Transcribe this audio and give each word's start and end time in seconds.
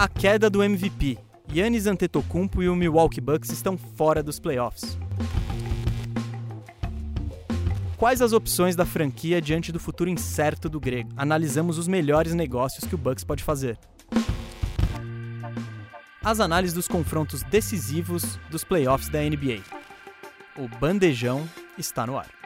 A 0.00 0.08
queda 0.08 0.48
do 0.48 0.62
MVP. 0.62 1.18
Yannis 1.54 1.86
Antetokounmpo 1.86 2.62
e 2.62 2.70
o 2.70 2.74
Milwaukee 2.74 3.20
Bucks 3.20 3.50
estão 3.50 3.76
fora 3.76 4.22
dos 4.22 4.40
playoffs. 4.40 4.98
Quais 7.98 8.22
as 8.22 8.32
opções 8.32 8.74
da 8.74 8.86
franquia 8.86 9.42
diante 9.42 9.70
do 9.70 9.78
futuro 9.78 10.08
incerto 10.08 10.70
do 10.70 10.80
grego? 10.80 11.10
Analisamos 11.18 11.76
os 11.76 11.86
melhores 11.86 12.32
negócios 12.32 12.86
que 12.86 12.94
o 12.94 12.98
Bucks 12.98 13.24
pode 13.24 13.44
fazer. 13.44 13.78
As 16.24 16.40
análises 16.40 16.74
dos 16.74 16.88
confrontos 16.88 17.42
decisivos 17.42 18.38
dos 18.50 18.64
playoffs 18.64 19.10
da 19.10 19.20
NBA. 19.20 19.60
O 20.56 20.66
bandejão 20.78 21.46
está 21.76 22.06
no 22.06 22.16
ar. 22.16 22.39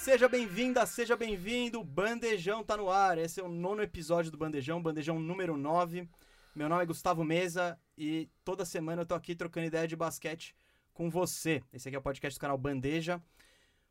Seja 0.00 0.30
bem-vinda, 0.30 0.86
seja 0.86 1.14
bem-vindo. 1.14 1.84
Bandejão 1.84 2.64
tá 2.64 2.74
no 2.74 2.88
ar. 2.88 3.18
Esse 3.18 3.38
é 3.38 3.42
o 3.42 3.48
nono 3.50 3.82
episódio 3.82 4.30
do 4.30 4.38
Bandejão, 4.38 4.82
Bandejão 4.82 5.20
número 5.20 5.58
9. 5.58 6.08
Meu 6.54 6.70
nome 6.70 6.82
é 6.82 6.86
Gustavo 6.86 7.22
Mesa 7.22 7.78
e 7.98 8.26
toda 8.42 8.64
semana 8.64 9.02
eu 9.02 9.06
tô 9.06 9.14
aqui 9.14 9.34
trocando 9.34 9.66
ideia 9.66 9.86
de 9.86 9.94
basquete 9.94 10.56
com 10.94 11.10
você. 11.10 11.62
Esse 11.70 11.86
aqui 11.86 11.96
é 11.96 11.98
o 11.98 12.02
podcast 12.02 12.38
do 12.38 12.40
canal 12.40 12.56
Bandeja. 12.56 13.22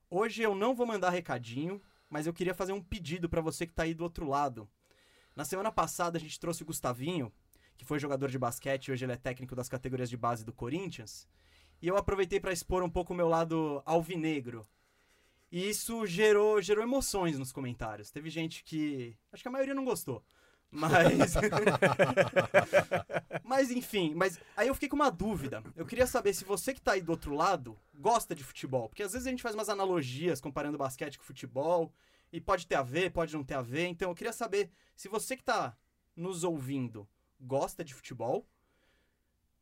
Hoje 0.09 0.41
eu 0.41 0.55
não 0.55 0.73
vou 0.73 0.87
mandar 0.87 1.11
recadinho, 1.11 1.79
mas 2.09 2.25
eu 2.25 2.33
queria 2.33 2.55
fazer 2.55 2.73
um 2.73 2.81
pedido 2.81 3.29
para 3.29 3.39
você 3.39 3.67
que 3.67 3.73
tá 3.73 3.83
aí 3.83 3.93
do 3.93 4.03
outro 4.03 4.27
lado. 4.27 4.67
Na 5.35 5.45
semana 5.45 5.71
passada 5.71 6.17
a 6.17 6.19
gente 6.19 6.39
trouxe 6.39 6.63
o 6.63 6.65
Gustavinho, 6.65 7.31
que 7.77 7.85
foi 7.85 7.99
jogador 7.99 8.29
de 8.29 8.39
basquete 8.39 8.87
e 8.87 8.91
hoje 8.91 9.05
ele 9.05 9.13
é 9.13 9.15
técnico 9.15 9.55
das 9.55 9.69
categorias 9.69 10.09
de 10.09 10.17
base 10.17 10.43
do 10.43 10.51
Corinthians. 10.51 11.27
E 11.79 11.87
eu 11.87 11.95
aproveitei 11.95 12.39
para 12.39 12.51
expor 12.51 12.81
um 12.81 12.89
pouco 12.89 13.13
o 13.13 13.15
meu 13.15 13.29
lado 13.29 13.83
alvinegro. 13.85 14.65
E 15.51 15.69
isso 15.69 16.05
gerou, 16.05 16.61
gerou 16.61 16.83
emoções 16.83 17.39
nos 17.39 17.51
comentários. 17.51 18.11
Teve 18.11 18.29
gente 18.29 18.63
que. 18.63 19.17
Acho 19.31 19.41
que 19.41 19.47
a 19.47 19.51
maioria 19.51 19.73
não 19.73 19.85
gostou. 19.85 20.23
Mas. 20.71 21.33
mas 23.43 23.71
enfim, 23.71 24.13
mas 24.15 24.39
aí 24.55 24.67
eu 24.67 24.75
fiquei 24.75 24.89
com 24.89 24.95
uma 24.95 25.09
dúvida. 25.09 25.63
Eu 25.75 25.85
queria 25.85 26.05
saber 26.05 26.33
se 26.33 26.45
você 26.45 26.73
que 26.73 26.81
tá 26.81 26.91
aí 26.91 27.01
do 27.01 27.11
outro 27.11 27.33
lado 27.33 27.77
gosta 27.95 28.35
de 28.35 28.43
futebol. 28.43 28.89
Porque 28.89 29.03
às 29.03 29.13
vezes 29.13 29.25
a 29.25 29.31
gente 29.31 29.41
faz 29.41 29.55
umas 29.55 29.69
analogias 29.69 30.39
comparando 30.39 30.77
basquete 30.77 31.17
com 31.17 31.23
futebol. 31.23 31.91
E 32.31 32.39
pode 32.39 32.67
ter 32.67 32.75
a 32.75 32.83
ver, 32.83 33.11
pode 33.11 33.33
não 33.33 33.43
ter 33.43 33.55
a 33.55 33.61
ver. 33.61 33.87
Então 33.87 34.11
eu 34.11 34.15
queria 34.15 34.33
saber 34.33 34.69
se 34.95 35.09
você 35.09 35.35
que 35.35 35.43
tá 35.43 35.75
nos 36.15 36.43
ouvindo 36.43 37.07
gosta 37.39 37.83
de 37.83 37.95
futebol. 37.95 38.47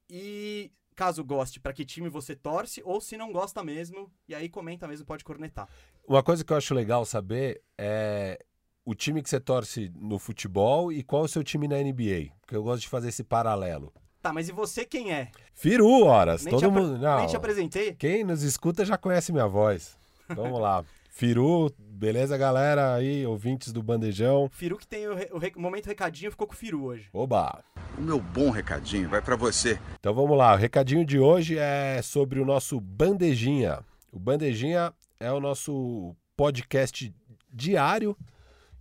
E 0.09 0.71
caso 0.97 1.23
goste, 1.23 1.59
para 1.59 1.71
que 1.71 1.85
time 1.85 2.09
você 2.09 2.35
torce, 2.35 2.81
ou 2.83 2.99
se 2.99 3.15
não 3.15 3.31
gosta 3.31 3.63
mesmo, 3.63 4.11
e 4.27 4.33
aí 4.33 4.49
comenta 4.49 4.87
mesmo, 4.87 5.05
pode 5.05 5.23
cornetar. 5.23 5.69
Uma 6.05 6.23
coisa 6.23 6.43
que 6.43 6.51
eu 6.51 6.57
acho 6.57 6.73
legal 6.73 7.05
saber 7.05 7.61
é 7.77 8.43
o 8.83 8.95
time 8.95 9.21
que 9.21 9.29
você 9.29 9.39
torce 9.39 9.91
no 9.95 10.17
futebol 10.17 10.91
e 10.91 11.03
qual 11.03 11.21
é 11.21 11.25
o 11.25 11.27
seu 11.27 11.43
time 11.43 11.67
na 11.67 11.77
NBA. 11.77 12.33
Porque 12.41 12.55
eu 12.55 12.63
gosto 12.63 12.81
de 12.81 12.89
fazer 12.89 13.09
esse 13.09 13.23
paralelo. 13.23 13.93
Tá, 14.21 14.33
mas 14.33 14.49
e 14.49 14.51
você 14.51 14.85
quem 14.85 15.13
é? 15.13 15.29
Firu, 15.53 16.03
horas. 16.05 16.43
Nem 16.43 16.51
Todo 16.51 16.71
mundo. 16.71 16.97
Não, 16.97 17.19
Nem 17.19 17.27
te 17.27 17.35
apresentei? 17.35 17.93
Quem 17.93 18.23
nos 18.23 18.41
escuta 18.41 18.83
já 18.83 18.97
conhece 18.97 19.31
minha 19.31 19.47
voz. 19.47 19.95
Vamos 20.27 20.59
lá. 20.59 20.83
Firu, 21.21 21.71
beleza, 21.79 22.37
galera? 22.37 22.93
Aí, 22.93 23.25
ouvintes 23.25 23.73
do 23.73 23.81
Bandejão. 23.81 24.47
Firu 24.51 24.77
que 24.77 24.85
tem 24.87 25.07
o, 25.07 25.15
re- 25.15 25.29
o 25.33 25.39
re- 25.39 25.51
momento 25.57 25.87
recadinho 25.87 26.29
ficou 26.29 26.45
com 26.45 26.53
o 26.53 26.55
Firu 26.55 26.83
hoje. 26.85 27.09
Oba! 27.11 27.63
O 27.97 28.01
meu 28.01 28.19
bom 28.19 28.51
recadinho 28.51 29.09
vai 29.09 29.19
pra 29.19 29.35
você. 29.35 29.79
Então 29.99 30.13
vamos 30.13 30.37
lá, 30.37 30.53
o 30.53 30.57
recadinho 30.57 31.03
de 31.03 31.17
hoje 31.17 31.57
é 31.57 31.99
sobre 32.03 32.39
o 32.39 32.45
nosso 32.45 32.79
Bandejinha. 32.79 33.79
O 34.11 34.19
Bandejinha 34.19 34.93
é 35.19 35.31
o 35.31 35.39
nosso 35.39 36.15
podcast 36.35 37.11
diário 37.51 38.15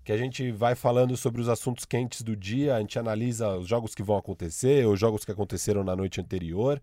que 0.04 0.12
a 0.12 0.18
gente 0.18 0.52
vai 0.52 0.74
falando 0.74 1.16
sobre 1.16 1.40
os 1.40 1.48
assuntos 1.48 1.86
quentes 1.86 2.20
do 2.20 2.36
dia, 2.36 2.76
a 2.76 2.80
gente 2.80 2.98
analisa 2.98 3.56
os 3.56 3.66
jogos 3.66 3.94
que 3.94 4.02
vão 4.02 4.18
acontecer, 4.18 4.86
os 4.86 5.00
jogos 5.00 5.24
que 5.24 5.32
aconteceram 5.32 5.82
na 5.82 5.96
noite 5.96 6.20
anterior. 6.20 6.82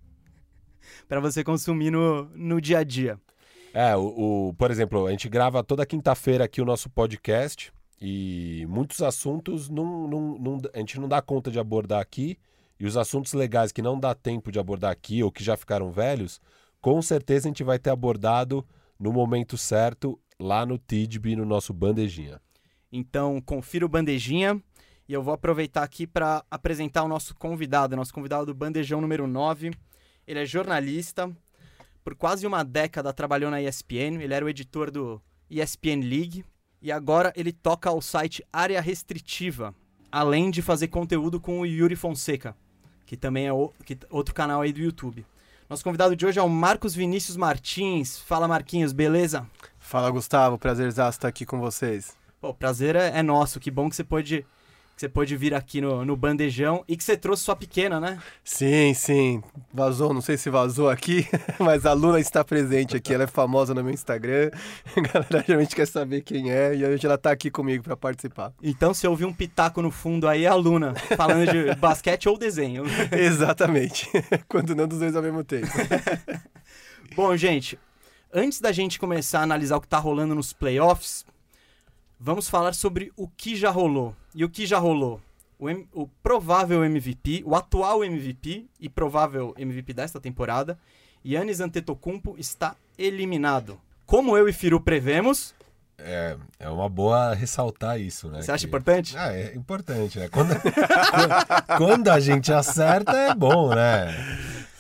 para 1.09 1.19
você 1.19 1.43
consumir 1.43 1.91
no, 1.91 2.27
no 2.37 2.61
dia 2.61 2.79
a 2.79 2.85
dia. 2.85 3.19
É, 3.75 3.97
o, 3.97 4.49
o- 4.51 4.55
por 4.55 4.71
exemplo, 4.71 5.05
a 5.07 5.11
gente 5.11 5.29
grava 5.29 5.63
toda 5.65 5.85
quinta-feira 5.85 6.45
aqui 6.45 6.61
o 6.61 6.65
nosso 6.65 6.89
podcast 6.89 7.73
e 8.01 8.67
muitos 8.69 9.01
assuntos 9.03 9.69
não, 9.69 10.07
não, 10.07 10.39
não- 10.39 10.61
a 10.75 10.79
gente 10.79 11.01
não 11.01 11.09
dá 11.09 11.21
conta 11.23 11.51
de 11.51 11.59
abordar 11.59 12.01
aqui. 12.01 12.39
E 12.79 12.85
os 12.85 12.97
assuntos 12.97 13.33
legais 13.33 13.73
que 13.73 13.81
não 13.81 13.99
dá 13.99 14.15
tempo 14.15 14.53
de 14.53 14.59
abordar 14.59 14.91
aqui 14.91 15.23
ou 15.23 15.33
que 15.33 15.43
já 15.43 15.57
ficaram 15.57 15.91
velhos, 15.91 16.41
com 16.81 17.01
certeza 17.01 17.49
a 17.49 17.51
gente 17.51 17.65
vai 17.65 17.79
ter 17.79 17.89
abordado 17.91 18.67
no 18.99 19.13
momento 19.13 19.57
certo 19.57 20.21
lá 20.39 20.67
no 20.67 20.77
Tidby, 20.77 21.37
no 21.37 21.47
nosso 21.47 21.73
Bandejinha. 21.73 22.39
Então, 22.93 23.41
confira 23.41 23.87
o 23.87 23.89
Bandejinha. 23.89 24.63
E 25.09 25.13
eu 25.13 25.23
vou 25.23 25.33
aproveitar 25.33 25.85
aqui 25.85 26.07
para 26.07 26.45
apresentar 26.51 27.05
o 27.05 27.09
nosso 27.09 27.35
convidado, 27.37 27.97
nosso 27.97 28.13
convidado 28.13 28.47
do 28.47 28.55
Bandejão 28.55 29.01
número 29.01 29.27
9. 29.27 29.71
Ele 30.27 30.41
é 30.41 30.45
jornalista, 30.45 31.31
por 32.03 32.15
quase 32.17 32.47
uma 32.47 32.65
década 32.65 33.13
trabalhou 33.13 33.51
na 33.51 33.63
ESPN, 33.63 34.21
ele 34.21 34.35
era 34.35 34.45
o 34.45 34.49
editor 34.49 34.91
do 34.91 35.23
ESPN 35.49 36.03
League 36.03 36.45
e 36.87 36.93
agora 36.93 37.33
ele 37.35 37.51
toca 37.53 37.91
o 37.91 38.01
site 38.01 38.47
Área 38.53 38.81
Restritiva, 38.81 39.75
além 40.13 40.53
de 40.53 40.63
fazer 40.63 40.87
conteúdo 40.87 41.41
com 41.41 41.59
o 41.59 41.67
Yuri 41.67 41.97
Fonseca, 41.97 42.55
que 43.05 43.17
também 43.17 43.45
é 43.49 43.53
o- 43.53 43.73
que- 43.85 43.99
outro 44.09 44.33
canal 44.33 44.61
aí 44.61 44.73
do 44.73 44.79
YouTube. 44.79 45.27
Nosso 45.69 45.83
convidado 45.83 46.15
de 46.15 46.25
hoje 46.25 46.39
é 46.39 46.43
o 46.45 46.49
Marcos 46.49 46.95
Vinícius 46.95 47.37
Martins. 47.37 48.21
Fala, 48.21 48.47
Marquinhos, 48.47 48.93
beleza? 48.93 49.45
Fala, 49.81 50.09
Gustavo. 50.13 50.57
Prazerzaço 50.57 51.19
estar 51.19 51.27
aqui 51.27 51.45
com 51.45 51.59
vocês. 51.59 52.17
Pô, 52.41 52.51
o 52.51 52.55
prazer 52.55 52.95
é, 52.95 53.19
é 53.19 53.23
nosso. 53.23 53.59
Que 53.59 53.69
bom 53.69 53.91
que 53.91 53.97
você 53.97 54.05
pôde, 54.05 54.47
que 54.97 55.03
você 55.03 55.11
pôde 55.11 55.37
vir 55.37 55.53
aqui 55.53 55.79
no, 55.79 56.07
no 56.07 56.17
Bandejão 56.17 56.83
e 56.89 56.97
que 56.97 57.05
você 57.05 57.19
trouxe 57.19 57.43
sua 57.43 57.55
pequena, 57.55 58.01
né? 58.01 58.19
Sim, 58.43 58.95
sim. 58.95 59.43
Vazou, 59.71 60.15
não 60.15 60.23
sei 60.23 60.39
se 60.39 60.49
vazou 60.49 60.89
aqui, 60.89 61.29
mas 61.61 61.85
a 61.85 61.93
Luna 61.93 62.19
está 62.19 62.43
presente 62.43 62.97
aqui. 62.97 63.13
Ela 63.13 63.25
é 63.25 63.27
famosa 63.27 63.75
no 63.75 63.85
meu 63.85 63.93
Instagram. 63.93 64.51
A 64.97 65.01
galera 65.03 65.45
geralmente 65.47 65.77
quer 65.77 65.87
saber 65.87 66.23
quem 66.23 66.51
é 66.51 66.75
e 66.75 66.83
hoje 66.83 67.05
ela 67.05 67.17
está 67.17 67.31
aqui 67.31 67.51
comigo 67.51 67.85
para 67.85 67.95
participar. 67.95 68.55
Então, 68.63 68.95
se 68.95 69.07
ouvir 69.07 69.27
um 69.27 69.35
pitaco 69.35 69.83
no 69.83 69.91
fundo 69.91 70.27
aí, 70.27 70.47
é 70.47 70.49
a 70.49 70.55
Luna, 70.55 70.95
falando 70.95 71.51
de 71.51 71.75
basquete 71.77 72.27
ou 72.31 72.39
desenho. 72.39 72.85
Exatamente. 73.13 74.09
Quando 74.49 74.75
não 74.75 74.89
dos 74.89 75.01
dois 75.01 75.15
ao 75.15 75.23
mesmo 75.23 75.45
tempo. 75.45 75.69
Bom, 77.15 77.37
gente, 77.37 77.79
antes 78.33 78.63
da 78.63 78.73
gente 78.73 78.99
começar 78.99 79.41
a 79.41 79.43
analisar 79.43 79.77
o 79.77 79.81
que 79.81 79.89
tá 79.89 79.99
rolando 79.99 80.35
nos 80.35 80.55
playoffs, 80.55 81.27
vamos 82.19 82.49
falar 82.49 82.75
sobre 82.75 83.13
o 83.17 83.29
que 83.29 83.57
já 83.57 83.71
rolou. 83.71 84.15
E 84.35 84.45
o 84.45 84.49
que 84.49 84.67
já 84.67 84.79
rolou? 84.79 85.21
O, 85.59 85.71
M- 85.71 85.89
o 85.95 86.07
provável 86.23 86.85
MVP, 86.85 87.43
o 87.47 87.55
atual 87.55 88.05
MVP 88.05 88.67
e 88.81 88.89
provável 88.89 89.55
MVP 89.57 89.93
desta 89.95 90.21
temporada, 90.21 90.79
Yannis 91.25 91.61
Antetokounmpo 91.61 92.37
está 92.39 92.77
eliminado. 92.99 93.81
Como 94.05 94.37
eu 94.37 94.49
e 94.49 94.53
Firu 94.53 94.81
prevemos, 94.81 95.55
É, 95.99 96.37
é 96.61 96.69
uma 96.69 96.91
boa 96.91 97.33
ressaltar 97.33 97.99
isso, 97.99 98.29
né? 98.29 98.43
você 98.43 98.53
acha 98.53 98.65
que- 98.65 98.69
importante? 98.69 99.17
Ah, 99.17 99.33
é 99.33 99.55
importante, 99.57 100.19
né? 100.19 100.29
Quando, 100.29 100.51
quando- 101.11 101.79
quando 101.79 102.09
a 102.11 102.21
gente 102.21 102.53
acerta 102.53 103.17
é 103.17 103.35
bom, 103.35 103.75
né? 103.75 104.15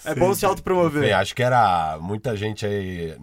É 0.06 0.14
bom 0.14 0.34
se 0.34 0.44
autopromover. 0.46 1.16
acho 1.16 1.34
que 1.34 1.42
era. 1.42 1.98
Muita 2.00 2.36
gente 2.36 2.64
aí 2.64 3.16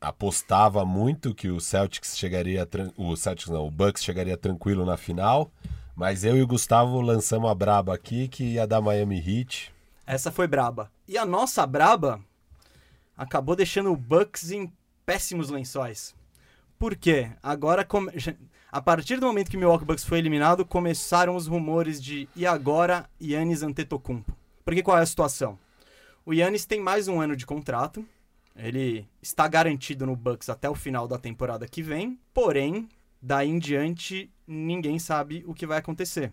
apostava 0.00 0.84
muito 0.84 1.34
que 1.34 1.48
o 1.50 1.60
Celtics 1.60 2.16
chegaria. 2.16 2.66
O 2.96 3.16
Celtics 3.16 3.50
não, 3.50 3.66
o 3.66 3.70
Bucks 3.70 4.02
chegaria 4.04 4.36
tranquilo 4.36 4.84
na 4.84 4.96
final. 4.96 5.50
Mas 5.94 6.22
eu 6.22 6.36
e 6.36 6.42
o 6.42 6.46
Gustavo 6.46 7.00
lançamos 7.00 7.50
a 7.50 7.54
braba 7.54 7.92
aqui 7.94 8.28
que 8.28 8.44
ia 8.54 8.66
dar 8.66 8.80
Miami 8.80 9.18
Heat. 9.18 9.72
Essa 10.06 10.30
foi 10.30 10.46
braba. 10.46 10.90
E 11.08 11.18
a 11.18 11.26
nossa 11.26 11.66
braba 11.66 12.20
acabou 13.16 13.56
deixando 13.56 13.92
o 13.92 13.96
Bucks 13.96 14.50
em 14.50 14.72
péssimos 15.04 15.50
lençóis. 15.50 16.14
Por 16.78 16.94
quê? 16.94 17.30
Agora, 17.42 17.84
come- 17.84 18.12
a 18.70 18.80
partir 18.80 19.18
do 19.18 19.26
momento 19.26 19.50
que 19.50 19.56
o 19.56 19.58
Milwaukee 19.58 19.84
Bucks 19.84 20.04
foi 20.04 20.18
eliminado, 20.18 20.64
começaram 20.64 21.34
os 21.34 21.48
rumores 21.48 22.00
de 22.00 22.28
e 22.36 22.46
agora 22.46 23.06
Yannis 23.20 23.62
Antetokounmpo. 23.64 24.32
Porque 24.64 24.82
qual 24.82 24.96
é 24.98 25.02
a 25.02 25.06
situação? 25.06 25.58
O 26.28 26.34
Yannis 26.34 26.66
tem 26.66 26.78
mais 26.78 27.08
um 27.08 27.22
ano 27.22 27.34
de 27.34 27.46
contrato. 27.46 28.06
Ele 28.54 29.08
está 29.22 29.48
garantido 29.48 30.04
no 30.04 30.14
Bucks 30.14 30.50
até 30.50 30.68
o 30.68 30.74
final 30.74 31.08
da 31.08 31.16
temporada 31.16 31.66
que 31.66 31.82
vem. 31.82 32.20
Porém, 32.34 32.86
daí 33.22 33.48
em 33.48 33.58
diante, 33.58 34.30
ninguém 34.46 34.98
sabe 34.98 35.42
o 35.46 35.54
que 35.54 35.66
vai 35.66 35.78
acontecer. 35.78 36.30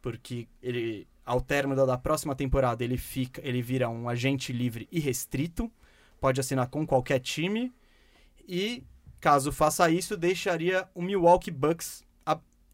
Porque 0.00 0.48
ele, 0.62 1.06
ao 1.26 1.42
término 1.42 1.84
da, 1.84 1.98
próxima 1.98 2.34
temporada, 2.34 2.82
ele 2.82 2.96
fica, 2.96 3.46
ele 3.46 3.60
vira 3.60 3.86
um 3.86 4.08
agente 4.08 4.50
livre 4.50 4.88
e 4.90 4.98
restrito 4.98 5.70
pode 6.18 6.40
assinar 6.40 6.68
com 6.68 6.86
qualquer 6.86 7.18
time. 7.18 7.70
E 8.48 8.82
caso 9.20 9.52
faça 9.52 9.90
isso, 9.90 10.16
deixaria 10.16 10.88
o 10.94 11.02
Milwaukee 11.02 11.50
Bucks 11.50 12.02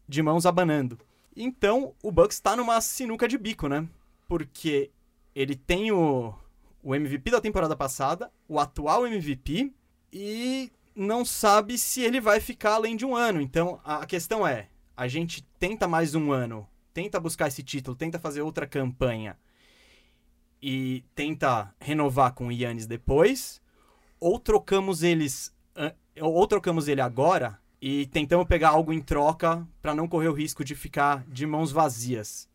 de 0.07 0.23
mãos 0.23 0.45
abanando. 0.45 0.97
Então, 1.35 1.93
o 2.01 2.09
Bucks 2.13 2.37
está 2.37 2.55
numa 2.55 2.79
sinuca 2.79 3.27
de 3.27 3.37
bico, 3.37 3.67
né? 3.67 3.85
Porque 4.25 4.89
ele 5.41 5.55
tem 5.55 5.89
o, 5.89 6.33
o 6.83 6.93
MVP 6.93 7.31
da 7.31 7.39
temporada 7.39 7.73
passada, 7.73 8.29
o 8.45 8.59
atual 8.59 9.07
MVP, 9.07 9.71
e 10.11 10.69
não 10.93 11.23
sabe 11.23 11.77
se 11.77 12.01
ele 12.01 12.19
vai 12.19 12.41
ficar 12.41 12.73
além 12.73 12.97
de 12.97 13.05
um 13.05 13.15
ano. 13.15 13.39
Então, 13.39 13.79
a 13.85 14.05
questão 14.05 14.45
é, 14.45 14.67
a 14.97 15.07
gente 15.07 15.41
tenta 15.57 15.87
mais 15.87 16.13
um 16.13 16.33
ano, 16.33 16.67
tenta 16.93 17.21
buscar 17.21 17.47
esse 17.47 17.63
título, 17.63 17.95
tenta 17.95 18.19
fazer 18.19 18.41
outra 18.41 18.67
campanha 18.67 19.37
e 20.61 21.05
tenta 21.15 21.73
renovar 21.79 22.33
com 22.33 22.47
o 22.47 22.51
Yannis 22.51 22.85
depois, 22.85 23.61
ou 24.19 24.37
trocamos 24.37 25.03
eles 25.03 25.55
ou 26.19 26.45
trocamos 26.47 26.89
ele 26.89 26.99
agora 26.99 27.57
e 27.81 28.07
tentamos 28.07 28.45
pegar 28.45 28.71
algo 28.71 28.91
em 28.91 28.99
troca 29.01 29.65
para 29.81 29.95
não 29.95 30.05
correr 30.05 30.27
o 30.27 30.33
risco 30.33 30.65
de 30.65 30.75
ficar 30.75 31.23
de 31.29 31.47
mãos 31.47 31.71
vazias. 31.71 32.49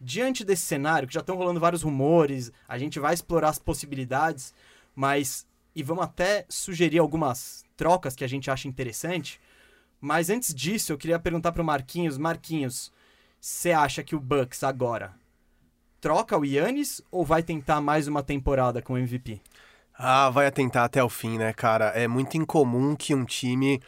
Diante 0.00 0.44
desse 0.44 0.62
cenário, 0.62 1.06
que 1.06 1.14
já 1.14 1.20
estão 1.20 1.36
rolando 1.36 1.60
vários 1.60 1.82
rumores, 1.82 2.50
a 2.66 2.78
gente 2.78 2.98
vai 2.98 3.12
explorar 3.12 3.50
as 3.50 3.58
possibilidades, 3.58 4.54
mas 4.94 5.46
e 5.74 5.82
vamos 5.82 6.04
até 6.04 6.46
sugerir 6.48 6.98
algumas 6.98 7.64
trocas 7.76 8.16
que 8.16 8.24
a 8.24 8.28
gente 8.28 8.50
acha 8.50 8.66
interessante. 8.66 9.40
Mas 10.00 10.30
antes 10.30 10.54
disso, 10.54 10.92
eu 10.92 10.98
queria 10.98 11.18
perguntar 11.18 11.52
pro 11.52 11.62
Marquinhos, 11.62 12.16
Marquinhos, 12.16 12.92
você 13.40 13.72
acha 13.72 14.02
que 14.02 14.16
o 14.16 14.20
Bucks 14.20 14.64
agora 14.64 15.14
troca 16.00 16.36
o 16.36 16.44
Yannis 16.44 17.02
ou 17.10 17.24
vai 17.24 17.42
tentar 17.42 17.80
mais 17.80 18.08
uma 18.08 18.22
temporada 18.22 18.80
com 18.80 18.94
o 18.94 18.98
MVP? 18.98 19.40
Ah, 19.94 20.30
vai 20.30 20.46
atentar 20.46 20.84
até 20.84 21.04
o 21.04 21.10
fim, 21.10 21.36
né, 21.36 21.52
cara? 21.52 21.88
É 21.88 22.08
muito 22.08 22.36
incomum 22.36 22.96
que 22.96 23.14
um 23.14 23.24
time 23.24 23.82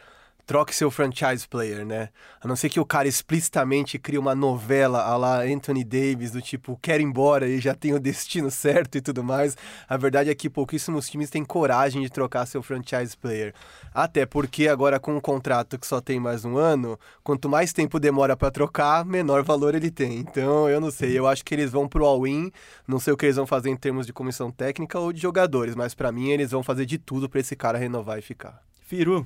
troque 0.45 0.75
seu 0.75 0.91
franchise 0.91 1.47
player, 1.47 1.85
né? 1.85 2.09
A 2.41 2.47
não 2.47 2.55
ser 2.55 2.69
que 2.69 2.79
o 2.79 2.85
cara 2.85 3.07
explicitamente 3.07 3.97
crie 3.97 4.17
uma 4.17 4.35
novela 4.35 5.03
a 5.03 5.15
lá 5.15 5.41
Anthony 5.41 5.83
Davis, 5.83 6.31
do 6.31 6.41
tipo, 6.41 6.77
quero 6.81 7.01
ir 7.01 7.05
embora 7.05 7.47
e 7.47 7.59
já 7.59 7.73
tem 7.73 7.93
o 7.93 7.99
destino 7.99 8.49
certo 8.51 8.97
e 8.97 9.01
tudo 9.01 9.23
mais. 9.23 9.55
A 9.87 9.95
verdade 9.95 10.29
é 10.29 10.35
que 10.35 10.49
pouquíssimos 10.49 11.09
times 11.09 11.29
têm 11.29 11.45
coragem 11.45 12.01
de 12.01 12.09
trocar 12.09 12.45
seu 12.45 12.61
franchise 12.61 13.15
player. 13.15 13.53
Até 13.93 14.25
porque 14.25 14.67
agora 14.67 14.99
com 14.99 15.15
um 15.15 15.21
contrato 15.21 15.79
que 15.79 15.87
só 15.87 16.01
tem 16.01 16.19
mais 16.19 16.43
um 16.43 16.57
ano, 16.57 16.99
quanto 17.23 17.47
mais 17.47 17.71
tempo 17.71 17.99
demora 17.99 18.35
pra 18.35 18.51
trocar, 18.51 19.05
menor 19.05 19.43
valor 19.43 19.75
ele 19.75 19.91
tem. 19.91 20.19
Então, 20.19 20.69
eu 20.69 20.81
não 20.81 20.91
sei, 20.91 21.17
eu 21.17 21.27
acho 21.27 21.43
que 21.45 21.55
eles 21.55 21.71
vão 21.71 21.87
pro 21.87 22.05
all-in, 22.05 22.51
não 22.87 22.99
sei 22.99 23.13
o 23.13 23.17
que 23.17 23.25
eles 23.25 23.35
vão 23.35 23.47
fazer 23.47 23.69
em 23.69 23.77
termos 23.77 24.05
de 24.05 24.13
comissão 24.13 24.51
técnica 24.51 24.99
ou 24.99 25.13
de 25.13 25.21
jogadores, 25.21 25.75
mas 25.75 25.93
pra 25.93 26.11
mim 26.11 26.29
eles 26.29 26.51
vão 26.51 26.63
fazer 26.63 26.85
de 26.85 26.97
tudo 26.97 27.29
pra 27.29 27.39
esse 27.39 27.55
cara 27.55 27.77
renovar 27.77 28.17
e 28.19 28.21
ficar. 28.21 28.61
Firu, 28.81 29.25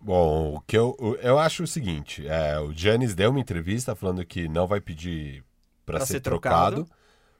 Bom, 0.00 0.54
o 0.54 0.60
que 0.60 0.76
eu, 0.76 0.96
eu 1.22 1.38
acho 1.38 1.64
o 1.64 1.66
seguinte: 1.66 2.26
é, 2.26 2.58
o 2.58 2.72
Giannis 2.72 3.14
deu 3.14 3.30
uma 3.30 3.40
entrevista 3.40 3.94
falando 3.94 4.24
que 4.24 4.48
não 4.48 4.66
vai 4.66 4.80
pedir 4.80 5.44
para 5.84 6.00
ser, 6.00 6.14
ser 6.14 6.20
trocado, 6.20 6.84
trocado. 6.84 6.96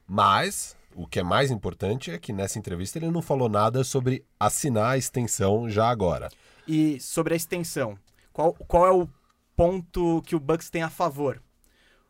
mas 0.06 0.76
o 0.94 1.06
que 1.06 1.20
é 1.20 1.22
mais 1.22 1.50
importante 1.50 2.10
é 2.10 2.18
que 2.18 2.32
nessa 2.32 2.58
entrevista 2.58 2.98
ele 2.98 3.10
não 3.10 3.22
falou 3.22 3.48
nada 3.48 3.82
sobre 3.84 4.24
assinar 4.38 4.92
a 4.92 4.98
extensão 4.98 5.70
já 5.70 5.88
agora. 5.88 6.28
E 6.66 7.00
sobre 7.00 7.32
a 7.32 7.36
extensão, 7.36 7.98
qual, 8.32 8.52
qual 8.52 8.86
é 8.86 8.92
o 8.92 9.08
ponto 9.56 10.22
que 10.22 10.36
o 10.36 10.40
Bucks 10.40 10.68
tem 10.68 10.82
a 10.82 10.90
favor? 10.90 11.42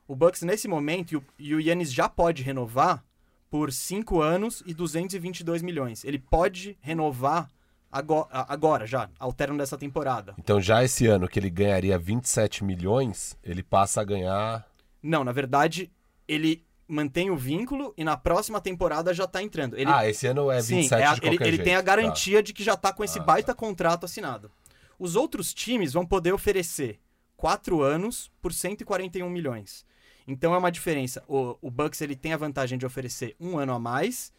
O 0.09 0.17
Bucks, 0.17 0.43
nesse 0.43 0.67
momento, 0.67 1.13
e 1.13 1.17
o, 1.17 1.25
e 1.39 1.55
o 1.55 1.61
Yannis 1.61 1.93
já 1.93 2.09
pode 2.09 2.43
renovar 2.43 3.05
por 3.49 3.73
5 3.73 4.21
anos 4.21 4.63
e 4.67 4.75
222 4.75 5.63
milhões. 5.63 6.05
Ele 6.05 6.19
pode 6.19 6.77
renovar 6.81 7.49
agora, 7.91 8.29
agora 8.49 8.87
já, 8.87 9.09
ao 9.19 9.33
término 9.33 9.59
dessa 9.59 9.77
temporada. 9.79 10.35
Então, 10.39 10.61
já 10.61 10.83
esse 10.85 11.07
ano 11.07 11.29
que 11.29 11.39
ele 11.39 11.51
ganharia 11.51 11.99
27 11.99 12.65
milhões, 12.65 13.37
ele 13.43 13.63
passa 13.63 14.01
a 14.01 14.05
ganhar. 14.05 14.67
Não, 15.03 15.25
na 15.25 15.33
verdade, 15.33 15.91
ele 16.29 16.65
mantém 16.87 17.31
o 17.31 17.37
vínculo 17.37 17.95
e 17.97 18.03
na 18.05 18.17
próxima 18.17 18.61
temporada 18.61 19.15
já 19.15 19.27
tá 19.27 19.43
entrando. 19.43 19.77
Ele, 19.77 19.91
Ah, 19.91 20.09
esse 20.09 20.27
ano 20.27 20.51
é 20.51 20.61
27 20.61 20.89
Sim, 20.89 20.95
é 20.95 21.07
a- 21.07 21.15
de 21.15 21.21
ele, 21.21 21.31
qualquer 21.37 21.47
ele 21.47 21.57
jeito. 21.57 21.65
tem 21.65 21.75
a 21.75 21.79
Tá. 21.79 21.83
garantia 21.83 22.43
de 22.43 22.53
que 22.53 22.65
já 22.65 22.77
tá 22.77 22.93
com 22.93 23.05
esse 23.05 23.19
Ah, 23.19 23.23
baita 23.23 23.55
contrato 23.55 24.05
assinado. 24.05 24.51
Os 24.99 25.15
outros 25.17 25.55
times 25.55 25.93
vão 25.93 26.05
poder 26.05 26.33
oferecer 26.33 26.99
4 27.37 27.81
anos 27.81 28.31
por 28.43 28.53
141 28.53 29.31
milhões. 29.31 29.85
Então 30.27 30.53
é 30.55 30.59
uma 30.59 30.71
diferença. 30.71 31.23
O, 31.27 31.57
o 31.63 31.71
Bucks 31.71 32.01
ele 32.03 32.15
tem 32.15 32.33
a 32.33 32.37
vantagem 32.37 32.77
de 32.79 32.85
oferecer 32.85 33.35
um 33.41 33.57
ano 33.57 33.73
a 33.73 33.79
mais 33.79 34.33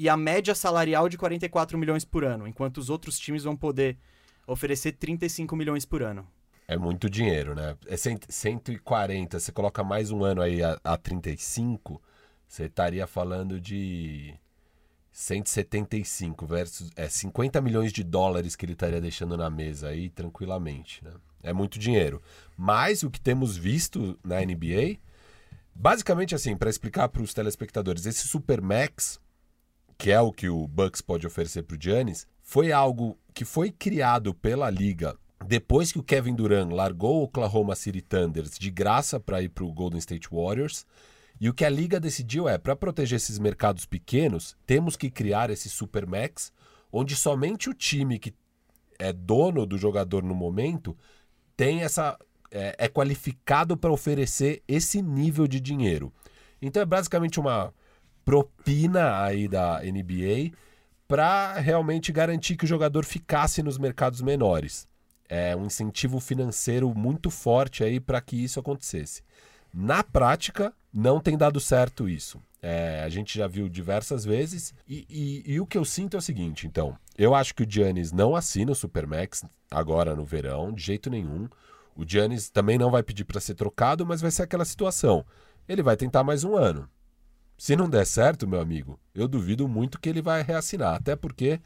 e 0.00 0.08
a 0.08 0.16
média 0.16 0.54
salarial 0.54 1.10
de 1.10 1.18
44 1.18 1.76
milhões 1.76 2.06
por 2.06 2.24
ano, 2.24 2.48
enquanto 2.48 2.78
os 2.78 2.88
outros 2.88 3.18
times 3.18 3.44
vão 3.44 3.54
poder 3.54 3.98
oferecer 4.46 4.92
35 4.92 5.54
milhões 5.54 5.84
por 5.84 6.02
ano. 6.02 6.26
É 6.66 6.74
muito 6.74 7.10
dinheiro, 7.10 7.54
né? 7.54 7.76
É 7.86 7.98
cento- 7.98 8.26
140, 8.30 9.38
você 9.38 9.52
coloca 9.52 9.84
mais 9.84 10.10
um 10.10 10.24
ano 10.24 10.40
aí 10.40 10.62
a, 10.62 10.80
a 10.82 10.96
35, 10.96 12.00
você 12.48 12.64
estaria 12.64 13.06
falando 13.06 13.60
de 13.60 14.32
175 15.12 16.46
versus 16.46 16.90
é 16.96 17.06
50 17.06 17.60
milhões 17.60 17.92
de 17.92 18.02
dólares 18.02 18.56
que 18.56 18.64
ele 18.64 18.72
estaria 18.72 19.02
deixando 19.02 19.36
na 19.36 19.50
mesa 19.50 19.88
aí 19.88 20.08
tranquilamente, 20.08 21.04
né? 21.04 21.12
É 21.42 21.52
muito 21.52 21.78
dinheiro. 21.78 22.22
Mas 22.56 23.02
o 23.02 23.10
que 23.10 23.20
temos 23.20 23.54
visto 23.54 24.18
na 24.24 24.40
NBA, 24.40 24.96
basicamente 25.74 26.34
assim, 26.34 26.56
para 26.56 26.70
explicar 26.70 27.06
para 27.10 27.20
os 27.20 27.34
telespectadores, 27.34 28.06
esse 28.06 28.26
Supermax, 28.26 29.19
que 30.00 30.10
é 30.10 30.18
o 30.18 30.32
que 30.32 30.48
o 30.48 30.66
Bucks 30.66 31.02
pode 31.02 31.26
oferecer 31.26 31.62
para 31.62 31.76
o 31.76 31.80
Giannis, 31.80 32.26
foi 32.42 32.72
algo 32.72 33.18
que 33.34 33.44
foi 33.44 33.70
criado 33.70 34.32
pela 34.32 34.70
liga 34.70 35.14
depois 35.46 35.92
que 35.92 35.98
o 35.98 36.02
Kevin 36.02 36.34
Durant 36.34 36.70
largou 36.70 37.20
o 37.20 37.24
Oklahoma 37.24 37.74
City 37.74 38.00
Thunders 38.00 38.58
de 38.58 38.70
graça 38.70 39.20
para 39.20 39.42
ir 39.42 39.50
para 39.50 39.64
o 39.64 39.72
Golden 39.72 39.98
State 39.98 40.28
Warriors. 40.30 40.86
E 41.38 41.48
o 41.48 41.54
que 41.54 41.64
a 41.64 41.70
liga 41.70 42.00
decidiu 42.00 42.48
é, 42.48 42.56
para 42.56 42.76
proteger 42.76 43.16
esses 43.16 43.38
mercados 43.38 43.84
pequenos, 43.84 44.56
temos 44.66 44.96
que 44.96 45.10
criar 45.10 45.50
esse 45.50 45.68
Supermax, 45.68 46.52
onde 46.90 47.14
somente 47.14 47.68
o 47.68 47.74
time 47.74 48.18
que 48.18 48.34
é 48.98 49.12
dono 49.12 49.66
do 49.66 49.76
jogador 49.76 50.22
no 50.22 50.34
momento 50.34 50.96
tem 51.56 51.82
essa 51.82 52.18
é, 52.50 52.74
é 52.78 52.88
qualificado 52.88 53.76
para 53.76 53.92
oferecer 53.92 54.62
esse 54.66 55.02
nível 55.02 55.46
de 55.46 55.60
dinheiro. 55.60 56.12
Então 56.60 56.82
é 56.82 56.86
basicamente 56.86 57.38
uma 57.38 57.72
propina 58.24 59.22
aí 59.22 59.48
da 59.48 59.80
NBA 59.82 60.56
para 61.08 61.54
realmente 61.54 62.12
garantir 62.12 62.56
que 62.56 62.64
o 62.64 62.68
jogador 62.68 63.04
ficasse 63.04 63.62
nos 63.62 63.78
mercados 63.78 64.20
menores. 64.20 64.86
É 65.28 65.54
um 65.56 65.66
incentivo 65.66 66.20
financeiro 66.20 66.92
muito 66.94 67.30
forte 67.30 67.82
aí 67.84 68.00
para 68.00 68.20
que 68.20 68.36
isso 68.36 68.58
acontecesse. 68.60 69.22
Na 69.72 70.02
prática, 70.02 70.72
não 70.92 71.20
tem 71.20 71.36
dado 71.36 71.60
certo 71.60 72.08
isso. 72.08 72.40
É, 72.62 73.02
a 73.04 73.08
gente 73.08 73.38
já 73.38 73.46
viu 73.46 73.68
diversas 73.68 74.24
vezes. 74.24 74.74
E, 74.86 75.06
e- 75.08 75.52
e 75.54 75.60
o 75.60 75.66
que 75.66 75.78
eu 75.78 75.84
sinto 75.84 76.16
é 76.16 76.18
o 76.18 76.22
seguinte, 76.22 76.66
então. 76.66 76.96
Eu 77.16 77.34
acho 77.34 77.54
que 77.54 77.62
o 77.62 77.66
Giannis 77.68 78.12
não 78.12 78.34
assina 78.36 78.72
o 78.72 78.74
Supermax 78.74 79.44
agora 79.70 80.14
no 80.16 80.24
verão, 80.24 80.72
de 80.72 80.82
jeito 80.82 81.08
nenhum. 81.08 81.48
O 81.96 82.04
Giannis 82.06 82.50
também 82.50 82.76
não 82.78 82.90
vai 82.90 83.02
pedir 83.02 83.24
para 83.24 83.40
ser 83.40 83.54
trocado, 83.54 84.04
mas 84.04 84.20
vai 84.20 84.30
ser 84.30 84.42
aquela 84.42 84.64
situação. 84.64 85.24
Ele 85.68 85.82
vai 85.82 85.96
tentar 85.96 86.22
mais 86.24 86.44
um 86.44 86.56
ano. 86.56 86.88
Se 87.60 87.76
não 87.76 87.90
der 87.90 88.06
certo, 88.06 88.48
meu 88.48 88.58
amigo, 88.58 88.98
eu 89.14 89.28
duvido 89.28 89.68
muito 89.68 90.00
que 90.00 90.08
ele 90.08 90.22
vai 90.22 90.42
reassinar. 90.42 90.94
Até 90.94 91.14
porque 91.14 91.60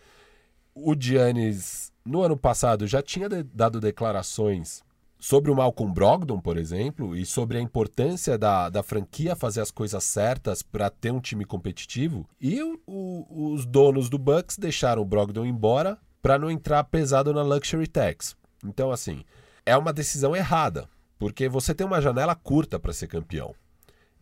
o 0.74 0.92
Giannis, 0.98 1.92
no 2.04 2.20
ano 2.20 2.36
passado, 2.36 2.84
já 2.84 3.00
tinha 3.00 3.28
de- 3.28 3.44
dado 3.44 3.78
declarações 3.80 4.82
sobre 5.20 5.52
o 5.52 5.54
Malcolm 5.54 5.94
Brogdon, 5.94 6.40
por 6.40 6.56
exemplo, 6.56 7.14
e 7.14 7.24
sobre 7.24 7.58
a 7.58 7.60
importância 7.60 8.36
da, 8.36 8.68
da 8.68 8.82
franquia 8.82 9.36
fazer 9.36 9.60
as 9.60 9.70
coisas 9.70 10.02
certas 10.02 10.62
para 10.62 10.90
ter 10.90 11.12
um 11.12 11.20
time 11.20 11.44
competitivo. 11.44 12.28
E 12.40 12.60
o- 12.60 12.80
o- 12.84 13.52
os 13.52 13.64
donos 13.64 14.08
do 14.10 14.18
Bucks 14.18 14.58
deixaram 14.58 15.00
o 15.00 15.04
Brogdon 15.06 15.46
embora 15.46 15.96
para 16.20 16.36
não 16.40 16.50
entrar 16.50 16.82
pesado 16.82 17.32
na 17.32 17.42
luxury 17.42 17.86
tax. 17.86 18.34
Então, 18.64 18.90
assim, 18.90 19.22
é 19.64 19.76
uma 19.76 19.92
decisão 19.92 20.34
errada, 20.34 20.88
porque 21.20 21.48
você 21.48 21.72
tem 21.72 21.86
uma 21.86 22.02
janela 22.02 22.34
curta 22.34 22.80
para 22.80 22.92
ser 22.92 23.06
campeão. 23.06 23.54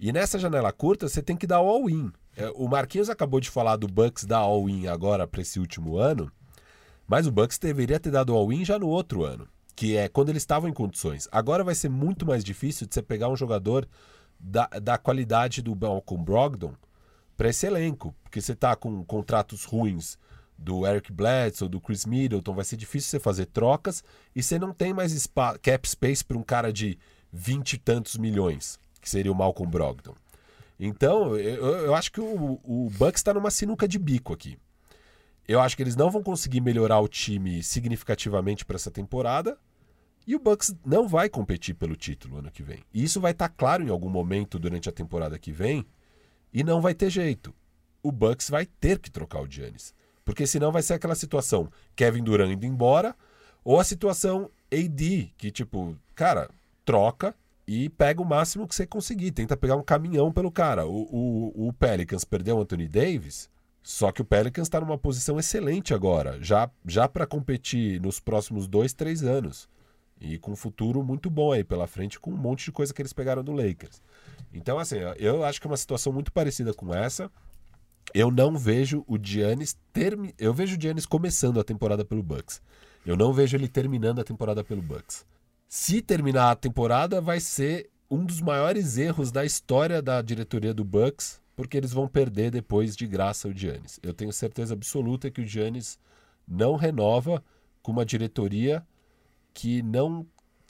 E 0.05 0.13
nessa 0.13 0.37
janela 0.37 0.73
curta, 0.73 1.09
você 1.09 1.23
tem 1.23 1.37
que 1.37 1.47
dar 1.47 1.59
all-in. 1.59 2.11
É, 2.37 2.51
O 2.57 2.67
Marquinhos 2.67 3.09
acabou 3.09 3.39
de 3.39 3.49
falar 3.49 3.77
do 3.77 3.87
Bucks 3.87 4.25
dar 4.25 4.39
all-in 4.39 4.89
agora 4.89 5.29
para 5.29 5.41
esse 5.43 5.61
último 5.61 5.97
ano, 5.97 6.29
mas 7.07 7.25
o 7.25 7.31
Bucks 7.31 7.57
deveria 7.57 8.01
ter 8.01 8.11
dado 8.11 8.35
all-in 8.35 8.65
já 8.65 8.81
no 8.81 8.89
outro 8.89 9.25
ano, 9.25 9.47
que 9.77 9.97
é 9.97 10.09
quando 10.09 10.31
eles 10.31 10.43
estavam 10.43 10.69
em 10.69 10.73
condições. 10.73 11.29
Agora 11.31 11.63
vai 11.63 11.77
ser 11.77 11.89
muito 11.89 12.27
mais 12.27 12.43
difícil 12.43 12.85
de 12.89 12.95
você 12.95 13.01
pegar 13.01 13.29
um 13.29 13.37
jogador 13.37 13.87
da, 14.41 14.67
da 14.67 14.99
qualidade 14.99 15.63
do 15.63 15.77
Malcolm 15.77 16.25
Brogdon 16.25 16.75
para 17.37 17.51
esse 17.51 17.65
elenco, 17.65 18.13
porque 18.25 18.41
você 18.41 18.57
tá 18.57 18.75
com 18.75 19.05
contratos 19.05 19.65
ruins 19.65 20.19
do 20.59 20.85
Eric 20.85 21.13
Bledsoe, 21.13 21.69
do 21.69 21.81
Chris 21.81 22.05
Middleton, 22.05 22.55
vai 22.55 22.65
ser 22.65 22.77
difícil 22.77 23.09
você 23.09 23.21
fazer 23.21 23.47
trocas 23.47 24.03
e 24.35 24.43
você 24.43 24.59
não 24.59 24.73
tem 24.73 24.93
mais 24.93 25.13
spa- 25.13 25.57
cap 25.59 25.89
space 25.89 26.25
para 26.25 26.37
um 26.37 26.43
cara 26.43 26.73
de 26.73 26.99
20 27.33 27.75
e 27.75 27.79
tantos 27.79 28.17
milhões, 28.17 28.79
que 29.03 29.11
seria 29.11 29.33
o 29.33 29.35
Malcolm 29.35 29.71
Brogdon. 29.71 30.15
Então, 30.79 31.37
eu, 31.37 31.67
eu 31.67 31.95
acho 31.95 32.11
que 32.11 32.21
o, 32.21 32.61
o 32.65 32.91
Bucks 32.97 33.21
está 33.21 33.35
numa 33.35 33.51
sinuca 33.51 33.87
de 33.87 33.99
bico 33.99 34.33
aqui. 34.33 34.57
eu 35.47 35.61
acho 35.61 35.77
que 35.77 35.83
eles 35.83 35.97
não 35.97 36.11
vão 36.11 36.23
conseguir 36.23 36.61
melhorar 36.61 37.01
o 37.01 37.09
time 37.09 37.63
significativamente 37.63 38.65
para 38.65 38.77
essa 38.77 38.91
temporada. 38.91 39.59
E 40.25 40.37
o 40.37 40.39
Bucks 40.39 40.75
não 40.87 41.09
vai 41.09 41.29
competir 41.29 41.75
pelo 41.75 41.97
título 41.97 42.39
ano 42.39 42.51
que 42.51 42.63
vem. 42.63 42.85
E 42.95 43.03
isso 43.03 43.21
vai 43.21 43.33
estar 43.33 43.49
tá 43.49 43.55
claro 43.55 43.83
em 43.83 43.91
algum 43.91 44.09
momento 44.09 44.59
durante 44.59 44.89
a 44.89 44.93
temporada 44.93 45.39
que 45.39 45.51
vem. 45.51 45.85
E 46.53 46.63
não 46.63 46.81
vai 46.81 46.95
ter 46.95 47.11
jeito. 47.11 47.53
O 48.03 48.13
Bucks 48.13 48.49
vai 48.49 48.65
ter 48.67 49.01
que 49.01 49.11
trocar 49.11 49.41
o 49.41 49.51
Giannis. 49.51 49.93
Porque 50.25 50.47
senão 50.47 50.71
vai 50.71 50.83
ser 50.83 50.95
aquela 50.95 51.17
situação 51.17 51.69
Kevin 51.97 52.23
Durant 52.23 52.53
indo 52.53 52.67
embora. 52.67 53.17
Ou 53.65 53.81
a 53.81 53.85
situação 53.85 54.49
AD, 54.73 55.33
que 55.37 55.51
tipo, 55.51 55.97
cara, 56.15 56.49
troca 56.85 57.35
e 57.67 57.89
pega 57.89 58.21
o 58.21 58.25
máximo 58.25 58.67
que 58.67 58.75
você 58.75 58.87
conseguir. 58.87 59.33
Tenta 59.33 59.57
pegar 59.57 59.77
um 59.77 59.83
caminhão 59.83 60.33
pelo 60.33 60.51
cara. 60.51 60.87
O, 60.87 61.03
o, 61.11 61.69
o 61.69 61.73
Pelicans 61.73 62.25
perdeu 62.25 62.57
o 62.57 62.61
Anthony 62.61 62.89
Davis. 62.89 63.51
Só 63.83 64.13
que 64.13 64.23
o 64.23 64.25
Pelicans 64.25 64.67
está 64.67 64.81
numa 64.81 64.97
posição 64.97 65.41
excelente 65.41 65.93
agora, 65.93 66.39
já, 66.41 66.71
já 66.87 67.09
para 67.09 67.27
competir 67.27 68.01
nos 68.01 68.21
próximos 68.21 68.69
dois, 68.69 68.93
três 68.93 69.25
anos. 69.25 69.69
E 70.21 70.39
com 70.39 70.53
um 70.53 70.57
futuro 70.57 71.03
muito 71.03 71.29
bom 71.29 71.51
aí 71.51 71.65
pela 71.65 71.89
frente, 71.89 72.21
com 72.21 72.31
um 72.31 72.37
monte 72.37 72.67
de 72.67 72.73
coisa 72.73 72.95
que 72.95 73.03
eles 73.03 73.13
pegaram 73.13 73.43
do 73.43 73.51
Lakers. 73.51 74.01
Então, 74.55 74.79
assim, 74.79 74.99
eu 75.19 75.45
acho 75.45 75.61
que 75.61 75.67
é 75.67 75.71
uma 75.71 75.77
situação 75.77 76.13
muito 76.13 76.33
parecida 76.33 76.73
com 76.73 76.95
essa. 76.95 77.29
Eu 78.15 78.31
não 78.31 78.57
vejo 78.57 79.05
o 79.09 79.19
Giannis 79.21 79.77
termi... 79.93 80.33
Eu 80.39 80.55
vejo 80.55 80.77
o 80.77 80.81
Giannis 80.81 81.07
começando 81.07 81.59
a 81.59 81.65
temporada 81.65 82.05
pelo 82.05 82.23
Bucks. 82.23 82.63
Eu 83.05 83.17
não 83.17 83.33
vejo 83.33 83.57
ele 83.57 83.67
terminando 83.67 84.21
a 84.21 84.25
temporada 84.25 84.63
pelo 84.63 84.81
Bucks. 84.81 85.27
Se 85.75 86.03
terminar 86.03 86.51
a 86.51 86.55
temporada, 86.55 87.19
vai 87.19 87.41
ser 87.41 87.89
um 88.11 88.27
dos 88.27 88.43
maiores 88.43 88.99
erros 88.99 89.33
da 89.33 89.43
história 89.43 90.03
da 90.03 90.21
diretoria 90.21 90.75
do 90.75 90.85
Bucks, 90.85 91.41
porque 91.57 91.79
eles 91.79 91.95
vão 91.95 92.07
perder 92.07 92.51
depois 92.51 92.95
de 92.95 93.07
graça 93.07 93.49
o 93.49 93.55
Giannis. 93.55 93.99
Eu 94.03 94.13
tenho 94.13 94.31
certeza 94.35 94.75
absoluta 94.75 95.31
que 95.31 95.41
o 95.41 95.47
Giannis 95.47 95.99
não 96.47 96.77
renova 96.77 97.43
com 97.83 97.91
uma 97.91 98.05
diretoria 98.05 98.87
que 99.55 99.81
não 99.81 100.27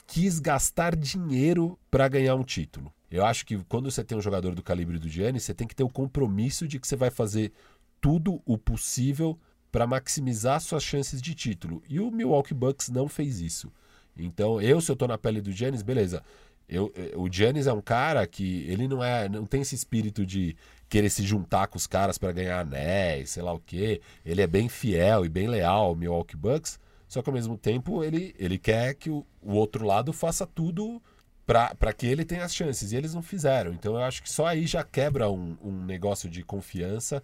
quis 0.07 0.39
gastar 0.39 0.95
dinheiro 0.95 1.77
para 1.91 2.07
ganhar 2.07 2.35
um 2.35 2.43
título. 2.45 2.89
Eu 3.11 3.25
acho 3.25 3.45
que 3.45 3.61
quando 3.65 3.91
você 3.91 4.05
tem 4.05 4.17
um 4.17 4.21
jogador 4.21 4.55
do 4.55 4.63
calibre 4.63 4.97
do 4.97 5.09
Giannis, 5.09 5.43
você 5.43 5.53
tem 5.53 5.67
que 5.67 5.75
ter 5.75 5.83
o 5.83 5.89
compromisso 5.89 6.65
de 6.65 6.79
que 6.79 6.87
você 6.87 6.95
vai 6.95 7.09
fazer 7.09 7.51
tudo 7.99 8.41
o 8.45 8.57
possível 8.57 9.37
para 9.69 9.85
maximizar 9.85 10.61
suas 10.61 10.81
chances 10.81 11.21
de 11.21 11.35
título. 11.35 11.83
E 11.89 11.99
o 11.99 12.09
Milwaukee 12.09 12.53
Bucks 12.53 12.87
não 12.87 13.09
fez 13.09 13.41
isso. 13.41 13.69
Então, 14.17 14.61
eu, 14.61 14.79
se 14.79 14.91
eu 14.91 14.95
tô 14.95 15.07
na 15.07 15.17
pele 15.17 15.41
do 15.41 15.51
Giannis, 15.51 15.81
beleza. 15.81 16.23
Eu, 16.67 16.91
eh, 16.95 17.13
o 17.15 17.31
Giannis 17.31 17.67
é 17.67 17.73
um 17.73 17.81
cara 17.81 18.25
que 18.25 18.65
ele 18.69 18.87
não 18.87 19.03
é, 19.03 19.27
não 19.27 19.45
tem 19.45 19.61
esse 19.61 19.75
espírito 19.75 20.25
de 20.25 20.55
querer 20.89 21.09
se 21.09 21.23
juntar 21.23 21.67
com 21.67 21.77
os 21.77 21.87
caras 21.87 22.17
para 22.17 22.31
ganhar 22.31 22.59
anéis, 22.59 23.31
sei 23.31 23.43
lá 23.43 23.53
o 23.53 23.59
quê. 23.59 24.01
Ele 24.25 24.41
é 24.41 24.47
bem 24.47 24.69
fiel 24.69 25.25
e 25.25 25.29
bem 25.29 25.47
leal 25.47 25.85
ao 25.85 25.95
Milwaukee 25.95 26.37
Bucks. 26.37 26.79
Só 27.07 27.21
que 27.21 27.29
ao 27.29 27.33
mesmo 27.33 27.57
tempo 27.57 28.03
ele, 28.03 28.33
ele 28.39 28.57
quer 28.57 28.95
que 28.95 29.09
o, 29.09 29.25
o 29.41 29.53
outro 29.53 29.85
lado 29.85 30.13
faça 30.13 30.47
tudo 30.47 31.01
para 31.45 31.93
que 31.93 32.07
ele 32.07 32.23
tenha 32.25 32.43
as 32.43 32.55
chances. 32.55 32.91
E 32.91 32.95
eles 32.95 33.13
não 33.13 33.21
fizeram. 33.21 33.73
Então 33.73 33.93
eu 33.95 34.03
acho 34.03 34.23
que 34.23 34.31
só 34.31 34.45
aí 34.45 34.65
já 34.65 34.83
quebra 34.83 35.29
um, 35.29 35.57
um 35.61 35.83
negócio 35.83 36.29
de 36.29 36.43
confiança. 36.43 37.21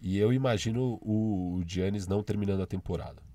E 0.00 0.18
eu 0.18 0.32
imagino 0.32 0.98
o, 1.02 1.56
o 1.56 1.64
Giannis 1.66 2.06
não 2.06 2.22
terminando 2.22 2.62
a 2.62 2.66
temporada. 2.66 3.25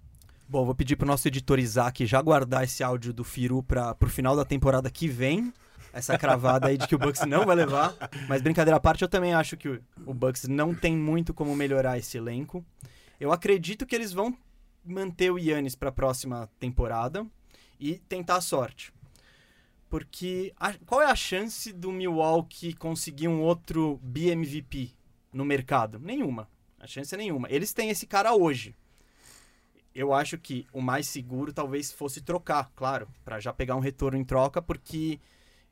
Bom, 0.52 0.66
vou 0.66 0.76
pedir 0.76 0.98
pro 0.98 1.08
nosso 1.08 1.26
editor 1.30 1.60
Isaac 1.60 2.06
já 2.06 2.22
guardar 2.22 2.66
esse 2.66 2.84
áudio 2.84 3.14
do 3.14 3.24
Firu 3.24 3.64
para 3.64 3.96
pro 3.96 4.10
final 4.10 4.36
da 4.36 4.44
temporada 4.44 4.92
que 4.92 5.08
vem. 5.08 5.54
Essa 5.94 6.18
cravada 6.18 6.68
aí 6.68 6.78
de 6.78 6.86
que 6.90 6.94
o 6.94 7.00
Bucks 7.00 7.26
não 7.26 7.46
vai 7.46 7.56
levar. 7.56 7.96
Mas 8.28 8.42
brincadeira 8.42 8.76
à 8.76 8.80
parte, 8.82 9.02
eu 9.02 9.08
também 9.08 9.34
acho 9.34 9.56
que 9.56 9.70
o 10.06 10.14
Bucks 10.14 10.50
não 10.50 10.76
tem 10.76 10.94
muito 10.94 11.34
como 11.34 11.56
melhorar 11.56 11.98
esse 11.98 12.18
elenco. 12.18 12.66
Eu 13.18 13.32
acredito 13.32 13.86
que 13.86 13.96
eles 13.96 14.12
vão 14.12 14.38
manter 14.84 15.32
o 15.32 15.40
Yannis 15.40 15.74
para 15.74 15.88
a 15.88 15.94
próxima 15.94 16.50
temporada 16.60 17.26
e 17.80 18.00
tentar 18.10 18.36
a 18.36 18.42
sorte. 18.42 18.92
Porque 19.90 20.52
a, 20.60 20.74
qual 20.86 21.02
é 21.02 21.06
a 21.06 21.16
chance 21.16 21.72
do 21.72 21.94
Milwaukee 21.94 22.74
conseguir 22.74 23.30
um 23.30 23.40
outro 23.40 24.02
BMVP 24.04 24.90
no 25.32 25.46
mercado? 25.46 25.98
Nenhuma. 25.98 26.50
A 26.78 26.86
chance 26.86 27.16
é 27.16 27.18
nenhuma. 27.18 27.48
Eles 27.50 27.72
têm 27.72 27.90
esse 27.90 28.06
cara 28.06 28.34
hoje. 28.34 28.76
Eu 29.94 30.14
acho 30.14 30.38
que 30.38 30.66
o 30.72 30.82
mais 30.82 31.08
seguro 31.08 31.52
talvez 31.52 31.92
fosse 31.92 32.22
trocar, 32.22 32.72
claro, 32.76 33.08
para 33.26 33.40
já 33.40 33.52
pegar 33.52 33.76
um 33.76 33.82
retorno 33.82 34.18
em 34.18 34.24
troca, 34.24 34.62
porque 34.62 35.20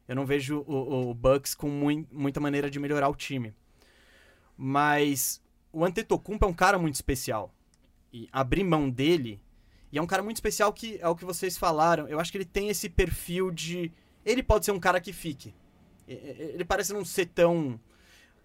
eu 0.08 0.16
não 0.16 0.26
vejo 0.26 0.64
o, 0.68 1.10
o 1.10 1.14
Bucks 1.14 1.56
com 1.56 1.70
muita 2.12 2.40
maneira 2.40 2.70
de 2.70 2.80
melhorar 2.80 3.10
o 3.10 3.16
time. 3.16 3.54
Mas 4.58 5.42
o 5.72 5.86
Antetokounmpo 5.86 6.46
é 6.46 6.48
um 6.48 6.54
cara 6.54 6.78
muito 6.78 6.96
especial 6.96 7.54
e 8.12 8.28
abrir 8.32 8.64
mão 8.64 8.90
dele. 8.90 9.40
E 9.92 9.98
é 9.98 10.02
um 10.02 10.08
cara 10.08 10.22
muito 10.22 10.38
especial 10.38 10.74
que 10.74 10.98
é 11.02 11.08
o 11.08 11.16
que 11.16 11.26
vocês 11.26 11.58
falaram. 11.58 12.08
Eu 12.08 12.20
acho 12.20 12.32
que 12.32 12.38
ele 12.38 12.46
tem 12.46 12.70
esse 12.70 12.90
perfil 12.90 13.52
de. 13.52 13.92
Ele 14.26 14.44
pode 14.44 14.66
ser 14.66 14.72
um 14.72 14.80
cara 14.80 15.00
que 15.00 15.14
fique. 15.14 15.54
Ele 16.08 16.66
parece 16.66 16.94
não 16.94 17.06
ser 17.06 17.28
tão. 17.28 17.80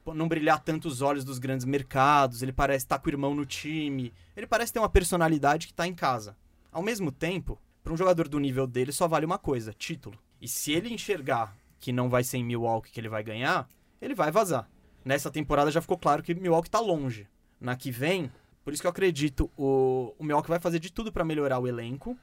Não 0.06 0.28
brilhar 0.28 0.60
tanto 0.60 0.86
os 0.86 1.00
olhos 1.00 1.24
dos 1.24 1.38
grandes 1.38 1.64
mercados. 1.64 2.42
Ele 2.42 2.52
parece 2.52 2.84
estar 2.84 2.98
com 2.98 3.06
o 3.06 3.12
irmão 3.12 3.34
no 3.34 3.46
time. 3.46 4.12
Ele 4.36 4.46
parece 4.46 4.72
ter 4.72 4.78
uma 4.78 4.88
personalidade 4.88 5.66
que 5.66 5.72
está 5.72 5.86
em 5.86 5.94
casa. 5.94 6.36
Ao 6.70 6.82
mesmo 6.82 7.10
tempo, 7.10 7.58
para 7.82 7.92
um 7.92 7.96
jogador 7.96 8.28
do 8.28 8.38
nível 8.38 8.66
dele, 8.66 8.92
só 8.92 9.06
vale 9.06 9.24
uma 9.24 9.38
coisa: 9.38 9.72
título. 9.72 10.18
E 10.40 10.48
se 10.48 10.72
ele 10.72 10.92
enxergar 10.92 11.56
que 11.78 11.92
não 11.92 12.08
vai 12.08 12.24
ser 12.24 12.38
em 12.38 12.44
Milwaukee 12.44 12.90
que 12.90 12.98
ele 12.98 13.08
vai 13.08 13.22
ganhar, 13.22 13.68
ele 14.00 14.14
vai 14.14 14.30
vazar. 14.30 14.68
Nessa 15.04 15.30
temporada 15.30 15.70
já 15.70 15.80
ficou 15.82 15.98
claro 15.98 16.22
que 16.22 16.34
Milwaukee 16.34 16.68
está 16.68 16.80
longe. 16.80 17.28
Na 17.60 17.76
que 17.76 17.90
vem, 17.90 18.32
por 18.64 18.72
isso 18.72 18.82
que 18.82 18.86
eu 18.86 18.90
acredito, 18.90 19.50
o, 19.56 20.14
o 20.18 20.24
Milwaukee 20.24 20.48
vai 20.48 20.58
fazer 20.58 20.78
de 20.78 20.90
tudo 20.90 21.12
para 21.12 21.24
melhorar 21.24 21.58
o 21.58 21.68
elenco, 21.68 22.18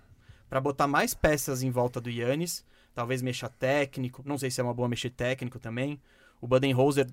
para 0.49 0.59
botar 0.59 0.87
mais 0.87 1.13
peças 1.13 1.61
em 1.61 1.69
volta 1.69 2.01
do 2.01 2.09
Yannis, 2.09 2.65
talvez 2.93 3.21
mexa 3.21 3.47
técnico, 3.47 4.23
não 4.25 4.37
sei 4.37 4.49
se 4.49 4.59
é 4.59 4.63
uma 4.63 4.73
boa 4.73 4.89
mexer 4.89 5.11
técnico 5.11 5.59
também. 5.59 6.01
O 6.41 6.47
Budenholzer 6.47 7.07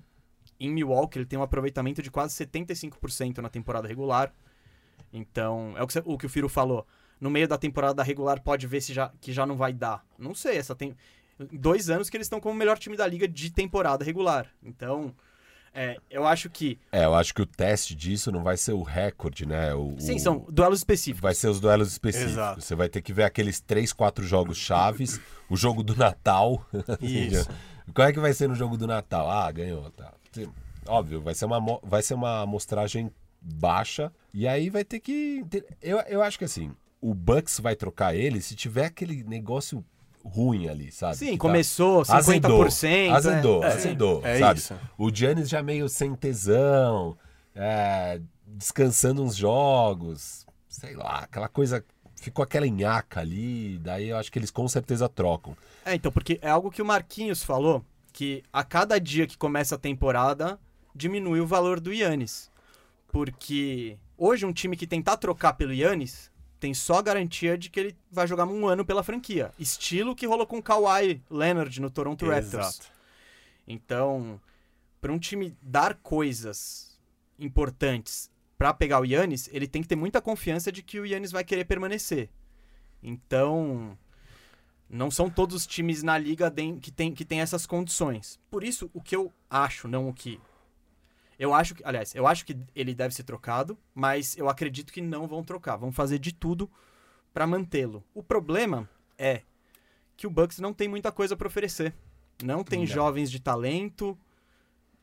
em 0.59 0.71
Milwaukee, 0.71 1.19
ele 1.19 1.27
tem 1.27 1.38
um 1.38 1.43
aproveitamento 1.43 2.03
de 2.03 2.11
quase 2.11 2.35
75% 2.45 3.38
na 3.38 3.49
temporada 3.49 3.87
regular. 3.87 4.33
Então, 5.12 5.75
é 5.77 5.83
o 5.83 5.87
que, 5.87 6.03
o 6.05 6.19
que 6.19 6.27
o 6.27 6.29
Firo 6.29 6.49
falou. 6.49 6.87
No 7.21 7.31
meio 7.31 7.49
da 7.49 7.59
temporada 7.59 8.03
regular 8.03 8.41
pode 8.41 8.67
ver 8.67 8.81
se 8.81 8.93
já, 8.93 9.12
que 9.21 9.33
já 9.33 9.47
não 9.47 9.57
vai 9.57 9.73
dar. 9.73 10.05
Não 10.19 10.35
sei, 10.35 10.57
essa 10.57 10.75
tem 10.75 10.97
dois 11.53 11.88
anos 11.91 12.11
que 12.11 12.17
eles 12.17 12.27
estão 12.27 12.41
como 12.41 12.55
o 12.55 12.59
melhor 12.59 12.79
time 12.79 12.97
da 12.97 13.07
liga 13.07 13.27
de 13.27 13.50
temporada 13.50 14.05
regular. 14.05 14.49
Então, 14.62 15.15
é, 15.75 15.97
eu 16.11 16.27
acho 16.27 16.49
que. 16.50 16.79
É, 16.91 17.05
eu 17.05 17.15
acho 17.15 17.35
que 17.35 17.43
o 17.43 17.47
teste 17.47 17.95
disso 17.95 18.33
não 18.33 18.43
vai 18.43 18.57
ser 18.57 18.73
o 18.73 18.83
recorde, 18.83 19.47
né? 19.47 19.75
O, 19.75 19.95
Sim, 19.99 20.17
o... 20.17 20.21
são 20.21 20.47
duelos 20.49 20.81
específicos. 20.81 21.21
Vai 21.21 21.35
ser 21.35 21.49
os 21.49 21.61
duelos 21.61 21.93
específicos. 21.93 22.33
Exato. 22.33 22.61
Você 22.61 22.75
vai 22.75 22.88
ter 22.88 23.03
que 23.03 23.12
ver 23.12 23.25
aqueles 23.25 23.61
três, 23.61 23.93
quatro 23.93 24.27
jogos 24.27 24.59
chaves, 24.59 25.21
o 25.49 25.57
jogo 25.57 25.83
do 25.83 25.97
Natal. 25.97 26.65
Isso. 27.00 27.49
Qual 27.95 28.07
é 28.07 28.12
que 28.12 28.21
vai 28.21 28.33
ser 28.33 28.49
no 28.49 28.55
jogo 28.55 28.77
do 28.77 28.87
Natal? 28.87 29.31
Ah, 29.31 29.50
ganhou, 29.50 29.91
tá. 29.93 30.12
Óbvio, 30.87 31.21
vai 31.21 31.35
ser 31.35 31.45
uma, 31.45 31.80
vai 31.83 32.02
ser 32.02 32.14
uma 32.14 32.42
amostragem 32.42 33.11
baixa. 33.40 34.12
E 34.33 34.47
aí 34.47 34.71
vai 34.71 34.85
ter 34.85 35.00
que. 35.00 35.45
Eu, 35.83 35.99
eu 36.00 36.23
acho 36.23 36.38
que 36.38 36.45
assim, 36.45 36.73
o 37.00 37.14
Bucks 37.14 37.61
vai 37.61 37.76
trocar 37.76 38.14
ele 38.14 38.40
se 38.40 38.54
tiver 38.54 38.87
aquele 38.87 39.23
negócio 39.25 39.85
ruim 40.25 40.68
ali, 40.68 40.90
sabe? 40.90 41.16
Sim, 41.16 41.30
que 41.33 41.38
começou 41.38 42.04
tá... 42.04 42.18
50%. 42.21 43.11
Azedou, 43.12 43.64
é, 43.64 43.66
azedou, 43.66 44.26
é, 44.26 44.38
sabe? 44.38 44.61
Isso. 44.61 44.75
O 44.97 45.14
Giannis 45.14 45.49
já 45.49 45.62
meio 45.62 45.88
sem 45.88 46.14
tesão, 46.14 47.16
é, 47.54 48.21
descansando 48.47 49.23
uns 49.23 49.37
jogos, 49.37 50.47
sei 50.68 50.95
lá, 50.95 51.21
aquela 51.21 51.49
coisa 51.49 51.85
ficou 52.21 52.42
aquela 52.42 52.66
enhaca 52.66 53.21
ali, 53.21 53.78
daí 53.78 54.09
eu 54.09 54.16
acho 54.16 54.30
que 54.30 54.38
eles 54.38 54.50
com 54.50 54.66
certeza 54.68 55.09
trocam. 55.09 55.57
É, 55.85 55.95
então, 55.95 56.11
porque 56.11 56.38
é 56.42 56.50
algo 56.50 56.71
que 56.71 56.83
o 56.83 56.85
Marquinhos 56.85 57.42
falou, 57.42 57.85
que 58.18 58.42
a 58.52 58.64
cada 58.64 58.98
dia 58.98 59.28
que 59.28 59.38
começa 59.38 59.76
a 59.76 59.78
temporada, 59.78 60.58
diminui 60.92 61.38
o 61.38 61.46
valor 61.46 61.78
do 61.78 61.92
Yannis. 61.92 62.50
Porque 63.06 63.96
hoje 64.16 64.44
um 64.44 64.52
time 64.52 64.76
que 64.76 64.88
tentar 64.88 65.18
trocar 65.18 65.52
pelo 65.52 65.72
Yannis 65.72 66.28
tem 66.58 66.75
só 66.75 66.94
a 66.94 67.02
garantia 67.02 67.56
de 67.56 67.70
que 67.70 67.78
ele 67.78 67.96
vai 68.10 68.26
jogar 68.26 68.44
um 68.44 68.66
ano 68.66 68.84
pela 68.84 69.04
franquia. 69.04 69.52
Estilo 69.56 70.16
que 70.16 70.26
rolou 70.26 70.48
com 70.48 70.58
o 70.58 70.62
Kawhi 70.62 71.22
Leonard 71.30 71.80
no 71.80 71.88
Toronto 71.88 72.26
Raptors. 72.26 72.54
Exato. 72.54 72.87
Então, 73.68 74.40
para 75.00 75.12
um 75.12 75.18
time 75.20 75.56
dar 75.62 75.94
coisas 75.94 76.98
importantes 77.38 78.32
para 78.58 78.75
pegar 78.75 78.98
o 78.98 79.04
Yannis, 79.04 79.48
ele 79.52 79.68
tem 79.68 79.80
que 79.80 79.87
ter 79.87 79.94
muita 79.94 80.20
confiança 80.20 80.72
de 80.72 80.82
que 80.82 80.98
o 80.98 81.06
Yannis 81.06 81.30
vai 81.30 81.44
querer 81.44 81.66
permanecer. 81.66 82.28
Então, 83.00 83.96
não 84.88 85.11
são 85.11 85.28
todos 85.28 85.54
os 85.54 85.66
times 85.66 86.02
na 86.02 86.16
liga 86.16 86.52
que 86.80 86.90
tem, 86.90 87.12
que 87.12 87.25
tem 87.25 87.40
essas 87.40 87.66
condições. 87.66 88.38
Por 88.50 88.64
isso, 88.64 88.90
o 88.95 89.00
que 89.00 89.14
eu 89.14 89.33
acho, 89.50 89.87
não 89.87 90.09
o 90.09 90.14
que 90.14 90.40
eu 91.38 91.54
acho 91.54 91.75
que, 91.75 91.85
aliás, 91.85 92.14
eu 92.14 92.26
acho 92.26 92.45
que 92.45 92.59
ele 92.75 92.95
deve 92.95 93.14
ser 93.14 93.23
trocado, 93.23 93.78
mas 93.95 94.37
eu 94.37 94.49
acredito 94.49 94.92
que 94.92 95.00
não 95.00 95.28
vão 95.28 95.45
trocar. 95.45 95.76
Vão 95.76 95.92
fazer 95.92 96.18
de 96.18 96.33
tudo 96.35 96.68
para 97.33 97.47
mantê-lo. 97.47 98.02
O 98.12 98.23
problema 98.23 98.88
é 99.16 99.42
que 100.16 100.26
o 100.26 100.30
Bucks 100.30 100.59
não 100.59 100.75
tem 100.75 100.88
muita 100.88 101.12
coisa 101.12 101.37
para 101.37 101.47
oferecer. 101.47 101.95
Não 102.42 102.64
tem 102.64 102.80
não. 102.80 102.87
jovens 102.87 103.30
de 103.30 103.38
talento. 103.38 104.18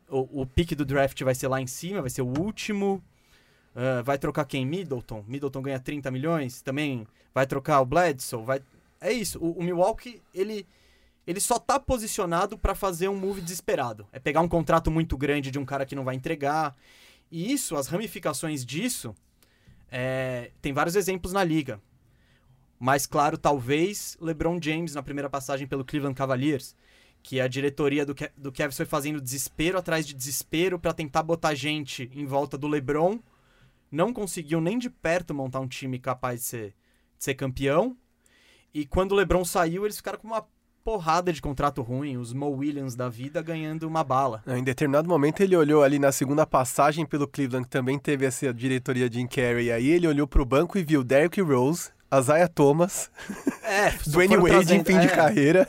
O, 0.10 0.42
o 0.42 0.46
pique 0.46 0.76
do 0.76 0.84
draft 0.84 1.22
vai 1.24 1.34
ser 1.34 1.48
lá 1.48 1.62
em 1.62 1.68
cima, 1.68 2.02
vai 2.02 2.10
ser 2.10 2.22
o 2.22 2.38
último. 2.38 3.02
Ah, 3.74 4.02
vai 4.02 4.18
trocar 4.18 4.44
quem? 4.44 4.66
Middleton. 4.66 5.24
Middleton 5.28 5.62
ganha 5.62 5.80
30 5.80 6.12
milhões. 6.12 6.62
Também 6.62 7.08
vai 7.34 7.48
trocar 7.48 7.80
o 7.80 7.86
Bledsoe. 7.86 8.44
Vai... 8.44 8.62
É 9.06 9.14
isso. 9.14 9.40
O, 9.40 9.60
o 9.60 9.64
Milwaukee, 9.64 10.22
ele, 10.34 10.68
ele 11.26 11.40
só 11.40 11.60
tá 11.60 11.80
posicionado 11.80 12.58
pra 12.58 12.74
fazer 12.76 13.08
um 13.08 13.16
move 13.16 13.42
desesperado. 13.42 14.08
É 14.12 14.20
pegar 14.20 14.42
um 14.42 14.48
contrato 14.48 14.90
muito 14.90 15.18
grande 15.18 15.52
de 15.52 15.60
um 15.60 15.66
cara 15.66 15.86
que 15.86 15.96
não 15.96 16.04
vai 16.04 16.16
entregar. 16.16 16.76
E 17.32 17.52
isso, 17.52 17.76
as 17.76 17.88
ramificações 17.88 18.66
disso, 18.66 19.16
é, 19.92 20.52
tem 20.62 20.74
vários 20.74 20.96
exemplos 20.96 21.34
na 21.34 21.44
liga. 21.44 21.82
Mais 22.80 23.06
claro, 23.06 23.38
talvez, 23.38 24.18
LeBron 24.20 24.60
James 24.62 24.94
na 24.96 25.02
primeira 25.04 25.30
passagem 25.30 25.66
pelo 25.68 25.86
Cleveland 25.86 26.16
Cavaliers, 26.16 26.76
que 27.24 27.40
a 27.40 27.48
diretoria 27.48 28.06
do, 28.06 28.14
Ke- 28.14 28.32
do 28.38 28.52
Cavs 28.52 28.78
foi 28.78 28.86
fazendo 28.86 29.22
desespero 29.22 29.78
atrás 29.78 30.06
de 30.06 30.14
desespero 30.14 30.78
pra 30.78 30.94
tentar 30.94 31.24
botar 31.24 31.56
gente 31.56 32.10
em 32.14 32.26
volta 32.26 32.58
do 32.58 32.68
LeBron. 32.68 33.20
Não 33.90 34.12
conseguiu 34.14 34.60
nem 34.60 34.78
de 34.78 34.90
perto 34.90 35.34
montar 35.34 35.60
um 35.62 35.68
time 35.68 35.98
capaz 35.98 36.42
de 36.42 36.46
ser, 36.46 36.76
de 37.18 37.24
ser 37.24 37.34
campeão. 37.34 37.98
E 38.76 38.86
quando 38.86 39.14
o 39.14 39.16
LeBron 39.16 39.46
saiu, 39.46 39.86
eles 39.86 39.96
ficaram 39.96 40.20
com 40.20 40.28
uma 40.28 40.44
porrada 40.84 41.32
de 41.34 41.42
contrato 41.42 41.82
ruim, 41.82 42.18
os 42.18 42.34
Mo 42.34 42.48
Williams 42.50 42.94
da 42.94 43.08
vida 43.10 43.42
ganhando 43.42 43.88
uma 43.88 44.04
bala. 44.04 44.44
Em 44.46 44.64
determinado 44.64 45.08
momento 45.10 45.40
ele 45.42 45.56
olhou 45.56 45.82
ali 45.82 45.98
na 45.98 46.12
segunda 46.12 46.46
passagem 46.46 47.06
pelo 47.06 47.26
Cleveland, 47.28 47.64
que 47.64 47.72
também 47.72 47.98
teve 47.98 48.26
essa 48.26 48.54
diretoria 48.54 49.10
de 49.10 49.18
Jim 49.18 49.28
Carrey. 49.28 49.72
Aí 49.72 49.88
ele 49.88 50.08
olhou 50.08 50.28
pro 50.28 50.46
banco 50.46 50.78
e 50.78 50.84
viu 50.84 51.04
Derrick 51.06 51.42
Rose, 51.42 51.90
Isaiah 52.14 52.48
Thomas, 52.50 53.10
É, 53.64 53.92
Dwayne 54.06 54.36
Wade 54.38 54.76
em 54.76 54.84
trazendo- 54.84 54.86
fim 54.86 55.00
de 55.00 55.08
é. 55.08 55.16
carreira. 55.16 55.68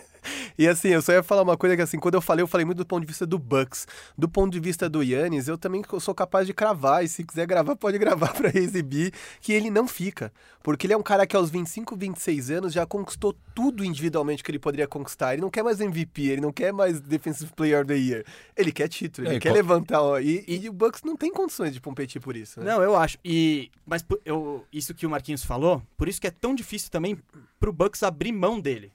E 0.58 0.66
assim, 0.68 0.88
eu 0.88 1.02
só 1.02 1.12
ia 1.12 1.22
falar 1.22 1.42
uma 1.42 1.56
coisa 1.56 1.76
que 1.76 1.82
assim, 1.82 1.98
quando 1.98 2.14
eu 2.14 2.20
falei, 2.20 2.42
eu 2.42 2.46
falei 2.46 2.64
muito 2.64 2.78
do 2.78 2.86
ponto 2.86 3.00
de 3.02 3.06
vista 3.06 3.26
do 3.26 3.38
Bucks. 3.38 3.86
Do 4.16 4.28
ponto 4.28 4.52
de 4.52 4.60
vista 4.60 4.88
do 4.88 5.02
Yannis, 5.02 5.48
eu 5.48 5.58
também 5.58 5.82
sou 6.00 6.14
capaz 6.14 6.46
de 6.46 6.54
cravar, 6.54 7.04
e 7.04 7.08
se 7.08 7.24
quiser 7.24 7.46
gravar, 7.46 7.76
pode 7.76 7.98
gravar 7.98 8.32
pra 8.34 8.50
exibir, 8.54 9.12
que 9.40 9.52
ele 9.52 9.70
não 9.70 9.86
fica. 9.86 10.32
Porque 10.62 10.86
ele 10.86 10.92
é 10.94 10.96
um 10.96 11.02
cara 11.02 11.26
que 11.26 11.36
aos 11.36 11.48
25, 11.50 11.96
26 11.96 12.50
anos 12.50 12.72
já 12.72 12.84
conquistou 12.84 13.34
tudo 13.54 13.84
individualmente 13.84 14.42
que 14.42 14.50
ele 14.50 14.58
poderia 14.58 14.88
conquistar. 14.88 15.32
Ele 15.32 15.42
não 15.42 15.50
quer 15.50 15.62
mais 15.62 15.80
MVP, 15.80 16.22
ele 16.22 16.40
não 16.40 16.52
quer 16.52 16.72
mais 16.72 17.00
Defensive 17.00 17.52
Player 17.54 17.78
of 17.80 17.86
the 17.86 17.96
Year. 17.96 18.24
Ele 18.56 18.72
quer 18.72 18.88
título, 18.88 19.26
ele 19.28 19.34
É, 19.34 19.38
e 19.38 19.40
quer 19.40 19.52
levantar. 19.52 20.02
ó, 20.02 20.18
E, 20.18 20.44
e 20.48 20.68
o 20.68 20.72
Bucks 20.72 21.02
não 21.04 21.16
tem 21.16 21.32
condições 21.32 21.72
de 21.72 21.80
competir 21.80 22.20
por 22.20 22.34
isso. 22.36 22.60
Né? 22.60 22.66
Não, 22.72 22.82
eu 22.82 22.96
acho. 22.96 23.16
E 23.24 23.70
mas 23.86 24.04
eu, 24.24 24.64
isso 24.72 24.92
que 24.92 25.06
o 25.06 25.10
Marquinhos 25.10 25.44
falou, 25.44 25.80
por 25.96 26.08
isso 26.08 26.20
que 26.20 26.26
é 26.26 26.30
tão 26.32 26.54
difícil 26.54 26.90
também 26.90 27.16
pro 27.60 27.72
Bucks 27.72 28.02
abrir 28.02 28.32
mão 28.32 28.58
dele. 28.60 28.92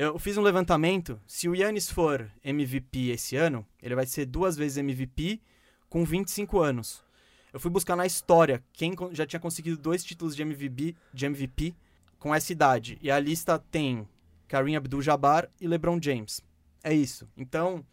Eu 0.00 0.16
fiz 0.16 0.36
um 0.38 0.42
levantamento, 0.42 1.20
se 1.26 1.48
o 1.48 1.56
Yannis 1.56 1.90
for 1.90 2.30
MVP 2.44 3.08
esse 3.08 3.34
ano, 3.34 3.66
ele 3.82 3.96
vai 3.96 4.06
ser 4.06 4.26
duas 4.26 4.56
vezes 4.56 4.78
MVP 4.78 5.40
com 5.88 6.04
25 6.04 6.60
anos. 6.60 7.02
Eu 7.52 7.58
fui 7.58 7.68
buscar 7.68 7.96
na 7.96 8.06
história 8.06 8.62
quem 8.72 8.94
já 9.10 9.26
tinha 9.26 9.40
conseguido 9.40 9.76
dois 9.76 10.04
títulos 10.04 10.36
de 10.36 10.42
MVP, 10.42 10.94
de 11.12 11.26
MVP 11.26 11.74
com 12.16 12.32
essa 12.32 12.52
idade. 12.52 12.96
E 13.02 13.10
a 13.10 13.18
lista 13.18 13.58
tem 13.58 14.08
Kareem 14.46 14.76
Abdul-Jabbar 14.76 15.50
e 15.60 15.66
LeBron 15.66 15.98
James. 16.00 16.44
É 16.84 16.94
isso. 16.94 17.28
Então, 17.36 17.84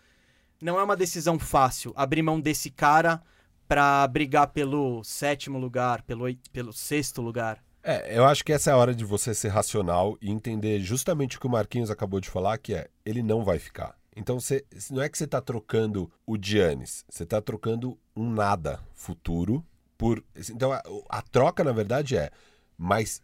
não 0.61 0.79
é 0.79 0.83
uma 0.83 0.95
decisão 0.95 1.39
fácil 1.39 1.91
abrir 1.95 2.21
mão 2.21 2.39
desse 2.39 2.69
cara 2.69 3.19
pra 3.67 4.07
brigar 4.07 4.49
pelo 4.49 5.03
sétimo 5.03 5.57
lugar, 5.57 6.03
pelo, 6.03 6.25
pelo 6.53 6.71
sexto 6.71 7.19
lugar. 7.19 7.64
É, 7.87 8.17
eu 8.17 8.25
acho 8.25 8.43
que 8.43 8.51
essa 8.51 8.71
é 8.71 8.73
a 8.73 8.77
hora 8.77 8.95
de 8.95 9.05
você 9.05 9.31
ser 9.31 9.49
racional 9.49 10.17
e 10.19 10.31
entender 10.31 10.79
justamente 10.79 11.37
o 11.37 11.39
que 11.39 11.45
o 11.45 11.49
Marquinhos 11.51 11.91
acabou 11.91 12.19
de 12.19 12.27
falar, 12.27 12.57
que 12.57 12.73
é, 12.73 12.87
ele 13.05 13.21
não 13.21 13.43
vai 13.43 13.59
ficar. 13.59 13.95
Então, 14.15 14.39
você, 14.39 14.65
não 14.89 15.03
é 15.03 15.07
que 15.07 15.15
você 15.15 15.27
tá 15.27 15.39
trocando 15.39 16.11
o 16.25 16.35
Giannis, 16.35 17.05
você 17.07 17.27
tá 17.27 17.39
trocando 17.39 17.95
um 18.15 18.27
nada 18.27 18.79
futuro 18.95 19.63
por... 19.95 20.23
Então, 20.49 20.71
a, 20.71 20.81
a 21.09 21.21
troca, 21.21 21.63
na 21.63 21.71
verdade, 21.71 22.17
é, 22.17 22.31
mas 22.75 23.21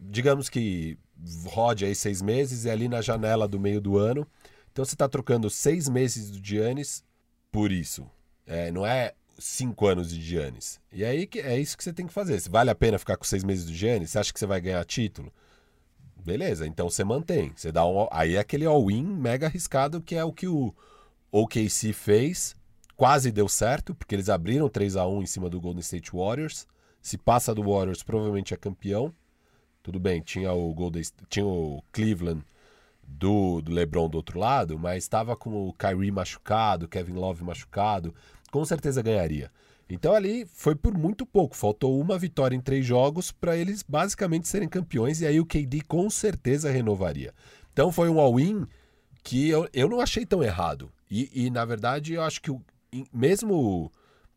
digamos 0.00 0.48
que 0.48 0.98
rode 1.46 1.84
aí 1.84 1.94
seis 1.94 2.20
meses 2.20 2.64
e 2.64 2.70
ali 2.70 2.88
na 2.88 3.00
janela 3.00 3.46
do 3.46 3.60
meio 3.60 3.80
do 3.80 3.96
ano, 3.96 4.26
então 4.72 4.84
você 4.84 4.96
tá 4.96 5.08
trocando 5.08 5.48
seis 5.48 5.88
meses 5.88 6.32
do 6.32 6.44
Giannis 6.44 7.04
por 7.52 7.70
isso. 7.70 8.10
É, 8.44 8.72
não 8.72 8.84
é 8.84 9.12
cinco 9.40 9.86
anos 9.86 10.10
de 10.10 10.20
Giannis. 10.20 10.80
E 10.92 11.04
aí 11.04 11.26
que 11.26 11.40
é 11.40 11.58
isso 11.58 11.76
que 11.76 11.82
você 11.82 11.92
tem 11.92 12.06
que 12.06 12.12
fazer. 12.12 12.40
Se 12.40 12.48
vale 12.48 12.70
a 12.70 12.74
pena 12.74 12.98
ficar 12.98 13.16
com 13.16 13.24
seis 13.24 13.42
meses 13.42 13.64
do 13.64 13.72
Giannis, 13.72 14.10
você 14.10 14.18
acha 14.18 14.32
que 14.32 14.38
você 14.38 14.46
vai 14.46 14.60
ganhar 14.60 14.84
título? 14.84 15.32
Beleza, 16.24 16.66
então 16.66 16.88
você 16.88 17.02
mantém. 17.02 17.52
Você 17.56 17.72
dá 17.72 17.84
um, 17.86 18.06
aí 18.10 18.36
é 18.36 18.38
aquele 18.38 18.66
all-in 18.66 19.04
mega 19.04 19.46
arriscado 19.46 20.00
que 20.00 20.14
é 20.14 20.24
o 20.24 20.32
que 20.32 20.46
o 20.46 20.74
OKC 21.32 21.92
fez. 21.92 22.54
Quase 22.96 23.32
deu 23.32 23.48
certo, 23.48 23.94
porque 23.94 24.14
eles 24.14 24.28
abriram 24.28 24.68
3 24.68 24.96
a 24.96 25.06
1 25.06 25.22
em 25.22 25.26
cima 25.26 25.48
do 25.48 25.60
Golden 25.60 25.80
State 25.80 26.10
Warriors. 26.12 26.66
Se 27.00 27.16
passa 27.16 27.54
do 27.54 27.62
Warriors, 27.62 28.02
provavelmente 28.02 28.52
é 28.52 28.56
campeão. 28.58 29.14
Tudo 29.82 29.98
bem, 29.98 30.20
tinha 30.20 30.52
o 30.52 30.74
Golden, 30.74 31.02
tinha 31.30 31.46
o 31.46 31.82
Cleveland 31.90 32.44
do, 33.02 33.60
do 33.60 33.72
LeBron 33.72 34.08
do 34.08 34.16
outro 34.16 34.38
lado, 34.38 34.78
mas 34.78 35.04
estava 35.04 35.34
com 35.34 35.68
o 35.68 35.72
Kyrie 35.72 36.10
machucado, 36.10 36.86
Kevin 36.86 37.14
Love 37.14 37.42
machucado, 37.42 38.14
com 38.50 38.64
certeza 38.64 39.02
ganharia. 39.02 39.50
Então 39.88 40.14
ali 40.14 40.46
foi 40.46 40.74
por 40.74 40.96
muito 40.96 41.26
pouco, 41.26 41.56
faltou 41.56 42.00
uma 42.00 42.16
vitória 42.16 42.54
em 42.54 42.60
três 42.60 42.86
jogos 42.86 43.32
para 43.32 43.56
eles 43.56 43.82
basicamente 43.82 44.48
serem 44.48 44.68
campeões 44.68 45.20
e 45.20 45.26
aí 45.26 45.40
o 45.40 45.46
KD 45.46 45.82
com 45.82 46.08
certeza 46.08 46.70
renovaria. 46.70 47.34
Então 47.72 47.90
foi 47.90 48.08
um 48.08 48.20
all-in 48.20 48.66
que 49.22 49.48
eu, 49.48 49.68
eu 49.72 49.88
não 49.88 50.00
achei 50.00 50.24
tão 50.24 50.42
errado. 50.42 50.90
E, 51.10 51.46
e, 51.46 51.50
na 51.50 51.64
verdade 51.64 52.14
eu 52.14 52.22
acho 52.22 52.40
que 52.40 52.52
o, 52.52 52.62
mesmo 53.12 53.90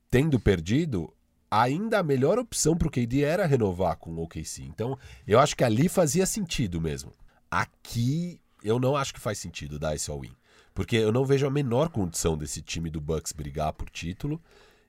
tendo 0.09 0.39
perdido, 0.39 1.13
ainda 1.49 1.99
a 1.99 2.03
melhor 2.03 2.39
opção 2.39 2.75
para 2.75 2.87
o 2.87 2.91
KD 2.91 3.21
era 3.21 3.45
renovar 3.45 3.95
com 3.97 4.11
o 4.11 4.23
OKC. 4.23 4.63
Então 4.63 4.97
eu 5.27 5.39
acho 5.39 5.55
que 5.55 5.63
ali 5.63 5.87
fazia 5.87 6.25
sentido 6.25 6.81
mesmo. 6.81 7.13
Aqui 7.51 8.39
eu 8.63 8.79
não 8.79 8.95
acho 8.95 9.13
que 9.13 9.19
faz 9.19 9.37
sentido 9.37 9.77
dar 9.77 9.93
esse 9.93 10.09
all-in. 10.09 10.35
Porque 10.73 10.95
eu 10.97 11.11
não 11.11 11.25
vejo 11.25 11.45
a 11.45 11.51
menor 11.51 11.89
condição 11.89 12.37
desse 12.37 12.61
time 12.61 12.89
do 12.89 12.99
Bucks 12.99 13.31
brigar 13.31 13.73
por 13.73 13.89
título. 13.89 14.41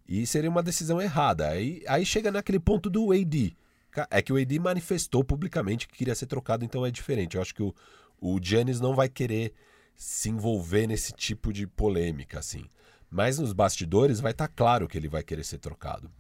E 0.06 0.26
seria 0.26 0.50
uma 0.50 0.62
decisão 0.62 1.00
errada. 1.00 1.48
Aí, 1.48 1.82
aí 1.86 2.04
chega 2.04 2.30
naquele 2.30 2.58
ponto 2.58 2.88
do 2.90 3.12
AD. 3.12 3.56
É 4.10 4.20
que 4.20 4.32
o 4.32 4.36
AD 4.36 4.58
manifestou 4.58 5.22
publicamente 5.22 5.86
que 5.86 5.96
queria 5.96 6.14
ser 6.14 6.26
trocado, 6.26 6.64
então 6.64 6.84
é 6.84 6.90
diferente. 6.90 7.36
Eu 7.36 7.42
acho 7.42 7.54
que 7.54 7.62
o, 7.62 7.74
o 8.20 8.38
Giannis 8.42 8.80
não 8.80 8.94
vai 8.94 9.08
querer 9.08 9.52
se 9.94 10.28
envolver 10.28 10.86
nesse 10.86 11.12
tipo 11.12 11.52
de 11.52 11.66
polêmica, 11.66 12.38
assim. 12.38 12.64
Mas 13.10 13.38
nos 13.38 13.52
bastidores 13.52 14.18
vai 14.20 14.32
estar 14.32 14.48
claro 14.48 14.88
que 14.88 14.98
ele 14.98 15.08
vai 15.08 15.22
querer 15.22 15.44
ser 15.44 15.58
trocado. 15.58 16.10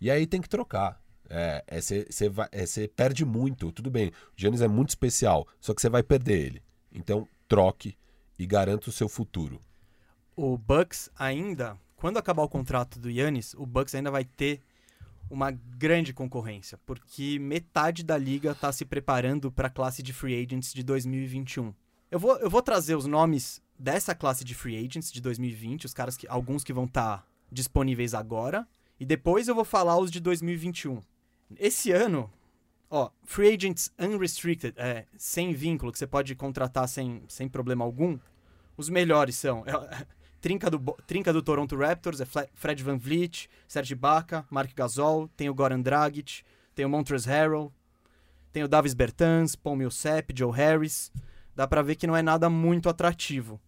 E 0.00 0.10
aí 0.10 0.26
tem 0.26 0.40
que 0.40 0.48
trocar. 0.48 1.02
É, 1.28 1.64
é, 1.66 1.80
cê- 1.80 2.06
cê 2.10 2.28
vai- 2.28 2.48
é, 2.52 2.64
cê 2.66 2.86
perde 2.86 3.24
muito. 3.24 3.72
Tudo 3.72 3.90
bem, 3.90 4.08
o 4.08 4.12
Giannis 4.36 4.60
é 4.60 4.68
muito 4.68 4.90
especial, 4.90 5.48
só 5.60 5.74
que 5.74 5.80
você 5.80 5.88
vai 5.88 6.02
perder 6.02 6.38
ele. 6.46 6.62
Então 6.92 7.26
troque 7.48 7.96
e 8.38 8.46
garanta 8.46 8.88
o 8.88 8.92
seu 8.92 9.08
futuro. 9.08 9.60
O 10.36 10.58
Bucks 10.58 11.10
ainda, 11.18 11.78
quando 11.96 12.18
acabar 12.18 12.42
o 12.42 12.48
contrato 12.48 12.98
do 12.98 13.10
Yannis, 13.10 13.54
o 13.54 13.64
Bucks 13.64 13.94
ainda 13.94 14.10
vai 14.10 14.24
ter 14.24 14.60
uma 15.30 15.50
grande 15.50 16.12
concorrência, 16.12 16.78
porque 16.84 17.38
metade 17.38 18.02
da 18.02 18.16
liga 18.16 18.52
está 18.52 18.70
se 18.72 18.84
preparando 18.84 19.50
para 19.50 19.68
a 19.68 19.70
classe 19.70 20.02
de 20.02 20.12
free 20.12 20.34
agents 20.34 20.72
de 20.72 20.82
2021. 20.82 21.72
Eu 22.10 22.18
vou, 22.18 22.36
eu 22.38 22.50
vou 22.50 22.62
trazer 22.62 22.94
os 22.94 23.06
nomes 23.06 23.60
dessa 23.78 24.14
classe 24.14 24.44
de 24.44 24.54
free 24.54 24.76
agents 24.76 25.10
de 25.10 25.20
2020, 25.20 25.86
os 25.86 25.94
caras 25.94 26.16
que 26.16 26.28
alguns 26.28 26.62
que 26.62 26.72
vão 26.72 26.84
estar 26.84 27.26
disponíveis 27.50 28.14
agora, 28.14 28.66
e 28.98 29.04
depois 29.04 29.48
eu 29.48 29.54
vou 29.54 29.64
falar 29.64 29.98
os 29.98 30.10
de 30.10 30.20
2021. 30.20 31.00
Esse 31.58 31.90
ano, 31.90 32.30
ó, 32.94 33.10
free 33.24 33.52
agents 33.52 33.92
unrestricted, 33.98 34.72
é, 34.76 35.04
sem 35.18 35.52
vínculo, 35.52 35.90
que 35.90 35.98
você 35.98 36.06
pode 36.06 36.32
contratar 36.36 36.88
sem, 36.88 37.24
sem 37.26 37.48
problema 37.48 37.84
algum, 37.84 38.16
os 38.76 38.88
melhores 38.88 39.34
são 39.34 39.64
é, 39.66 40.06
Trinca 40.40 40.70
do, 40.70 40.78
Trinca 41.06 41.32
do 41.32 41.42
Toronto 41.42 41.74
Raptors, 41.76 42.20
é 42.20 42.26
Fred 42.54 42.82
Van 42.84 42.96
Vliet, 42.96 43.48
Serge 43.66 43.94
Ibaka, 43.94 44.46
Mark 44.48 44.72
Gasol, 44.76 45.26
tem 45.36 45.48
o 45.48 45.54
Goran 45.54 45.80
Dragic, 45.80 46.42
tem 46.74 46.84
o 46.84 46.88
Montrezl 46.88 47.28
Harrell, 47.28 47.72
tem 48.52 48.62
o 48.62 48.68
Davis 48.68 48.94
Bertans, 48.94 49.56
Paul 49.56 49.74
Millsap, 49.74 50.32
Joe 50.36 50.52
Harris. 50.52 51.10
Dá 51.56 51.66
pra 51.66 51.82
ver 51.82 51.96
que 51.96 52.06
não 52.06 52.14
é 52.14 52.22
nada 52.22 52.50
muito 52.50 52.88
atrativo. 52.88 53.60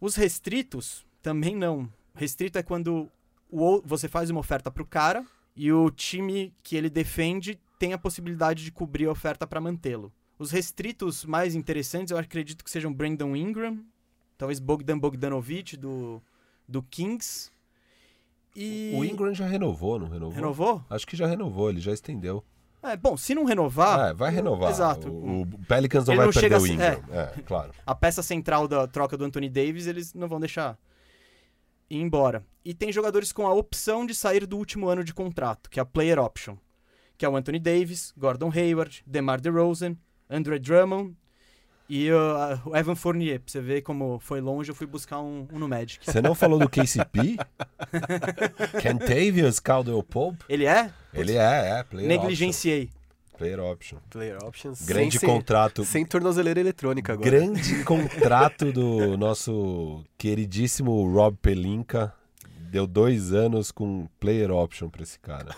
Os 0.00 0.16
restritos 0.16 1.06
também 1.22 1.54
não. 1.54 1.88
Restrito 2.14 2.58
é 2.58 2.62
quando 2.62 3.08
o 3.48 3.80
você 3.84 4.08
faz 4.08 4.28
uma 4.28 4.40
oferta 4.40 4.70
pro 4.70 4.84
cara 4.84 5.24
e 5.54 5.72
o 5.72 5.90
time 5.90 6.52
que 6.62 6.74
ele 6.74 6.90
defende 6.90 7.60
tem 7.82 7.92
a 7.92 7.98
possibilidade 7.98 8.62
de 8.62 8.70
cobrir 8.70 9.06
a 9.06 9.10
oferta 9.10 9.44
para 9.44 9.60
mantê-lo. 9.60 10.12
Os 10.38 10.52
restritos 10.52 11.24
mais 11.24 11.56
interessantes 11.56 12.12
eu 12.12 12.16
acredito 12.16 12.62
que 12.62 12.70
sejam 12.70 12.92
Brandon 12.94 13.34
Ingram, 13.34 13.84
talvez 14.38 14.60
Bogdan 14.60 14.96
Bogdanovic 14.96 15.76
do, 15.76 16.22
do 16.68 16.80
Kings. 16.84 17.50
E 18.54 18.92
O 18.94 19.04
Ingram 19.04 19.34
já 19.34 19.46
renovou, 19.48 19.98
não 19.98 20.06
renovou? 20.08 20.32
renovou? 20.36 20.84
Acho 20.88 21.04
que 21.04 21.16
já 21.16 21.26
renovou, 21.26 21.70
ele 21.70 21.80
já 21.80 21.92
estendeu. 21.92 22.44
É, 22.84 22.96
bom, 22.96 23.16
se 23.16 23.34
não 23.34 23.44
renovar, 23.44 23.98
Ah, 23.98 24.12
vai 24.12 24.30
renovar. 24.30 24.70
Exato. 24.70 25.08
O, 25.08 25.42
o 25.42 25.46
Pelicans 25.66 26.06
não 26.06 26.14
Ele 26.14 26.18
vai 26.18 26.26
não 26.26 26.32
perder 26.32 26.60
o 26.60 26.66
Ingram. 26.68 27.02
É, 27.10 27.40
claro. 27.42 27.72
a 27.84 27.94
peça 27.96 28.22
central 28.22 28.68
da 28.68 28.86
troca 28.86 29.16
do 29.16 29.24
Anthony 29.24 29.48
Davis, 29.48 29.88
eles 29.88 30.14
não 30.14 30.28
vão 30.28 30.38
deixar. 30.38 30.78
ir 31.90 31.96
embora. 32.00 32.44
E 32.64 32.74
tem 32.74 32.92
jogadores 32.92 33.32
com 33.32 33.44
a 33.44 33.52
opção 33.52 34.06
de 34.06 34.14
sair 34.14 34.46
do 34.46 34.56
último 34.56 34.88
ano 34.88 35.02
de 35.02 35.12
contrato, 35.12 35.68
que 35.68 35.80
é 35.80 35.82
a 35.82 35.86
player 35.86 36.20
option, 36.20 36.54
que 37.22 37.26
é 37.26 37.28
o 37.28 37.36
Anthony 37.36 37.60
Davis, 37.60 38.12
Gordon 38.18 38.50
Hayward, 38.52 39.00
DeMar 39.06 39.40
DeRozan, 39.40 39.96
Andre 40.28 40.58
Drummond 40.58 41.14
e 41.88 42.10
uh, 42.10 42.60
o 42.64 42.76
Evan 42.76 42.96
Fournier. 42.96 43.38
Pra 43.38 43.52
você 43.52 43.60
ver 43.60 43.82
como 43.82 44.18
foi 44.18 44.40
longe, 44.40 44.72
eu 44.72 44.74
fui 44.74 44.88
buscar 44.88 45.20
um, 45.20 45.46
um 45.52 45.56
no 45.60 45.68
Magic. 45.68 46.04
Você 46.04 46.20
não 46.20 46.34
falou 46.34 46.58
do 46.58 46.68
KCP? 46.68 47.36
Kentavious 48.82 49.60
Caldwell 49.60 50.02
Pope? 50.02 50.44
Ele 50.48 50.66
é? 50.66 50.90
Ele 51.14 51.36
é, 51.36 51.78
é. 51.78 51.84
Player 51.84 52.08
Negligenciei. 52.08 52.90
Option. 52.90 53.38
Player 53.38 53.60
option. 53.60 53.98
Player 54.10 54.38
options. 54.42 54.84
Grande 54.84 55.20
sem, 55.20 55.28
contrato. 55.28 55.84
Sem 55.84 56.04
tornozeleira 56.04 56.58
eletrônica 56.58 57.12
agora. 57.12 57.30
Grande 57.30 57.84
contrato 57.86 58.72
do 58.72 59.16
nosso 59.16 60.04
queridíssimo 60.18 61.08
Rob 61.08 61.36
Pelinka. 61.40 62.12
Deu 62.68 62.84
dois 62.84 63.32
anos 63.32 63.70
com 63.70 64.08
player 64.18 64.50
option 64.50 64.88
pra 64.90 65.04
esse 65.04 65.20
cara. 65.20 65.54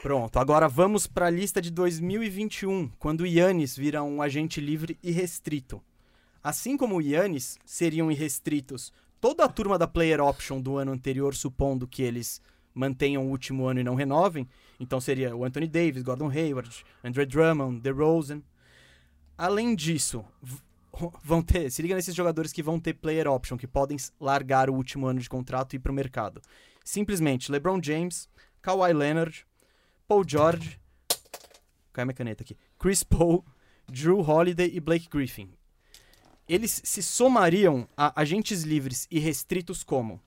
Pronto, 0.00 0.38
agora 0.38 0.68
vamos 0.68 1.08
para 1.08 1.26
a 1.26 1.30
lista 1.30 1.60
de 1.60 1.72
2021, 1.72 2.88
quando 3.00 3.26
Yannis 3.26 3.76
vira 3.76 4.00
um 4.00 4.22
agente 4.22 4.60
livre 4.60 4.96
e 5.02 5.10
restrito. 5.10 5.82
Assim 6.40 6.76
como 6.76 7.02
Yannis 7.02 7.58
seriam 7.64 8.08
irrestritos 8.08 8.92
toda 9.20 9.44
a 9.44 9.48
turma 9.48 9.76
da 9.76 9.88
player 9.88 10.20
option 10.20 10.60
do 10.60 10.76
ano 10.76 10.92
anterior, 10.92 11.34
supondo 11.34 11.88
que 11.88 12.04
eles 12.04 12.40
mantenham 12.72 13.26
o 13.26 13.30
último 13.30 13.66
ano 13.66 13.80
e 13.80 13.84
não 13.84 13.96
renovem, 13.96 14.48
então 14.78 15.00
seria 15.00 15.34
o 15.34 15.44
Anthony 15.44 15.66
Davis, 15.66 16.04
Gordon 16.04 16.30
Hayward, 16.30 16.84
Andre 17.02 17.26
Drummond, 17.26 17.80
DeRozan. 17.80 18.40
Além 19.36 19.74
disso, 19.74 20.24
vão 21.24 21.42
ter, 21.42 21.72
se 21.72 21.82
liga 21.82 21.96
nesses 21.96 22.14
jogadores 22.14 22.52
que 22.52 22.62
vão 22.62 22.78
ter 22.78 22.94
player 22.94 23.26
option, 23.26 23.56
que 23.56 23.66
podem 23.66 23.96
largar 24.20 24.70
o 24.70 24.74
último 24.74 25.08
ano 25.08 25.18
de 25.18 25.28
contrato 25.28 25.72
e 25.72 25.76
ir 25.76 25.80
pro 25.80 25.92
mercado. 25.92 26.40
Simplesmente 26.84 27.50
LeBron 27.50 27.80
James, 27.82 28.28
Kawhi 28.62 28.92
Leonard, 28.92 29.44
Paul 30.08 30.24
George, 30.26 30.80
cai 31.92 32.02
minha 32.02 32.14
caneta 32.14 32.42
aqui, 32.42 32.56
Chris 32.78 33.02
Paul, 33.02 33.44
Drew 33.86 34.20
Holiday 34.20 34.70
e 34.72 34.80
Blake 34.80 35.06
Griffin. 35.06 35.52
Eles 36.48 36.80
se 36.82 37.02
somariam 37.02 37.86
a 37.94 38.18
agentes 38.18 38.62
livres 38.62 39.06
e 39.10 39.18
restritos 39.18 39.84
como 39.84 40.18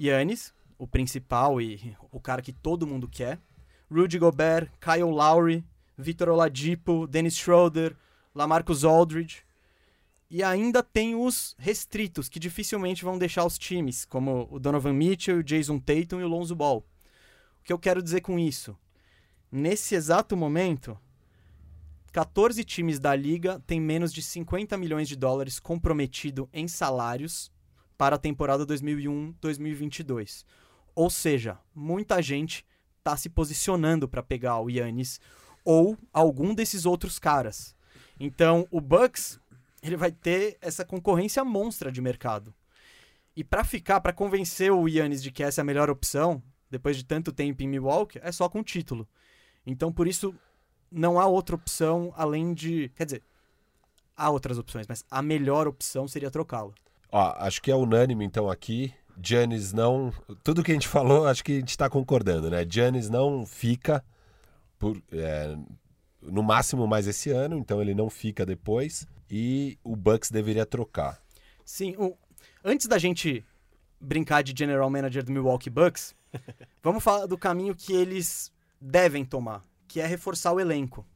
Yannis, 0.00 0.54
o 0.78 0.86
principal 0.86 1.60
e 1.60 1.94
o 2.10 2.18
cara 2.18 2.40
que 2.40 2.50
todo 2.50 2.86
mundo 2.86 3.06
quer, 3.06 3.38
Rudy 3.92 4.18
Gobert, 4.18 4.70
Kyle 4.80 5.02
Lowry, 5.02 5.62
Victor 5.98 6.30
Oladipo, 6.30 7.06
Dennis 7.06 7.36
Schroeder, 7.36 7.94
Lamarcus 8.34 8.84
Aldridge. 8.84 9.44
E 10.30 10.42
ainda 10.42 10.82
tem 10.82 11.14
os 11.14 11.54
restritos, 11.58 12.30
que 12.30 12.40
dificilmente 12.40 13.04
vão 13.04 13.18
deixar 13.18 13.44
os 13.44 13.58
times, 13.58 14.06
como 14.06 14.48
o 14.50 14.58
Donovan 14.58 14.94
Mitchell, 14.94 15.40
o 15.40 15.44
Jason 15.44 15.78
Tatum 15.78 16.20
e 16.20 16.24
o 16.24 16.28
Lonzo 16.28 16.56
Ball. 16.56 16.78
O 17.60 17.64
que 17.64 17.72
eu 17.72 17.78
quero 17.78 18.02
dizer 18.02 18.22
com 18.22 18.38
isso? 18.38 18.74
Nesse 19.56 19.94
exato 19.94 20.36
momento, 20.36 20.98
14 22.10 22.64
times 22.64 22.98
da 22.98 23.14
liga 23.14 23.62
têm 23.68 23.80
menos 23.80 24.12
de 24.12 24.20
50 24.20 24.76
milhões 24.76 25.06
de 25.06 25.14
dólares 25.14 25.60
comprometido 25.60 26.48
em 26.52 26.66
salários 26.66 27.52
para 27.96 28.16
a 28.16 28.18
temporada 28.18 28.66
2001-2022. 28.66 30.44
Ou 30.92 31.08
seja, 31.08 31.56
muita 31.72 32.20
gente 32.20 32.66
está 32.98 33.16
se 33.16 33.28
posicionando 33.28 34.08
para 34.08 34.24
pegar 34.24 34.58
o 34.58 34.68
Yannis 34.68 35.20
ou 35.64 35.96
algum 36.12 36.52
desses 36.52 36.84
outros 36.84 37.20
caras. 37.20 37.76
Então, 38.18 38.66
o 38.72 38.80
Bucks 38.80 39.38
ele 39.80 39.96
vai 39.96 40.10
ter 40.10 40.58
essa 40.60 40.84
concorrência 40.84 41.44
monstra 41.44 41.92
de 41.92 42.00
mercado. 42.00 42.52
E 43.36 43.44
para 43.44 43.62
ficar, 43.62 44.00
para 44.00 44.12
convencer 44.12 44.72
o 44.72 44.88
Yannis 44.88 45.22
de 45.22 45.30
que 45.30 45.44
essa 45.44 45.60
é 45.60 45.62
a 45.62 45.64
melhor 45.64 45.90
opção, 45.90 46.42
depois 46.68 46.96
de 46.96 47.04
tanto 47.04 47.30
tempo 47.30 47.62
em 47.62 47.68
Milwaukee, 47.68 48.18
é 48.20 48.32
só 48.32 48.48
com 48.48 48.64
título. 48.64 49.08
Então, 49.66 49.92
por 49.92 50.06
isso, 50.06 50.34
não 50.90 51.18
há 51.18 51.26
outra 51.26 51.54
opção 51.56 52.12
além 52.16 52.52
de. 52.54 52.90
Quer 52.96 53.04
dizer, 53.06 53.22
há 54.16 54.30
outras 54.30 54.58
opções, 54.58 54.86
mas 54.88 55.04
a 55.10 55.22
melhor 55.22 55.66
opção 55.66 56.06
seria 56.06 56.30
trocá-lo. 56.30 56.74
Ó, 57.10 57.34
acho 57.38 57.60
que 57.62 57.70
é 57.70 57.76
unânime 57.76 58.24
então 58.24 58.50
aqui. 58.50 58.92
Giannis 59.22 59.72
não. 59.72 60.12
Tudo 60.42 60.62
que 60.62 60.70
a 60.72 60.74
gente 60.74 60.88
falou, 60.88 61.26
acho 61.26 61.44
que 61.44 61.52
a 61.52 61.58
gente 61.60 61.70
está 61.70 61.88
concordando, 61.88 62.50
né? 62.50 62.66
Giannis 62.68 63.08
não 63.08 63.46
fica 63.46 64.04
por, 64.78 65.00
é, 65.12 65.56
no 66.20 66.42
máximo 66.42 66.86
mais 66.86 67.06
esse 67.06 67.30
ano, 67.30 67.56
então 67.56 67.80
ele 67.80 67.94
não 67.94 68.10
fica 68.10 68.44
depois. 68.44 69.06
E 69.30 69.78
o 69.84 69.94
Bucks 69.96 70.30
deveria 70.30 70.66
trocar. 70.66 71.20
Sim, 71.64 71.94
o- 71.96 72.16
antes 72.64 72.86
da 72.86 72.98
gente 72.98 73.44
brincar 74.00 74.42
de 74.42 74.52
general 74.56 74.90
manager 74.90 75.24
do 75.24 75.32
Milwaukee 75.32 75.70
Bucks, 75.70 76.14
vamos 76.82 77.02
falar 77.02 77.26
do 77.26 77.38
caminho 77.38 77.74
que 77.74 77.92
eles 77.92 78.52
devem 78.84 79.24
tomar, 79.24 79.64
que 79.88 80.00
é 80.00 80.06
reforçar 80.06 80.52
o 80.52 80.60
elenco. 80.60 81.06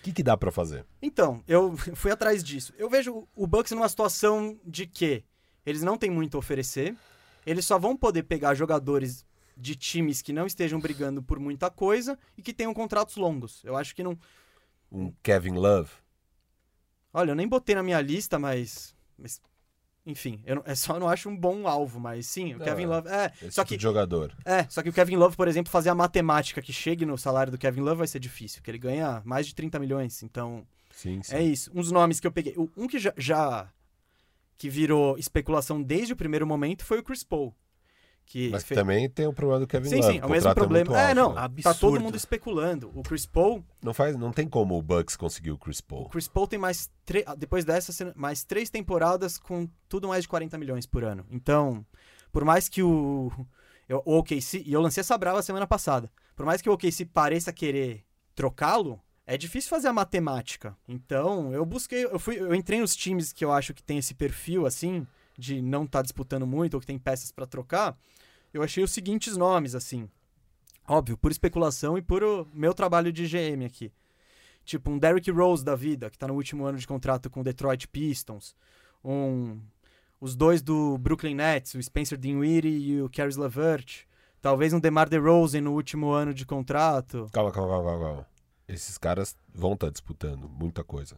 O 0.00 0.02
que, 0.02 0.12
que 0.12 0.22
dá 0.22 0.36
para 0.36 0.50
fazer? 0.50 0.84
Então, 1.00 1.42
eu 1.46 1.76
fui 1.94 2.10
atrás 2.10 2.42
disso. 2.42 2.74
Eu 2.76 2.90
vejo 2.90 3.28
o 3.36 3.46
Bucks 3.46 3.70
numa 3.70 3.88
situação 3.88 4.58
de 4.64 4.86
que 4.86 5.24
eles 5.64 5.82
não 5.82 5.96
têm 5.96 6.10
muito 6.10 6.36
a 6.36 6.40
oferecer, 6.40 6.96
eles 7.46 7.64
só 7.64 7.78
vão 7.78 7.96
poder 7.96 8.24
pegar 8.24 8.54
jogadores 8.54 9.24
de 9.56 9.76
times 9.76 10.20
que 10.20 10.32
não 10.32 10.46
estejam 10.46 10.80
brigando 10.80 11.22
por 11.22 11.38
muita 11.38 11.70
coisa 11.70 12.18
e 12.36 12.42
que 12.42 12.52
tenham 12.52 12.74
contratos 12.74 13.16
longos. 13.16 13.62
Eu 13.64 13.76
acho 13.76 13.94
que 13.94 14.02
não. 14.02 14.18
Um 14.90 15.12
Kevin 15.22 15.54
Love? 15.54 15.90
Olha, 17.14 17.30
eu 17.30 17.34
nem 17.36 17.46
botei 17.46 17.74
na 17.74 17.82
minha 17.82 18.00
lista, 18.00 18.38
mas. 18.38 18.94
mas, 19.16 19.40
enfim, 20.04 20.40
eu 20.44 20.56
não- 20.56 20.62
é 20.66 20.74
só 20.74 20.98
não 20.98 21.08
acho 21.08 21.28
um 21.28 21.36
bom 21.36 21.66
alvo, 21.68 22.00
mas 22.00 22.26
sim, 22.26 22.54
o 22.54 22.58
Não, 22.58 22.64
Kevin. 22.64 22.86
Love. 22.86 23.08
É, 23.08 23.26
Esse 23.40 23.52
só 23.52 23.62
tipo 23.62 23.68
que, 23.68 23.76
de 23.76 23.82
jogador. 23.82 24.34
é, 24.44 24.64
só 24.68 24.82
que 24.82 24.88
o 24.88 24.92
Kevin 24.92 25.16
Love, 25.16 25.36
por 25.36 25.46
exemplo, 25.48 25.70
fazer 25.70 25.90
a 25.90 25.94
matemática 25.94 26.60
que 26.60 26.72
chegue 26.72 27.06
no 27.06 27.16
salário 27.16 27.52
do 27.52 27.58
Kevin 27.58 27.80
Love 27.82 27.98
vai 27.98 28.06
ser 28.08 28.18
difícil, 28.18 28.58
porque 28.60 28.70
ele 28.70 28.78
ganha 28.78 29.22
mais 29.24 29.46
de 29.46 29.54
30 29.54 29.78
milhões, 29.78 30.22
então. 30.22 30.66
Sim, 30.90 31.22
sim. 31.22 31.34
É 31.34 31.42
isso. 31.42 31.70
Uns 31.74 31.90
nomes 31.92 32.18
que 32.20 32.26
eu 32.26 32.32
peguei. 32.32 32.54
Um 32.76 32.86
que 32.86 32.98
já, 32.98 33.12
já- 33.16 33.68
que 34.58 34.68
virou 34.68 35.16
especulação 35.18 35.82
desde 35.82 36.12
o 36.12 36.16
primeiro 36.16 36.46
momento 36.46 36.84
foi 36.84 36.98
o 36.98 37.02
Chris 37.02 37.24
Paul. 37.24 37.54
Que 38.24 38.48
Mas 38.50 38.62
fe- 38.64 38.74
também 38.74 39.10
tem 39.10 39.26
o 39.26 39.32
problema 39.32 39.60
do 39.60 39.66
Kevin 39.66 39.88
Sim, 39.90 39.96
Love. 39.96 40.06
sim, 40.12 40.14
é 40.14 40.18
o 40.18 40.20
contrato 40.22 40.32
mesmo 40.32 40.54
problema. 40.54 40.84
muito 40.90 40.98
É, 40.98 41.02
alto, 41.08 41.14
não, 41.14 41.34
né? 41.34 41.62
tá 41.62 41.74
todo 41.74 42.00
mundo 42.00 42.16
especulando. 42.16 42.90
O 42.94 43.02
Chris 43.02 43.26
Paul, 43.26 43.62
Não, 43.82 43.92
faz, 43.92 44.16
não 44.16 44.32
tem 44.32 44.48
como 44.48 44.78
o 44.78 44.82
Bucks 44.82 45.16
conseguir 45.16 45.50
o 45.50 45.58
Chris 45.58 45.80
o 45.80 45.84
Paul. 45.84 46.08
Chris 46.08 46.28
Paul 46.28 46.46
tem 46.46 46.58
mais 46.58 46.90
tre- 47.04 47.24
depois 47.36 47.64
dessa 47.64 48.12
mais 48.16 48.42
três 48.44 48.70
temporadas 48.70 49.36
com 49.38 49.68
tudo 49.88 50.08
mais 50.08 50.22
de 50.22 50.28
40 50.28 50.56
milhões 50.56 50.86
por 50.86 51.04
ano. 51.04 51.26
Então, 51.30 51.84
por 52.32 52.44
mais 52.44 52.68
que 52.68 52.82
o 52.82 53.30
eu- 53.88 54.02
o 54.06 54.18
OKC, 54.18 54.62
e 54.64 54.72
eu 54.72 54.80
lancei 54.80 55.02
essa 55.02 55.18
brava 55.18 55.42
semana 55.42 55.66
passada. 55.66 56.10
Por 56.34 56.46
mais 56.46 56.62
que 56.62 56.70
o 56.70 56.72
OKC 56.72 57.04
pareça 57.04 57.52
querer 57.52 58.02
trocá-lo, 58.34 58.98
é 59.26 59.36
difícil 59.36 59.68
fazer 59.68 59.88
a 59.88 59.92
matemática. 59.92 60.74
Então, 60.88 61.52
eu 61.52 61.66
busquei, 61.66 62.04
eu 62.04 62.18
fui, 62.18 62.38
eu 62.40 62.54
entrei 62.54 62.80
nos 62.80 62.96
times 62.96 63.32
que 63.32 63.44
eu 63.44 63.52
acho 63.52 63.74
que 63.74 63.82
tem 63.82 63.98
esse 63.98 64.14
perfil 64.14 64.64
assim 64.64 65.06
de 65.42 65.60
não 65.60 65.84
estar 65.84 66.02
disputando 66.02 66.46
muito 66.46 66.74
ou 66.74 66.80
que 66.80 66.86
tem 66.86 66.98
peças 66.98 67.32
pra 67.32 67.46
trocar. 67.46 67.98
Eu 68.54 68.62
achei 68.62 68.82
os 68.84 68.92
seguintes 68.92 69.36
nomes 69.36 69.74
assim. 69.74 70.08
Óbvio, 70.88 71.16
por 71.16 71.30
especulação 71.30 71.96
e 71.98 72.02
por 72.02 72.22
o 72.22 72.46
meu 72.52 72.72
trabalho 72.74 73.12
de 73.12 73.26
GM 73.26 73.64
aqui. 73.64 73.90
Tipo 74.64 74.90
um 74.90 74.98
Derrick 74.98 75.30
Rose 75.30 75.64
da 75.64 75.74
vida, 75.74 76.08
que 76.10 76.18
tá 76.18 76.28
no 76.28 76.34
último 76.34 76.64
ano 76.64 76.78
de 76.78 76.86
contrato 76.86 77.28
com 77.28 77.40
o 77.40 77.44
Detroit 77.44 77.88
Pistons. 77.88 78.54
Um 79.04 79.60
os 80.20 80.36
dois 80.36 80.62
do 80.62 80.96
Brooklyn 80.98 81.34
Nets, 81.34 81.74
o 81.74 81.82
Spencer 81.82 82.16
Dinwiddie 82.16 82.92
e 82.92 83.02
o 83.02 83.10
Caris 83.10 83.36
LeVert. 83.36 84.04
Talvez 84.40 84.72
um 84.72 84.78
DeMar 84.78 85.08
DeRozan 85.08 85.60
no 85.62 85.72
último 85.72 86.10
ano 86.12 86.32
de 86.32 86.46
contrato, 86.46 87.26
Calma, 87.32 87.50
calma, 87.50 87.70
calma, 87.70 87.90
calma, 87.90 88.04
calma. 88.06 88.26
Esses 88.68 88.96
caras 88.98 89.36
vão 89.52 89.72
estar 89.74 89.90
disputando 89.90 90.48
muita 90.48 90.84
coisa. 90.84 91.16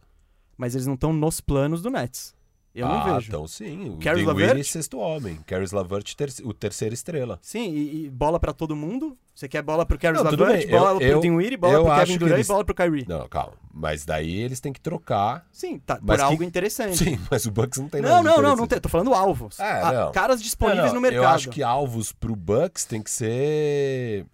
mas 0.57 0.73
eles 0.73 0.87
não 0.87 0.95
estão 0.95 1.13
nos 1.13 1.39
planos 1.41 1.81
do 1.83 1.89
Nets. 1.91 2.35
Eu 2.75 2.85
ah, 2.87 3.07
não 3.07 3.15
vejo. 3.15 3.27
então 3.29 3.47
sim. 3.47 3.89
O 3.89 3.97
Caris 3.99 4.25
LeVert? 4.25 4.63
sexto 4.65 4.97
homem. 4.99 5.39
Caris 5.47 5.71
LeVert, 5.71 6.13
ter 6.13 6.29
o 6.43 6.53
terceira 6.53 6.93
estrela. 6.93 7.39
Sim, 7.41 7.71
e, 7.71 8.05
e 8.05 8.09
bola 8.09 8.37
pra 8.37 8.51
todo 8.51 8.75
mundo. 8.75 9.17
Você 9.33 9.47
quer 9.47 9.61
bola 9.61 9.85
pro 9.85 9.97
Caris 9.97 10.21
Não, 10.21 10.29
bem. 10.35 10.67
bola 10.67 10.91
Eu- 10.91 10.97
pro 10.97 11.07
eu- 11.07 11.19
Dinwiddie, 11.21 11.57
bola 11.57 11.83
pro 11.85 11.95
Kevin 11.95 12.17
Durant 12.17 12.33
eles- 12.35 12.47
e 12.47 12.51
bola 12.51 12.65
pro 12.65 12.75
Kyrie. 12.75 13.05
Não, 13.07 13.27
calma. 13.29 13.53
Mas 13.73 14.05
daí 14.05 14.41
eles 14.41 14.59
têm 14.59 14.71
que 14.73 14.79
trocar. 14.81 15.45
Sim, 15.51 15.79
tá, 15.79 15.95
por 15.97 16.15
que- 16.15 16.21
algo 16.21 16.43
interessante. 16.43 16.97
Sim, 16.97 17.19
mas 17.31 17.45
o 17.45 17.51
Bucks 17.51 17.79
não 17.79 17.87
tem 17.89 18.01
Não, 18.01 18.21
nada 18.21 18.29
não, 18.29 18.41
não, 18.41 18.55
não 18.57 18.67
tem. 18.67 18.79
Tô 18.79 18.89
falando 18.89 19.13
alvos. 19.13 19.59
É, 19.59 19.63
Ah. 19.81 20.11
Caras 20.13 20.41
disponíveis 20.43 20.83
Não, 20.83 20.87
não, 20.89 20.95
no 20.95 21.01
mercado. 21.01 21.23
Eu 21.23 21.27
acho 21.29 21.49
que 21.49 21.63
alvos 21.63 22.11
pro 22.11 22.35
Bucks 22.35 22.83
tem 22.85 23.01
que 23.01 23.11
ser 23.11 24.25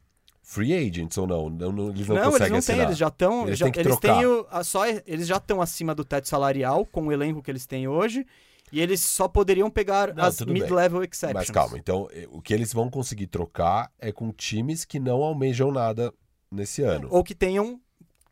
free 0.51 0.73
agents 0.73 1.17
ou 1.17 1.25
não. 1.25 1.49
não, 1.49 1.71
não 1.71 1.89
eles 1.89 2.05
não, 2.07 2.15
Não, 2.15 2.23
eles 2.23 2.31
conseguem 2.33 2.51
não 2.51 2.57
assinar. 2.59 2.77
têm, 2.79 2.85
eles 2.87 2.97
já 2.97 3.07
estão. 3.07 3.47
Eles 3.47 3.59
já, 3.59 3.67
eles 3.73 3.97
têm 3.99 4.25
o, 4.25 4.45
a, 4.51 4.63
só, 4.65 4.85
eles 4.85 5.25
já 5.25 5.37
estão 5.37 5.61
acima 5.61 5.95
do 5.95 6.03
teto 6.03 6.27
salarial 6.27 6.85
com 6.85 7.07
o 7.07 7.11
elenco 7.11 7.41
que 7.41 7.49
eles 7.49 7.65
têm 7.65 7.87
hoje. 7.87 8.25
E 8.73 8.79
eles 8.81 9.01
só 9.01 9.27
poderiam 9.27 9.69
pegar 9.69 10.13
Não, 10.13 10.23
as 10.25 10.39
mid-level 10.41 11.03
exceptions. 11.03 11.33
Mas 11.33 11.49
calma, 11.51 11.77
então 11.77 12.07
eh, 12.13 12.25
o 12.31 12.41
que 12.41 12.53
eles 12.53 12.71
vão 12.73 12.89
conseguir 12.89 13.27
trocar 13.27 13.91
é 13.99 14.11
com 14.13 14.31
times 14.31 14.85
que 14.85 14.97
não 14.99 15.21
almejam 15.23 15.71
nada 15.71 16.13
nesse 16.49 16.81
ano. 16.81 17.07
Ou 17.11 17.21
que 17.23 17.35
tenham 17.35 17.79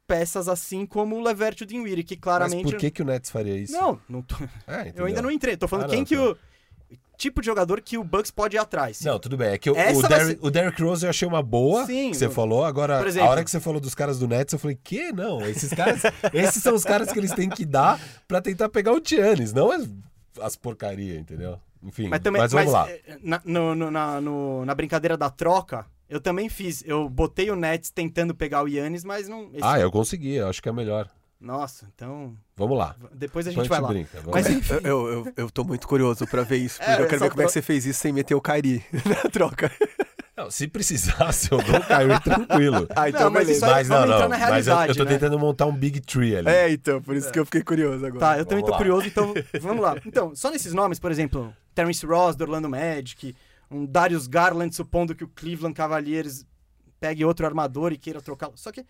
peças 0.08 0.48
assim 0.48 0.86
como 0.86 1.18
o 1.18 1.22
Levert 1.22 1.60
e 1.60 1.64
o 1.64 1.68
Dinwiddie, 1.68 2.04
que 2.04 2.16
Mas 2.16 2.22
claramente. 2.22 2.64
por 2.64 2.76
que, 2.76 2.90
que 2.90 3.02
o 3.02 3.06
Nets 3.06 3.30
faria 3.30 3.56
isso? 3.58 3.74
Não, 3.74 4.00
não 4.10 4.22
tô- 4.22 4.36
É, 4.66 4.92
eu 4.96 5.06
ainda 5.06 5.22
não 5.22 5.30
entrei. 5.30 5.56
Tô 5.58 5.68
falando 5.68 5.86
Ah, 5.86 5.90
quem 5.90 6.00
não, 6.00 6.06
que 6.06 6.18
o. 6.18 6.38
tipo 7.18 7.42
de 7.42 7.46
jogador 7.46 7.82
que 7.82 7.98
o 7.98 8.04
Bucks 8.04 8.32
pode 8.32 8.56
ir 8.56 8.60
atrás. 8.60 9.02
Não, 9.02 9.20
tudo 9.20 9.36
bem. 9.36 9.50
É 9.50 9.58
que 9.58 9.70
o, 9.70 9.74
Derrick, 9.74 10.40
o 10.46 10.50
Derrick 10.50 10.82
Rose 10.82 11.06
eu 11.06 11.10
achei 11.10 11.28
uma 11.28 11.44
boa 11.44 11.86
Sim, 11.86 12.12
que 12.12 12.18
você 12.18 12.30
falou. 12.30 12.64
Agora, 12.64 13.06
exemplo- 13.06 13.28
a 13.28 13.32
hora 13.32 13.44
que 13.44 13.52
você 13.52 13.60
falou 13.60 13.80
dos 13.82 13.94
caras 13.94 14.20
do 14.20 14.28
Nets, 14.28 14.54
eu 14.54 14.60
falei, 14.60 14.78
que? 14.82 15.12
Não, 15.12 15.42
esses 15.42 15.74
caras. 15.74 16.02
esses 16.34 16.64
são 16.64 16.74
os 16.74 16.84
caras 16.84 17.12
que 17.12 17.20
eles 17.20 17.32
têm 17.34 17.50
que 17.50 17.66
dar 17.66 18.00
pra 18.28 18.42
tentar 18.42 18.70
pegar 18.70 18.94
o 18.94 19.02
Giannis, 19.04 19.52
não 19.54 19.72
as, 19.72 19.88
as 20.42 20.56
porcaria, 20.56 21.20
entendeu? 21.20 21.60
Enfim, 21.84 22.08
Mas 22.10 22.20
também, 22.22 22.42
mas 22.42 22.52
vamos 22.52 22.72
mas, 22.72 22.74
lá. 22.74 22.90
eh, 22.92 23.18
Na, 23.22 23.42
no- 23.46 23.76
no- 23.76 23.92
na, 23.92 24.20
no- 24.22 24.66
na 24.66 24.76
brincadeira 24.76 25.16
da 25.18 25.30
troca, 25.30 25.86
eu 26.10 26.20
também 26.20 26.50
fiz. 26.50 26.84
Eu 26.86 27.08
botei 27.10 27.50
o 27.52 27.56
Nets 27.56 27.90
tentando 27.90 28.34
pegar 28.36 28.64
o 28.64 28.68
Yannis, 28.68 29.04
mas 29.04 29.28
não. 29.30 29.44
esse- 29.54 29.60
Ah, 29.62 29.80
eu 29.80 29.90
consegui, 29.92 30.36
eu 30.36 30.48
acho 30.50 30.62
que 30.62 30.68
é 30.70 30.72
melhor. 30.74 31.10
Nossa, 31.40 31.88
então. 31.96 32.36
Vamos 32.58 32.78
lá. 32.78 32.96
Depois 33.14 33.48
a 33.48 33.50
Depois 33.50 33.56
gente 33.56 33.70
vai 33.70 33.80
lá. 33.80 33.88
brinca. 33.88 34.18
Vamos 34.22 34.32
Mas 34.34 34.46
lá. 34.46 34.52
enfim. 34.52 34.74
Eu, 34.84 35.08
eu, 35.08 35.34
eu, 35.38 35.50
tô 35.50 35.64
muito 35.64 35.88
curioso 35.88 36.28
pra 36.28 36.44
ver 36.44 36.58
isso. 36.58 36.78
porque 36.84 36.92
É, 36.92 37.02
eu 37.02 37.08
quero 37.08 37.22
ver 37.22 37.30
como 37.30 37.42
é 37.42 37.46
que 37.46 37.52
você 37.52 37.62
fez 37.62 37.86
isso 37.86 38.00
sem 38.02 38.12
meter 38.12 38.36
o 38.36 38.42
Kairi 38.42 38.84
na 39.06 39.30
troca. 39.30 39.72
Não, 40.36 40.52
se 40.52 40.68
precisasse, 40.68 41.50
eu 41.52 41.62
dou 41.64 41.78
o 41.78 41.82
Kyrie 41.86 42.20
tranquilo. 42.22 42.88
Ah, 42.96 43.10
então 43.10 43.22
Não, 43.26 43.32
mas 43.32 43.48
beleza. 43.48 43.66
isso 43.66 43.76
Mas 43.76 43.90
não, 43.90 43.98
vamos 43.98 44.10
não. 44.22 44.30
na 44.30 44.38
Mas 44.50 44.68
eu, 44.68 44.76
eu 44.76 44.96
tô 44.96 45.04
né? 45.04 45.10
tentando 45.12 45.40
montar 45.40 45.66
um 45.66 45.74
Big 45.76 46.00
Tree 46.02 46.36
ali. 46.36 46.50
É, 46.50 46.72
então, 46.72 47.02
por 47.02 47.16
isso 47.16 47.32
que 47.32 47.40
eu 47.40 47.46
fiquei 47.46 47.62
curioso 47.62 48.06
agora. 48.06 48.20
Tá, 48.20 48.38
eu 48.38 48.46
também 48.46 48.64
tô 48.64 48.72
lá. 48.72 48.78
curioso, 48.78 49.08
então 49.08 49.34
vamos 49.62 49.82
lá. 49.82 49.96
Então, 50.06 50.34
só 50.36 50.50
nesses 50.52 50.74
nomes, 50.74 51.00
por 51.00 51.12
exemplo, 51.12 51.54
Terence 51.76 52.06
Ross 52.06 52.36
do 52.38 52.44
Orlando 52.44 52.70
Magic, 52.70 53.36
um 53.72 53.86
Darius 53.86 54.28
Garland, 54.28 54.74
supondo 54.76 55.14
que 55.16 55.24
o 55.24 55.28
Cleveland 55.28 55.74
Cavaliers 55.76 56.46
pegue 57.00 57.24
outro 57.26 57.46
armador 57.46 57.92
e 57.94 57.98
queira 57.98 58.22
trocá-lo. 58.22 58.54
Só 58.56 58.72
que 58.72 58.86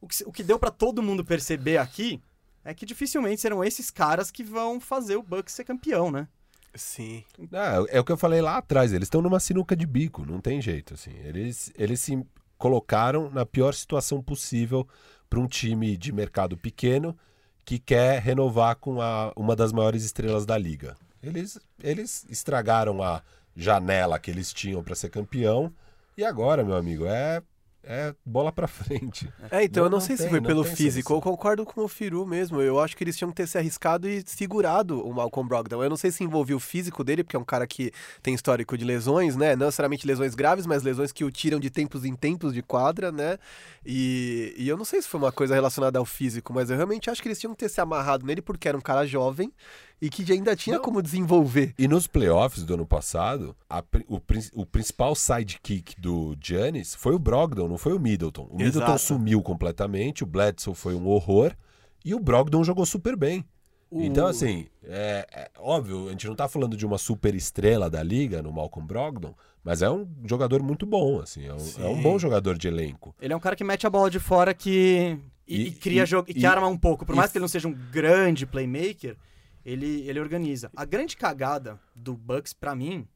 o 0.00 0.08
que, 0.08 0.24
o 0.24 0.32
que 0.32 0.42
deu 0.42 0.58
pra 0.58 0.70
todo 0.70 1.02
mundo 1.02 1.24
perceber 1.24 1.78
aqui 1.78 2.20
é 2.64 2.74
que 2.74 2.84
dificilmente 2.84 3.40
serão 3.40 3.62
esses 3.62 3.90
caras 3.90 4.30
que 4.30 4.42
vão 4.42 4.80
fazer 4.80 5.16
o 5.16 5.22
Bucks 5.22 5.54
ser 5.54 5.64
campeão, 5.64 6.10
né? 6.10 6.26
Sim. 6.74 7.24
Ah, 7.52 7.84
é 7.88 7.98
o 7.98 8.04
que 8.04 8.12
eu 8.12 8.16
falei 8.16 8.40
lá 8.40 8.58
atrás, 8.58 8.92
eles 8.92 9.06
estão 9.06 9.22
numa 9.22 9.40
sinuca 9.40 9.74
de 9.74 9.86
bico, 9.86 10.26
não 10.26 10.40
tem 10.40 10.60
jeito, 10.60 10.94
assim. 10.94 11.12
Eles, 11.24 11.72
eles 11.76 12.00
se 12.00 12.22
colocaram 12.58 13.30
na 13.30 13.46
pior 13.46 13.72
situação 13.72 14.22
possível 14.22 14.86
para 15.28 15.40
um 15.40 15.46
time 15.46 15.96
de 15.96 16.12
mercado 16.12 16.56
pequeno 16.56 17.16
que 17.64 17.78
quer 17.78 18.20
renovar 18.20 18.76
com 18.76 19.00
a, 19.00 19.32
uma 19.34 19.56
das 19.56 19.72
maiores 19.72 20.04
estrelas 20.04 20.44
da 20.44 20.56
liga. 20.56 20.96
Eles, 21.22 21.58
eles 21.82 22.26
estragaram 22.28 23.02
a 23.02 23.22
janela 23.56 24.18
que 24.18 24.30
eles 24.30 24.52
tinham 24.52 24.82
para 24.84 24.94
ser 24.94 25.08
campeão 25.08 25.72
e 26.16 26.24
agora, 26.24 26.64
meu 26.64 26.76
amigo, 26.76 27.06
é, 27.06 27.42
é 27.88 28.12
bola 28.24 28.50
para 28.50 28.66
frente. 28.66 29.32
É, 29.50 29.62
então 29.64 29.82
Não- 29.82 29.86
eu 29.86 29.90
não, 29.90 29.98
não 29.98 30.04
sei 30.04 30.16
se 30.16 30.22
tem- 30.24 30.30
foi 30.30 30.40
pelo 30.40 30.64
físico. 30.64 31.12
Eu 31.14 31.20
concordo 31.20 31.64
com 31.64 31.82
o 31.82 31.88
Firu 31.88 32.26
mesmo. 32.26 32.60
Eu 32.60 32.80
acho 32.80 32.96
que 32.96 33.04
eles 33.04 33.16
tinham 33.16 33.30
que 33.30 33.36
ter 33.36 33.46
se 33.46 33.56
arriscado 33.56 34.08
e 34.08 34.22
segurado 34.26 35.00
o 35.06 35.14
Malcolm 35.14 35.48
Brogdon. 35.48 35.82
Eu 35.82 35.88
não 35.90 35.96
sei 35.96 36.10
se 36.10 36.24
envolvia 36.24 36.56
o 36.56 36.60
físico 36.60 37.04
dele, 37.04 37.22
porque 37.22 37.36
é 37.36 37.38
um 37.38 37.44
cara 37.44 37.66
que 37.66 37.92
tem 38.22 38.34
histórico 38.34 38.76
de 38.76 38.84
lesões, 38.84 39.36
né? 39.36 39.54
Não 39.54 39.66
necessariamente 39.66 40.06
lesões 40.06 40.34
graves, 40.34 40.66
mas 40.66 40.82
lesões 40.82 41.12
que 41.12 41.24
o 41.24 41.30
tiram 41.30 41.60
de 41.60 41.70
tempos 41.70 42.04
em 42.04 42.14
tempos 42.16 42.52
de 42.52 42.62
quadra, 42.62 43.12
né? 43.12 43.38
E, 43.84 44.52
e 44.58 44.68
eu 44.68 44.76
não 44.76 44.84
sei 44.84 45.00
se 45.00 45.08
foi 45.08 45.20
uma 45.20 45.30
coisa 45.32 45.54
relacionada 45.54 45.98
ao 45.98 46.04
físico, 46.04 46.52
mas 46.52 46.70
eu 46.70 46.76
realmente 46.76 47.08
acho 47.08 47.22
que 47.22 47.28
eles 47.28 47.38
tinham 47.38 47.54
que 47.54 47.60
ter 47.60 47.68
se 47.68 47.80
amarrado 47.80 48.26
nele 48.26 48.42
porque 48.42 48.68
era 48.68 48.76
um 48.76 48.80
cara 48.80 49.06
jovem 49.06 49.52
e 50.00 50.10
que 50.10 50.30
ainda 50.32 50.54
tinha 50.54 50.76
Não. 50.76 50.82
como 50.82 51.00
desenvolver. 51.02 51.74
E 51.78 51.88
nos 51.88 52.06
playoffs 52.06 52.62
do 52.64 52.74
ano 52.74 52.86
passado, 52.86 53.56
a 53.68 53.82
o, 54.08 54.20
o 54.54 54.66
principal 54.66 55.14
sidekick 55.14 55.98
do 56.00 56.36
Giannis 56.42 56.94
foi 56.94 57.14
o 57.14 57.18
Brogdon, 57.18 57.66
não 57.68 57.78
foi 57.78 57.92
o 57.94 57.98
Middleton. 58.00 58.44
O 58.50 58.56
Middleton 58.56 58.78
Exato. 58.84 58.98
sumiu 58.98 59.42
completamente, 59.42 60.22
o 60.22 60.26
Bledsoe 60.26 60.74
foi 60.74 60.94
um 60.94 61.06
horror 61.06 61.52
e 62.04 62.14
o 62.14 62.20
Brogdon 62.20 62.62
jogou 62.62 62.84
super 62.86 63.16
bem. 63.16 63.44
Então, 63.90 64.26
assim, 64.26 64.66
é, 64.82 65.26
é 65.32 65.50
óbvio, 65.58 66.08
a 66.08 66.10
gente 66.10 66.26
não 66.26 66.34
tá 66.34 66.48
falando 66.48 66.76
de 66.76 66.84
uma 66.84 66.98
super 66.98 67.34
estrela 67.34 67.88
da 67.88 68.02
liga 68.02 68.42
no 68.42 68.52
Malcolm 68.52 68.86
Brogdon, 68.86 69.32
mas 69.62 69.80
é 69.80 69.88
um 69.88 70.06
jogador 70.28 70.60
muito 70.60 70.84
bom, 70.84 71.20
assim, 71.20 71.46
é 71.46 71.54
um, 71.54 71.84
é 71.84 71.88
um 71.88 72.02
bom 72.02 72.18
jogador 72.18 72.58
de 72.58 72.66
elenco. 72.66 73.14
Ele 73.20 73.32
é 73.32 73.36
um 73.36 73.40
cara 73.40 73.54
que 73.56 73.62
mete 73.64 73.86
a 73.86 73.90
bola 73.90 74.10
de 74.10 74.18
fora 74.18 74.52
que. 74.52 75.16
E, 75.46 75.56
E- 75.56 75.66
e 75.68 75.70
cria 75.70 76.02
e- 76.02 76.06
jogo. 76.06 76.28
E, 76.28 76.34
que 76.34 76.44
arma 76.44 76.66
um 76.66 76.76
pouco. 76.76 77.06
Por 77.06 77.14
e- 77.14 77.16
mais 77.16 77.30
que 77.30 77.38
ele 77.38 77.42
não 77.44 77.48
seja 77.48 77.68
um 77.68 77.72
grande 77.92 78.44
playmaker, 78.44 79.16
ele, 79.66 80.08
ele 80.08 80.20
organiza. 80.20 80.70
A 80.76 80.84
grande 80.84 81.16
cagada 81.16 81.80
do 81.92 82.14
Bucks, 82.14 82.52
pra 82.52 82.72
mim, 82.76 83.06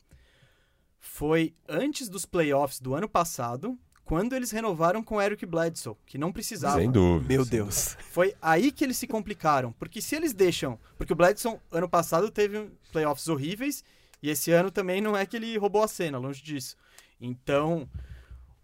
foi 0.99 1.55
antes 1.69 2.09
dos 2.09 2.27
playoffs 2.27 2.81
do 2.81 2.93
ano 2.93 3.09
passado, 3.09 3.79
quando 4.05 4.35
eles 4.35 4.51
renovaram 4.51 5.01
com 5.01 5.15
o 5.15 5.23
Eric 5.23 5.47
Bledsoe, 5.47 5.95
que 6.05 6.19
não 6.19 6.33
precisava. 6.33 6.81
Sem 6.81 6.91
dúvida. 6.91 7.29
Meu 7.29 7.45
sem 7.45 7.53
Deus. 7.53 7.97
Foi 8.11 8.35
aí 8.43 8.73
que 8.73 8.83
eles 8.83 8.97
se 8.97 9.07
complicaram. 9.07 9.71
Porque 9.73 10.03
se 10.03 10.17
eles 10.17 10.33
deixam. 10.33 10.77
Porque 10.99 11.13
o 11.13 11.17
Bledsoe, 11.17 11.57
ano 11.71 11.89
passado, 11.89 12.29
teve 12.33 12.69
playoffs 12.91 13.29
horríveis. 13.29 13.85
E 14.21 14.29
esse 14.29 14.51
ano 14.51 14.73
também 14.73 15.01
não 15.01 15.17
é 15.17 15.25
que 15.25 15.37
ele 15.37 15.57
roubou 15.57 15.85
a 15.85 15.89
cena, 15.89 16.19
longe 16.19 16.43
disso. 16.43 16.77
Então, 17.21 17.89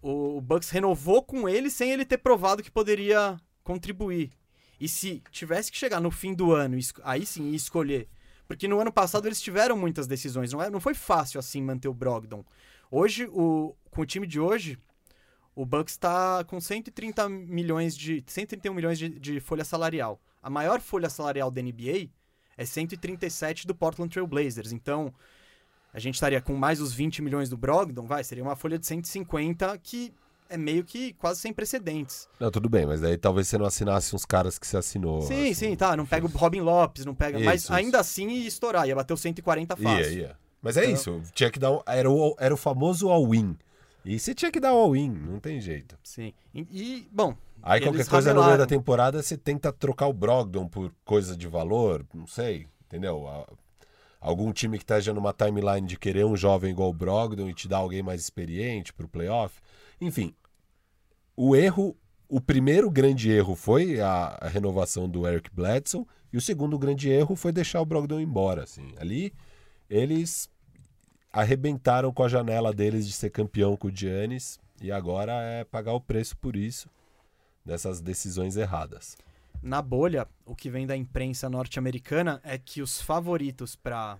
o 0.02 0.40
Bucks 0.40 0.70
renovou 0.70 1.22
com 1.22 1.48
ele 1.48 1.70
sem 1.70 1.92
ele 1.92 2.04
ter 2.04 2.18
provado 2.18 2.64
que 2.64 2.70
poderia 2.70 3.40
contribuir. 3.62 4.32
E 4.80 4.88
se 4.88 5.22
tivesse 5.30 5.70
que 5.72 5.78
chegar 5.78 6.00
no 6.00 6.10
fim 6.10 6.34
do 6.34 6.52
ano, 6.52 6.76
aí 7.02 7.24
sim 7.24 7.50
ia 7.50 7.56
escolher. 7.56 8.08
Porque 8.46 8.68
no 8.68 8.78
ano 8.80 8.92
passado 8.92 9.26
eles 9.26 9.40
tiveram 9.40 9.76
muitas 9.76 10.06
decisões. 10.06 10.52
Não, 10.52 10.62
é, 10.62 10.70
não 10.70 10.80
foi 10.80 10.94
fácil 10.94 11.40
assim 11.40 11.62
manter 11.62 11.88
o 11.88 11.94
Brogdon. 11.94 12.44
Hoje, 12.90 13.26
o, 13.32 13.74
com 13.90 14.02
o 14.02 14.06
time 14.06 14.26
de 14.26 14.38
hoje, 14.38 14.78
o 15.54 15.64
Bucks 15.64 15.94
está 15.94 16.44
com 16.44 16.60
130 16.60 17.28
milhões 17.28 17.96
de 17.96 18.22
131 18.26 18.74
milhões 18.74 18.98
de, 18.98 19.08
de 19.08 19.40
folha 19.40 19.64
salarial. 19.64 20.20
A 20.42 20.50
maior 20.50 20.80
folha 20.80 21.08
salarial 21.08 21.50
da 21.50 21.60
NBA 21.60 22.10
é 22.56 22.64
137 22.64 23.66
do 23.66 23.74
Portland 23.74 24.12
Trail 24.12 24.26
Blazers. 24.26 24.70
Então, 24.70 25.12
a 25.92 25.98
gente 25.98 26.14
estaria 26.14 26.40
com 26.40 26.54
mais 26.54 26.80
os 26.80 26.92
20 26.92 27.22
milhões 27.22 27.48
do 27.48 27.56
Brogdon, 27.56 28.06
vai, 28.06 28.22
seria 28.22 28.44
uma 28.44 28.54
folha 28.54 28.78
de 28.78 28.86
150 28.86 29.76
que 29.78 30.12
é 30.48 30.56
meio 30.56 30.84
que 30.84 31.12
quase 31.14 31.40
sem 31.40 31.52
precedentes. 31.52 32.28
Não, 32.40 32.50
tudo 32.50 32.68
bem, 32.68 32.86
mas 32.86 33.00
daí 33.00 33.16
talvez 33.16 33.48
você 33.48 33.58
não 33.58 33.66
assinasse 33.66 34.14
uns 34.14 34.24
caras 34.24 34.58
que 34.58 34.66
você 34.66 34.76
assinou. 34.76 35.22
sim, 35.22 35.44
assim. 35.50 35.54
sim, 35.54 35.76
tá, 35.76 35.96
não 35.96 36.06
pega 36.06 36.26
o 36.26 36.28
Robin 36.30 36.60
Lopes, 36.60 37.04
não 37.04 37.14
pega, 37.14 37.38
mas 37.40 37.62
Isso, 37.64 37.72
ainda 37.72 38.00
assim 38.00 38.28
ia 38.28 38.48
estourar, 38.48 38.86
ia 38.86 38.94
bater 38.94 39.12
o 39.14 39.16
140 39.16 39.76
fácil. 39.76 40.12
Ia, 40.12 40.18
ia. 40.18 40.36
Mas 40.62 40.76
é 40.76 40.84
Então- 40.90 40.94
isso, 41.18 41.22
tinha 41.34 41.50
que 41.50 41.58
dar 41.58 41.70
um, 41.72 41.80
era, 41.86 42.10
o, 42.10 42.34
era 42.38 42.52
o 42.52 42.56
famoso 42.56 43.08
all-in. 43.08 43.56
E 44.04 44.18
você 44.18 44.34
tinha 44.34 44.50
que 44.52 44.60
dar 44.60 44.70
all-in, 44.70 45.10
não 45.10 45.38
tem 45.40 45.60
jeito. 45.60 45.98
Sim. 46.02 46.32
E, 46.54 46.60
e, 46.70 47.08
bom, 47.12 47.34
Aí 47.62 47.80
qualquer 47.80 48.06
coisa 48.06 48.32
no 48.32 48.44
meio 48.44 48.58
da 48.58 48.66
temporada 48.66 49.20
você 49.22 49.36
tenta 49.36 49.72
trocar 49.72 50.06
o 50.06 50.12
Brogdon 50.12 50.68
por 50.68 50.92
coisa 51.04 51.36
de 51.36 51.48
valor, 51.48 52.04
não 52.14 52.26
sei, 52.26 52.66
entendeu? 52.86 53.26
A- 53.26 53.46
Algum 54.20 54.52
time 54.52 54.76
que 54.78 54.82
esteja 54.82 55.12
numa 55.12 55.32
timeline 55.32 55.86
de 55.86 55.96
querer 55.96 56.24
um 56.24 56.36
jovem 56.36 56.70
igual 56.70 56.90
o 56.90 56.92
Brogdon 56.92 57.48
e 57.48 57.54
te 57.54 57.68
dar 57.68 57.76
alguém 57.78 58.02
mais 58.02 58.20
experiente 58.22 58.92
pro 58.92 59.06
playoff. 59.06 59.60
Enfim, 60.00 60.34
o 61.36 61.54
erro, 61.54 61.96
o 62.28 62.40
primeiro 62.40 62.90
grande 62.90 63.30
erro 63.30 63.54
foi 63.54 64.00
a, 64.00 64.38
a 64.40 64.48
renovação 64.48 65.08
do 65.08 65.26
Eric 65.26 65.50
Bledsoe 65.52 66.06
e 66.32 66.36
o 66.36 66.40
segundo 66.40 66.78
grande 66.78 67.08
erro 67.08 67.36
foi 67.36 67.52
deixar 67.52 67.80
o 67.80 67.86
Brogdon 67.86 68.20
embora, 68.20 68.64
assim. 68.64 68.94
Ali 68.98 69.32
eles 69.88 70.50
arrebentaram 71.32 72.12
com 72.12 72.22
a 72.22 72.28
janela 72.28 72.72
deles 72.72 73.06
de 73.06 73.12
ser 73.12 73.30
campeão 73.30 73.76
com 73.76 73.88
o 73.88 73.94
Giannis 73.94 74.58
e 74.80 74.90
agora 74.90 75.32
é 75.32 75.64
pagar 75.64 75.92
o 75.92 76.00
preço 76.00 76.36
por 76.36 76.56
isso 76.56 76.88
dessas 77.64 78.00
decisões 78.00 78.56
erradas. 78.56 79.16
na 79.62 79.82
bolha, 79.82 80.28
o 80.44 80.54
que 80.54 80.70
vem 80.70 80.86
da 80.86 80.96
imprensa 80.96 81.48
norte-americana 81.50 82.40
é 82.44 82.56
que 82.56 82.80
os 82.80 83.00
favoritos 83.00 83.74
para 83.74 84.18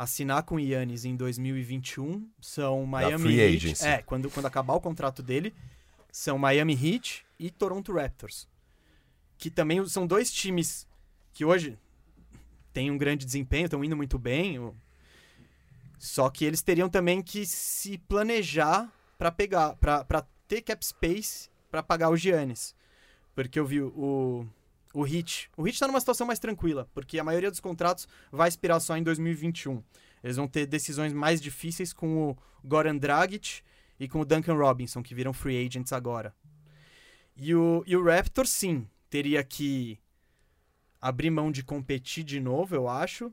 assinar 0.00 0.44
com 0.44 0.54
o 0.54 0.58
Yannis 0.58 1.04
em 1.04 1.14
2021 1.14 2.26
são 2.40 2.86
Miami 2.86 3.22
free 3.22 3.38
Heat. 3.38 3.56
agency. 3.56 3.86
É, 3.86 4.00
quando, 4.00 4.30
quando 4.30 4.46
acabar 4.46 4.72
o 4.72 4.80
contrato 4.80 5.22
dele, 5.22 5.54
são 6.10 6.38
Miami 6.38 6.72
Heat 6.72 7.26
e 7.38 7.50
Toronto 7.50 7.92
Raptors. 7.92 8.48
Que 9.36 9.50
também 9.50 9.86
são 9.86 10.06
dois 10.06 10.32
times 10.32 10.88
que 11.34 11.44
hoje 11.44 11.78
têm 12.72 12.90
um 12.90 12.96
grande 12.96 13.26
desempenho, 13.26 13.66
estão 13.66 13.84
indo 13.84 13.94
muito 13.94 14.18
bem. 14.18 14.72
Só 15.98 16.30
que 16.30 16.46
eles 16.46 16.62
teriam 16.62 16.88
também 16.88 17.20
que 17.20 17.44
se 17.44 17.98
planejar 17.98 18.90
para 19.18 19.30
pegar, 19.30 19.76
para 19.76 20.26
ter 20.48 20.62
cap 20.62 20.82
space 20.82 21.50
para 21.70 21.82
pagar 21.82 22.08
o 22.08 22.16
Giannis. 22.16 22.74
Porque 23.34 23.60
eu 23.60 23.66
vi 23.66 23.82
o, 23.82 24.46
o 24.92 25.06
Heat. 25.06 25.50
O 25.56 25.66
Heat 25.66 25.78
tá 25.78 25.86
numa 25.86 26.00
situação 26.00 26.26
mais 26.26 26.38
tranquila, 26.38 26.88
porque 26.94 27.18
a 27.18 27.24
maioria 27.24 27.50
dos 27.50 27.60
contratos 27.60 28.06
vai 28.30 28.48
expirar 28.48 28.80
só 28.80 28.96
em 28.96 29.02
2021. 29.02 29.82
Eles 30.22 30.36
vão 30.36 30.46
ter 30.48 30.66
decisões 30.66 31.12
mais 31.12 31.40
difíceis 31.40 31.92
com 31.92 32.30
o 32.30 32.36
Goran 32.64 32.96
Dragic 32.96 33.62
e 33.98 34.08
com 34.08 34.20
o 34.20 34.24
Duncan 34.24 34.54
Robinson, 34.54 35.02
que 35.02 35.14
viram 35.14 35.32
free 35.32 35.66
agents 35.66 35.92
agora. 35.92 36.34
E 37.36 37.54
o, 37.54 37.82
e 37.86 37.96
o 37.96 38.04
Raptor, 38.04 38.46
sim, 38.46 38.86
teria 39.08 39.42
que 39.42 39.98
abrir 41.00 41.30
mão 41.30 41.50
de 41.50 41.62
competir 41.62 42.24
de 42.24 42.38
novo, 42.40 42.74
eu 42.74 42.88
acho. 42.88 43.32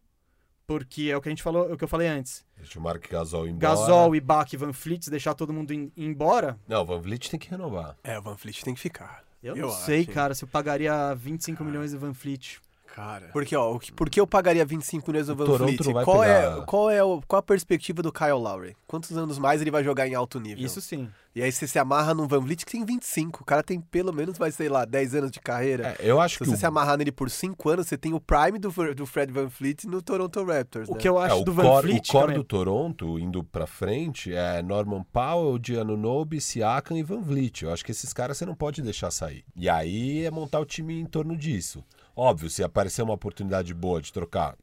Porque 0.66 1.04
é 1.10 1.16
o 1.16 1.22
que 1.22 1.30
a 1.30 1.32
gente 1.32 1.42
falou, 1.44 1.70
é 1.70 1.74
o 1.74 1.78
que 1.78 1.84
eu 1.86 1.88
falei 1.88 2.08
antes. 2.10 2.46
Deixa 2.58 2.78
o 2.78 2.82
Mark 2.82 3.10
Gasol 3.10 3.48
embora. 3.48 3.74
Gasol, 3.74 4.14
Ibaka 4.16 4.54
e 4.54 4.58
Van 4.58 4.74
Fleet, 4.74 5.10
deixar 5.10 5.34
todo 5.34 5.54
mundo 5.54 5.74
in- 5.74 5.90
embora. 5.96 6.60
Não, 6.68 6.82
o 6.82 6.86
Van 6.86 7.00
Vliet 7.00 7.30
tem 7.30 7.40
que 7.40 7.50
renovar. 7.50 7.98
É, 8.04 8.20
o 8.20 8.22
Van 8.22 8.36
Fleet 8.36 8.62
tem 8.66 8.74
que 8.74 8.80
ficar. 8.82 9.24
Eu, 9.42 9.56
Eu 9.56 9.68
não 9.68 9.72
sei, 9.72 10.02
acho, 10.02 10.12
cara, 10.12 10.34
se 10.34 10.44
eu 10.44 10.48
pagaria 10.48 11.14
25 11.16 11.64
milhões 11.64 11.92
de 11.92 11.98
Van 11.98 12.14
Fleet. 12.14 12.60
Cara, 12.98 13.30
porque 13.32 13.56
ó, 13.56 13.76
o 13.76 13.80
que- 13.80 13.92
por 13.92 14.10
que 14.10 14.20
eu 14.20 14.26
pagaria 14.26 14.66
25 14.66 15.12
milhões 15.12 15.28
no 15.28 15.36
Van 15.36 15.46
Toronto 15.46 15.66
Fleet? 15.68 15.86
não 15.86 15.94
vai 15.94 16.04
Qual, 16.04 16.20
pegar- 16.22 16.34
é, 16.34 16.62
qual, 16.66 16.90
é 16.90 17.04
o, 17.04 17.22
qual 17.28 17.38
a 17.40 17.44
perspectiva 17.44 18.02
do 18.02 18.12
Kyle 18.12 18.32
Lowry? 18.32 18.76
Quantos 18.88 19.16
anos 19.16 19.38
mais 19.38 19.62
ele 19.62 19.70
vai 19.70 19.84
jogar 19.84 20.08
em 20.08 20.16
alto 20.16 20.40
nível? 20.40 20.66
Isso 20.66 20.82
sim. 20.82 21.08
E 21.36 21.44
aí 21.44 21.52
você 21.52 21.68
se 21.68 21.78
amarra 21.78 22.16
num 22.16 22.28
Van 22.28 22.40
Vliet 22.40 22.66
que 22.66 22.72
tem 22.72 22.84
25. 22.84 23.44
O 23.44 23.46
cara 23.46 23.62
tem 23.62 23.80
pelo 23.80 24.12
menos, 24.12 24.40
vai, 24.40 24.50
sei 24.52 24.68
lá, 24.68 24.84
10 24.84 25.14
anos 25.14 25.30
de 25.30 25.40
carreira. 25.40 25.96
É, 26.00 26.10
eu 26.10 26.20
acho 26.20 26.34
Se 26.34 26.40
que 26.40 26.46
você 26.50 26.56
o, 26.56 26.58
se 26.58 26.66
amarrar 26.66 26.98
nele 26.98 27.12
por 27.12 27.30
5 27.30 27.70
anos, 27.70 27.86
você 27.88 27.96
tem 27.96 28.12
o 28.16 28.20
prime 28.20 28.58
do, 28.58 28.72
do 28.96 29.06
Fred 29.06 29.32
Van 29.32 29.48
Fleet 29.48 29.84
no 29.86 30.02
Toronto 30.02 30.44
Raptors, 30.44 30.90
O 30.90 30.94
né? 30.94 30.98
que 31.00 31.08
eu 31.08 31.22
é, 31.22 31.28
acho 31.28 31.42
o 31.42 31.44
do 31.44 31.54
Van 31.54 31.62
core, 31.62 31.88
Fleet, 31.90 32.10
o 32.10 32.12
core 32.12 32.34
do 32.34 32.44
Toronto, 32.44 33.20
indo 33.20 33.44
pra 33.44 33.68
frente, 33.68 34.34
é 34.34 34.64
Norman 34.64 35.04
Powell, 35.14 35.60
Giannunobi, 35.64 36.42
Siakam 36.42 36.98
e 36.98 37.04
Van 37.04 37.22
Vliet. 37.22 37.62
Eu 37.62 37.72
acho 37.72 37.86
que 37.86 37.92
esses 37.92 38.12
caras 38.12 38.36
você 38.40 38.46
não 38.48 38.56
pode 38.56 38.82
deixar 38.82 39.12
sair. 39.12 39.46
E 39.56 39.70
aí 39.70 40.26
é 40.26 40.32
montar 40.32 40.60
o 40.60 40.66
time 40.66 41.00
em 41.00 41.06
torno 41.06 41.38
disso. 41.38 41.84
Óbvio, 42.20 42.50
se 42.50 42.64
aparecer 42.64 43.04
uma 43.04 43.14
oportunidade 43.14 43.72
boa 43.76 44.02
de 44.02 44.12
trocar, 44.12 44.58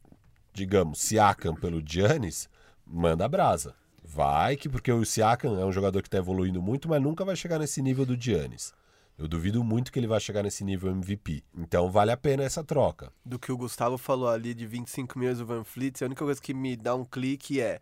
digamos, 0.51 0.99
Siakam 0.99 1.55
pelo 1.55 1.81
Giannis, 1.81 2.49
manda 2.85 3.29
brasa. 3.29 3.73
Vai 4.03 4.57
que, 4.57 4.67
porque 4.67 4.91
o 4.91 5.05
Siakam 5.05 5.57
é 5.57 5.63
um 5.63 5.71
jogador 5.71 6.03
que 6.03 6.09
tá 6.09 6.17
evoluindo 6.17 6.61
muito, 6.61 6.89
mas 6.89 7.01
nunca 7.01 7.23
vai 7.23 7.33
chegar 7.33 7.57
nesse 7.57 7.81
nível 7.81 8.05
do 8.05 8.21
Giannis. 8.21 8.73
Eu 9.17 9.25
duvido 9.25 9.63
muito 9.63 9.89
que 9.89 9.97
ele 9.97 10.05
vai 10.05 10.19
chegar 10.19 10.43
nesse 10.43 10.65
nível 10.65 10.91
MVP. 10.91 11.45
Então 11.57 11.89
vale 11.89 12.11
a 12.11 12.17
pena 12.17 12.43
essa 12.43 12.61
troca. 12.61 13.09
Do 13.23 13.39
que 13.39 13.53
o 13.53 13.57
Gustavo 13.57 13.97
falou 13.97 14.27
ali 14.27 14.53
de 14.53 14.67
25 14.67 15.17
milhões 15.17 15.37
do 15.37 15.45
Van 15.45 15.63
Fleet, 15.63 16.01
a 16.01 16.07
única 16.07 16.25
coisa 16.25 16.41
que 16.41 16.53
me 16.53 16.75
dá 16.75 16.93
um 16.93 17.05
clique 17.05 17.61
é 17.61 17.79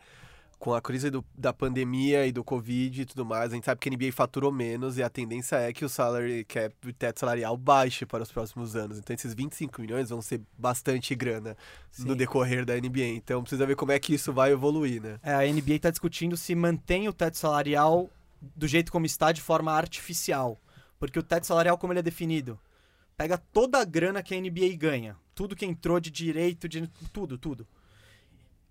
com 0.63 0.73
a 0.73 0.82
crise 0.82 1.10
do- 1.10 1.26
da 1.38 1.52
pandemia 1.52 2.26
e 2.26 2.32
do 2.32 2.41
Covid 2.41 3.02
e 3.02 3.06
tudo 3.06 3.26
mais, 3.26 3.52
a 3.52 3.56
gente 3.56 3.65
sabe 3.65 3.82
que 3.82 3.89
a 3.89 3.91
NBA 3.91 4.13
faturou 4.13 4.49
menos 4.49 4.97
e 4.97 5.04
a 5.04 5.10
tendência 5.10 5.58
é 5.58 5.73
que 5.73 5.84
o 5.84 5.89
salary 5.89 6.45
cap, 6.45 6.73
o 6.88 6.93
teto 6.93 7.19
salarial 7.19 7.58
baixe 7.58 8.06
para 8.06 8.23
os 8.23 8.32
próximos 8.32 8.73
anos. 8.73 8.97
Então 8.97 9.13
esses 9.13 9.34
25 9.34 9.82
milhões 9.82 10.10
vão 10.10 10.21
ser 10.21 10.39
bastante 10.58 11.13
grana 11.15 11.58
no 11.99 12.12
Sim. 12.12 12.15
decorrer 12.15 12.63
da 12.63 12.78
NBA. 12.78 13.08
Então 13.08 13.41
precisa 13.41 13.65
ver 13.65 13.76
como 13.76 13.91
é 13.91 13.99
que 13.99 14.13
isso 14.13 14.32
vai 14.32 14.54
evoluir, 14.54 15.02
né? 15.02 15.19
É, 15.21 15.34
a 15.34 15.45
NBA 15.45 15.73
está 15.76 15.89
discutindo 15.89 16.38
se 16.38 16.56
mantém 16.56 17.10
o 17.10 17.13
teto 17.13 17.38
salarial 17.38 18.10
do 18.56 18.65
jeito 18.65 18.89
como 18.89 19.06
está 19.06 19.34
de 19.34 19.41
forma 19.41 19.73
artificial. 19.73 20.58
Porque 20.97 21.19
o 21.19 21.23
teto 21.23 21.45
salarial, 21.45 21.78
como 21.78 21.91
ele 21.91 21.99
é 21.99 22.04
definido, 22.04 22.58
pega 23.17 23.38
toda 23.38 23.82
a 23.82 23.84
grana 23.84 24.23
que 24.23 24.34
a 24.34 24.39
NBA 24.39 24.78
ganha. 24.78 25.17
Tudo 25.36 25.58
que 25.58 25.65
entrou 25.65 25.99
de 25.99 26.10
direito, 26.10 26.69
de 26.69 26.88
tudo, 27.12 27.38
tudo. 27.38 27.67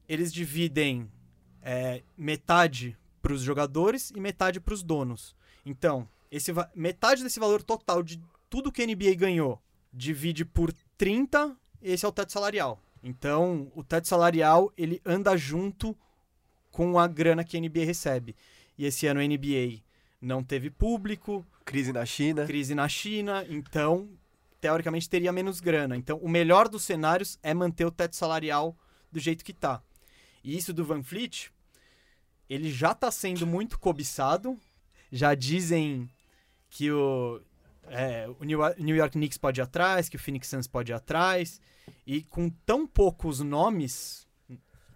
Eles 0.08 0.32
dividem 0.32 1.06
é, 1.62 2.02
metade 2.16 2.96
para 3.20 3.32
os 3.32 3.42
jogadores 3.42 4.10
e 4.14 4.20
metade 4.20 4.60
para 4.60 4.74
os 4.74 4.82
donos. 4.82 5.34
Então, 5.64 6.08
esse, 6.30 6.52
metade 6.74 7.22
desse 7.22 7.38
valor 7.38 7.62
total 7.62 8.02
de 8.02 8.20
tudo 8.50 8.72
que 8.72 8.82
a 8.82 8.86
NBA 8.86 9.14
ganhou 9.14 9.60
divide 9.92 10.44
por 10.44 10.72
30, 10.98 11.56
esse 11.80 12.04
é 12.04 12.08
o 12.08 12.12
teto 12.12 12.32
salarial. 12.32 12.80
Então, 13.02 13.70
o 13.74 13.84
teto 13.84 14.08
salarial, 14.08 14.72
ele 14.76 15.00
anda 15.04 15.36
junto 15.36 15.96
com 16.70 16.98
a 16.98 17.06
grana 17.06 17.44
que 17.44 17.56
a 17.56 17.60
NBA 17.60 17.84
recebe. 17.84 18.34
E 18.78 18.86
esse 18.86 19.06
ano 19.06 19.20
a 19.20 19.24
NBA 19.24 19.82
não 20.20 20.42
teve 20.42 20.70
público, 20.70 21.46
Crise 21.64 21.92
na 21.92 22.04
China. 22.04 22.46
crise 22.46 22.74
na 22.74 22.88
China, 22.88 23.44
então, 23.48 24.08
teoricamente, 24.60 25.08
teria 25.08 25.32
menos 25.32 25.60
grana. 25.60 25.96
Então, 25.96 26.18
o 26.18 26.28
melhor 26.28 26.68
dos 26.68 26.82
cenários 26.82 27.38
é 27.42 27.52
manter 27.52 27.84
o 27.84 27.90
teto 27.90 28.16
salarial 28.16 28.76
do 29.10 29.20
jeito 29.20 29.44
que 29.44 29.52
tá. 29.52 29.82
E 30.42 30.56
isso 30.56 30.72
do 30.72 30.84
Van 30.84 31.02
Fleet, 31.02 31.51
ele 32.52 32.70
já 32.70 32.94
tá 32.94 33.10
sendo 33.10 33.46
muito 33.46 33.78
cobiçado. 33.78 34.58
Já 35.10 35.34
dizem 35.34 36.08
que 36.70 36.90
o, 36.90 37.40
é, 37.84 38.28
o 38.40 38.44
New 38.44 38.96
York 38.96 39.12
Knicks 39.12 39.38
pode 39.38 39.60
ir 39.60 39.62
atrás, 39.62 40.08
que 40.08 40.16
o 40.16 40.18
Phoenix 40.18 40.48
Suns 40.48 40.66
pode 40.66 40.92
ir 40.92 40.94
atrás. 40.94 41.60
E 42.06 42.22
com 42.22 42.48
tão 42.64 42.86
poucos 42.86 43.40
nomes 43.40 44.26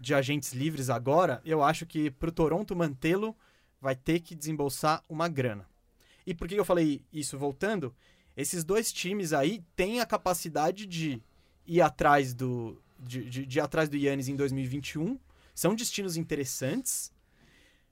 de 0.00 0.14
agentes 0.14 0.52
livres 0.52 0.90
agora, 0.90 1.40
eu 1.44 1.62
acho 1.62 1.86
que 1.86 2.10
pro 2.10 2.30
Toronto 2.32 2.76
mantê-lo 2.76 3.36
vai 3.80 3.94
ter 3.96 4.20
que 4.20 4.34
desembolsar 4.34 5.02
uma 5.08 5.28
grana. 5.28 5.66
E 6.26 6.34
por 6.34 6.48
que 6.48 6.54
eu 6.54 6.64
falei 6.64 7.02
isso 7.12 7.38
voltando? 7.38 7.94
Esses 8.36 8.64
dois 8.64 8.92
times 8.92 9.32
aí 9.32 9.62
têm 9.74 10.00
a 10.00 10.06
capacidade 10.06 10.84
de 10.86 11.22
ir 11.66 11.80
atrás 11.80 12.34
do 12.34 12.80
de, 12.98 13.28
de- 13.28 13.46
de 13.46 13.58
ir 13.58 13.60
atrás 13.60 13.88
do 13.88 13.96
Yannis 13.96 14.28
em 14.28 14.36
2021. 14.36 15.18
São 15.54 15.74
destinos 15.74 16.16
interessantes. 16.16 17.12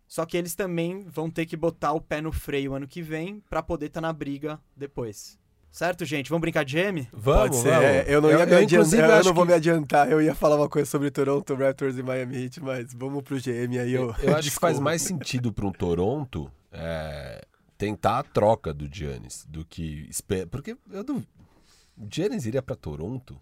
Só 0.07 0.25
que 0.27 0.37
eles 0.37 0.55
também 0.55 1.03
vão 1.09 1.31
ter 1.31 1.47
que 1.47 1.57
botar 1.57 1.93
o 1.93 2.01
pé 2.01 2.21
no 2.21 2.31
freio 2.33 2.75
ano 2.75 2.87
que 2.87 3.03
vem 3.03 3.43
pra 3.49 3.63
poder 3.63 3.87
estar 3.87 4.01
na 4.01 4.13
briga 4.13 4.61
depois. 4.77 5.39
Certo, 5.71 6.05
gente? 6.05 6.31
Vamos 6.31 6.43
brincar 6.43 6.65
de 6.65 6.79
M? 6.79 7.09
Vamos, 7.13 7.41
Pode 7.41 7.57
ser. 7.57 7.71
vamos. 7.71 7.85
é, 7.85 8.05
eu 8.07 8.21
não 8.21 8.31
ia 8.31 8.47
me 8.47 8.63
inclusive, 8.63 8.77
adiantar. 9.03 9.09
Eu 9.11 9.15
acho 9.17 9.29
não 9.29 9.35
vou 9.35 9.45
que- 9.45 9.49
me 9.51 9.55
adiantar. 9.57 10.11
Eu 10.13 10.23
ia 10.23 10.35
falar 10.35 10.57
uma 10.57 10.69
coisa 10.69 10.89
sobre 10.89 11.11
Toronto 11.11 11.53
Raptors 11.57 11.99
e 11.99 12.03
Miami 12.03 12.45
Heat, 12.45 12.61
mas 12.61 12.95
vamos 12.95 13.23
pro 13.25 13.37
GM 13.41 13.77
aí. 13.81 13.93
Eu, 13.93 14.15
Eu 14.23 14.37
acho 14.37 14.51
que 14.53 14.57
faz 14.61 14.79
mais 14.79 15.03
sentido 15.03 15.53
para 15.53 15.67
um 15.67 15.73
Toronto 15.73 16.49
é, 16.71 17.45
tentar 17.77 18.21
a 18.21 18.23
troca 18.23 18.73
do 18.73 18.89
Giannis 18.93 19.45
do 19.49 19.65
que 19.65 20.09
porque 20.49 20.77
eu 20.93 21.03
não... 21.03 21.17
o 21.17 22.07
Giannis 22.09 22.47
iria 22.47 22.63
para 22.63 22.77
Toronto. 22.77 23.37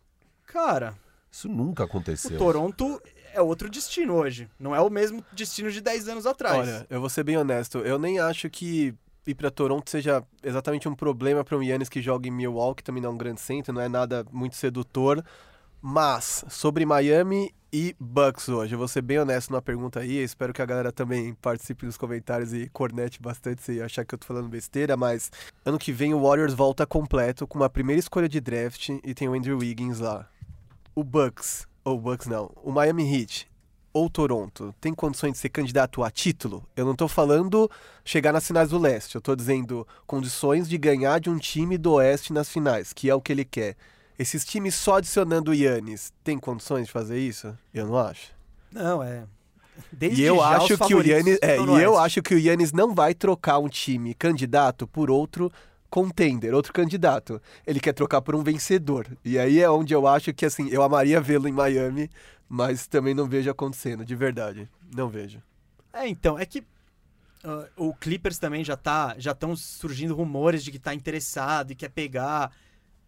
Cara, 0.47 0.95
Isso 1.31 1.49
nunca 1.51 1.83
o 1.83 1.87
aconteceu. 1.87 2.39
Toronto 2.39 2.99
é 3.33 3.41
outro 3.41 3.69
destino 3.69 4.15
hoje. 4.15 4.49
Não 4.59 4.75
é 4.75 4.81
o 4.81 4.91
mesmo 4.91 5.25
destino 5.33 5.71
de 5.71 5.81
10 5.81 6.09
anos 6.09 6.27
atrás. 6.27 6.59
Olha, 6.59 6.87
eu 6.89 7.01
vou 7.01 7.09
ser 7.09 7.25
bem 7.25 7.37
honesto. 7.37 7.79
Eu 7.79 7.99
nem 7.99 8.19
acho 8.19 8.49
que 8.51 8.95
ir 9.27 9.35
pra 9.35 9.51
Toronto 9.51 9.89
seja 9.89 10.23
exatamente 10.43 10.89
um 10.89 10.95
problema 10.95 11.45
para 11.45 11.57
um 11.57 11.63
Yannis 11.63 11.89
que 11.89 12.03
joga 12.03 12.29
em 12.29 12.31
Milwaukee, 12.31 12.83
também 12.83 13.03
não 13.03 13.11
é 13.11 13.13
um 13.13 13.19
grande 13.19 13.41
centro, 13.41 13.73
não 13.73 13.81
é 13.81 13.89
nada 13.89 14.27
muito 14.33 14.57
sedutor. 14.57 15.25
Mas, 15.81 16.45
sobre 16.49 16.87
Miami 16.87 17.53
e 17.73 17.97
Bucks 17.99 18.49
hoje, 18.49 18.75
eu 18.75 18.79
vou 18.79 18.87
ser 18.87 19.03
bem 19.03 19.19
honesto 19.19 19.51
numa 19.51 19.63
pergunta 19.63 19.99
aí. 19.99 20.19
Espero 20.19 20.53
que 20.53 20.63
a 20.63 20.67
galera 20.67 20.93
também 20.93 21.35
participe 21.35 21.87
nos 21.87 21.97
comentários 21.97 22.53
e 22.53 22.69
cornete 22.69 23.21
bastante 23.21 23.63
se 23.63 23.81
achar 23.83 24.05
que 24.05 24.15
eu 24.15 24.19
tô 24.19 24.27
falando 24.27 24.49
besteira. 24.49 24.97
Mas 24.97 25.33
ano 25.65 25.79
que 25.79 25.91
vem 25.91 26.15
o 26.15 26.23
Warriors 26.23 26.55
volta 26.55 26.87
completo 26.87 27.49
com 27.49 27.59
uma 27.59 27.71
primeira 27.71 27.99
escolha 27.99 28.29
de 28.29 28.41
draft 28.41 28.91
e 29.03 29.15
tem 29.15 29.29
o 29.29 29.35
Andrew 29.35 29.59
Wiggins 29.59 29.99
lá. 29.99 30.29
O 30.95 31.03
Bucks, 31.03 31.67
ou 31.85 31.99
Bucks 31.99 32.27
não, 32.27 32.51
o 32.63 32.71
Miami 32.71 33.03
Heat 33.15 33.51
ou 33.93 34.09
Toronto 34.09 34.75
tem 34.81 34.95
condições 34.95 35.33
de 35.33 35.39
ser 35.39 35.51
candidato 35.51 36.03
a 36.03 36.11
título? 36.11 36.67
Eu 36.75 36.87
não 36.87 36.95
tô 36.95 37.07
falando 37.09 37.71
chegar 38.05 38.33
nas 38.33 38.47
finais 38.47 38.71
do 38.71 38.79
leste, 38.79 39.15
eu 39.15 39.21
tô 39.21 39.37
dizendo 39.37 39.87
condições 40.07 40.69
de 40.69 40.79
ganhar 40.79 41.21
de 41.21 41.29
um 41.29 41.39
time 41.39 41.77
do 41.77 41.93
oeste 41.93 42.33
nas 42.33 42.49
finais, 42.49 42.93
que 42.93 43.11
é 43.11 43.15
o 43.15 43.21
que 43.21 43.33
ele 43.33 43.45
quer. 43.45 43.77
Esses 44.19 44.45
times 44.45 44.75
só 44.75 44.97
adicionando 44.97 45.51
o 45.51 45.55
Yannis, 45.55 46.13
tem 46.23 46.39
condições 46.39 46.87
de 46.87 46.93
fazer 46.93 47.19
isso? 47.19 47.57
Eu 47.73 47.87
não 47.87 47.99
acho. 47.99 48.33
Não, 48.71 49.03
é. 49.03 49.25
Desde 49.91 50.23
e 50.23 50.25
eu 50.25 50.43
acho 50.43 50.79
que 50.79 50.95
o 50.95 51.03
Yannis, 51.03 51.39
é, 51.43 51.57
e 51.59 51.83
eu 51.83 51.99
acho 51.99 52.23
que 52.23 52.35
o 52.35 52.39
Yannis 52.39 52.73
não 52.73 52.95
vai 52.95 53.15
trocar 53.15 53.59
um 53.59 53.69
time 53.69 54.15
candidato 54.15 54.87
por 54.87 55.11
outro 55.11 55.51
contender, 55.93 56.55
outro 56.55 56.73
candidato. 56.73 57.39
Ele 57.67 57.79
quer 57.79 57.93
trocar 57.93 58.23
por 58.23 58.35
um 58.35 58.43
vencedor. 58.43 59.07
E 59.23 59.39
aí 59.39 59.61
é 59.61 59.69
onde 59.69 59.93
eu 59.93 60.07
acho 60.07 60.33
que 60.33 60.47
assim, 60.47 60.71
eu 60.71 60.83
amaria 60.83 61.21
vê-lo 61.21 61.47
em 61.47 61.53
Miami, 61.53 62.09
mas 62.49 62.87
também 62.87 63.13
não 63.13 63.29
vejo 63.29 63.51
acontecendo, 63.51 64.03
de 64.03 64.17
verdade. 64.17 64.67
Não 64.97 65.11
vejo. 65.11 65.43
É, 65.93 66.09
então, 66.09 66.39
é 66.39 66.47
que 66.47 66.65
ah, 67.45 67.69
o 67.77 67.93
Clippers 67.93 68.39
também 68.39 68.65
já 68.65 68.75
tá, 68.75 69.15
já 69.19 69.33
estão 69.33 69.55
surgindo 69.55 70.15
rumores 70.15 70.65
de 70.65 70.73
que 70.73 70.79
tá 70.79 70.95
interessado 70.95 71.73
e 71.73 71.75
quer 71.75 71.91
pegar. 71.91 72.51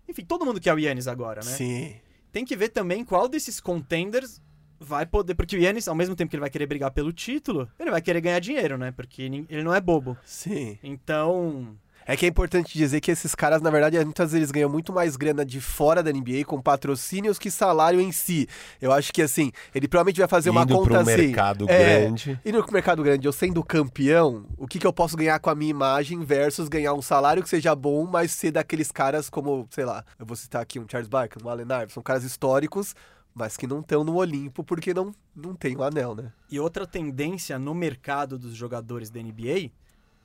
Enfim, 0.07 0.23
todo 0.23 0.45
mundo 0.45 0.61
quer 0.61 0.75
o 0.75 0.79
Yannis 0.79 1.09
agora, 1.09 1.41
né? 1.43 1.53
Sim. 1.53 1.97
Tem 2.31 2.45
que 2.45 2.55
ver 2.55 2.69
também 2.69 3.03
qual 3.03 3.29
desses 3.31 3.61
contenders 3.61 4.43
vai 4.79 5.07
poder, 5.07 5.35
porque 5.35 5.57
o 5.57 5.59
Yannis, 5.59 5.89
ao 5.89 5.95
mesmo 5.95 6.15
tempo 6.15 6.29
que 6.29 6.37
ele 6.37 6.43
vai 6.43 6.51
querer 6.51 6.67
brigar 6.67 6.91
pelo 6.91 7.15
título, 7.15 7.67
ele 7.81 7.91
vai 7.91 8.03
querer 8.03 8.21
ganhar 8.21 8.41
dinheiro, 8.41 8.77
né? 8.77 8.93
Porque 8.93 9.23
ele 9.23 9.63
não 9.63 9.75
é 9.75 9.81
bobo. 9.81 10.19
Sim. 10.23 10.79
Então, 10.83 11.79
É 12.07 12.17
que 12.17 12.27
é 12.27 12.29
importante 12.29 12.77
dizer 12.77 13.01
que 13.01 13.11
esses 13.11 13.35
caras, 13.35 13.63
na 13.63 13.71
verdade, 13.71 13.97
muitas 14.05 14.33
vezes 14.33 14.35
eles 14.35 14.51
ganham 14.51 14.69
muito 14.69 14.93
mais 14.93 15.17
grana 15.17 15.45
de 15.45 15.61
fora 15.61 16.03
da 16.03 16.13
NBA 16.13 16.45
com 16.47 16.61
patrocínios 16.61 17.39
que 17.39 17.51
salário 17.51 18.01
em 18.01 18.13
si. 18.13 18.47
Eu 18.81 18.93
acho 18.93 19.13
que 19.13 19.23
assim, 19.23 19.51
ele 19.75 19.89
provavelmente 19.89 20.19
vai 20.19 20.29
fazer 20.29 20.51
uma 20.51 20.63
Indo 20.63 20.75
conta 20.75 20.91
para 20.91 20.99
um 20.99 21.03
assim. 21.03 21.17
mercado 21.17 21.67
é, 21.69 22.01
grande. 22.01 22.41
E 22.45 22.53
no 22.53 22.65
mercado 22.71 23.03
grande, 23.03 23.27
eu 23.27 23.33
sendo 23.33 23.63
campeão, 23.65 24.45
o 24.59 24.67
que, 24.67 24.79
que 24.79 24.87
eu 24.87 24.93
posso 24.93 25.17
ganhar 25.17 25.39
com 25.39 25.49
a 25.49 25.55
minha 25.55 25.71
imagem 25.71 26.23
versus 26.25 26.69
ganhar 26.69 26.93
um 26.93 27.03
salário 27.03 27.43
que 27.43 27.49
seja 27.49 27.75
bom, 27.75 28.07
mas 28.07 28.33
ser 28.33 28.51
daqueles 28.51 28.93
caras 28.93 29.31
como, 29.31 29.67
sei 29.71 29.85
lá, 29.85 30.05
eu 30.19 30.27
vou 30.27 30.37
citar 30.37 30.61
aqui 30.61 30.79
um 30.79 30.87
Charles 30.89 31.09
Barkley, 31.09 31.45
um 31.45 31.49
Allen 31.49 31.65
Iverson, 31.65 31.95
são 31.95 32.03
caras 32.03 32.25
históricos, 32.25 32.95
mas 33.35 33.57
que 33.57 33.67
não 33.67 33.81
estão 33.81 34.05
no 34.05 34.17
Olimpo 34.17 34.63
porque 34.63 34.93
não, 34.93 35.15
não 35.35 35.55
tem 35.55 35.77
o 35.77 35.83
anel, 35.83 36.15
né? 36.15 36.33
e 36.51 36.61
outra 36.61 36.87
tendência 36.87 37.59
no 37.59 37.75
mercado 37.75 38.39
dos 38.39 38.55
jogadores 38.55 39.11
da 39.11 39.21
NBA 39.21 39.73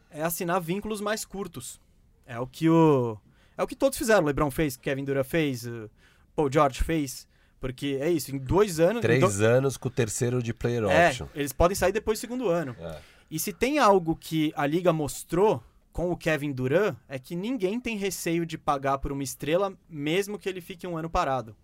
é 0.09 0.21
assinar 0.23 0.59
vínculos 0.61 1.01
mais 1.01 1.23
curtos. 1.25 1.79
É 2.25 2.39
o 2.39 2.47
que 2.47 2.69
o 2.69 3.17
é 3.57 3.63
o 3.63 3.67
que 3.67 3.75
todos 3.75 3.97
fizeram. 3.97 4.23
O 4.23 4.25
LeBron 4.27 4.49
fez, 4.51 4.77
Kevin 4.77 5.03
Durant 5.03 5.25
fez, 5.25 5.65
o 5.65 5.89
Paul 6.35 6.49
George 6.51 6.83
fez, 6.83 7.27
porque 7.59 7.97
é 7.99 8.09
isso. 8.09 8.33
Em 8.33 8.37
dois 8.37 8.79
anos, 8.79 9.01
Três 9.01 9.37
do- 9.37 9.45
anos 9.45 9.75
com 9.77 9.87
o 9.87 9.91
terceiro 9.91 10.41
de 10.41 10.53
player 10.53 10.83
é, 10.85 11.07
option. 11.09 11.27
eles 11.35 11.51
podem 11.51 11.75
sair 11.75 11.91
depois 11.91 12.17
do 12.17 12.21
segundo 12.21 12.47
ano. 12.49 12.75
É. 12.79 12.99
E 13.29 13.37
se 13.39 13.51
tem 13.53 13.77
algo 13.79 14.15
que 14.15 14.51
a 14.55 14.65
liga 14.65 14.91
mostrou 14.93 15.63
com 15.91 16.09
o 16.11 16.15
Kevin 16.17 16.51
Durant 16.53 16.95
é 17.07 17.19
que 17.19 17.35
ninguém 17.35 17.79
tem 17.79 17.97
receio 17.97 18.45
de 18.45 18.57
pagar 18.57 18.97
por 18.99 19.11
uma 19.11 19.23
estrela, 19.23 19.73
mesmo 19.89 20.39
que 20.39 20.47
ele 20.47 20.61
fique 20.61 20.87
um 20.87 20.97
ano 20.97 21.09
parado. 21.09 21.55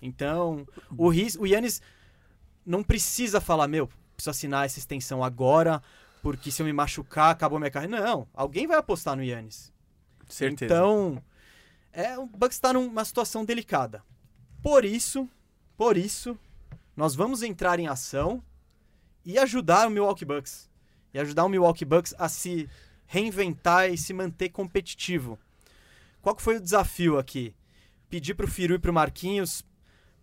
Então, 0.00 0.66
o, 0.96 1.08
ris 1.08 1.36
o 1.36 1.46
Yannis 1.46 1.80
não 2.64 2.82
precisa 2.82 3.40
falar, 3.40 3.68
meu, 3.68 3.88
preciso 4.16 4.30
assinar 4.30 4.64
essa 4.66 4.78
extensão 4.78 5.22
agora, 5.22 5.82
porque 6.22 6.52
se 6.52 6.62
eu 6.62 6.66
me 6.66 6.72
machucar, 6.72 7.30
acabou 7.30 7.58
minha 7.58 7.70
carreira. 7.70 8.00
Não, 8.00 8.28
alguém 8.32 8.66
vai 8.66 8.78
apostar 8.78 9.16
no 9.16 9.24
Yannis. 9.24 9.72
Certeza. 10.28 10.72
Então, 10.72 11.22
é, 11.92 12.16
o 12.16 12.26
Bucks 12.26 12.56
está 12.56 12.72
numa 12.72 13.04
situação 13.04 13.44
delicada. 13.44 14.02
Por 14.62 14.84
isso, 14.84 15.28
por 15.76 15.96
isso, 15.96 16.38
nós 16.96 17.16
vamos 17.16 17.42
entrar 17.42 17.80
em 17.80 17.88
ação 17.88 18.42
e 19.24 19.36
ajudar 19.36 19.88
o 19.88 19.90
Milwaukee 19.90 20.24
Bucks. 20.24 20.70
E 21.12 21.18
ajudar 21.18 21.44
o 21.44 21.48
Milwaukee 21.48 21.84
Bucks 21.84 22.14
a 22.16 22.28
se 22.28 22.70
reinventar 23.04 23.90
e 23.90 23.98
se 23.98 24.14
manter 24.14 24.50
competitivo. 24.50 25.38
Qual 26.22 26.36
que 26.36 26.40
foi 26.40 26.56
o 26.56 26.60
desafio 26.60 27.18
aqui? 27.18 27.52
Pedir 28.08 28.34
pro 28.34 28.46
Firu 28.46 28.76
e 28.76 28.78
pro 28.78 28.92
Marquinhos 28.92 29.64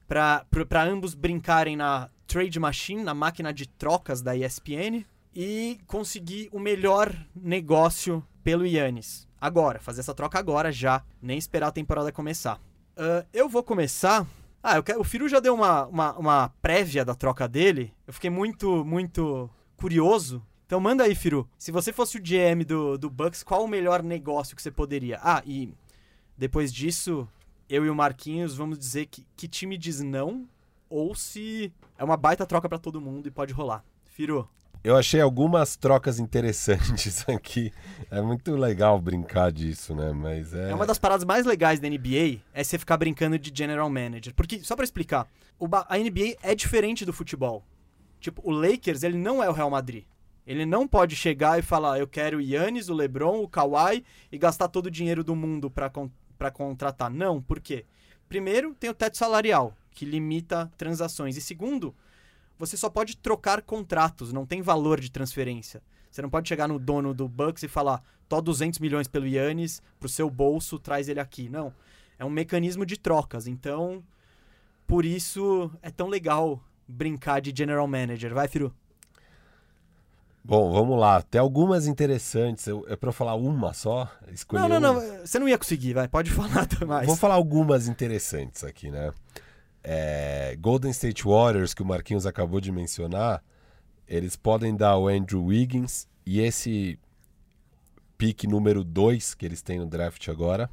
para 0.08 0.84
ambos 0.84 1.14
brincarem 1.14 1.76
na 1.76 2.10
trade 2.26 2.58
machine, 2.58 3.04
na 3.04 3.14
máquina 3.14 3.54
de 3.54 3.68
trocas 3.68 4.22
da 4.22 4.36
ESPN 4.36 5.06
e 5.36 5.80
conseguir 5.88 6.50
o 6.52 6.60
melhor 6.60 7.16
negócio 7.36 8.24
pelo 8.44 8.66
Yannis. 8.66 9.28
Agora, 9.40 9.80
fazer 9.80 10.02
essa 10.02 10.14
troca 10.14 10.38
agora 10.38 10.72
já, 10.72 11.04
nem 11.22 11.38
esperar 11.38 11.68
a 11.68 11.72
temporada 11.72 12.12
começar. 12.12 12.58
Uh, 12.98 13.26
eu 13.34 13.48
vou 13.48 13.64
começar. 13.64 14.28
Ah, 14.62 14.76
eu 14.76 14.84
quero... 14.84 15.00
o 15.00 15.04
Firu 15.04 15.30
já 15.30 15.40
deu 15.40 15.54
uma, 15.54 15.86
uma, 15.86 16.18
uma 16.18 16.50
prévia 16.62 17.06
da 17.06 17.16
troca 17.16 17.48
dele. 17.48 17.94
Eu 18.06 18.14
fiquei 18.14 18.30
muito, 18.30 18.84
muito 18.84 19.50
curioso. 19.78 20.46
Então 20.66 20.80
manda 20.80 21.04
aí, 21.04 21.16
Firu. 21.16 21.50
Se 21.58 21.72
você 21.72 21.94
fosse 21.94 22.18
o 22.18 22.22
GM 22.22 22.66
do, 22.66 22.98
do 22.98 23.10
Bucks, 23.10 23.44
qual 23.44 23.64
o 23.64 23.68
melhor 23.68 24.04
negócio 24.04 24.56
que 24.56 24.62
você 24.62 24.70
poderia? 24.70 25.20
Ah, 25.24 25.42
e 25.46 25.74
depois 26.38 26.74
disso, 26.74 27.28
eu 27.70 27.86
e 27.86 27.90
o 27.90 27.96
Marquinhos 27.96 28.56
vamos 28.56 28.78
dizer 28.78 29.06
que, 29.06 29.26
que 29.36 29.48
time 29.48 29.78
diz 29.78 30.02
não 30.02 30.48
ou 30.90 31.16
se 31.16 31.72
é 31.98 32.04
uma 32.04 32.18
baita 32.18 32.46
troca 32.46 32.68
para 32.68 32.78
todo 32.78 33.00
mundo 33.00 33.28
e 33.28 33.32
pode 33.32 33.54
rolar. 33.54 33.84
Firu. 34.06 34.50
Eu 34.82 34.96
achei 34.96 35.20
algumas 35.20 35.76
trocas 35.76 36.20
interessantes 36.20 37.28
aqui. 37.28 37.72
É 38.10 38.22
muito 38.22 38.56
legal 38.56 39.00
brincar 39.00 39.52
disso, 39.52 39.94
né? 39.94 40.12
Mas 40.14 40.54
é. 40.54 40.72
É 40.72 40.76
uma 40.76 40.86
das 40.86 40.98
paradas 40.98 41.26
mais 41.26 41.46
legais 41.46 41.80
da 41.80 41.90
NBA 41.90 42.40
é 42.54 42.64
você 42.64 42.78
ficar 42.78 42.98
brincando 42.98 43.38
de 43.38 43.52
general 43.54 43.90
manager. 43.90 44.34
Porque, 44.34 44.60
só 44.60 44.76
para 44.76 44.86
explicar, 44.86 45.28
a 45.88 45.98
NBA 45.98 46.38
é 46.42 46.56
diferente 46.56 47.04
do 47.04 47.12
futebol. 47.12 47.64
Tipo, 48.22 48.42
o 48.46 48.52
Lakers, 48.52 49.04
ele 49.04 49.18
não 49.18 49.44
é 49.44 49.50
o 49.50 49.54
Real 49.54 49.70
Madrid. 49.70 50.06
Ele 50.48 50.66
não 50.66 50.88
pode 50.88 51.16
chegar 51.16 51.60
e 51.60 51.62
falar, 51.62 52.00
eu 52.00 52.08
quero 52.08 52.38
o 52.38 52.42
Yannis, 52.42 52.90
o 52.90 52.94
LeBron, 52.94 53.44
o 53.44 53.48
Kawhi 53.48 54.04
e 54.32 54.38
gastar 54.38 54.68
todo 54.68 54.88
o 54.88 54.92
dinheiro 54.92 55.24
do 55.24 55.36
mundo 55.36 55.70
para 55.70 55.90
con 55.90 56.10
contratar. 56.54 57.12
Não, 57.12 57.42
por 57.42 57.60
quê? 57.60 57.86
Primeiro, 58.28 58.74
tem 58.74 58.90
o 58.90 58.94
teto 58.94 59.18
salarial, 59.18 59.76
que 59.92 60.06
limita 60.06 60.72
transações. 60.78 61.36
E 61.36 61.42
segundo, 61.42 61.94
você 62.60 62.76
só 62.76 62.90
pode 62.90 63.16
trocar 63.16 63.62
contratos, 63.62 64.34
não 64.34 64.46
tem 64.46 64.62
valor 64.62 65.00
de 65.00 65.10
transferência. 65.10 65.82
Você 66.12 66.22
não 66.22 66.30
pode 66.30 66.50
chegar 66.50 66.68
no 66.68 66.78
dono 66.78 67.14
do 67.14 67.28
Bucks 67.28 67.64
e 67.64 67.68
falar, 67.68 68.04
tô 68.28 68.42
200 68.42 68.80
milhões 68.80 69.08
pelo 69.08 69.26
Yannis, 69.26 69.82
pro 69.98 70.10
seu 70.10 70.30
bolso, 70.30 70.78
traz 70.78 71.08
ele 71.08 71.22
aqui. 71.22 71.48
Não. 71.48 71.74
É 72.18 72.26
um 72.26 72.30
mecanismo 72.30 72.86
de 72.86 72.98
trocas. 72.98 73.48
Então, 73.48 74.04
por 74.86 75.06
isso 75.06 75.72
é 75.82 75.90
tão 75.90 76.08
legal 76.08 76.62
brincar 76.86 77.40
de 77.40 77.54
general 77.56 77.88
manager. 77.88 78.34
Vai, 78.34 78.50
Firu. 78.50 78.74
Bom, 80.44 80.72
vamos 80.74 81.00
lá. 81.00 81.22
Tem 81.22 81.40
algumas 81.40 81.88
interessantes. 81.88 82.68
é 82.88 82.96
pra 82.96 83.10
eu 83.10 83.14
falar 83.14 83.36
uma 83.36 83.74
só? 83.74 84.12
Escolher 84.34 84.68
não, 84.68 84.80
não, 84.80 84.94
não. 84.94 85.26
Você 85.26 85.38
não 85.40 85.48
ia 85.48 85.58
conseguir, 85.58 85.94
vai. 85.94 86.08
Pode 86.08 86.32
falar 86.32 86.68
mais. 86.86 87.06
Vou 87.06 87.16
falar 87.16 87.36
algumas 87.36 87.88
interessantes 87.88 88.64
aqui, 88.64 88.90
né? 88.90 89.14
É, 89.92 90.56
Golden 90.60 90.92
State 90.92 91.24
Warriors, 91.24 91.74
que 91.74 91.82
o 91.82 91.86
Marquinhos 91.86 92.28
acabou 92.28 92.62
de 92.62 92.72
mencionar, 92.72 93.44
eles 94.08 94.36
podem 94.36 94.76
dar 94.76 94.96
o 95.00 95.08
Andrew 95.08 95.46
Wiggins 95.46 96.08
e 96.24 96.40
esse 96.42 97.00
pique 98.16 98.46
número 98.46 98.84
2 98.84 99.34
que 99.34 99.48
eles 99.48 99.64
têm 99.64 99.80
no 99.80 99.88
draft 99.88 100.30
agora. 100.30 100.70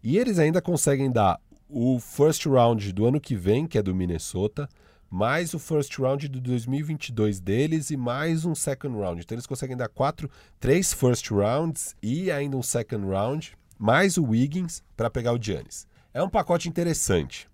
E 0.00 0.16
eles 0.16 0.38
ainda 0.38 0.62
conseguem 0.62 1.10
dar 1.10 1.40
o 1.68 1.98
first 1.98 2.46
round 2.46 2.92
do 2.92 3.04
ano 3.06 3.20
que 3.20 3.34
vem, 3.34 3.66
que 3.66 3.78
é 3.78 3.82
do 3.82 3.92
Minnesota, 3.92 4.68
mais 5.10 5.52
o 5.52 5.58
first 5.58 5.98
round 5.98 6.28
do 6.28 6.40
2022 6.40 7.40
deles 7.40 7.90
e 7.90 7.96
mais 7.96 8.44
um 8.44 8.54
second 8.54 8.96
round. 8.96 9.22
Então 9.22 9.34
eles 9.34 9.46
conseguem 9.46 9.76
dar 9.76 9.88
quatro, 9.88 10.30
três 10.60 10.92
first 10.92 11.32
rounds 11.32 11.96
e 12.00 12.30
ainda 12.30 12.56
um 12.56 12.62
second 12.62 13.08
round, 13.08 13.58
mais 13.76 14.16
o 14.16 14.22
Wiggins 14.22 14.84
para 14.96 15.10
pegar 15.10 15.32
o 15.32 15.42
Giannis. 15.42 15.84
É 16.14 16.22
um 16.22 16.30
pacote 16.30 16.68
interessante 16.68 17.48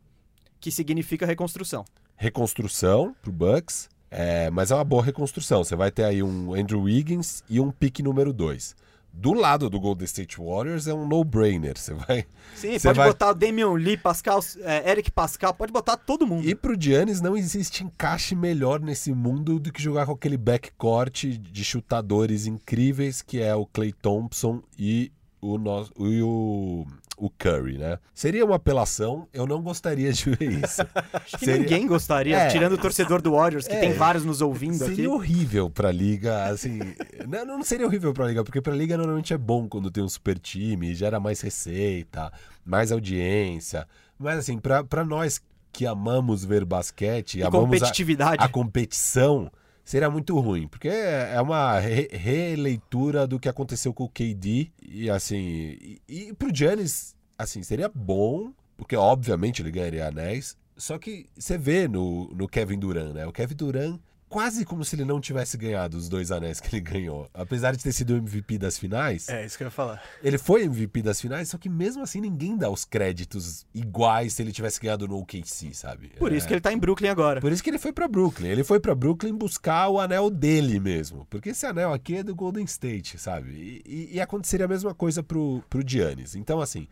que 0.63 0.71
significa 0.71 1.27
reconstrução. 1.27 1.85
Reconstrução 2.17 3.15
pro 3.21 3.33
Bucks, 3.33 3.89
é, 4.09 4.49
mas 4.49 4.71
é 4.71 4.75
uma 4.77 4.85
boa 4.85 5.03
reconstrução. 5.03 5.65
Você 5.65 5.75
vai 5.75 5.91
ter 5.91 6.05
aí 6.05 6.23
um 6.23 6.55
Andrew 6.55 6.83
Wiggins 6.83 7.43
e 7.51 7.59
um 7.59 7.73
pique 7.73 8.01
número 8.03 8.33
2. 8.33 8.77
Do 9.13 9.35
lado 9.35 9.69
do 9.69 9.79
Golden 9.79 10.05
State 10.07 10.39
Warriors 10.39 10.87
é 10.87 10.95
um 10.95 11.07
no-brainer. 11.07 11.77
Você 11.77 11.93
vai. 11.93 12.25
Sim, 12.55 12.79
pode 12.81 12.97
vai... 12.97 13.09
botar 13.09 13.31
o 13.31 13.35
Damian 13.35 13.73
Lee, 13.73 13.97
Pascal, 13.97 14.41
é, 14.61 14.91
Eric 14.91 15.11
Pascal, 15.11 15.53
pode 15.53 15.73
botar 15.73 15.97
todo 15.97 16.27
mundo. 16.27 16.49
E 16.49 16.55
pro 16.55 16.81
Giannis 16.81 17.21
não 17.21 17.37
existe 17.37 17.83
encaixe 17.83 18.35
melhor 18.35 18.81
nesse 18.81 19.13
mundo 19.13 19.59
do 19.59 19.73
que 19.73 19.83
jogar 19.83 20.07
com 20.07 20.13
aquele 20.13 20.39
backcourt 20.39 21.25
de 21.25 21.65
chutadores 21.65 22.47
incríveis 22.47 23.21
que 23.21 23.41
é 23.43 23.55
o 23.55 23.67
Clay 23.67 23.93
Thompson 23.93 24.63
e 24.79 25.13
o, 25.43 25.59
no... 25.59 25.86
e 25.99 26.22
o 26.22 26.86
o 27.22 27.30
Curry, 27.30 27.78
né? 27.78 27.99
Seria 28.14 28.45
uma 28.45 28.57
apelação, 28.57 29.28
eu 29.32 29.47
não 29.47 29.62
gostaria 29.62 30.12
de 30.12 30.30
ver 30.30 30.64
isso. 30.64 30.82
Acho 31.12 31.38
que 31.38 31.45
seria... 31.45 31.61
ninguém 31.61 31.86
gostaria, 31.86 32.36
é, 32.36 32.49
tirando 32.49 32.72
o 32.72 32.78
torcedor 32.78 33.22
do 33.22 33.32
Warriors, 33.32 33.68
que 33.68 33.74
é, 33.74 33.80
tem 33.80 33.93
vários 33.93 34.24
nos 34.24 34.40
ouvindo 34.40 34.72
seria 34.72 34.86
aqui. 34.86 34.97
Seria 34.97 35.11
horrível 35.12 35.70
pra 35.70 35.93
liga, 35.93 36.47
assim. 36.47 36.80
não, 37.28 37.45
não 37.59 37.62
seria 37.62 37.86
horrível 37.86 38.12
pra 38.12 38.26
liga, 38.26 38.43
porque 38.43 38.61
pra 38.61 38.74
liga 38.74 38.97
normalmente 38.97 39.32
é 39.32 39.38
bom 39.38 39.68
quando 39.68 39.90
tem 39.90 40.03
um 40.03 40.09
super 40.09 40.38
time, 40.38 40.95
gera 40.95 41.20
mais 41.20 41.40
receita, 41.40 42.32
mais 42.64 42.90
audiência. 42.90 43.86
Mas 44.18 44.38
assim, 44.38 44.59
pra, 44.59 44.82
pra 44.82 45.05
nós 45.05 45.40
que 45.72 45.86
amamos 45.86 46.45
ver 46.45 46.64
basquete, 46.64 47.38
e 47.38 47.43
amamos 47.43 47.66
competitividade. 47.66 48.43
A, 48.43 48.47
a 48.47 48.49
competição 48.49 49.51
seria 49.85 50.11
muito 50.11 50.39
ruim, 50.39 50.68
porque 50.68 50.89
é 50.89 51.41
uma 51.41 51.78
re 51.78 52.09
releitura 52.12 53.26
do 53.26 53.39
que 53.39 53.49
aconteceu 53.49 53.93
com 53.93 54.05
o 54.05 54.09
KD 54.09 54.70
e 54.83 55.11
assim, 55.11 55.39
e, 55.39 56.01
e 56.09 56.33
pro 56.33 56.55
Giannis, 56.55 57.16
assim, 57.39 57.62
seria 57.62 57.91
bom, 57.93 58.53
porque 58.76 58.97
obviamente 58.97 59.62
ele 59.62 59.70
ganharia 59.70 60.09
anéis, 60.09 60.57
só 60.76 60.99
que 60.99 61.26
você 61.37 61.59
vê 61.59 61.87
no, 61.87 62.28
no 62.35 62.49
Kevin 62.49 62.78
Durant, 62.78 63.12
né? 63.12 63.26
O 63.26 63.33
Kevin 63.33 63.55
Durant 63.55 64.01
quase 64.33 64.64
como 64.64 64.83
se 64.83 64.97
ele 64.97 65.05
não 65.05 65.20
tivesse 65.20 65.59
ganhado 65.59 65.95
os 65.95 66.09
dois 66.09 66.33
anéis 66.33 66.59
que 66.59 66.74
ele 66.74 66.80
ganhou. 66.80 67.28
Apesar 67.35 67.76
de 67.76 67.83
ter 67.85 67.93
sido 67.93 68.14
o 68.14 68.16
MVP 68.16 68.57
das 68.57 68.78
finais. 68.78 69.28
É, 69.28 69.45
isso 69.45 69.59
que 69.59 69.62
eu 69.62 69.66
ia 69.66 69.70
falar. 69.70 70.03
Ele 70.24 70.39
foi 70.39 70.62
MVP 70.62 71.03
das 71.03 71.20
finais, 71.20 71.51
só 71.51 71.59
que 71.59 71.68
mesmo 71.68 72.03
assim 72.03 72.18
ninguém 72.18 72.57
dá 72.57 72.70
os 72.70 72.83
créditos 72.87 73.66
iguais 73.74 74.33
se 74.33 74.43
ele 74.43 74.51
tivesse 74.51 74.80
ganhado 74.80 75.07
no 75.07 75.18
OKC, 75.18 75.74
sabe? 75.74 76.12
Por 76.18 76.33
isso 76.33 76.47
é... 76.47 76.49
que 76.49 76.55
ele 76.55 76.62
tá 76.62 76.72
em 76.72 76.78
Brooklyn 76.78 77.11
agora. 77.11 77.43
Por 77.43 77.53
isso 77.53 77.62
que 77.62 77.68
ele 77.68 77.78
foi 77.78 77.93
para 77.93 78.09
Brooklyn. 78.09 78.49
Ele 78.49 78.64
foi 78.64 78.80
para 78.80 78.95
Brooklyn 78.95 79.37
buscar 79.37 79.89
o 79.91 80.01
anel 80.01 80.30
dele 80.30 80.80
mesmo. 80.80 81.26
Porque 81.28 81.51
esse 81.51 81.66
anel 81.66 81.93
aqui 81.93 82.16
é 82.16 82.22
do 82.22 82.35
Golden 82.35 82.64
State, 82.64 83.18
sabe? 83.18 83.51
E, 83.51 83.83
e, 83.85 84.16
e 84.16 84.20
aconteceria 84.20 84.64
a 84.64 84.68
mesma 84.68 84.95
coisa 84.95 85.22
pro, 85.22 85.62
pro 85.68 85.87
Giannis. 85.87 86.35
Então, 86.35 86.59
assim, 86.59 86.89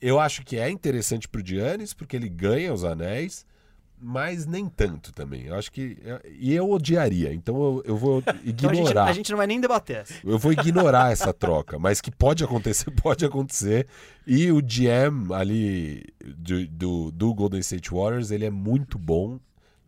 eu 0.00 0.18
acho 0.18 0.44
que 0.44 0.58
é 0.58 0.68
interessante 0.68 1.28
pro 1.28 1.46
Giannis, 1.46 1.94
porque 1.94 2.16
ele 2.16 2.28
ganha 2.28 2.74
os 2.74 2.82
anéis 2.82 3.46
mas 4.02 4.46
nem 4.46 4.68
tanto 4.68 5.12
também. 5.12 5.44
Eu 5.46 5.54
acho 5.54 5.70
que. 5.70 5.96
E 6.38 6.52
eu 6.52 6.68
odiaria, 6.68 7.32
então 7.32 7.54
eu, 7.54 7.82
eu 7.86 7.96
vou 7.96 8.22
ignorar. 8.44 8.44
então 8.46 8.70
a, 8.70 8.74
gente, 8.74 8.98
a, 8.98 9.12
gente, 9.12 9.30
não 9.30 9.36
vai 9.36 9.46
nem 9.46 9.60
debater. 9.60 10.04
Eu 10.24 10.38
vou 10.38 10.52
ignorar 10.52 11.12
essa 11.12 11.32
troca, 11.32 11.78
mas 11.78 12.00
que 12.00 12.10
pode 12.10 12.42
acontecer, 12.42 12.90
pode 13.00 13.24
acontecer. 13.24 13.86
E 14.26 14.50
o 14.50 14.60
GM 14.60 15.32
ali 15.32 16.04
do, 16.20 16.66
do, 16.66 17.10
do 17.12 17.34
Golden 17.34 17.60
State 17.60 17.90
Warriors, 17.90 18.30
ele 18.30 18.44
é 18.44 18.50
muito 18.50 18.98
bom 18.98 19.38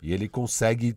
e 0.01 0.13
ele 0.13 0.29
consegue 0.29 0.97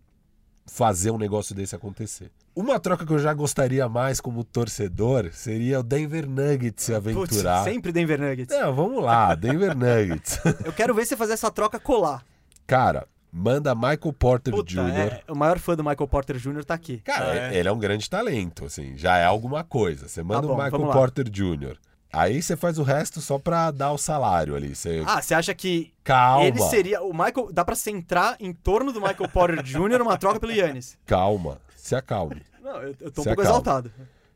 fazer 0.67 1.09
um 1.11 1.17
negócio 1.17 1.55
desse 1.55 1.75
acontecer. 1.75 2.29
Uma 2.55 2.79
troca 2.79 3.05
que 3.05 3.13
eu 3.13 3.19
já 3.19 3.33
gostaria 3.33 3.87
mais 3.87 4.19
como 4.19 4.43
torcedor 4.43 5.29
seria 5.31 5.79
o 5.79 5.83
Denver 5.83 6.27
Nuggets 6.27 6.83
se 6.83 6.93
aventurar. 6.93 7.63
Putz, 7.63 7.73
sempre 7.73 7.91
Denver 7.91 8.19
Nuggets. 8.19 8.55
Não, 8.55 8.75
vamos 8.75 9.03
lá, 9.03 9.33
Denver 9.35 9.73
Nuggets. 9.77 10.39
eu 10.65 10.73
quero 10.73 10.93
ver 10.93 11.05
você 11.05 11.15
fazer 11.15 11.33
essa 11.33 11.51
troca 11.51 11.79
colar. 11.79 12.23
Cara, 12.67 13.07
manda 13.31 13.73
Michael 13.73 14.13
Porter 14.19 14.53
Puta, 14.53 14.69
Jr. 14.69 14.79
É, 14.79 15.23
o 15.29 15.35
maior 15.35 15.57
fã 15.57 15.73
do 15.73 15.83
Michael 15.83 16.07
Porter 16.07 16.37
Jr. 16.37 16.65
tá 16.65 16.73
aqui. 16.73 16.97
Cara, 16.97 17.53
é. 17.53 17.57
ele 17.57 17.69
é 17.69 17.71
um 17.71 17.79
grande 17.79 18.09
talento, 18.09 18.65
assim, 18.65 18.97
já 18.97 19.17
é 19.17 19.23
alguma 19.23 19.63
coisa. 19.63 20.09
Você 20.09 20.21
manda 20.21 20.41
tá 20.41 20.47
bom, 20.47 20.59
o 20.59 20.63
Michael 20.63 20.91
Porter 20.91 21.29
Jr. 21.29 21.77
Aí 22.11 22.41
você 22.41 22.57
faz 22.57 22.77
o 22.77 22.83
resto 22.83 23.21
só 23.21 23.37
pra 23.37 23.71
dar 23.71 23.91
o 23.91 23.97
salário 23.97 24.55
ali. 24.55 24.75
Você... 24.75 25.01
Ah, 25.05 25.21
você 25.21 25.33
acha 25.33 25.53
que 25.53 25.93
Calma. 26.03 26.45
ele 26.45 26.61
seria. 26.63 27.01
O 27.01 27.11
Michael. 27.13 27.51
Dá 27.51 27.63
pra 27.63 27.75
centrar 27.75 28.35
em 28.39 28.51
torno 28.51 28.91
do 28.91 28.99
Michael 28.99 29.29
Porter 29.29 29.63
Jr. 29.63 30.01
uma 30.01 30.17
troca 30.17 30.39
pelo 30.39 30.51
Yannis? 30.51 30.97
Calma, 31.05 31.57
se 31.75 31.95
acalme. 31.95 32.41
Não, 32.61 32.81
eu, 32.81 32.95
eu 32.99 33.11
tô 33.11 33.21
se 33.21 33.29
um 33.29 33.35
pouco 33.35 33.41
acalme. 33.41 33.61
exaltado. 33.61 33.91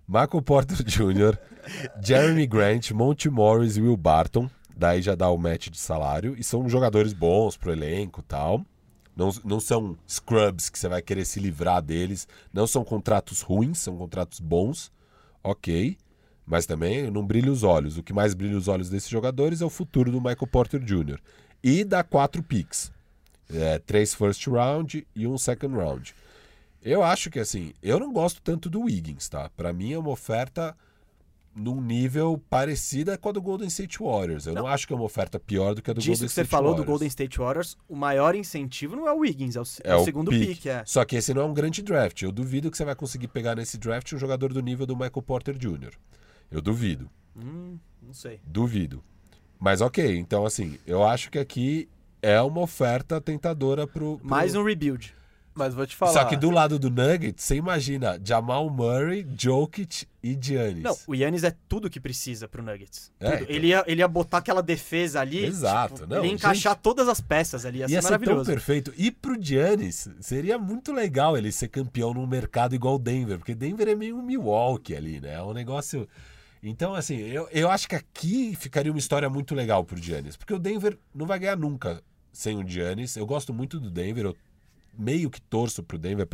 Michael 0.07 0.41
Porter 0.41 0.77
Jr., 0.83 1.37
Jeremy 2.01 2.45
Grant, 2.45 2.91
Monty 2.91 3.29
Morris 3.29 3.77
e 3.77 3.81
Will 3.81 3.97
Barton 3.97 4.49
daí 4.81 4.99
já 4.99 5.13
dá 5.13 5.29
o 5.29 5.37
match 5.37 5.69
de 5.69 5.79
salário. 5.79 6.35
E 6.37 6.43
são 6.43 6.67
jogadores 6.67 7.13
bons 7.13 7.55
pro 7.55 7.71
elenco 7.71 8.23
tal. 8.23 8.65
Não, 9.15 9.29
não 9.45 9.59
são 9.59 9.95
scrubs 10.07 10.69
que 10.69 10.79
você 10.79 10.89
vai 10.89 11.03
querer 11.03 11.23
se 11.23 11.39
livrar 11.39 11.83
deles. 11.83 12.27
Não 12.51 12.65
são 12.65 12.83
contratos 12.83 13.41
ruins, 13.41 13.77
são 13.77 13.95
contratos 13.95 14.39
bons. 14.39 14.91
Ok. 15.43 15.95
Mas 16.43 16.65
também 16.65 17.11
não 17.11 17.23
brilha 17.23 17.51
os 17.51 17.61
olhos. 17.61 17.97
O 17.97 18.03
que 18.03 18.11
mais 18.11 18.33
brilha 18.33 18.57
os 18.57 18.67
olhos 18.67 18.89
desses 18.89 19.07
jogadores 19.09 19.61
é 19.61 19.65
o 19.65 19.69
futuro 19.69 20.11
do 20.11 20.17
Michael 20.17 20.47
Porter 20.47 20.79
Jr. 20.79 21.19
E 21.63 21.83
dá 21.83 22.03
quatro 22.03 22.41
picks. 22.41 22.91
É, 23.53 23.77
três 23.77 24.15
first 24.15 24.47
round 24.47 25.05
e 25.15 25.27
um 25.27 25.37
second 25.37 25.75
round. 25.75 26.15
Eu 26.81 27.03
acho 27.03 27.29
que 27.29 27.37
assim, 27.37 27.73
eu 27.83 27.99
não 27.99 28.11
gosto 28.11 28.41
tanto 28.41 28.67
do 28.67 28.81
Wiggins, 28.81 29.29
tá? 29.29 29.51
Para 29.55 29.71
mim 29.71 29.93
é 29.93 29.99
uma 29.99 30.09
oferta 30.09 30.75
num 31.55 31.81
nível 31.81 32.41
parecida 32.49 33.17
com 33.17 33.29
a 33.29 33.31
do 33.31 33.41
Golden 33.41 33.67
State 33.67 33.99
Warriors. 33.99 34.45
Eu 34.47 34.53
não, 34.53 34.67
acho 34.67 34.87
que 34.87 34.93
é 34.93 34.95
uma 34.95 35.03
oferta 35.05 35.39
pior 35.39 35.75
do 35.75 35.81
que 35.81 35.91
a 35.91 35.93
do 35.93 35.99
Disso 35.99 36.11
Golden 36.11 36.27
que 36.27 36.33
você 36.33 36.41
State 36.41 36.49
falou 36.49 36.71
Warriors. 36.71 36.85
do 36.85 36.89
Golden 36.89 37.07
State 37.07 37.37
Warriors, 37.37 37.77
o 37.89 37.95
maior 37.95 38.35
incentivo 38.35 38.95
não 38.95 39.07
é 39.07 39.11
o 39.13 39.17
Wiggins, 39.17 39.55
é 39.55 39.59
o, 39.59 39.63
é 39.83 39.91
É 39.91 39.95
o 39.95 40.03
segundo 40.05 40.31
pick. 40.31 40.47
pick. 40.47 40.65
é. 40.67 40.83
Só 40.85 41.03
que 41.03 41.15
esse 41.17 41.33
não 41.33 41.41
é 41.41 41.45
um 41.45 41.53
grande 41.53 41.81
draft. 41.81 42.21
Eu 42.21 42.31
duvido 42.31 42.71
que 42.71 42.77
você 42.77 42.85
vai 42.85 42.95
conseguir 42.95 43.27
pegar 43.27 43.55
nesse 43.55 43.77
draft 43.77 44.11
um 44.13 44.17
jogador 44.17 44.53
do 44.53 44.61
nível 44.61 44.85
do 44.85 44.95
Michael 44.95 45.21
Porter 45.21 45.57
Jr. 45.57 45.91
Eu 46.49 46.61
duvido. 46.61 47.09
Hum, 47.35 47.77
não 48.01 48.13
sei. 48.13 48.39
Duvido. 48.45 49.03
Mas 49.59 49.81
ok, 49.81 50.17
então 50.17 50.45
assim, 50.45 50.77
eu 50.87 51.03
acho 51.03 51.29
que 51.29 51.37
aqui 51.37 51.87
é 52.21 52.41
uma 52.41 52.61
oferta 52.61 53.19
tentadora 53.19 53.85
pro. 53.85 54.17
pro... 54.17 54.27
Mais 54.27 54.55
um 54.55 54.63
rebuild. 54.63 55.13
Mas 55.53 55.73
vou 55.73 55.85
te 55.85 55.95
falar. 55.95 56.13
Só 56.13 56.25
que 56.25 56.37
do 56.37 56.49
lado 56.49 56.79
do 56.79 56.89
Nuggets, 56.89 57.43
você 57.43 57.55
imagina 57.55 58.19
Jamal 58.23 58.69
Murray, 58.69 59.27
Jokic 59.37 60.07
e 60.23 60.37
Giannis. 60.39 60.83
Não, 60.83 60.97
o 61.05 61.13
Yannis 61.13 61.43
é 61.43 61.53
tudo 61.67 61.89
que 61.89 61.99
precisa 61.99 62.47
pro 62.47 62.63
Nuggets. 62.63 63.11
É, 63.19 63.31
Tudo. 63.31 63.43
então. 63.43 63.55
ele, 63.55 63.67
ia, 63.67 63.83
ele 63.85 64.01
ia 64.01 64.07
botar 64.07 64.37
aquela 64.37 64.61
defesa 64.61 65.19
ali. 65.19 65.43
Exato, 65.43 65.95
tipo, 65.95 66.07
não, 66.07 66.19
ele 66.19 66.27
ia 66.27 66.33
encaixar 66.33 66.73
gente, 66.73 66.81
todas 66.83 67.07
as 67.09 67.19
peças 67.19 67.65
ali. 67.65 67.79
Ia, 67.79 67.87
ser 67.87 67.93
Ia 67.93 68.01
ser 68.01 68.07
tão 68.07 68.19
maravilhoso. 68.19 68.49
perfeito. 68.49 68.93
E 68.97 69.11
pro 69.11 69.41
Giannis, 69.41 70.07
seria 70.21 70.57
muito 70.57 70.93
legal 70.93 71.37
ele 71.37 71.51
ser 71.51 71.67
campeão 71.67 72.13
num 72.13 72.25
mercado 72.25 72.73
igual 72.73 72.95
o 72.95 72.99
Denver, 72.99 73.37
porque 73.37 73.53
Denver 73.55 73.89
é 73.89 73.95
meio 73.95 74.17
um 74.17 74.21
Milwaukee 74.21 74.95
ali, 74.95 75.19
né? 75.19 75.33
É 75.33 75.43
um 75.43 75.53
negócio. 75.53 76.07
Então, 76.63 76.93
assim, 76.93 77.17
eu, 77.17 77.49
eu 77.51 77.69
acho 77.69 77.89
que 77.89 77.95
aqui 77.95 78.55
ficaria 78.55 78.91
uma 78.91 78.99
história 78.99 79.29
muito 79.29 79.53
legal 79.55 79.83
pro 79.83 79.97
Giannis, 79.97 80.37
porque 80.37 80.53
o 80.53 80.59
Denver 80.59 80.97
não 81.13 81.25
vai 81.25 81.39
ganhar 81.39 81.57
nunca 81.57 82.01
sem 82.31 82.57
o 82.57 82.67
Giannis. 82.67 83.17
Eu 83.17 83.25
gosto 83.25 83.53
muito 83.53 83.79
do 83.79 83.89
Denver, 83.89 84.25
eu 84.25 84.35
meio 84.97 85.29
que 85.29 85.41
torço 85.41 85.83
pro 85.83 85.97
Denver, 85.97 86.27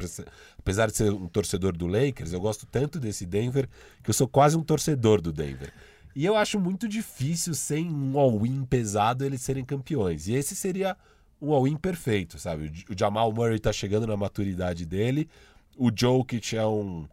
apesar 0.57 0.87
de 0.87 0.97
ser 0.97 1.11
um 1.11 1.27
torcedor 1.27 1.75
do 1.75 1.87
Lakers, 1.87 2.33
eu 2.33 2.39
gosto 2.39 2.65
tanto 2.65 2.99
desse 2.99 3.25
Denver 3.25 3.69
que 4.03 4.09
eu 4.09 4.13
sou 4.13 4.27
quase 4.27 4.57
um 4.57 4.63
torcedor 4.63 5.21
do 5.21 5.31
Denver. 5.31 5.73
E 6.15 6.25
eu 6.25 6.35
acho 6.35 6.59
muito 6.59 6.87
difícil, 6.87 7.53
sem 7.53 7.91
um 7.91 8.17
all-in 8.17 8.65
pesado, 8.65 9.23
eles 9.23 9.41
serem 9.41 9.63
campeões. 9.63 10.27
E 10.27 10.33
esse 10.33 10.55
seria 10.55 10.97
um 11.39 11.51
all-in 11.51 11.77
perfeito, 11.77 12.39
sabe? 12.39 12.71
O 12.89 12.97
Jamal 12.97 13.31
Murray 13.31 13.59
tá 13.59 13.71
chegando 13.71 14.07
na 14.07 14.17
maturidade 14.17 14.85
dele, 14.85 15.29
o 15.77 15.91
Jokic 15.95 16.57
é 16.57 16.65
um 16.65 17.07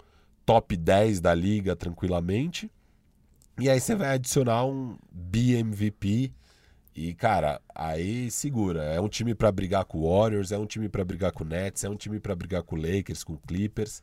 top 0.47 0.77
10 0.77 1.21
da 1.21 1.35
liga 1.35 1.77
tranquilamente. 1.77 2.71
E 3.59 3.69
aí 3.69 3.79
você 3.79 3.95
vai 3.95 4.15
adicionar 4.15 4.65
um 4.65 4.97
BMVP 5.13 6.33
e, 6.95 7.13
cara, 7.15 7.61
aí 7.75 8.31
segura. 8.31 8.83
É 8.85 9.01
um 9.01 9.09
time 9.09 9.35
pra 9.35 9.51
brigar 9.51 9.85
com 9.85 9.99
o 9.99 10.09
Warriors, 10.21 10.53
é 10.53 10.59
um 10.59 10.67
time 10.67 10.89
pra 10.89 11.05
brigar 11.05 11.33
com 11.33 11.45
o 11.45 11.47
Nets, 11.47 11.85
é 11.85 11.89
um 11.89 11.97
time 11.97 12.21
pra 12.21 12.35
brigar 12.35 12.63
com 12.63 12.77
o 12.77 12.79
Lakers, 12.81 13.25
com 13.25 13.33
o 13.35 13.39
Clippers. 13.47 14.03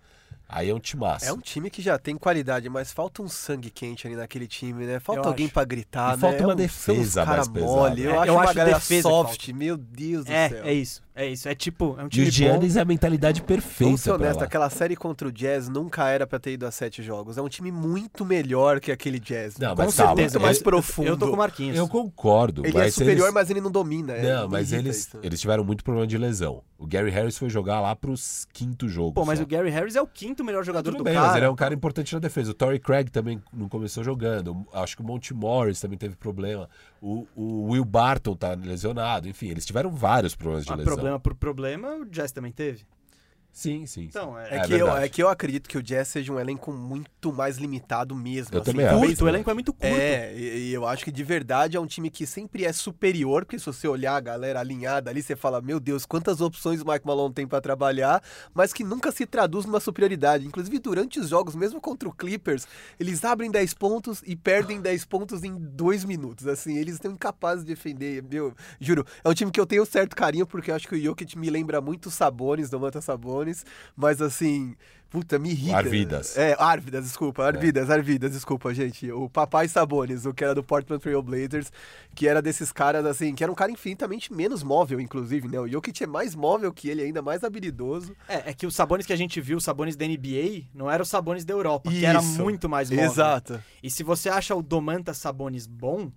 Aí 0.54 0.70
é 0.70 0.76
um 0.76 0.80
timaço. 0.80 1.24
É 1.26 1.32
um 1.32 1.38
time 1.40 1.70
que 1.70 1.82
já 1.82 1.98
tem 1.98 2.18
qualidade, 2.18 2.68
mas 2.68 2.92
falta 2.92 3.22
um 3.22 3.28
sangue 3.30 3.70
quente 3.70 4.06
ali 4.06 4.18
naquele 4.18 4.46
time, 4.48 4.86
né? 4.86 5.00
Falta 5.00 5.22
Eu 5.22 5.28
alguém 5.30 5.48
pra 5.48 5.64
gritar, 5.64 6.10
E 6.10 6.16
né? 6.18 6.22
falta 6.22 6.44
uma 6.44 6.52
É 6.52 6.54
um- 6.54 6.58
defesa 6.58 7.26
mais 7.26 7.48
pesada. 7.48 7.66
mole. 7.74 8.02
Eu 8.04 8.12
É, 8.12 8.18
acho 8.18 8.28
eu 8.28 8.34
uma 8.34 8.44
acho 8.44 8.54
galera 8.56 8.78
defesa 8.78 9.08
que 9.08 9.14
soft, 9.14 9.48
meu 9.50 9.78
Deus 9.78 10.26
do 10.26 10.32
É, 10.32 10.50
céu. 10.50 10.66
é 10.66 10.74
isso. 10.74 11.02
É 11.14 11.28
isso. 11.28 11.50
É 11.50 11.54
tipo, 11.54 11.96
é 12.00 12.04
um 12.04 12.08
E 12.08 12.10
time 12.10 12.24
o 12.24 12.26
bom. 12.28 12.32
Giannis 12.32 12.76
é 12.78 12.82
a 12.82 12.86
mentalidade 12.86 13.42
perfeita 13.42 13.84
Vamos 13.86 14.02
ser 14.02 14.12
honesto, 14.12 14.42
aquela 14.44 14.70
série 14.70 14.96
contra 14.96 15.28
o 15.28 15.32
Jazz 15.32 15.68
nunca 15.68 16.08
era 16.08 16.26
pra 16.26 16.40
ter 16.40 16.54
ido 16.54 16.66
a 16.66 16.72
sete 16.72 17.04
jogos. 17.04 17.38
É 17.38 17.42
um 17.42 17.50
time 17.50 17.72
muito 17.72 18.24
melhor 18.26 18.80
que 18.80 18.92
aquele 18.92 19.20
Jazz. 19.20 19.58
Não, 19.58 19.76
com 19.76 19.84
mas 19.84 19.96
calma, 19.96 20.16
certeza 20.16 20.38
ele- 20.38 20.46
mais 20.46 20.58
eu- 20.58 20.64
profundo. 20.64 21.08
Eu 21.10 21.18
tô 21.18 21.28
com 21.28 21.34
o 21.34 21.38
Marquinhos. 21.38 21.78
Eu 21.78 21.88
concordo. 21.88 22.66
Ele 22.66 22.74
mas 22.74 22.88
é 22.88 22.92
superior, 22.92 23.26
eles... 23.26 23.34
mas 23.34 23.50
ele 23.50 23.60
não 23.62 23.70
domina. 23.70 24.14
é, 24.14 24.22
Não, 24.36 24.48
mas 24.48 24.72
eles, 24.72 24.98
isso. 25.00 25.20
eles 25.22 25.40
tiveram 25.42 25.64
muito 25.66 25.84
problema 25.84 26.08
de 26.08 26.18
lesão. 26.18 26.64
O 26.78 26.88
Gary 26.88 27.12
Harris 27.12 27.38
foi 27.38 27.50
jogar 27.50 27.80
lá 27.82 27.96
pros 27.96 28.48
quinto 28.54 28.88
jogo. 28.90 29.14
Pô, 29.14 29.24
mas 29.26 29.38
só. 29.38 29.44
o 29.46 29.48
Gary 29.48 29.70
Harris 29.70 29.96
é 29.96 30.02
o 30.02 30.08
quinto 30.08 30.44
melhor 30.44 30.64
jogador 30.64 30.90
Tudo 30.92 31.00
do 31.00 31.04
bem, 31.04 31.14
cara. 31.14 31.28
mas 31.28 31.36
ele 31.36 31.46
é 31.46 31.50
um 31.50 31.56
cara 31.56 31.74
importante 31.74 32.12
na 32.14 32.20
defesa. 32.20 32.52
O 32.52 32.54
Torrey 32.56 32.80
Craig 32.80 33.10
também 33.12 33.40
não 33.54 33.68
começou 33.70 34.04
jogando. 34.04 34.66
Acho 34.74 34.96
que 34.96 35.04
o 35.04 35.06
Monte 35.06 35.34
Morris 35.34 35.80
também 35.80 35.98
teve 35.98 36.16
problema. 36.16 36.68
O, 37.02 37.26
o 37.36 37.70
Will 37.72 37.84
Barton 37.84 38.36
tá 38.36 38.54
lesionado. 38.54 39.28
Enfim, 39.28 39.48
eles 39.50 39.66
tiveram 39.66 39.90
vários 39.90 40.36
problemas 40.36 40.66
de 40.66 40.72
Ah, 40.72 40.76
lesão. 40.76 40.94
problema 40.94 41.20
por 41.20 41.34
problema, 41.34 41.96
o 41.96 42.06
Jazz 42.06 42.32
também 42.32 42.52
teve. 42.52 42.86
Sim, 43.52 43.86
sim. 43.86 44.04
Então, 44.04 44.38
é. 44.38 44.50
É, 44.50 44.56
É 44.58 44.60
que 44.62 44.74
eu, 44.74 44.98
é 44.98 45.10
que 45.10 45.24
eu 45.24 45.30
acredito 45.30 45.70
que 45.70 45.78
o 45.78 45.84
Jazz 45.84 46.08
seja 46.08 46.32
um 46.32 46.40
elenco 46.40 46.72
muito 46.72 47.34
mais 47.34 47.58
limitado 47.58 48.16
mesmo. 48.16 48.56
Eu 48.56 48.62
assim, 48.62 48.72
também 48.72 48.86
acho. 48.86 49.24
o 49.24 49.28
elenco 49.28 49.50
é 49.50 49.54
muito 49.54 49.74
curto. 49.74 49.86
É, 49.86 50.34
e, 50.36 50.70
e 50.70 50.74
eu 50.74 50.88
acho 50.88 51.04
que 51.04 51.12
de 51.12 51.24
verdade 51.24 51.76
é 51.76 51.80
um 51.80 51.86
time 51.86 52.10
que 52.10 52.26
sempre 52.26 52.66
é 52.66 52.72
superior, 52.72 53.44
porque 53.46 53.60
se 53.60 53.66
você 53.66 53.88
olhar 53.88 54.16
a 54.16 54.20
galera 54.20 54.60
alinhada 54.60 55.10
ali, 55.10 55.22
você 55.22 55.36
fala, 55.36 55.62
meu 55.62 55.80
Deus, 55.80 56.06
quantas 56.06 56.40
opções 56.40 56.82
o 56.82 56.86
Mike 56.86 57.06
Malone 57.06 57.34
tem 57.34 57.46
pra 57.46 57.60
trabalhar, 57.60 58.24
mas 58.54 58.72
que 58.72 58.84
nunca 58.84 59.12
se 59.12 59.26
traduz 59.26 59.66
numa 59.66 59.80
superioridade. 59.80 60.48
Inclusive, 60.48 60.80
durante 60.80 61.20
os 61.20 61.30
jogos, 61.30 61.56
mesmo 61.56 61.82
contra 61.82 62.08
o 62.08 62.14
Clippers, 62.14 62.66
eles 63.00 63.24
abrem 63.26 63.52
10 63.52 63.74
pontos 63.74 64.24
e 64.26 64.36
perdem 64.36 64.80
10 64.82 65.06
pontos 65.06 65.44
em 65.44 65.56
2 65.58 66.06
minutos. 66.06 66.48
Assim, 66.48 66.78
eles 66.78 66.96
estão 66.96 67.12
incapazes 67.12 67.66
de 67.66 67.74
defender. 67.74 68.24
Meu, 68.24 68.54
juro, 68.80 69.06
é 69.24 69.30
um 69.30 69.34
time 69.34 69.52
que 69.52 69.60
eu 69.60 69.66
tenho 69.66 69.86
certo 69.86 70.16
carinho, 70.16 70.48
porque 70.48 70.72
eu 70.72 70.76
acho 70.76 70.88
que 70.88 70.96
o 70.96 71.02
Jokic 71.02 71.38
me 71.38 71.50
lembra 71.50 71.82
muito 71.82 72.08
o 72.08 72.12
Sabonis, 72.12 72.70
do 72.70 72.80
Manta 72.80 73.02
Sabonis, 73.42 73.66
mas 73.96 74.22
assim. 74.22 74.76
Puta, 75.10 75.38
me 75.38 75.52
irrita. 75.52 75.76
Arvidas. 75.76 76.38
É, 76.38 76.56
Arvidas, 76.58 77.04
desculpa. 77.04 77.44
Arvidas, 77.44 77.90
Arvidas, 77.90 78.32
desculpa, 78.32 78.74
gente. 78.74 79.12
O 79.12 79.30
Papai 79.30 79.68
Sabonis, 79.68 80.26
o 80.26 80.34
que 80.34 80.42
era 80.42 80.56
do 80.56 80.64
Portland 80.64 81.04
Trail 81.04 81.22
Blazers, 81.22 81.70
que 82.16 82.30
era 82.30 82.42
desses 82.42 82.72
caras, 82.72 83.06
assim, 83.06 83.36
que 83.36 83.44
era 83.44 83.52
um 83.52 83.56
cara 83.56 83.70
infinitamente 83.70 84.32
menos 84.32 84.64
móvel, 84.64 85.02
inclusive, 85.02 85.50
né? 85.50 85.60
O 85.60 85.68
Jokic 85.68 86.02
é 86.02 86.08
mais 86.08 86.34
móvel 86.34 86.72
que 86.72 86.88
ele, 86.90 87.02
ainda 87.02 87.22
mais 87.22 87.44
habilidoso. 87.44 88.16
É, 88.26 88.52
é 88.52 88.54
que 88.54 88.66
os 88.66 88.74
Sabonis 88.74 89.06
que 89.06 89.12
a 89.12 89.18
gente 89.18 89.42
viu, 89.42 89.58
os 89.58 89.66
Sabonis 89.66 89.98
da 89.98 90.08
NBA, 90.08 90.68
não 90.74 90.90
eram 90.90 91.04
os 91.04 91.10
Sabonis 91.10 91.44
da 91.44 91.54
Europa, 91.54 91.92
que 91.92 92.06
era 92.06 92.20
Isso. 92.20 92.42
muito 92.42 92.70
mais 92.70 92.90
móvel. 92.90 93.06
Exato. 93.06 93.62
E 93.84 93.92
se 93.92 94.04
você 94.04 94.30
acha 94.30 94.56
o 94.56 94.62
Domantas 94.62 95.18
Sabonis 95.18 95.68
bom, 95.68 96.10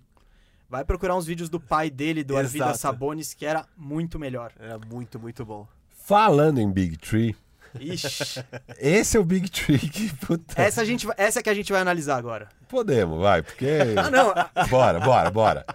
vai 0.69 0.85
procurar 0.85 1.17
uns 1.17 1.25
vídeos 1.25 1.49
do 1.49 1.59
pai 1.59 1.89
dele, 1.89 2.23
do 2.23 2.33
Exato. 2.33 2.45
Arvidas 2.45 2.79
Sabonis, 2.79 3.33
que 3.33 3.45
era 3.45 3.65
muito 3.75 4.17
melhor. 4.17 4.53
Era 4.57 4.79
muito, 4.79 5.19
muito 5.19 5.43
bom. 5.43 5.67
Falando 6.05 6.59
em 6.59 6.71
Big 6.71 6.97
Tree, 6.97 7.35
Ixi. 7.79 8.45
esse 8.77 9.17
é 9.17 9.19
o 9.19 9.23
Big 9.25 9.49
Tree 9.49 9.79
que, 9.79 10.15
puta, 10.17 10.61
essa, 10.61 10.81
a 10.81 10.85
gente, 10.85 11.07
essa 11.17 11.39
é 11.39 11.41
que 11.41 11.49
a 11.49 11.53
gente 11.55 11.71
vai 11.71 11.81
analisar 11.81 12.17
agora. 12.17 12.47
podemos, 12.69 13.19
vai, 13.19 13.41
porque... 13.41 13.79
Ah, 13.97 14.11
não. 14.11 14.31
Bora, 14.69 14.99
bora, 14.99 15.31
bora. 15.31 15.65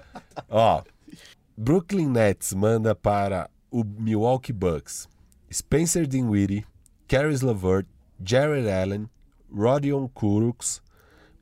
Ó, 0.48 0.84
Brooklyn 1.56 2.08
Nets 2.08 2.54
manda 2.54 2.94
para 2.94 3.50
o 3.72 3.82
Milwaukee 3.82 4.52
Bucks 4.52 5.08
Spencer 5.52 6.06
Dinwiddie, 6.06 6.64
Caris 7.08 7.40
LeVert, 7.40 7.86
Jared 8.24 8.70
Allen, 8.70 9.10
Rodion 9.52 10.06
Kurucs, 10.06 10.80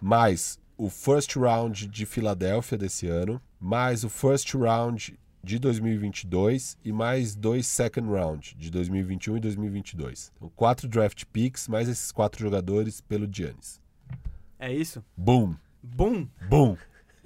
mais 0.00 0.58
o 0.78 0.88
first 0.88 1.36
round 1.36 1.86
de 1.88 2.06
Filadélfia 2.06 2.78
desse 2.78 3.06
ano, 3.06 3.38
mais 3.60 4.02
o 4.02 4.08
first 4.08 4.54
round 4.54 5.14
de 5.48 5.58
2022 5.58 6.76
e 6.84 6.92
mais 6.92 7.34
dois 7.34 7.66
second 7.66 8.06
round 8.06 8.54
de 8.54 8.70
2021 8.70 9.38
e 9.38 9.40
2022. 9.40 10.30
Então, 10.36 10.52
quatro 10.54 10.86
draft 10.86 11.24
picks, 11.32 11.68
mais 11.68 11.88
esses 11.88 12.12
quatro 12.12 12.38
jogadores 12.38 13.00
pelo 13.00 13.26
Giannis. 13.32 13.80
É 14.58 14.70
isso? 14.70 15.02
Boom, 15.16 15.54
Boom. 15.82 16.28
boom. 16.50 16.76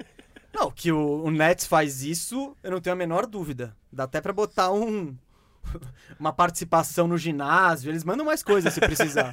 Não, 0.55 0.71
que 0.71 0.93
o, 0.93 1.25
o 1.25 1.33
Nets 1.33 1.67
faz 1.67 2.05
isso, 2.05 2.57
eu 2.63 2.71
não 2.71 2.81
tenho 2.81 2.93
a 2.93 2.97
menor 2.97 3.27
dúvida. 3.27 3.75
Dá 3.91 4.05
até 4.05 4.21
pra 4.21 4.33
botar 4.35 4.71
um 4.71 5.17
uma 6.21 6.33
participação 6.33 7.09
no 7.09 7.19
ginásio, 7.19 7.91
eles 7.91 8.05
mandam 8.05 8.25
mais 8.25 8.43
coisas 8.43 8.73
se 8.73 8.81
precisar. 8.81 9.33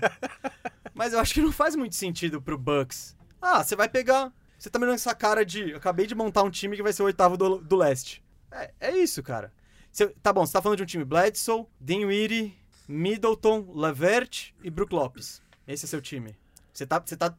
Mas 0.96 1.14
eu 1.14 1.20
acho 1.20 1.34
que 1.34 1.42
não 1.42 1.52
faz 1.52 1.76
muito 1.76 1.96
sentido 1.96 2.42
pro 2.42 2.58
Bucks. 2.58 3.16
Ah, 3.40 3.64
você 3.64 3.76
vai 3.76 3.88
pegar, 3.88 4.34
você 4.58 4.70
tá 4.70 4.80
me 4.80 4.86
dando 4.86 4.96
essa 4.96 5.14
cara 5.14 5.46
de, 5.46 5.76
acabei 5.76 6.08
de 6.08 6.16
montar 6.16 6.42
um 6.42 6.50
time 6.50 6.76
que 6.76 6.82
vai 6.82 6.94
ser 6.94 7.04
o 7.04 7.06
oitavo 7.06 7.38
do, 7.38 7.60
do 7.60 7.76
leste. 7.76 8.24
É, 8.52 8.72
é 8.80 8.98
isso, 8.98 9.22
cara. 9.24 9.52
Você- 9.92 10.08
tá 10.22 10.32
bom, 10.34 10.46
você 10.46 10.54
tá 10.54 10.62
falando 10.62 10.78
de 10.78 10.84
um 10.84 10.88
time 10.88 11.04
Bledsoe, 11.06 11.66
Dinwiddie, 11.80 12.56
Middleton, 12.88 13.72
Levert 13.74 14.52
e 14.64 14.70
Brook 14.70 14.94
Lopes. 14.94 15.42
Esse 15.68 15.86
é 15.86 15.88
seu 15.88 16.02
time. 16.02 16.36
Você 16.74 16.86
tá, 16.86 17.00
tá 17.00 17.36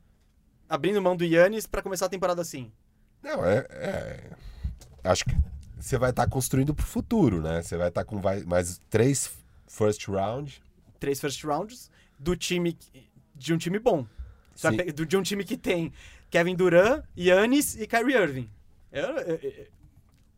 abrindo 0.69 1.01
mão 1.03 1.17
do 1.17 1.25
Yannis 1.25 1.67
pra 1.67 1.83
começar 1.83 2.07
a 2.07 2.11
temporada 2.11 2.41
assim. 2.43 2.71
Não, 3.23 3.45
é. 3.45 3.67
é- 3.71 4.31
Acho 5.03 5.25
que 5.25 5.35
você 5.79 5.97
vai 5.97 6.11
estar 6.11 6.29
construindo 6.29 6.75
pro 6.75 6.85
futuro, 6.85 7.41
né? 7.41 7.63
Você 7.63 7.77
vai 7.77 7.89
estar 7.89 8.05
com 8.05 8.21
vai- 8.21 8.45
mais 8.45 8.81
três 8.91 9.31
first 9.67 10.07
round. 10.09 10.63
três 10.99 11.19
first 11.21 11.43
rounds 11.45 11.91
do 12.19 12.37
time 12.37 12.77
de 13.35 13.55
um 13.55 13.59
time 13.59 13.79
bom. 13.79 14.07
Sim. 14.55 14.77
de 15.07 15.17
um 15.17 15.23
time 15.23 15.43
que 15.43 15.57
tem 15.57 15.91
Kevin 16.29 16.55
Durant, 16.55 17.03
Giannis 17.17 17.77
e 17.77 17.87
Kyrie 17.87 18.15
Irving. 18.15 18.51
Eu- 18.93 19.17
eu- 19.17 19.67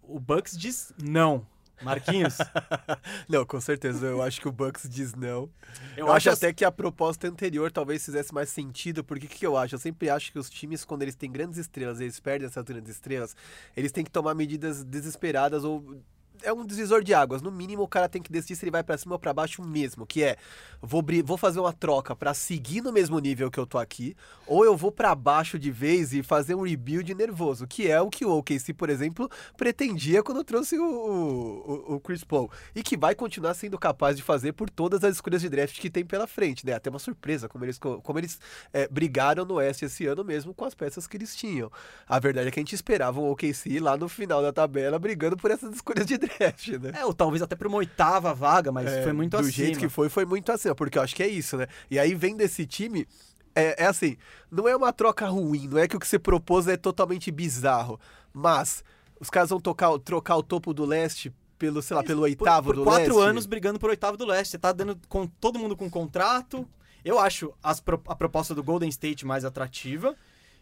o 0.03 0.19
Bucks 0.21 0.57
diz 0.57 0.93
não. 1.03 1.47
Marquinhos, 1.83 2.39
Não, 3.29 3.45
com 3.45 3.61
certeza. 3.61 4.07
Eu 4.07 4.23
acho 4.23 4.41
que 4.41 4.49
o 4.49 4.53
Bucks 4.53 4.89
diz 4.89 5.15
não. 5.15 5.51
eu, 5.97 6.07
Eu, 6.07 6.13
acho 6.13 6.31
acho 6.31 6.39
até 6.39 6.53
que 6.53 6.65
a 6.65 6.71
proposta 6.71 7.29
anterior 7.29 7.71
talvez 7.71 8.05
fizesse 8.05 8.33
mais 8.33 8.49
sentido, 8.49 9.03
porque 9.03 9.27
o 9.27 9.29
que, 9.29 9.39
que 9.39 9.47
eu 9.47 9.57
acho? 9.57 9.75
Eu 9.75 9.79
sempre 9.79 10.09
acho 10.09 10.33
que 10.33 10.39
os 10.39 10.49
times, 10.49 10.85
quando 10.85 11.03
eles 11.03 11.15
têm 11.15 11.31
grandes 11.31 11.59
estrelas 11.59 12.01
e 12.01 12.05
eles 12.05 12.21
perdem 12.21 12.47
essas 12.47 12.65
grandes 12.65 12.93
estrelas, 12.93 13.37
eles 13.77 13.93
têm 13.93 14.05
que 14.05 14.11
tomar 14.11 14.35
medidas 14.35 14.85
desesperadas 14.85 15.65
ou. 15.65 16.01
É 16.45 16.53
um 16.53 16.65
divisor 16.67 17.03
de 17.03 17.15
águas. 17.15 17.43
No 17.43 17.51
mínimo, 17.51 17.83
o 17.83 17.89
cara 17.89 18.09
tem 18.09 18.21
que 18.23 18.31
decidir 18.33 18.57
se 18.57 18.65
ele 18.65 18.71
vai 18.71 18.83
pra 18.83 18.99
cima 18.99 19.15
ou 19.15 19.19
pra 19.19 19.33
baixo 19.33 19.63
mesmo. 19.63 20.07
Que 20.07 20.23
é, 20.25 20.37
vou, 20.81 21.05
vou 21.25 21.37
fazer 21.37 21.61
uma 21.61 21.73
troca 21.73 22.15
pra 22.17 22.35
seguir 22.35 22.81
no 22.83 22.93
mesmo 22.93 23.19
nível 23.19 23.51
que 23.51 23.59
eu 23.61 23.67
tô 23.67 23.79
aqui, 23.79 24.17
ou 24.47 24.65
eu 24.65 24.77
vou 24.77 24.91
pra 24.93 25.15
baixo 25.15 25.59
de 25.59 25.71
vez 25.71 26.13
e 26.13 26.23
fazer 26.23 26.55
um 26.55 26.63
rebuild 26.63 27.15
nervoso, 27.15 27.67
que 27.67 27.91
é 27.91 28.01
o 28.01 28.11
que 28.11 28.25
o 28.25 28.31
OKC, 28.39 28.73
por 28.75 28.91
exemplo, 28.91 29.31
pretendia 29.57 30.23
quando 30.23 30.43
trouxe 30.45 30.79
o, 30.79 30.85
o, 30.85 31.95
o 31.95 32.01
Chris 32.01 32.25
Paul. 32.25 32.51
E 32.75 32.83
que 32.83 32.97
vai 32.97 33.15
continuar 33.15 33.55
sendo 33.55 33.79
capaz 33.79 34.17
de 34.17 34.23
fazer 34.23 34.53
por 34.53 34.69
todas 34.69 35.05
as 35.05 35.15
escolhas 35.17 35.41
de 35.41 35.49
draft 35.49 35.79
que 35.79 35.91
tem 35.91 36.05
pela 36.05 36.27
frente, 36.27 36.67
né? 36.67 36.73
Até 36.75 36.91
uma 36.91 36.99
surpresa, 36.99 37.49
como 37.49 37.65
eles, 37.65 37.79
co- 37.79 38.01
como 38.03 38.19
eles 38.19 38.39
é, 38.73 38.89
brigaram 38.89 39.45
no 39.45 39.55
Oeste 39.55 39.85
esse 39.85 40.07
ano 40.07 40.25
mesmo 40.25 40.55
com 40.55 40.65
as 40.65 40.75
peças 40.75 41.07
que 41.07 41.17
eles 41.17 41.35
tinham. 41.37 41.71
A 42.09 42.19
verdade 42.19 42.49
é 42.49 42.51
que 42.51 42.59
a 42.59 42.63
gente 42.63 42.75
esperava 42.75 43.21
o 43.21 43.31
OKC 43.31 43.79
lá 43.81 43.97
no 43.97 44.09
final 44.09 44.43
da 44.43 44.53
tabela 44.53 44.99
brigando 44.99 45.37
por 45.37 45.51
essas 45.51 45.75
escolhas 45.75 46.07
de 46.07 46.19
draft, 46.19 46.32
né? 46.81 46.93
É, 47.01 47.05
ou 47.05 47.13
talvez 47.15 47.43
até 47.43 47.55
pra 47.57 47.69
uma 47.69 47.79
oitava 47.79 48.35
vaga, 48.35 48.71
mas 48.73 48.91
É, 48.91 49.03
foi 49.03 49.13
muito 49.13 49.33
do 49.33 49.37
acima. 49.39 49.53
jeito 49.53 49.79
que 49.79 49.89
foi, 49.89 50.09
foi 50.09 50.25
muito 50.25 50.51
acima, 50.53 50.75
porque 50.75 50.99
eu 50.99 51.03
acho 51.03 51.15
que 51.15 51.23
é 51.23 51.29
isso, 51.29 51.57
né? 51.57 51.67
E 51.91 51.99
aí 51.99 52.15
vem 52.15 52.37
desse 52.37 52.67
time, 52.67 53.07
é, 53.55 53.85
é 53.85 53.87
assim, 53.87 54.17
não 54.51 54.69
é 54.69 54.75
uma 54.77 54.93
troca 54.93 55.27
ruim, 55.29 55.69
não 55.69 55.79
é 55.79 55.87
que 55.89 55.97
o 55.97 56.01
que 56.01 56.07
você 56.07 56.19
propôs 56.19 56.67
é 56.69 56.77
totalmente 56.77 57.31
bizarro, 57.31 57.99
mas 58.33 58.83
os 59.21 59.31
caras 59.31 59.51
vão 59.51 59.61
tocar, 59.61 59.97
trocar 60.01 60.37
o 60.37 60.43
topo 60.43 60.73
do 60.75 60.85
leste 60.85 61.33
pelo, 61.59 61.81
sei 61.81 61.97
lá, 61.97 62.03
pelo 62.03 62.21
Por- 62.21 62.25
oitavo 62.25 62.67
por, 62.71 62.77
do 62.77 62.85
quatro 62.85 63.15
leste. 63.17 63.29
anos 63.31 63.47
brigando 63.47 63.79
por 63.79 63.91
oitavo 63.91 64.17
do 64.17 64.27
leste. 64.27 64.51
Você 64.53 64.59
tá 64.59 64.73
dando 64.73 64.99
com 65.09 65.29
todo 65.29 65.61
mundo 65.61 65.77
com 65.77 65.89
contrato. 65.89 66.67
Eu 67.05 67.21
acho 67.21 67.53
as 67.63 67.81
a 68.09 68.17
proposta 68.17 68.53
do 68.53 68.65
Golden 68.65 68.89
State 68.89 69.25
mais 69.25 69.45
atrativa. 69.45 70.17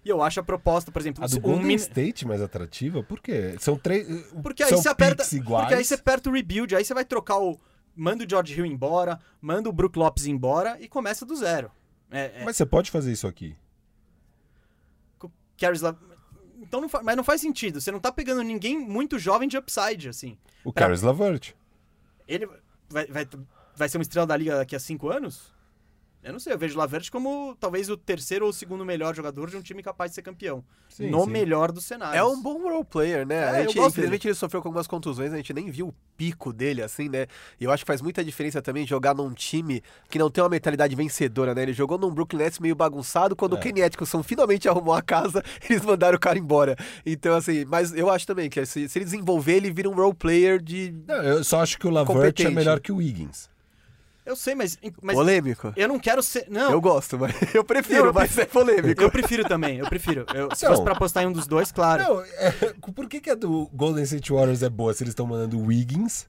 E 0.04 0.08
eu 0.08 0.22
acho 0.22 0.40
a 0.40 0.42
proposta, 0.42 0.90
por 0.90 1.00
exemplo, 1.00 1.22
A 1.22 1.26
do 1.26 1.36
um 1.36 1.40
Golden 1.40 1.66
min- 1.66 1.74
State 1.74 2.26
mais 2.26 2.40
atrativa? 2.40 3.02
Por 3.02 3.20
quê? 3.20 3.54
São 3.58 3.76
três. 3.76 4.06
Porque 4.42 4.62
aí 4.62 4.70
são 4.70 4.80
você 4.80 4.88
aperta. 4.88 5.22
iguais. 5.36 5.64
Porque 5.64 5.74
aí 5.74 5.84
você 5.84 5.94
aperta 5.94 6.30
o 6.30 6.32
rebuild, 6.32 6.74
aí 6.74 6.84
você 6.84 6.94
vai 6.94 7.04
trocar 7.04 7.38
o. 7.38 7.58
Manda 7.94 8.24
o 8.24 8.28
George 8.28 8.54
Hill 8.54 8.64
embora, 8.64 9.18
manda 9.42 9.68
o 9.68 9.72
Brook 9.72 9.98
Lopes 9.98 10.24
embora 10.26 10.78
e 10.80 10.88
começa 10.88 11.26
do 11.26 11.36
zero. 11.36 11.70
É, 12.10 12.40
é, 12.40 12.44
Mas 12.44 12.56
você 12.56 12.64
pode 12.64 12.90
fazer 12.90 13.12
isso 13.12 13.26
aqui. 13.26 13.54
Caris 15.58 15.82
Então 16.62 16.80
não 16.80 16.88
fa- 16.88 17.02
Mas 17.02 17.16
não 17.16 17.24
faz 17.24 17.40
sentido. 17.40 17.80
Você 17.80 17.90
não 17.92 18.00
tá 18.00 18.10
pegando 18.10 18.42
ninguém 18.42 18.78
muito 18.78 19.18
jovem 19.18 19.48
de 19.48 19.58
upside, 19.58 20.08
assim. 20.08 20.38
O 20.64 20.72
Pra- 20.72 20.84
Caris 20.86 21.02
Lavert. 21.02 21.52
Ele 22.26 22.48
vai, 22.88 23.06
vai, 23.06 23.28
vai 23.76 23.88
ser 23.88 23.98
uma 23.98 24.02
estrela 24.02 24.26
da 24.26 24.36
liga 24.36 24.56
daqui 24.56 24.74
a 24.74 24.80
cinco 24.80 25.10
anos? 25.10 25.52
Eu 26.22 26.32
não 26.34 26.38
sei, 26.38 26.52
eu 26.52 26.58
vejo 26.58 26.74
o 26.74 26.78
Laverte 26.78 27.10
como 27.10 27.56
talvez 27.58 27.88
o 27.88 27.96
terceiro 27.96 28.44
ou 28.44 28.52
segundo 28.52 28.84
melhor 28.84 29.14
jogador 29.14 29.48
de 29.48 29.56
um 29.56 29.62
time 29.62 29.82
capaz 29.82 30.10
de 30.10 30.16
ser 30.16 30.22
campeão. 30.22 30.62
Sim, 30.88 31.08
no 31.08 31.24
sim. 31.24 31.30
melhor 31.30 31.72
dos 31.72 31.84
cenários. 31.86 32.16
É 32.16 32.22
um 32.22 32.40
bom 32.42 32.60
role 32.62 32.84
player, 32.84 33.26
né? 33.26 33.36
É, 33.36 33.48
a 33.48 33.62
eu 33.62 33.68
gente, 33.70 33.80
infelizmente 33.80 34.28
ele 34.28 34.34
sofreu 34.34 34.60
com 34.60 34.68
algumas 34.68 34.86
contusões, 34.86 35.32
a 35.32 35.36
gente 35.36 35.52
nem 35.54 35.70
viu 35.70 35.88
o 35.88 35.94
pico 36.18 36.52
dele 36.52 36.82
assim, 36.82 37.08
né? 37.08 37.26
E 37.58 37.64
eu 37.64 37.70
acho 37.70 37.84
que 37.84 37.86
faz 37.86 38.02
muita 38.02 38.22
diferença 38.22 38.60
também 38.60 38.86
jogar 38.86 39.14
num 39.14 39.32
time 39.32 39.82
que 40.10 40.18
não 40.18 40.30
tem 40.30 40.44
uma 40.44 40.50
mentalidade 40.50 40.94
vencedora, 40.94 41.54
né? 41.54 41.62
Ele 41.62 41.72
jogou 41.72 41.96
num 41.96 42.10
Brooklyn 42.10 42.40
Nets 42.40 42.58
meio 42.58 42.74
bagunçado, 42.74 43.34
quando 43.34 43.56
É. 43.56 43.58
o 43.58 43.62
Kenny 43.62 43.82
Atkinson 43.82 44.22
finalmente 44.22 44.68
arrumou 44.68 44.92
a 44.92 45.00
casa, 45.00 45.42
eles 45.70 45.82
mandaram 45.82 46.16
o 46.16 46.20
cara 46.20 46.38
embora. 46.38 46.76
Então, 47.06 47.34
assim, 47.34 47.64
mas 47.64 47.94
eu 47.94 48.10
acho 48.10 48.26
também 48.26 48.50
que 48.50 48.64
se, 48.66 48.88
se 48.88 48.98
ele 48.98 49.06
desenvolver, 49.06 49.54
ele 49.54 49.70
vira 49.70 49.88
um 49.88 49.94
role 49.94 50.14
player 50.14 50.60
de 50.60 50.94
Não, 51.08 51.22
eu 51.22 51.42
só 51.42 51.60
acho 51.62 51.78
que 51.78 51.86
o 51.86 51.90
Lavert 51.90 52.40
é 52.40 52.50
melhor 52.50 52.78
que 52.78 52.92
o 52.92 52.96
Wiggins. 52.96 53.49
Eu 54.24 54.36
sei, 54.36 54.54
mas, 54.54 54.78
mas 55.02 55.16
polêmico. 55.16 55.72
eu 55.76 55.88
não 55.88 55.98
quero 55.98 56.22
ser. 56.22 56.46
Não, 56.48 56.70
Eu 56.70 56.80
gosto, 56.80 57.18
mas 57.18 57.32
eu 57.54 57.64
prefiro, 57.64 58.00
Não, 58.00 58.06
eu 58.08 58.12
mas 58.12 58.36
é 58.38 58.44
polêmico. 58.44 59.02
eu 59.02 59.10
prefiro 59.10 59.44
também, 59.48 59.78
eu 59.78 59.86
prefiro. 59.88 60.24
Eu- 60.34 60.54
se 60.54 60.64
Não. 60.64 60.72
fosse 60.72 60.82
pra 60.84 60.92
apostar 60.92 61.22
em 61.22 61.26
um 61.26 61.32
dos 61.32 61.46
dois, 61.46 61.72
claro. 61.72 62.02
Não, 62.02 62.20
é, 62.22 62.50
por 62.94 63.08
que, 63.08 63.20
que 63.20 63.30
a 63.30 63.34
do 63.34 63.68
Golden 63.72 64.04
State 64.04 64.30
Warriors 64.32 64.62
é 64.62 64.68
boa 64.68 64.92
se 64.94 65.02
eles 65.02 65.12
estão 65.12 65.26
mandando 65.26 65.58
Wiggins 65.58 66.26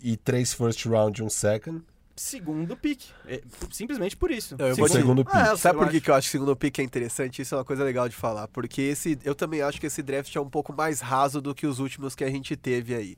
e 0.00 0.16
três 0.16 0.52
first 0.52 0.84
round 0.86 1.20
e 1.20 1.24
um 1.24 1.30
second? 1.30 1.82
Segundo 2.16 2.76
pick. 2.76 3.00
É, 3.28 3.40
simplesmente 3.70 4.16
por 4.16 4.32
isso. 4.32 4.56
Eu 4.58 4.72
O 4.72 4.76
vou 4.76 4.88
te- 4.88 4.94
segundo 4.94 5.24
pick. 5.24 5.36
É, 5.36 5.50
eu- 5.52 5.56
Sabe 5.56 5.78
por 5.78 5.88
que, 5.88 6.10
eu 6.10 6.14
acho 6.16 6.26
que 6.28 6.36
o 6.36 6.40
segundo 6.40 6.56
pick 6.56 6.76
é 6.80 6.82
interessante? 6.82 7.40
Isso 7.42 7.54
é 7.54 7.58
uma 7.58 7.64
coisa 7.64 7.84
legal 7.84 8.08
de 8.08 8.16
falar. 8.16 8.48
Porque 8.48 8.82
esse, 8.82 9.16
eu 9.24 9.36
também 9.36 9.62
acho 9.62 9.80
que 9.80 9.86
esse 9.86 10.02
draft 10.02 10.34
é 10.34 10.40
um 10.40 10.50
pouco 10.50 10.72
mais 10.72 11.00
raso 11.00 11.40
do 11.40 11.54
que 11.54 11.64
os 11.64 11.78
últimos 11.78 12.16
que 12.16 12.24
a 12.24 12.28
gente 12.28 12.56
teve 12.56 12.92
aí. 12.96 13.16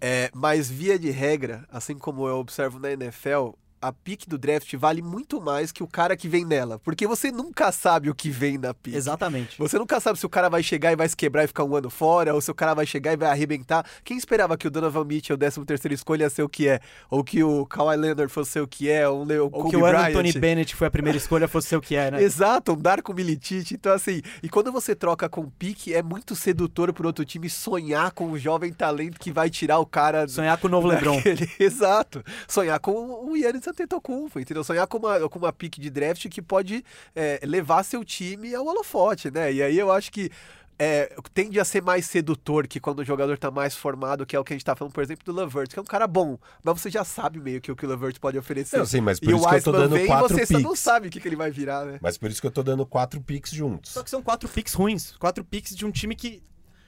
É, 0.00 0.30
mas, 0.34 0.70
via 0.70 0.98
de 0.98 1.10
regra, 1.10 1.66
assim 1.70 1.98
como 1.98 2.28
eu 2.28 2.36
observo 2.36 2.78
na 2.78 2.90
NFL, 2.92 3.50
a 3.88 3.92
pick 3.92 4.26
do 4.28 4.36
draft 4.38 4.74
vale 4.76 5.02
muito 5.02 5.40
mais 5.40 5.70
que 5.72 5.82
o 5.82 5.86
cara 5.86 6.16
que 6.16 6.28
vem 6.28 6.44
nela. 6.44 6.78
Porque 6.80 7.06
você 7.06 7.30
nunca 7.30 7.70
sabe 7.72 8.10
o 8.10 8.14
que 8.14 8.30
vem 8.30 8.58
na 8.58 8.72
pick. 8.74 8.94
Exatamente. 8.94 9.58
Você 9.58 9.78
nunca 9.78 9.98
sabe 10.00 10.18
se 10.18 10.26
o 10.26 10.28
cara 10.28 10.48
vai 10.48 10.62
chegar 10.62 10.92
e 10.92 10.96
vai 10.96 11.08
se 11.08 11.16
quebrar 11.16 11.44
e 11.44 11.46
ficar 11.46 11.64
um 11.64 11.74
ano 11.76 11.90
fora, 11.90 12.34
ou 12.34 12.40
se 12.40 12.50
o 12.50 12.54
cara 12.54 12.74
vai 12.74 12.86
chegar 12.86 13.12
e 13.12 13.16
vai 13.16 13.30
arrebentar. 13.30 13.84
Quem 14.04 14.16
esperava 14.16 14.56
que 14.56 14.66
o 14.66 14.70
Donovan 14.70 15.04
Mitchell, 15.04 15.36
13 15.36 15.64
terceira 15.64 15.94
escolha, 15.94 16.24
ia 16.24 16.30
ser 16.30 16.42
o 16.42 16.48
que 16.48 16.68
é? 16.68 16.80
Ou 17.10 17.22
que 17.24 17.42
o 17.42 17.64
Kawhi 17.66 17.96
Leonard 17.96 18.32
fosse 18.32 18.52
ser 18.52 18.60
o 18.60 18.66
que 18.68 18.88
é? 18.90 19.08
Ou, 19.08 19.24
o 19.24 19.42
Ou 19.42 19.50
Kobe 19.50 19.70
que 19.70 19.76
o 19.76 19.80
Bryant. 19.80 20.08
Anthony 20.10 20.32
Bennett 20.32 20.74
foi 20.76 20.86
a 20.86 20.90
primeira 20.90 21.16
escolha 21.16 21.46
fosse 21.48 21.68
ser 21.68 21.76
o 21.76 21.80
que 21.80 21.94
é, 21.96 22.10
né? 22.10 22.22
Exato, 22.26 22.72
um 22.72 22.76
Darko 22.76 23.12
Milicic. 23.14 23.72
Então, 23.74 23.92
assim, 23.92 24.20
e 24.42 24.48
quando 24.48 24.70
você 24.72 24.94
troca 24.94 25.28
com 25.28 25.48
pique, 25.48 25.92
é 25.94 26.02
muito 26.02 26.34
sedutor 26.36 26.92
pro 26.92 27.06
outro 27.06 27.24
time 27.24 27.48
sonhar 27.48 28.10
com 28.12 28.26
um 28.26 28.38
jovem 28.38 28.72
talento 28.72 29.18
que 29.18 29.32
vai 29.32 29.48
tirar 29.50 29.78
o 29.78 29.86
cara. 29.86 30.26
Sonhar 30.28 30.56
com 30.58 30.66
o 30.66 30.70
novo 30.70 30.86
LeBron. 30.88 31.16
daquele- 31.16 31.50
Exato. 31.58 32.22
Sonhar 32.48 32.78
com 32.80 32.92
o 33.30 33.36
Yannis 33.36 33.66
Antetokounmpo, 33.82 34.40
entendeu? 34.40 34.64
Sonhar 34.64 34.86
com 34.86 34.98
uma, 34.98 35.28
com 35.28 35.38
uma 35.38 35.52
pique 35.52 35.80
de 35.80 35.90
draft 35.90 36.28
que 36.28 36.40
pode 36.40 36.84
é, 37.14 37.40
levar 37.44 37.82
seu 37.82 38.04
time 38.04 38.54
ao 38.54 38.66
holofote, 38.66 39.30
né? 39.30 39.52
E 39.52 39.62
aí 39.62 39.78
eu 39.78 39.92
acho 39.92 40.10
que 40.10 40.30
é, 40.78 41.14
tende 41.32 41.58
a 41.58 41.64
ser 41.64 41.82
mais 41.82 42.06
sedutor 42.06 42.66
que 42.66 42.78
quando 42.78 43.00
o 43.00 43.04
jogador 43.04 43.38
tá 43.38 43.50
mais 43.50 43.74
formado, 43.74 44.26
que 44.26 44.36
é 44.36 44.38
o 44.38 44.44
que 44.44 44.52
a 44.52 44.56
gente 44.56 44.64
tá 44.64 44.76
falando, 44.76 44.92
por 44.92 45.02
exemplo, 45.02 45.24
do 45.24 45.32
Levert, 45.32 45.70
que 45.70 45.78
é 45.78 45.82
um 45.82 45.86
cara 45.86 46.06
bom, 46.06 46.38
mas 46.62 46.80
você 46.80 46.90
já 46.90 47.04
sabe 47.04 47.40
meio 47.40 47.60
que 47.60 47.72
o 47.72 47.76
que 47.76 47.86
o 47.86 47.88
Levert 47.88 48.18
pode 48.20 48.36
oferecer. 48.36 48.78
Não, 48.78 48.86
sim, 48.86 49.00
mas 49.00 49.18
por 49.18 49.30
e 49.30 49.34
isso 49.34 49.44
o 49.44 49.48
que 49.48 49.54
eu 49.54 49.62
tô 49.62 49.72
dando 49.72 49.94
vem 49.94 50.04
e 50.04 50.06
quatro 50.06 50.28
você 50.28 50.46
só 50.46 50.58
não 50.58 50.70
picks. 50.70 50.80
sabe 50.80 51.08
o 51.08 51.10
que, 51.10 51.20
que 51.20 51.28
ele 51.28 51.36
vai 51.36 51.50
virar, 51.50 51.84
né? 51.86 51.98
Mas 52.02 52.18
por 52.18 52.30
isso 52.30 52.40
que 52.40 52.46
eu 52.46 52.50
tô 52.50 52.62
dando 52.62 52.84
quatro 52.84 53.20
picks 53.20 53.52
juntos. 53.52 53.92
Só 53.92 54.02
que 54.02 54.10
são 54.10 54.22
quatro 54.22 54.48
picks 54.48 54.74
ruins. 54.74 55.16
Quatro 55.18 55.44
picks 55.44 55.74
de 55.74 55.86
um 55.86 55.90
time 55.90 56.14
que. 56.14 56.42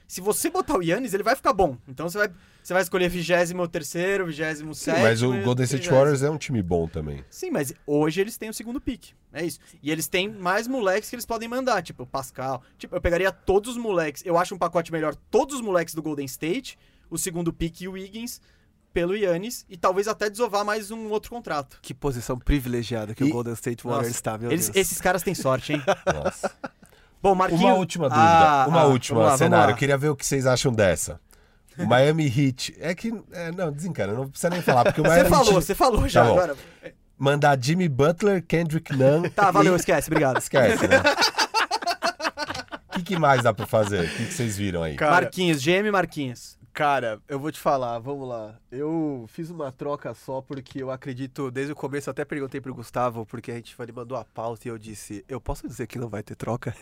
Se 0.09 0.21
você 0.21 0.49
botar 0.49 0.75
o 0.75 0.81
Yannis, 0.81 1.13
ele 1.13 1.21
vai 1.21 1.35
ficar 1.35 1.53
bom. 1.53 1.77
Então 1.87 2.09
você 2.09 2.17
vai, 2.17 2.31
você 2.63 2.73
vai 2.73 2.81
escolher 2.81 3.07
vigésimo 3.09 3.67
terceiro, 3.67 4.25
vigésimo 4.25 4.73
Sim, 4.73 4.85
sétimo. 4.85 5.03
mas 5.03 5.21
o 5.21 5.35
e 5.35 5.41
Golden 5.43 5.63
State 5.65 5.87
30º. 5.87 5.91
Warriors 5.93 6.23
é 6.23 6.29
um 6.31 6.37
time 6.39 6.63
bom 6.63 6.87
também. 6.87 7.23
Sim, 7.29 7.51
mas 7.51 7.71
hoje 7.85 8.19
eles 8.19 8.35
têm 8.35 8.49
o 8.49 8.53
segundo 8.53 8.81
pick. 8.81 9.09
É 9.31 9.45
isso. 9.45 9.59
E 9.83 9.91
eles 9.91 10.07
têm 10.07 10.27
mais 10.27 10.67
moleques 10.67 11.07
que 11.11 11.15
eles 11.15 11.27
podem 11.27 11.47
mandar, 11.47 11.83
tipo 11.83 12.01
o 12.01 12.07
Pascal. 12.07 12.63
Tipo, 12.75 12.95
eu 12.95 13.01
pegaria 13.01 13.31
todos 13.31 13.69
os 13.69 13.77
moleques. 13.77 14.23
Eu 14.25 14.35
acho 14.35 14.55
um 14.55 14.57
pacote 14.57 14.91
melhor 14.91 15.13
todos 15.29 15.57
os 15.57 15.61
moleques 15.61 15.93
do 15.93 16.01
Golden 16.01 16.25
State, 16.25 16.75
o 17.07 17.15
segundo 17.17 17.53
pick 17.53 17.81
e 17.81 17.87
o 17.87 17.91
Wiggins 17.91 18.41
pelo 18.91 19.15
Yannis 19.15 19.63
e 19.69 19.77
talvez 19.77 20.07
até 20.07 20.27
desovar 20.27 20.65
mais 20.65 20.89
um 20.89 21.09
outro 21.09 21.29
contrato. 21.29 21.77
Que 21.83 21.93
posição 21.93 22.35
privilegiada 22.39 23.13
que 23.13 23.23
E- 23.23 23.27
o 23.27 23.31
Golden 23.31 23.53
State 23.53 23.83
Warriors 23.83 24.15
está, 24.15 24.35
meu 24.39 24.51
eles- 24.51 24.65
Deus. 24.69 24.75
esses 24.75 24.99
caras 24.99 25.21
têm 25.21 25.35
sorte, 25.35 25.73
hein? 25.73 25.83
Nossa. 26.11 26.51
Bom, 27.21 27.35
Marquinhos. 27.35 27.63
Uma 27.63 27.73
última 27.73 28.09
dúvida. 28.09 28.25
Ah, 28.25 28.65
uma 28.67 28.81
ah, 28.81 28.85
última 28.85 29.19
lá, 29.21 29.37
cenário. 29.37 29.73
Eu 29.73 29.77
queria 29.77 29.97
ver 29.97 30.09
o 30.09 30.15
que 30.15 30.25
vocês 30.25 30.45
acham 30.45 30.71
dessa. 30.71 31.19
O 31.77 31.85
Miami 31.85 32.25
Heat. 32.25 32.75
É 32.79 32.93
que. 32.93 33.13
é, 33.31 33.51
não, 33.51 33.71
desencana, 33.71 34.13
não 34.13 34.27
precisa 34.29 34.49
nem 34.49 34.61
falar. 34.61 34.83
Porque 34.85 35.01
o 35.01 35.03
Você 35.03 35.09
Miami 35.09 35.29
falou, 35.29 35.45
Heat 35.53 35.65
você 35.65 35.75
falou 35.75 36.07
já 36.09 36.23
bom. 36.23 36.31
agora. 36.31 36.55
mandar 37.17 37.57
Jimmy 37.61 37.87
Butler, 37.89 38.43
Kendrick 38.45 38.95
Nunn. 38.95 39.29
Tá, 39.29 39.51
valeu, 39.51 39.73
e- 39.73 39.75
esquece, 39.77 40.09
obrigado. 40.09 40.37
Esquece, 40.39 40.87
né? 40.87 41.01
O 42.89 42.91
que, 42.99 43.03
que 43.03 43.17
mais 43.19 43.43
dá 43.43 43.53
pra 43.53 43.65
fazer? 43.65 44.05
O 44.05 44.09
que, 44.09 44.25
que 44.25 44.33
vocês 44.33 44.57
viram 44.57 44.83
aí? 44.83 44.95
Cara, 44.95 45.11
Marquinhos, 45.11 45.61
GM 45.63 45.89
Marquinhos. 45.91 46.58
Cara, 46.79 47.21
eu 47.27 47.37
vou 47.37 47.51
te 47.51 47.59
falar, 47.59 47.99
vamos 47.99 48.25
lá. 48.25 48.57
Eu 48.71 49.25
fiz 49.27 49.49
uma 49.49 49.69
troca 49.69 50.13
só 50.13 50.41
porque 50.41 50.81
eu 50.81 50.89
acredito, 50.89 51.51
desde 51.51 51.73
o 51.73 51.75
começo 51.75 52.07
eu 52.07 52.11
até 52.11 52.23
perguntei 52.23 52.61
pro 52.61 52.73
Gustavo, 52.73 53.25
porque 53.25 53.51
a 53.51 53.55
gente 53.55 53.75
ele 53.77 53.91
mandou 53.91 54.17
a 54.17 54.23
pauta 54.23 54.65
e 54.65 54.71
eu 54.71 54.77
disse, 54.77 55.25
eu 55.27 55.41
posso 55.41 55.67
dizer 55.67 55.87
que 55.87 55.99
não 55.99 56.07
vai 56.07 56.23
ter 56.23 56.35
troca? 56.35 56.73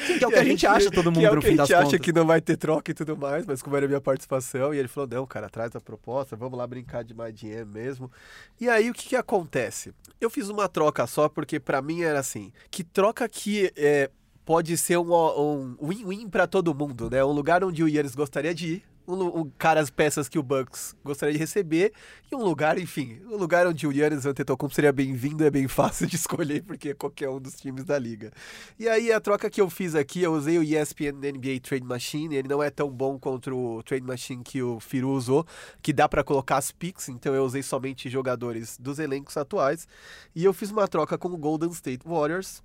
Que 0.00 0.24
é 0.24 0.26
o 0.26 0.30
que 0.30 0.38
a 0.38 0.44
gente 0.44 0.66
acha, 0.66 0.90
todo 0.90 1.12
que 1.12 1.18
mundo, 1.18 1.26
é 1.26 1.30
o 1.30 1.34
no 1.34 1.40
que 1.42 1.48
fim 1.48 1.54
a 1.54 1.64
gente 1.64 1.74
acha 1.74 1.98
que 1.98 2.12
não 2.12 2.26
vai 2.26 2.40
ter 2.40 2.56
troca 2.56 2.90
e 2.90 2.94
tudo 2.94 3.16
mais, 3.16 3.44
mas 3.44 3.60
como 3.60 3.76
era 3.76 3.84
a 3.84 3.88
minha 3.88 4.00
participação, 4.00 4.72
e 4.72 4.78
ele 4.78 4.88
falou, 4.88 5.08
não, 5.08 5.26
cara, 5.26 5.48
traz 5.48 5.76
a 5.76 5.80
proposta, 5.80 6.34
vamos 6.34 6.58
lá 6.58 6.66
brincar 6.66 7.04
de 7.04 7.12
mais 7.12 7.34
dinheiro 7.34 7.66
mesmo. 7.66 8.10
E 8.58 8.68
aí, 8.68 8.90
o 8.90 8.94
que 8.94 9.10
que 9.10 9.16
acontece? 9.16 9.92
Eu 10.20 10.30
fiz 10.30 10.48
uma 10.48 10.68
troca 10.68 11.06
só 11.06 11.28
porque 11.28 11.60
pra 11.60 11.82
mim 11.82 12.00
era 12.00 12.18
assim, 12.18 12.50
que 12.70 12.82
troca 12.82 13.28
que 13.28 13.70
é, 13.76 14.10
pode 14.44 14.76
ser 14.76 14.96
um 14.98 15.12
um 15.12 15.76
win-win 15.88 16.28
pra 16.28 16.46
todo 16.46 16.74
mundo, 16.74 17.10
né? 17.10 17.24
Um 17.24 17.32
lugar 17.32 17.62
onde 17.62 17.84
o 17.84 17.88
Yannis 17.88 18.14
gostaria 18.14 18.54
de 18.54 18.66
ir, 18.74 18.89
um 19.06 19.50
cara, 19.58 19.80
as 19.80 19.90
peças 19.90 20.28
que 20.28 20.38
o 20.38 20.42
Bucks 20.42 20.94
gostaria 21.04 21.32
de 21.32 21.38
receber 21.38 21.92
e 22.30 22.34
um 22.34 22.42
lugar, 22.42 22.78
enfim, 22.78 23.20
um 23.26 23.36
lugar 23.36 23.66
onde 23.66 23.86
o 23.86 23.92
Yannis 23.92 24.26
Antetokounmpo 24.26 24.74
seria 24.74 24.92
bem-vindo 24.92 25.44
é 25.44 25.50
bem 25.50 25.66
fácil 25.68 26.06
de 26.06 26.16
escolher 26.16 26.62
porque 26.62 26.90
é 26.90 26.94
qualquer 26.94 27.28
um 27.28 27.40
dos 27.40 27.54
times 27.54 27.84
da 27.84 27.98
liga. 27.98 28.30
E 28.78 28.88
aí 28.88 29.12
a 29.12 29.20
troca 29.20 29.50
que 29.50 29.60
eu 29.60 29.68
fiz 29.68 29.94
aqui, 29.94 30.22
eu 30.22 30.32
usei 30.32 30.58
o 30.58 30.62
ESPN 30.62 31.12
NBA 31.12 31.60
Trade 31.62 31.84
Machine, 31.84 32.36
ele 32.36 32.48
não 32.48 32.62
é 32.62 32.70
tão 32.70 32.90
bom 32.90 33.18
contra 33.18 33.54
o 33.54 33.82
Trade 33.82 34.06
Machine 34.06 34.42
que 34.44 34.62
o 34.62 34.78
Firu 34.78 35.10
usou, 35.10 35.46
que 35.82 35.92
dá 35.92 36.08
pra 36.08 36.22
colocar 36.22 36.56
as 36.56 36.70
picks, 36.70 37.08
então 37.08 37.34
eu 37.34 37.44
usei 37.44 37.62
somente 37.62 38.08
jogadores 38.08 38.78
dos 38.78 38.98
elencos 38.98 39.36
atuais 39.36 39.88
e 40.34 40.44
eu 40.44 40.52
fiz 40.52 40.70
uma 40.70 40.86
troca 40.86 41.18
com 41.18 41.28
o 41.28 41.36
Golden 41.36 41.70
State 41.70 42.06
Warriors 42.06 42.62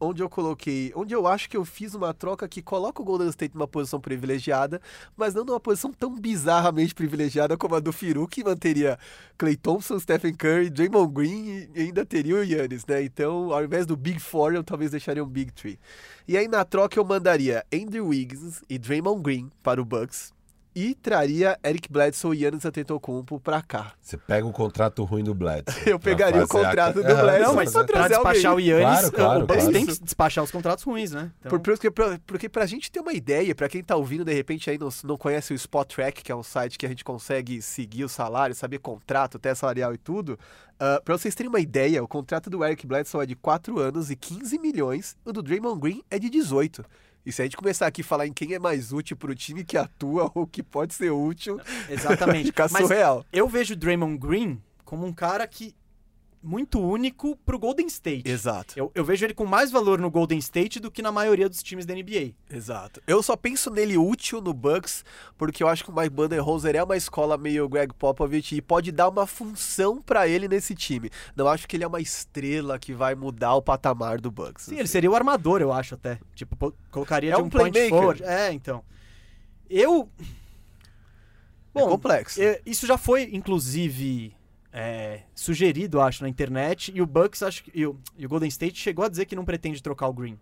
onde 0.00 0.22
eu 0.22 0.28
coloquei, 0.28 0.92
onde 0.94 1.14
eu 1.14 1.26
acho 1.26 1.48
que 1.48 1.56
eu 1.56 1.64
fiz 1.64 1.94
uma 1.94 2.14
troca 2.14 2.48
que 2.48 2.62
coloca 2.62 3.02
o 3.02 3.04
Golden 3.04 3.28
State 3.28 3.54
numa 3.54 3.66
posição 3.66 4.00
privilegiada, 4.00 4.80
mas 5.16 5.34
não 5.34 5.44
numa 5.44 5.58
posição 5.58 5.92
tão 5.92 6.14
bizarramente 6.14 6.94
privilegiada 6.94 7.56
como 7.56 7.74
a 7.74 7.80
do 7.80 7.92
Firu, 7.92 8.28
que 8.28 8.44
manteria 8.44 8.98
Clay 9.36 9.56
Thompson, 9.56 9.98
Stephen 9.98 10.34
Curry, 10.34 10.70
Draymond 10.70 11.12
Green 11.12 11.68
e 11.74 11.80
ainda 11.82 12.06
teria 12.06 12.36
o 12.36 12.44
Yannis, 12.44 12.86
né? 12.86 13.02
Então, 13.02 13.52
ao 13.52 13.64
invés 13.64 13.86
do 13.86 13.96
Big 13.96 14.20
Four, 14.20 14.54
eu 14.54 14.62
talvez 14.62 14.90
deixaria 14.90 15.24
um 15.24 15.28
Big 15.28 15.52
Three. 15.52 15.78
E 16.26 16.36
aí 16.36 16.46
na 16.46 16.64
troca 16.64 16.98
eu 16.98 17.04
mandaria 17.04 17.64
Andrew 17.72 18.08
Wiggins 18.08 18.62
e 18.68 18.78
Draymond 18.78 19.22
Green 19.22 19.50
para 19.62 19.80
o 19.80 19.84
Bucks 19.84 20.37
e 20.74 20.94
traria 20.94 21.58
Eric 21.64 21.90
Bledsoe 21.90 22.36
e 22.36 22.42
Yannis 22.44 22.64
Antetokounmpo 22.64 23.40
pra 23.40 23.60
cá. 23.62 23.92
Você 24.00 24.16
pega 24.16 24.46
o 24.46 24.52
contrato 24.52 25.02
ruim 25.04 25.24
do 25.24 25.34
Bledsoe. 25.34 25.74
Eu 25.86 25.98
pra 25.98 26.10
pegaria 26.12 26.44
o 26.44 26.46
fazer 26.46 26.64
a- 26.64 26.68
contrato 26.68 26.94
do 26.96 27.02
Bledsoe. 27.02 27.40
Não, 27.40 27.54
mas 27.54 27.70
só 27.70 27.84
pra 27.84 28.02
alguém. 28.02 28.16
despachar 28.16 28.54
o 28.54 28.60
Yannis, 28.60 28.84
Claro, 29.00 29.12
claro, 29.12 29.38
o 29.42 29.46
Bucks 29.46 29.56
claro. 29.64 29.72
tem 29.72 29.86
que 29.86 30.00
despachar 30.00 30.44
os 30.44 30.50
contratos 30.50 30.84
ruins, 30.84 31.10
né? 31.12 31.30
Então, 31.40 31.50
Por, 31.50 31.60
porque, 31.60 31.90
pra- 31.90 32.18
porque 32.26 32.48
pra 32.48 32.66
gente 32.66 32.90
ter 32.92 33.00
uma 33.00 33.12
ideia, 33.12 33.54
pra 33.54 33.68
quem 33.68 33.82
tá 33.82 33.96
ouvindo, 33.96 34.24
de 34.24 34.32
repente 34.32 34.70
aí 34.70 34.78
não, 34.78 34.88
não 35.04 35.16
conhece 35.16 35.52
o 35.52 35.56
Spot 35.56 35.88
Track, 35.92 36.22
que 36.22 36.30
é 36.30 36.36
um 36.36 36.42
site 36.42 36.78
que 36.78 36.86
a 36.86 36.88
gente 36.88 37.04
consegue 37.04 37.60
seguir 37.60 38.04
o 38.04 38.08
salário, 38.08 38.54
saber 38.54 38.78
contrato, 38.78 39.36
até 39.36 39.54
salarial 39.54 39.92
e 39.94 39.98
tudo. 39.98 40.38
Uh, 40.80 41.02
pra 41.04 41.18
vocês 41.18 41.34
terem 41.34 41.48
uma 41.50 41.58
ideia, 41.58 42.02
o 42.04 42.06
contrato 42.06 42.48
do 42.48 42.64
Eric 42.64 42.86
Bledsoe 42.86 43.24
é 43.24 43.26
de 43.26 43.34
4 43.34 43.80
anos 43.80 44.10
e 44.12 44.16
15 44.16 44.58
milhões, 44.60 45.16
o 45.24 45.32
do 45.32 45.42
Draymond 45.42 45.80
Green 45.80 46.02
é 46.08 46.20
de 46.20 46.30
18. 46.30 46.84
E 47.24 47.32
se 47.32 47.42
a 47.42 47.44
gente 47.44 47.56
começar 47.56 47.86
aqui 47.86 48.00
a 48.00 48.04
falar 48.04 48.26
em 48.26 48.32
quem 48.32 48.54
é 48.54 48.58
mais 48.58 48.92
útil 48.92 49.16
pro 49.16 49.34
time 49.34 49.64
que 49.64 49.76
atua 49.76 50.30
ou 50.34 50.46
que 50.46 50.62
pode 50.62 50.94
ser 50.94 51.10
útil, 51.10 51.60
exatamente. 51.88 52.46
fica 52.48 52.68
Mas 52.70 52.82
surreal. 52.82 53.24
eu 53.32 53.48
vejo 53.48 53.74
o 53.74 53.76
Draymond 53.76 54.16
Green 54.18 54.62
como 54.84 55.06
um 55.06 55.12
cara 55.12 55.46
que 55.46 55.74
muito 56.42 56.80
único 56.80 57.36
pro 57.44 57.58
Golden 57.58 57.86
State. 57.86 58.28
Exato. 58.28 58.74
Eu, 58.76 58.90
eu 58.94 59.04
vejo 59.04 59.24
ele 59.26 59.34
com 59.34 59.44
mais 59.44 59.70
valor 59.70 59.98
no 60.00 60.10
Golden 60.10 60.38
State 60.38 60.78
do 60.80 60.90
que 60.90 61.02
na 61.02 61.10
maioria 61.10 61.48
dos 61.48 61.62
times 61.62 61.84
da 61.84 61.94
NBA. 61.94 62.32
Exato. 62.50 63.02
Eu 63.06 63.22
só 63.22 63.36
penso 63.36 63.70
nele 63.70 63.96
útil 63.98 64.40
no 64.40 64.52
Bucks, 64.54 65.04
porque 65.36 65.62
eu 65.62 65.68
acho 65.68 65.84
que 65.84 65.90
o 65.90 65.94
Mike 65.94 66.10
Budenholzer 66.10 66.76
é 66.76 66.82
uma 66.82 66.96
escola 66.96 67.36
meio 67.36 67.68
Greg 67.68 67.92
Popovich 67.94 68.54
e 68.54 68.62
pode 68.62 68.92
dar 68.92 69.08
uma 69.08 69.26
função 69.26 70.00
pra 70.00 70.28
ele 70.28 70.46
nesse 70.48 70.74
time. 70.74 71.10
Não 71.34 71.48
acho 71.48 71.66
que 71.66 71.76
ele 71.76 71.84
é 71.84 71.86
uma 71.88 72.00
estrela 72.00 72.78
que 72.78 72.92
vai 72.92 73.14
mudar 73.14 73.54
o 73.54 73.62
patamar 73.62 74.20
do 74.20 74.30
Bucks. 74.30 74.64
Sim, 74.66 74.78
ele 74.78 74.88
seria 74.88 75.10
o 75.10 75.14
armador, 75.16 75.60
eu 75.60 75.72
acho 75.72 75.94
até. 75.94 76.18
Tipo, 76.34 76.72
colocaria 76.90 77.32
É 77.32 77.36
de 77.36 77.42
um 77.42 77.46
um 77.46 77.50
playmaker. 77.50 77.88
forward. 77.88 78.22
É, 78.24 78.52
então. 78.52 78.84
Eu. 79.68 80.08
é 81.74 81.80
complexo. 81.80 82.40
Isso 82.64 82.86
já 82.86 82.96
foi, 82.96 83.28
inclusive, 83.32 84.34
é, 84.72 85.22
sugerido, 85.34 86.00
acho, 86.00 86.22
na 86.22 86.28
internet. 86.28 86.92
E 86.94 87.00
o 87.00 87.06
Bucks, 87.06 87.42
acho 87.42 87.64
que, 87.64 87.70
e, 87.74 87.86
o, 87.86 87.98
e 88.16 88.26
o 88.26 88.28
Golden 88.28 88.48
State 88.48 88.78
chegou 88.78 89.04
a 89.04 89.08
dizer 89.08 89.24
que 89.24 89.36
não 89.36 89.44
pretende 89.44 89.82
trocar 89.82 90.08
o 90.08 90.12
Green. 90.12 90.38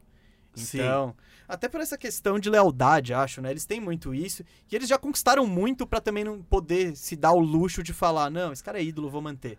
Sim. 0.55 0.79
Então, 0.79 1.15
até 1.47 1.69
por 1.69 1.81
essa 1.83 1.99
questão 1.99 2.39
de 2.39 2.49
lealdade, 2.49 3.13
acho, 3.13 3.43
né? 3.43 3.51
Eles 3.51 3.67
têm 3.67 3.79
muito 3.81 4.15
isso. 4.15 4.43
E 4.71 4.75
eles 4.75 4.89
já 4.89 4.97
conquistaram 4.99 5.47
muito 5.47 5.87
pra 5.87 6.01
também 6.01 6.25
não 6.25 6.41
poder 6.43 6.97
se 6.97 7.15
dar 7.15 7.33
o 7.33 7.41
luxo 7.41 7.83
de 7.83 7.93
falar, 7.93 8.31
não, 8.31 8.53
esse 8.53 8.65
cara 8.65 8.79
é 8.79 8.85
ídolo, 8.85 9.11
vou 9.11 9.21
manter. 9.21 9.59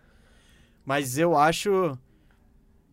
Mas 0.84 1.18
eu 1.18 1.38
acho. 1.38 1.97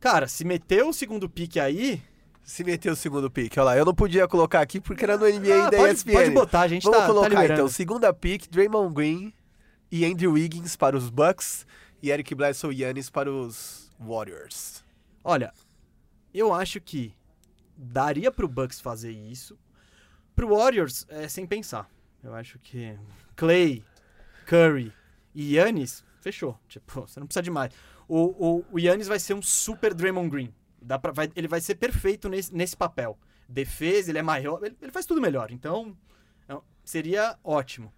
Cara, 0.00 0.28
se 0.28 0.44
meter 0.44 0.84
o 0.84 0.92
segundo 0.92 1.28
pique 1.30 1.58
aí. 1.58 2.02
Se 2.42 2.62
meter 2.62 2.92
o 2.92 2.96
segundo 2.96 3.30
pick, 3.30 3.54
olha 3.56 3.64
lá, 3.64 3.76
eu 3.78 3.86
não 3.86 3.94
podia 3.94 4.28
colocar 4.28 4.60
aqui 4.60 4.78
porque 4.78 5.02
era 5.02 5.16
no 5.16 5.24
NBA 5.26 5.66
Ah, 5.66 5.70
da 5.70 5.78
pode, 5.78 5.94
ESPN. 5.94 6.12
pode 6.12 6.30
botar, 6.30 6.60
a 6.60 6.68
gente 6.68 6.82
Vamos 6.82 6.98
tá, 6.98 7.06
tá 7.06 7.10
colocar 7.10 7.28
liberando. 7.30 7.52
então, 7.54 7.68
segunda 7.68 8.12
pick, 8.12 8.50
Draymond 8.50 8.92
Green 8.92 9.32
e 9.96 10.04
Andrew 10.04 10.32
Wiggins 10.32 10.74
para 10.74 10.96
os 10.96 11.08
Bucks 11.08 11.64
e 12.02 12.10
Eric 12.10 12.34
Bledsoe 12.34 12.74
e 12.74 12.82
Yannis 12.82 13.08
para 13.08 13.30
os 13.30 13.92
Warriors. 14.00 14.84
Olha, 15.22 15.52
eu 16.34 16.52
acho 16.52 16.80
que 16.80 17.14
daria 17.76 18.32
pro 18.32 18.48
Bucks 18.48 18.80
fazer 18.80 19.12
isso. 19.12 19.56
Pro 20.34 20.48
Warriors, 20.48 21.06
é 21.08 21.28
sem 21.28 21.46
pensar. 21.46 21.88
Eu 22.24 22.34
acho 22.34 22.58
que 22.58 22.98
Clay, 23.36 23.84
Curry 24.46 24.92
e 25.32 25.54
Yannis, 25.54 26.04
fechou. 26.20 26.58
Tipo, 26.66 27.02
você 27.02 27.20
não 27.20 27.28
precisa 27.28 27.42
de 27.44 27.50
mais. 27.52 27.72
O, 28.08 28.18
o, 28.58 28.64
o 28.72 28.78
Yannis 28.80 29.06
vai 29.06 29.20
ser 29.20 29.34
um 29.34 29.42
super 29.42 29.94
Draymond 29.94 30.28
Green. 30.28 30.52
Dá 30.82 30.98
pra, 30.98 31.12
vai- 31.12 31.30
ele 31.36 31.46
vai 31.46 31.60
ser 31.60 31.76
perfeito 31.76 32.28
nesse, 32.28 32.52
nesse 32.52 32.76
papel. 32.76 33.16
Defesa, 33.48 34.10
ele 34.10 34.18
é 34.18 34.22
maior, 34.22 34.58
ele, 34.64 34.76
ele 34.82 34.90
faz 34.90 35.06
tudo 35.06 35.20
melhor. 35.20 35.52
Então, 35.52 35.96
é- 36.48 36.58
seria 36.84 37.38
ótimo. 37.44 37.92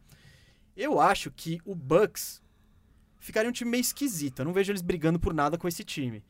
Eu 0.76 1.00
acho 1.00 1.30
que 1.30 1.60
o 1.64 1.74
Bucks 1.74 2.42
ficaria 3.18 3.48
um 3.48 3.52
time 3.52 3.70
meio 3.70 3.80
esquisito. 3.80 4.40
Eu 4.40 4.44
não 4.44 4.52
vejo 4.52 4.70
eles 4.70 4.82
brigando 4.82 5.18
por 5.18 5.32
nada 5.32 5.56
com 5.56 5.66
esse 5.66 5.82
time. 5.82 6.22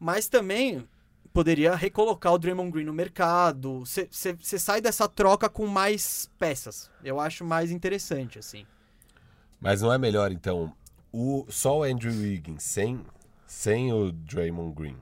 Mas 0.00 0.28
também 0.28 0.88
poderia 1.32 1.74
recolocar 1.74 2.32
o 2.32 2.38
Draymond 2.38 2.70
Green 2.70 2.84
no 2.84 2.92
mercado. 2.92 3.80
Você 3.80 4.58
sai 4.58 4.80
dessa 4.80 5.08
troca 5.08 5.48
com 5.48 5.66
mais 5.66 6.30
peças. 6.38 6.90
Eu 7.04 7.20
acho 7.20 7.44
mais 7.44 7.70
interessante, 7.70 8.38
assim. 8.38 8.66
Mas 9.60 9.82
não 9.82 9.92
é 9.92 9.98
melhor, 9.98 10.30
então, 10.30 10.72
o, 11.12 11.44
só 11.48 11.80
o 11.80 11.82
Andrew 11.82 12.12
Wiggins 12.12 12.62
sem, 12.62 13.04
sem 13.46 13.92
o 13.92 14.12
Draymond 14.12 14.74
Green? 14.74 14.96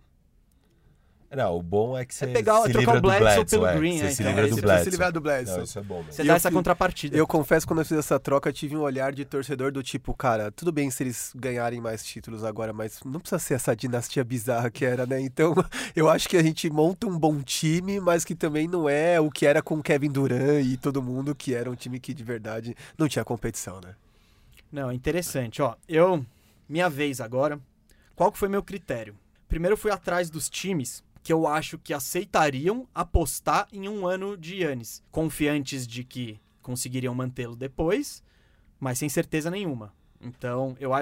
Não, 1.36 1.58
o 1.58 1.62
bom 1.62 1.98
é 1.98 2.04
que 2.06 2.14
você 2.14 2.26
pegar- 2.26 2.62
se 2.62 2.72
trocar 2.72 2.78
livra 2.78 2.92
o 2.92 3.00
do 3.02 3.08
Bledsoe 3.08 3.20
Bledsoe. 3.34 3.44
pelo 3.58 3.66
é, 3.66 3.76
Green, 3.76 3.98
você 3.98 4.04
é, 4.06 4.10
se 4.10 4.22
então. 4.22 4.26
livra 4.32 4.46
É, 4.46 4.48
do 4.48 4.54
você 4.54 4.60
Bledsoe. 4.62 4.84
se 4.84 4.90
livrar 4.90 5.12
do 5.12 5.20
Bledsoe. 5.20 5.56
Não, 5.58 5.64
isso 5.64 5.78
é 5.78 5.82
bom. 5.82 6.02
Você 6.10 6.22
E 6.22 6.26
dá 6.26 6.32
eu 6.32 6.36
essa 6.36 6.50
contrapartida. 6.50 7.16
Eu 7.16 7.26
confesso, 7.26 7.66
quando 7.66 7.80
eu 7.80 7.84
fiz 7.84 7.98
essa 7.98 8.18
troca, 8.18 8.48
eu 8.48 8.52
tive 8.54 8.74
um 8.74 8.80
olhar 8.80 9.12
de 9.12 9.24
torcedor 9.26 9.70
do 9.70 9.82
tipo, 9.82 10.14
cara, 10.14 10.50
tudo 10.50 10.72
bem 10.72 10.90
se 10.90 11.02
eles 11.02 11.32
ganharem 11.36 11.78
mais 11.80 12.02
títulos 12.02 12.42
agora, 12.42 12.72
mas 12.72 13.00
não 13.04 13.20
precisa 13.20 13.38
ser 13.38 13.54
essa 13.54 13.76
dinastia 13.76 14.24
bizarra 14.24 14.70
que 14.70 14.84
era, 14.84 15.04
né? 15.04 15.20
Então, 15.20 15.54
eu 15.94 16.08
acho 16.08 16.26
que 16.28 16.38
a 16.38 16.42
gente 16.42 16.70
monta 16.70 17.06
um 17.06 17.18
bom 17.18 17.42
time, 17.42 18.00
mas 18.00 18.24
que 18.24 18.34
também 18.34 18.66
não 18.66 18.88
é 18.88 19.20
o 19.20 19.30
que 19.30 19.44
era 19.44 19.60
com 19.60 19.82
Kevin 19.82 20.10
Durant 20.10 20.64
e 20.64 20.76
todo 20.78 21.02
mundo, 21.02 21.34
que 21.34 21.54
era 21.54 21.70
um 21.70 21.74
time 21.74 22.00
que 22.00 22.14
de 22.14 22.24
verdade 22.24 22.74
não 22.96 23.06
tinha 23.08 23.24
competição, 23.24 23.78
né? 23.84 23.94
Não, 24.72 24.90
interessante. 24.90 25.60
Ó, 25.60 25.74
eu. 25.88 26.24
Minha 26.68 26.88
vez 26.88 27.20
agora. 27.20 27.60
Qual 28.16 28.32
que 28.32 28.38
foi 28.38 28.48
meu 28.48 28.62
critério? 28.62 29.14
Primeiro 29.48 29.74
eu 29.74 29.78
fui 29.78 29.90
atrás 29.92 30.28
dos 30.30 30.48
times 30.48 31.04
que 31.26 31.32
eu 31.32 31.44
acho 31.44 31.76
que 31.76 31.92
aceitariam 31.92 32.86
apostar 32.94 33.66
em 33.72 33.88
um 33.88 34.06
ano 34.06 34.36
de 34.36 34.62
Yannis, 34.62 35.02
confiantes 35.10 35.84
de 35.84 36.04
que 36.04 36.40
conseguiriam 36.62 37.12
mantê-lo 37.16 37.56
depois, 37.56 38.22
mas 38.78 39.00
sem 39.00 39.08
certeza 39.08 39.50
nenhuma. 39.50 39.92
Então, 40.20 40.76
eu, 40.78 40.92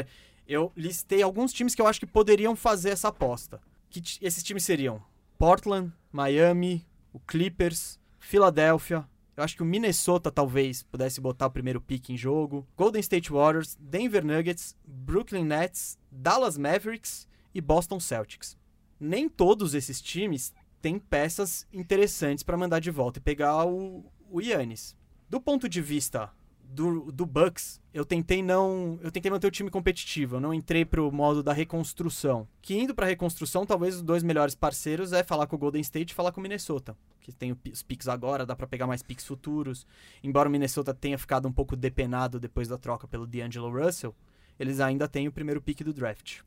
eu 0.48 0.72
listei 0.74 1.20
alguns 1.20 1.52
times 1.52 1.74
que 1.74 1.82
eu 1.82 1.86
acho 1.86 2.00
que 2.00 2.06
poderiam 2.06 2.56
fazer 2.56 2.88
essa 2.88 3.08
aposta. 3.08 3.60
Que 3.90 4.02
esses 4.22 4.42
times 4.42 4.64
seriam 4.64 5.02
Portland, 5.36 5.92
Miami, 6.10 6.86
o 7.12 7.20
Clippers, 7.20 8.00
Filadélfia. 8.18 9.06
Eu 9.36 9.44
acho 9.44 9.56
que 9.56 9.62
o 9.62 9.66
Minnesota 9.66 10.30
talvez 10.30 10.82
pudesse 10.84 11.20
botar 11.20 11.48
o 11.48 11.50
primeiro 11.50 11.82
pick 11.82 12.08
em 12.08 12.16
jogo. 12.16 12.66
Golden 12.78 13.00
State 13.00 13.30
Warriors, 13.30 13.76
Denver 13.78 14.24
Nuggets, 14.24 14.74
Brooklyn 14.86 15.44
Nets, 15.44 15.98
Dallas 16.10 16.56
Mavericks 16.56 17.28
e 17.54 17.60
Boston 17.60 18.00
Celtics. 18.00 18.56
Nem 18.98 19.28
todos 19.28 19.74
esses 19.74 20.00
times 20.00 20.52
têm 20.80 20.98
peças 20.98 21.66
interessantes 21.72 22.44
para 22.44 22.56
mandar 22.56 22.78
de 22.78 22.90
volta 22.90 23.18
e 23.18 23.22
pegar 23.22 23.64
o, 23.66 24.04
o 24.30 24.40
Yannis. 24.40 24.96
Do 25.28 25.40
ponto 25.40 25.68
de 25.68 25.80
vista 25.80 26.30
do, 26.74 27.12
do 27.12 27.24
Bucks, 27.24 27.80
eu 27.92 28.04
tentei 28.04 28.42
não, 28.42 28.98
eu 29.02 29.10
tentei 29.10 29.30
manter 29.30 29.46
o 29.46 29.50
time 29.50 29.70
competitivo, 29.70 30.36
eu 30.36 30.40
não 30.40 30.52
entrei 30.52 30.84
pro 30.84 31.10
modo 31.12 31.42
da 31.42 31.52
reconstrução. 31.52 32.46
Que 32.60 32.74
indo 32.74 32.94
pra 32.94 33.06
reconstrução, 33.06 33.64
talvez 33.64 33.96
os 33.96 34.02
dois 34.02 34.22
melhores 34.22 34.54
parceiros 34.54 35.12
é 35.12 35.22
falar 35.22 35.46
com 35.46 35.56
o 35.56 35.58
Golden 35.58 35.80
State 35.80 36.12
e 36.12 36.14
falar 36.14 36.32
com 36.32 36.40
o 36.40 36.42
Minnesota, 36.42 36.96
que 37.20 37.32
tem 37.32 37.56
os 37.72 37.82
picks 37.82 38.08
agora, 38.08 38.44
dá 38.44 38.56
pra 38.56 38.66
pegar 38.66 38.86
mais 38.86 39.02
picks 39.02 39.26
futuros. 39.26 39.86
Embora 40.22 40.48
o 40.48 40.52
Minnesota 40.52 40.92
tenha 40.92 41.16
ficado 41.16 41.46
um 41.46 41.52
pouco 41.52 41.76
depenado 41.76 42.40
depois 42.40 42.68
da 42.68 42.76
troca 42.76 43.06
pelo 43.06 43.26
D'Angelo 43.26 43.70
Russell, 43.70 44.14
eles 44.58 44.80
ainda 44.80 45.08
têm 45.08 45.28
o 45.28 45.32
primeiro 45.32 45.62
pick 45.62 45.82
do 45.82 45.92
draft. 45.92 46.40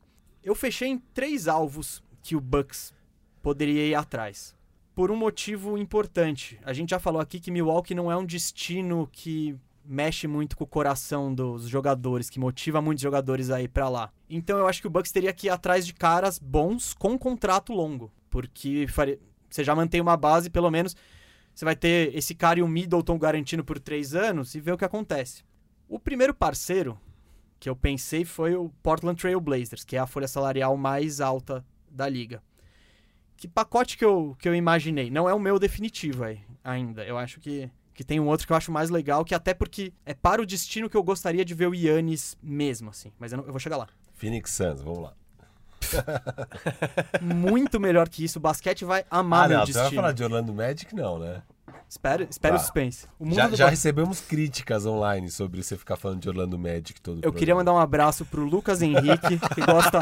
Eu 0.43 0.55
fechei 0.55 0.89
em 0.89 0.99
três 0.99 1.47
alvos 1.47 2.01
que 2.27 2.35
o 2.35 2.41
Bucks 2.41 2.93
poderia 3.41 3.87
ir 3.87 3.95
atrás. 3.95 4.53
Por 4.93 5.09
um 5.09 5.15
motivo 5.15 5.77
importante. 5.77 6.59
A 6.61 6.73
gente 6.73 6.89
já 6.89 6.99
falou 6.99 7.21
aqui 7.21 7.39
que 7.39 7.49
Milwaukee 7.49 7.95
não 7.95 8.11
é 8.11 8.17
um 8.17 8.25
destino 8.25 9.07
que 9.13 9.55
mexe 9.85 10.27
muito 10.27 10.57
com 10.57 10.65
o 10.65 10.67
coração 10.67 11.33
dos 11.33 11.69
jogadores, 11.69 12.29
que 12.29 12.37
motiva 12.37 12.81
muitos 12.81 13.01
jogadores 13.01 13.49
a 13.49 13.61
ir 13.61 13.69
pra 13.69 13.87
lá. 13.87 14.11
Então 14.29 14.57
eu 14.57 14.67
acho 14.67 14.81
que 14.81 14.87
o 14.87 14.89
Bucks 14.89 15.13
teria 15.13 15.31
que 15.31 15.47
ir 15.47 15.51
atrás 15.51 15.85
de 15.85 15.93
caras 15.93 16.37
bons 16.37 16.93
com 16.93 17.17
contrato 17.17 17.71
longo, 17.71 18.11
porque 18.29 18.85
você 19.49 19.63
já 19.63 19.73
mantém 19.73 20.01
uma 20.01 20.17
base, 20.17 20.49
pelo 20.49 20.69
menos 20.69 20.93
Você 21.55 21.63
vai 21.63 21.75
ter 21.75 22.13
esse 22.13 22.35
cara 22.35 22.59
e 22.59 22.61
o 22.61 22.67
Middleton 22.67 23.17
garantindo 23.17 23.63
por 23.63 23.79
três 23.79 24.13
anos 24.13 24.53
e 24.53 24.59
ver 24.59 24.73
o 24.73 24.77
que 24.77 24.85
acontece. 24.85 25.43
O 25.87 25.97
primeiro 25.97 26.33
parceiro 26.33 26.99
que 27.59 27.67
eu 27.67 27.75
pensei 27.75 28.25
foi 28.25 28.53
o 28.55 28.69
Portland 28.83 29.19
Trail 29.19 29.39
Blazers, 29.41 29.83
que 29.83 29.95
é 29.95 29.99
a 29.99 30.05
folha 30.05 30.27
salarial 30.27 30.75
mais 30.75 31.19
alta 31.19 31.65
da 31.89 32.07
liga. 32.07 32.41
Que 33.35 33.47
pacote 33.47 33.97
que 33.97 34.03
eu, 34.05 34.35
que 34.39 34.49
eu 34.49 34.55
imaginei? 34.55 35.09
Não 35.11 35.29
é 35.29 35.33
o 35.33 35.39
meu 35.39 35.59
definitivo 35.59 36.23
aí, 36.23 36.39
ainda. 36.63 37.03
Eu 37.05 37.17
acho 37.17 37.39
que, 37.39 37.69
que 37.93 38.03
tem 38.03 38.19
um 38.19 38.27
outro 38.27 38.47
que 38.47 38.53
eu 38.53 38.57
acho 38.57 38.71
mais 38.71 38.89
legal, 38.89 39.23
que 39.23 39.35
até 39.35 39.53
porque 39.53 39.93
é 40.05 40.13
para 40.13 40.41
o 40.41 40.45
destino 40.45 40.89
que 40.89 40.97
eu 40.97 41.03
gostaria 41.03 41.45
de 41.45 41.53
ver 41.53 41.67
o 41.67 41.75
Yannis 41.75 42.35
mesmo, 42.41 42.89
assim. 42.89 43.11
Mas 43.19 43.31
eu, 43.31 43.37
não- 43.37 43.45
eu 43.45 43.51
vou 43.51 43.59
chegar 43.59 43.77
lá. 43.77 43.87
Phoenix 44.15 44.51
Suns, 44.51 44.81
vamos 44.81 45.03
lá. 45.03 45.13
Muito 47.21 47.79
melhor 47.79 48.09
que 48.09 48.23
isso. 48.23 48.39
O 48.39 48.41
basquete 48.41 48.83
vai 48.83 49.05
amar 49.09 49.45
ah, 49.45 49.47
meu 49.47 49.57
não, 49.59 49.65
você 49.65 49.73
vai 49.73 49.81
destino. 49.83 50.01
falar 50.01 50.11
de 50.13 50.23
Orlando 50.23 50.53
Magic, 50.53 50.95
não, 50.95 51.19
né? 51.19 51.43
Espera, 51.89 52.27
espera 52.29 52.55
o 52.55 52.57
Tá. 52.57 52.63
suspense. 52.63 53.07
O 53.17 53.25
mundo 53.25 53.35
Já, 53.35 53.47
do 53.47 53.55
já 53.55 53.69
recebemos 53.69 54.19
críticas 54.19 54.85
online 54.85 55.29
sobre 55.29 55.61
você 55.63 55.77
ficar 55.77 55.95
falando 55.95 56.21
de 56.21 56.29
Orlando 56.29 56.57
Magic 56.57 56.99
todo 57.01 57.21
Eu 57.23 57.31
queria 57.31 57.55
mandar 57.55 57.73
um 57.73 57.79
abraço 57.79 58.25
pro 58.25 58.43
Lucas 58.43 58.81
Henrique, 58.81 59.39
que 59.55 59.61
gosta 59.65 59.99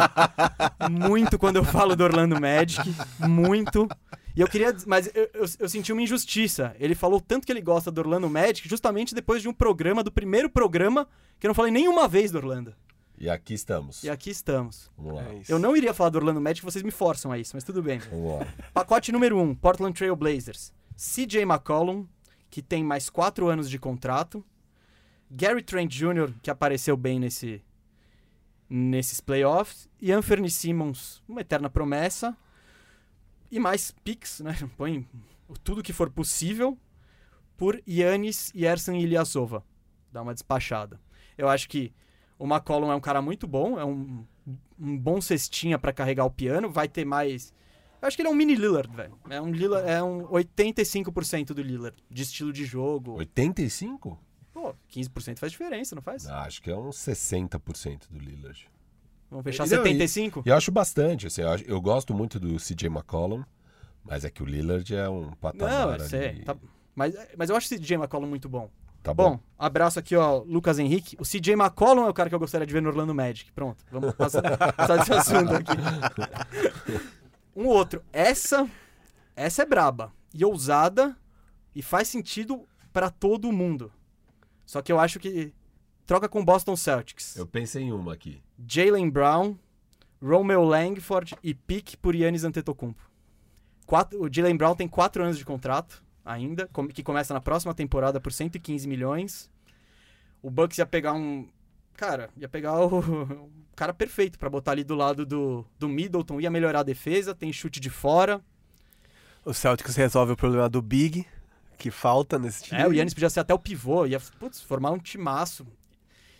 muito 0.89 1.37
quando 1.37 1.57
eu 1.57 1.63
falo 1.63 1.95
do 1.95 2.03
Orlando 2.03 2.39
Magic. 2.39 2.81
Muito. 3.19 3.87
E 4.35 4.41
eu 4.41 4.47
queria. 4.47 4.75
Mas 4.85 5.09
eu, 5.13 5.29
eu, 5.33 5.45
eu 5.59 5.69
senti 5.69 5.93
uma 5.93 6.01
injustiça. 6.01 6.75
Ele 6.79 6.95
falou 6.95 7.21
tanto 7.21 7.45
que 7.45 7.51
ele 7.51 7.61
gosta 7.61 7.91
do 7.91 7.99
Orlando 7.99 8.29
Magic, 8.29 8.67
justamente 8.67 9.13
depois 9.15 9.41
de 9.41 9.47
um 9.47 9.53
programa, 9.53 10.03
do 10.03 10.11
primeiro 10.11 10.49
programa, 10.49 11.07
que 11.39 11.45
eu 11.45 11.49
não 11.49 11.55
falei 11.55 11.71
nenhuma 11.71 12.07
vez 12.07 12.31
do 12.31 12.37
Orlando. 12.37 12.73
E 13.17 13.29
aqui 13.29 13.53
estamos. 13.53 14.03
E 14.03 14.09
aqui 14.09 14.29
estamos. 14.29 14.91
Vamos 14.97 15.13
lá. 15.15 15.23
É. 15.23 15.41
Eu 15.47 15.57
não 15.57 15.75
iria 15.75 15.93
falar 15.93 16.09
do 16.09 16.17
Orlando 16.17 16.41
Magic, 16.41 16.65
vocês 16.65 16.83
me 16.83 16.91
forçam 16.91 17.31
a 17.31 17.37
isso, 17.37 17.51
mas 17.55 17.63
tudo 17.63 17.81
bem. 17.81 17.99
Vamos 18.11 18.39
lá. 18.39 18.47
Pacote 18.73 19.11
número 19.11 19.37
1, 19.37 19.41
um, 19.41 19.55
Portland 19.55 19.93
Trail 19.97 20.15
Blazers. 20.17 20.73
CJ 20.95 21.41
McCollum, 21.43 22.07
que 22.49 22.61
tem 22.61 22.83
mais 22.83 23.09
4 23.09 23.47
anos 23.47 23.69
de 23.69 23.77
contrato. 23.77 24.43
Gary 25.29 25.61
Trent 25.61 25.91
Jr., 25.91 26.33
que 26.41 26.49
apareceu 26.49 26.95
bem 26.95 27.19
nesse, 27.19 27.63
nesses 28.69 29.19
playoffs. 29.19 29.89
E 30.01 30.11
Anthony 30.11 30.49
Simmons, 30.49 31.21
uma 31.27 31.41
eterna 31.41 31.69
promessa. 31.69 32.35
E 33.51 33.59
mais 33.59 33.91
picks, 34.03 34.39
né? 34.39 34.55
Põe 34.77 35.07
tudo 35.63 35.83
que 35.83 35.93
for 35.93 36.09
possível 36.09 36.77
por 37.57 37.81
Yannis 37.87 38.51
e 38.53 38.65
Ersan 38.65 38.97
Ilyasova. 38.97 39.63
Dá 40.11 40.21
uma 40.21 40.33
despachada. 40.33 40.99
Eu 41.37 41.49
acho 41.49 41.69
que 41.69 41.93
o 42.37 42.45
McCollum 42.45 42.91
é 42.91 42.95
um 42.95 43.01
cara 43.01 43.21
muito 43.21 43.47
bom, 43.47 43.79
é 43.79 43.85
um, 43.85 44.25
um 44.79 44.97
bom 44.97 45.21
cestinha 45.21 45.79
pra 45.79 45.93
carregar 45.93 46.25
o 46.25 46.31
piano, 46.31 46.69
vai 46.69 46.87
ter 46.87 47.05
mais 47.05 47.53
eu 48.05 48.07
acho 48.07 48.15
que 48.17 48.21
ele 48.21 48.29
é 48.29 48.31
um 48.31 48.35
mini 48.35 48.53
Lillard, 48.55 48.95
velho. 48.95 49.17
É 49.29 49.41
um 49.41 49.51
Lillard, 49.51 49.89
é 49.89 50.01
um 50.03 50.21
85% 50.27 51.47
do 51.53 51.61
Lillard, 51.61 51.97
de 52.09 52.21
estilo 52.23 52.53
de 52.53 52.63
jogo. 52.65 53.13
85? 53.13 54.19
Pô, 54.53 54.73
15% 54.93 55.39
faz 55.39 55.51
diferença, 55.51 55.95
não 55.95 56.01
faz? 56.01 56.27
Ah, 56.27 56.43
acho 56.43 56.61
que 56.61 56.69
é 56.71 56.75
uns 56.77 56.97
60% 56.97 58.03
do 58.09 58.19
Lillard. 58.19 58.69
Vamos 59.29 59.43
fechar 59.43 59.63
Não, 59.63 59.73
e- 59.73 59.77
75? 59.77 60.43
E 60.45 60.49
eu 60.49 60.55
acho 60.55 60.71
bastante, 60.71 61.27
assim, 61.27 61.41
eu, 61.41 61.49
acho- 61.49 61.63
eu 61.65 61.81
gosto 61.81 62.13
muito 62.13 62.39
do 62.39 62.57
CJ 62.59 62.87
McCollum, 62.87 63.43
mas 64.03 64.23
é 64.23 64.29
que 64.29 64.43
o 64.43 64.45
Lillard 64.45 64.95
é 64.95 65.09
um 65.09 65.31
patamar 65.31 65.71
Não, 65.73 65.87
eu 65.89 65.93
ali. 65.95 66.07
sei. 66.07 66.43
tá- 66.43 66.55
mas, 66.95 67.13
mas 67.37 67.49
eu 67.49 67.55
acho 67.55 67.65
o 67.65 67.69
CJ 67.77 67.95
McCollum 67.97 68.27
muito 68.27 68.47
bom. 68.47 68.69
Tá 69.03 69.13
bom. 69.13 69.31
Bom, 69.33 69.39
abraço 69.59 69.99
aqui, 69.99 70.15
ó, 70.15 70.39
Lucas 70.39 70.79
Henrique. 70.79 71.15
O 71.19 71.23
CJ 71.25 71.53
McCollum 71.53 72.05
é 72.05 72.09
o 72.09 72.13
cara 72.13 72.27
que 72.29 72.33
eu 72.33 72.39
gostaria 72.39 72.65
de 72.65 72.73
ver 72.73 72.81
no 72.81 72.89
Orlando 72.89 73.13
Magic. 73.13 73.51
Pronto, 73.51 73.83
vamos 73.91 74.13
passar, 74.15 74.41
passar 74.73 74.97
desse 74.97 75.13
assunto 75.13 75.53
aqui. 75.53 75.73
Um 77.55 77.67
outro. 77.67 78.03
Essa, 78.11 78.69
essa 79.35 79.63
é 79.63 79.65
braba 79.65 80.13
e 80.33 80.43
ousada 80.43 81.15
e 81.73 81.81
faz 81.81 82.07
sentido 82.07 82.67
pra 82.91 83.09
todo 83.09 83.51
mundo. 83.51 83.91
Só 84.65 84.81
que 84.81 84.91
eu 84.91 84.99
acho 84.99 85.19
que 85.19 85.53
troca 86.05 86.27
com 86.27 86.43
Boston 86.43 86.75
Celtics. 86.75 87.35
Eu 87.35 87.47
pensei 87.47 87.83
em 87.83 87.91
uma 87.91 88.13
aqui. 88.13 88.41
Jalen 88.67 89.09
Brown, 89.09 89.57
Romeo 90.21 90.63
Langford 90.63 91.35
e 91.43 91.53
pique 91.53 91.95
por 91.95 92.15
Yannis 92.15 92.43
Antetokounmpo. 92.43 93.09
Quatro, 93.85 94.23
o 94.23 94.33
Jalen 94.33 94.57
Brown 94.57 94.75
tem 94.75 94.87
4 94.87 95.23
anos 95.23 95.37
de 95.37 95.45
contrato 95.45 96.03
ainda, 96.23 96.69
que 96.93 97.03
começa 97.03 97.33
na 97.33 97.39
próxima 97.39 97.73
temporada 97.73 98.19
por 98.19 98.33
115 98.33 98.87
milhões. 98.87 99.51
O 100.41 100.49
Bucks 100.49 100.77
ia 100.77 100.85
pegar 100.85 101.13
um... 101.13 101.47
Cara, 101.97 102.29
ia 102.37 102.49
pegar 102.49 102.79
o, 102.81 102.99
o 103.45 103.49
cara 103.75 103.93
perfeito 103.93 104.37
pra 104.37 104.49
botar 104.49 104.71
ali 104.71 104.83
do 104.83 104.95
lado 104.95 105.25
do, 105.25 105.65
do 105.79 105.87
Middleton. 105.87 106.41
Ia 106.41 106.49
melhorar 106.51 106.81
a 106.81 106.83
defesa, 106.83 107.33
tem 107.35 107.51
chute 107.53 107.79
de 107.79 107.89
fora. 107.89 108.41
O 109.43 109.53
Celtics 109.53 109.95
resolve 109.95 110.33
o 110.33 110.35
problema 110.37 110.67
do 110.67 110.81
Big, 110.81 111.25
que 111.77 111.91
falta 111.91 112.37
nesse 112.39 112.63
time. 112.65 112.81
É, 112.81 112.87
o 112.87 112.91
Yannis 112.93 113.13
podia 113.13 113.29
ser 113.29 113.39
até 113.41 113.53
o 113.53 113.59
pivô, 113.59 114.05
ia 114.05 114.19
putz, 114.39 114.59
formar 114.61 114.91
um 114.91 114.97
timaço. 114.99 115.65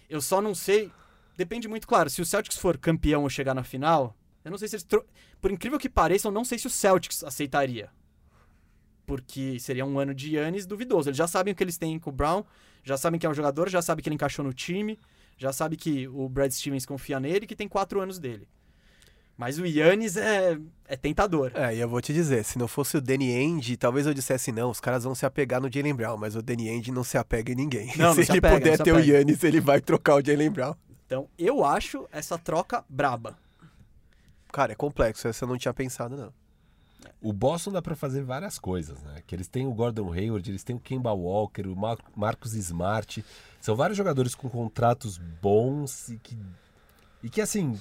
Eu 0.10 0.22
só 0.22 0.42
não 0.42 0.54
sei. 0.56 0.92
Depende 1.38 1.68
muito, 1.68 1.88
claro. 1.88 2.10
Se 2.10 2.22
o 2.22 2.26
Celtics 2.26 2.58
for 2.58 2.78
campeão 2.78 3.24
ou 3.24 3.30
chegar 3.30 3.54
na 3.54 3.64
final, 3.64 4.16
eu 4.44 4.52
não 4.52 4.58
sei 4.58 4.68
se 4.68 4.76
eles. 4.76 4.84
tro- 4.84 5.06
Por 5.42 5.52
incrível 5.52 5.78
que 5.80 5.90
pareça, 5.90 6.28
eu 6.28 6.32
não 6.32 6.44
sei 6.46 6.58
se 6.58 6.68
o 6.68 6.70
Celtics 6.70 7.24
aceitaria. 7.24 7.90
Porque 9.06 9.60
seria 9.60 9.86
um 9.86 10.00
ano 10.00 10.14
de 10.16 10.36
Yannis 10.36 10.66
duvidoso. 10.66 11.10
Eles 11.10 11.18
já 11.18 11.28
sabem 11.28 11.54
o 11.54 11.56
que 11.56 11.64
eles 11.64 11.78
têm 11.78 12.00
com 12.00 12.10
o 12.10 12.14
Brown, 12.14 12.44
já 12.84 12.98
sabem 12.98 13.20
que 13.20 13.26
é 13.26 13.30
um 13.30 13.34
jogador, 13.34 13.70
já 13.70 13.82
sabem 13.82 14.02
que 14.02 14.10
ele 14.10 14.16
encaixou 14.16 14.44
no 14.44 14.54
time, 14.54 14.98
já 15.38 15.52
sabem 15.52 15.78
que 15.78 16.08
o 16.08 16.28
Brad 16.30 16.52
Stevens 16.52 16.86
confia 16.86 17.20
nele 17.20 17.46
e 17.46 17.48
que 17.48 17.56
tem 17.56 17.68
quatro 17.68 18.00
anos 18.00 18.20
dele. 18.20 18.48
Mas 19.38 19.60
o 19.60 19.66
Yannis 19.66 20.16
é, 20.16 20.58
é 20.88 20.96
tentador. 20.96 21.52
É, 21.54 21.76
e 21.76 21.80
eu 21.80 21.90
vou 21.90 22.00
te 22.00 22.14
dizer, 22.14 22.46
se 22.46 22.58
não 22.58 22.70
fosse 22.70 22.96
o 22.96 23.02
Danny 23.02 23.34
Ainge, 23.36 23.76
talvez 23.76 24.08
eu 24.08 24.14
dissesse 24.14 24.50
não, 24.52 24.70
os 24.70 24.80
caras 24.80 25.04
vão 25.04 25.14
se 25.14 25.26
apegar 25.26 25.60
no 25.60 25.70
Jalen 25.72 25.94
Brown, 25.94 26.16
mas 26.16 26.38
o 26.38 26.42
Danny 26.42 26.70
Ainge 26.70 26.90
não 26.90 27.04
se 27.04 27.18
apega 27.18 27.52
em 27.52 27.56
ninguém. 27.56 27.88
Não, 27.98 28.14
se 28.16 28.20
não 28.20 28.26
se 28.26 28.32
ele 28.32 28.38
apega, 28.38 28.54
não 28.54 28.62
puder 28.62 28.78
se 28.78 28.84
ter 28.84 28.92
o 28.94 28.98
apega. 28.98 29.12
Yannis, 29.12 29.44
ele 29.44 29.60
vai 29.60 29.82
trocar 29.82 30.16
o 30.16 30.26
Jalen 30.26 30.50
Brown. 30.50 30.74
Então, 31.06 31.28
eu 31.38 31.66
acho 31.66 32.08
essa 32.12 32.38
troca 32.38 32.84
braba. 32.88 33.38
Cara, 34.54 34.72
é 34.72 34.76
complexo, 34.76 35.28
essa 35.28 35.44
eu 35.44 35.50
não 35.50 35.58
tinha 35.58 35.74
pensado, 35.74 36.16
não. 36.16 36.34
O 37.22 37.34
Boston 37.34 37.72
dá 37.72 37.82
pra 37.82 37.96
fazer 37.96 38.24
várias 38.24 38.58
coisas, 38.58 39.02
né? 39.04 39.22
Que 39.28 39.36
eles 39.36 39.48
têm 39.48 39.68
o 39.68 39.74
Gordon 39.74 40.12
Hayward, 40.14 40.50
eles 40.50 40.64
têm 40.64 40.76
o 40.76 40.80
Kemba 40.80 41.12
Walker, 41.12 41.68
o 41.68 41.76
Mar 41.76 41.98
Marcus 42.16 42.54
Smart. 42.54 43.24
São 43.66 43.76
vários 43.76 43.98
jogadores 43.98 44.36
com 44.36 44.48
contratos 44.48 45.18
bons 45.18 46.10
e 46.10 46.20
que, 46.20 46.38
e 47.24 47.30
que 47.32 47.42
assim, 47.42 47.76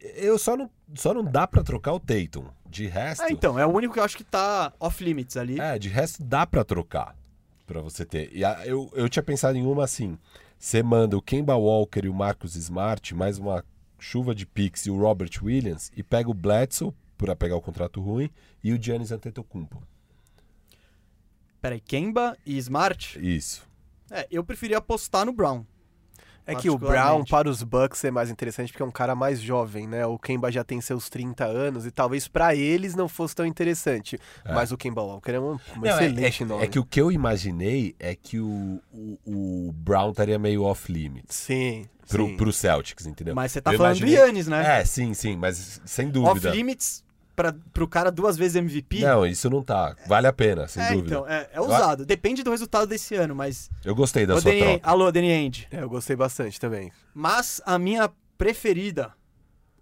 eu 0.00 0.36
só 0.36 0.56
não, 0.56 0.68
só 0.96 1.14
não 1.14 1.22
dá 1.24 1.46
pra 1.46 1.62
trocar 1.62 1.92
o 1.92 2.00
Tatum. 2.00 2.48
De 2.68 2.88
resto, 2.88 3.22
É, 3.22 3.30
então, 3.30 3.56
é 3.56 3.64
o 3.64 3.68
único 3.70 3.94
que 3.94 4.00
eu 4.00 4.04
acho 4.04 4.16
que 4.16 4.24
tá 4.24 4.72
off-limits 4.80 5.36
ali. 5.36 5.60
é, 5.60 5.78
de 5.78 5.88
resto 5.88 6.24
dá 6.24 6.44
pra 6.44 6.64
trocar 6.64 7.16
pra 7.68 7.80
você 7.80 8.04
ter. 8.04 8.34
E 8.34 8.44
a- 8.44 8.66
eu, 8.66 8.90
eu 8.94 9.08
tinha 9.08 9.22
pensado 9.22 9.56
em 9.56 9.64
uma 9.64 9.84
assim, 9.84 10.18
você 10.58 10.82
manda 10.82 11.16
o 11.16 11.22
Kemba 11.22 11.54
Walker 11.54 12.00
e 12.04 12.08
o 12.08 12.12
Marcus 12.14 12.56
Smart, 12.56 13.14
mais 13.14 13.38
uma 13.38 13.64
chuva 14.00 14.34
de 14.34 14.44
picks 14.44 14.86
e 14.86 14.90
o 14.90 14.98
Robert 14.98 15.30
Williams 15.40 15.92
e 15.96 16.02
pega 16.02 16.28
o 16.28 16.34
Bledsoe 16.34 16.92
pra 17.16 17.36
pegar 17.36 17.54
o 17.54 17.62
contrato 17.62 18.00
ruim 18.00 18.28
e 18.60 18.72
o 18.72 18.82
Giannis 18.82 19.12
Antetokounmpo. 19.12 19.80
Peraí, 21.62 21.80
Kemba 21.80 22.36
e 22.44 22.58
Smart? 22.58 23.16
Isso. 23.24 23.64
É, 24.10 24.26
eu 24.30 24.44
preferia 24.44 24.78
apostar 24.78 25.24
no 25.26 25.32
Brown. 25.32 25.64
É 26.48 26.54
que 26.54 26.70
o 26.70 26.78
Brown, 26.78 27.24
para 27.24 27.50
os 27.50 27.60
Bucks, 27.64 28.04
é 28.04 28.10
mais 28.12 28.30
interessante 28.30 28.70
porque 28.70 28.80
é 28.80 28.86
um 28.86 28.90
cara 28.92 29.16
mais 29.16 29.40
jovem, 29.42 29.84
né? 29.88 30.06
O 30.06 30.16
Kemba 30.16 30.52
já 30.52 30.62
tem 30.62 30.80
seus 30.80 31.08
30 31.08 31.44
anos 31.44 31.84
e 31.84 31.90
talvez 31.90 32.28
pra 32.28 32.54
eles 32.54 32.94
não 32.94 33.08
fosse 33.08 33.34
tão 33.34 33.44
interessante. 33.44 34.16
É. 34.44 34.54
Mas 34.54 34.70
o 34.70 34.76
Kemba 34.76 35.02
Walker 35.02 35.32
é 35.32 35.40
um, 35.40 35.54
um 35.54 35.58
Não, 35.82 35.88
é- 35.88 36.06
excelente 36.06 36.42
é, 36.44 36.46
nome. 36.46 36.62
é 36.64 36.68
que 36.68 36.78
o 36.78 36.84
que 36.84 37.00
eu 37.00 37.10
imaginei 37.10 37.96
é 37.98 38.14
que 38.14 38.38
o, 38.38 38.80
o, 38.92 39.18
o 39.68 39.72
Brown 39.72 40.10
estaria 40.10 40.38
meio 40.38 40.62
off-limits 40.62 41.34
Sim, 41.34 41.88
pro, 42.08 42.26
sim. 42.26 42.36
pro 42.36 42.52
Celtics, 42.52 43.06
entendeu? 43.06 43.34
Mas 43.34 43.50
você 43.50 43.60
tá 43.60 43.72
Eu 43.72 43.78
falando 43.78 43.96
imaginei- 43.96 44.14
do 44.16 44.26
Yannis, 44.28 44.46
né? 44.46 44.80
É, 44.80 44.84
sim, 44.84 45.14
sim, 45.14 45.34
mas 45.34 45.80
sem 45.84 46.08
dúvida. 46.10 46.48
Off-limits 46.50 47.04
pra, 47.36 47.54
pro 47.72 47.86
cara 47.86 48.10
duas 48.10 48.36
vezes 48.36 48.56
MVP? 48.56 49.00
Não, 49.00 49.26
isso 49.26 49.48
não 49.50 49.62
tá. 49.62 49.94
Vale 50.08 50.26
a 50.26 50.32
pena, 50.32 50.66
sem 50.66 50.82
é, 50.82 50.92
dúvida. 50.92 51.06
então, 51.06 51.28
é, 51.28 51.48
é 51.52 51.60
ousado. 51.60 52.06
Depende 52.06 52.42
do 52.42 52.50
resultado 52.50 52.88
desse 52.88 53.14
ano, 53.14 53.36
mas... 53.36 53.70
Eu 53.84 53.94
gostei 53.94 54.26
da 54.26 54.34
Ô, 54.34 54.40
sua 54.40 54.50
Danny, 54.50 54.62
troca. 54.62 54.90
alô, 54.90 55.12
Danny 55.12 55.30
Ainge. 55.30 55.68
É, 55.70 55.82
eu 55.82 55.88
gostei 55.88 56.16
bastante 56.16 56.58
também. 56.58 56.90
Mas 57.14 57.60
a 57.66 57.78
minha 57.78 58.10
preferida, 58.38 59.12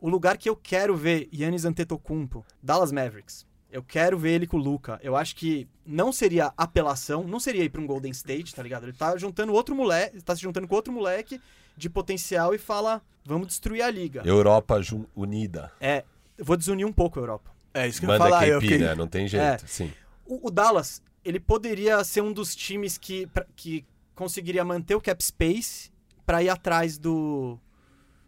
o 0.00 0.08
lugar 0.08 0.36
que 0.36 0.50
eu 0.50 0.56
quero 0.56 0.96
ver 0.96 1.28
Yannis 1.32 1.64
Antetokounmpo, 1.64 2.44
Dallas 2.62 2.90
Mavericks. 2.92 3.46
Eu 3.70 3.82
quero 3.82 4.16
ver 4.16 4.32
ele 4.32 4.46
com 4.46 4.56
o 4.56 4.60
Luca. 4.60 5.00
Eu 5.02 5.16
acho 5.16 5.34
que 5.34 5.66
não 5.84 6.12
seria 6.12 6.52
apelação, 6.56 7.24
não 7.24 7.40
seria 7.40 7.64
ir 7.64 7.70
pra 7.70 7.80
um 7.80 7.86
Golden 7.86 8.12
State, 8.12 8.54
tá 8.54 8.62
ligado? 8.62 8.84
Ele 8.84 8.92
tá 8.92 9.16
juntando 9.16 9.52
outro 9.52 9.74
moleque, 9.74 10.22
tá 10.22 10.36
se 10.36 10.42
juntando 10.42 10.68
com 10.68 10.76
outro 10.76 10.92
moleque 10.92 11.40
de 11.76 11.90
potencial 11.90 12.54
e 12.54 12.58
fala, 12.58 13.02
vamos 13.24 13.48
destruir 13.48 13.82
a 13.82 13.90
liga. 13.90 14.22
Europa 14.24 14.80
unida. 15.16 15.72
É, 15.80 16.04
vou 16.38 16.56
desunir 16.56 16.86
um 16.86 16.92
pouco 16.92 17.18
a 17.18 17.22
Europa. 17.22 17.50
É 17.72 17.86
isso 17.88 18.00
que 18.00 18.06
eu 18.06 18.10
ia 18.10 18.18
Manda 18.18 18.30
falar. 18.30 18.40
KP, 18.44 18.52
eu 18.54 18.60
fiquei- 18.60 18.78
né? 18.78 18.94
Não 18.94 19.06
tem 19.08 19.26
jeito, 19.28 19.42
É. 19.44 19.58
sim. 19.66 19.92
O, 20.24 20.48
o 20.48 20.50
Dallas, 20.50 21.02
ele 21.24 21.40
poderia 21.40 22.02
ser 22.04 22.20
um 22.22 22.32
dos 22.32 22.54
times 22.54 22.96
que, 22.98 23.26
pra- 23.28 23.46
que 23.56 23.84
conseguiria 24.14 24.64
manter 24.64 24.94
o 24.94 25.00
cap 25.00 25.22
space 25.22 25.90
pra 26.24 26.42
ir 26.42 26.48
atrás 26.48 26.96
do, 26.98 27.58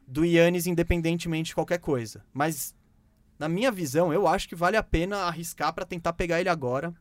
do 0.06 0.24
Yannis 0.24 0.66
independentemente 0.66 1.48
de 1.48 1.54
qualquer 1.54 1.78
coisa. 1.78 2.24
Mas, 2.32 2.74
na 3.38 3.48
minha 3.48 3.70
visão, 3.70 4.12
eu 4.12 4.26
acho 4.26 4.48
que 4.48 4.54
vale 4.56 4.76
a 4.76 4.82
pena 4.82 5.18
arriscar 5.24 5.72
pra 5.72 5.84
tentar 5.86 6.12
pegar 6.12 6.40
ele 6.40 6.48
agora. 6.48 6.92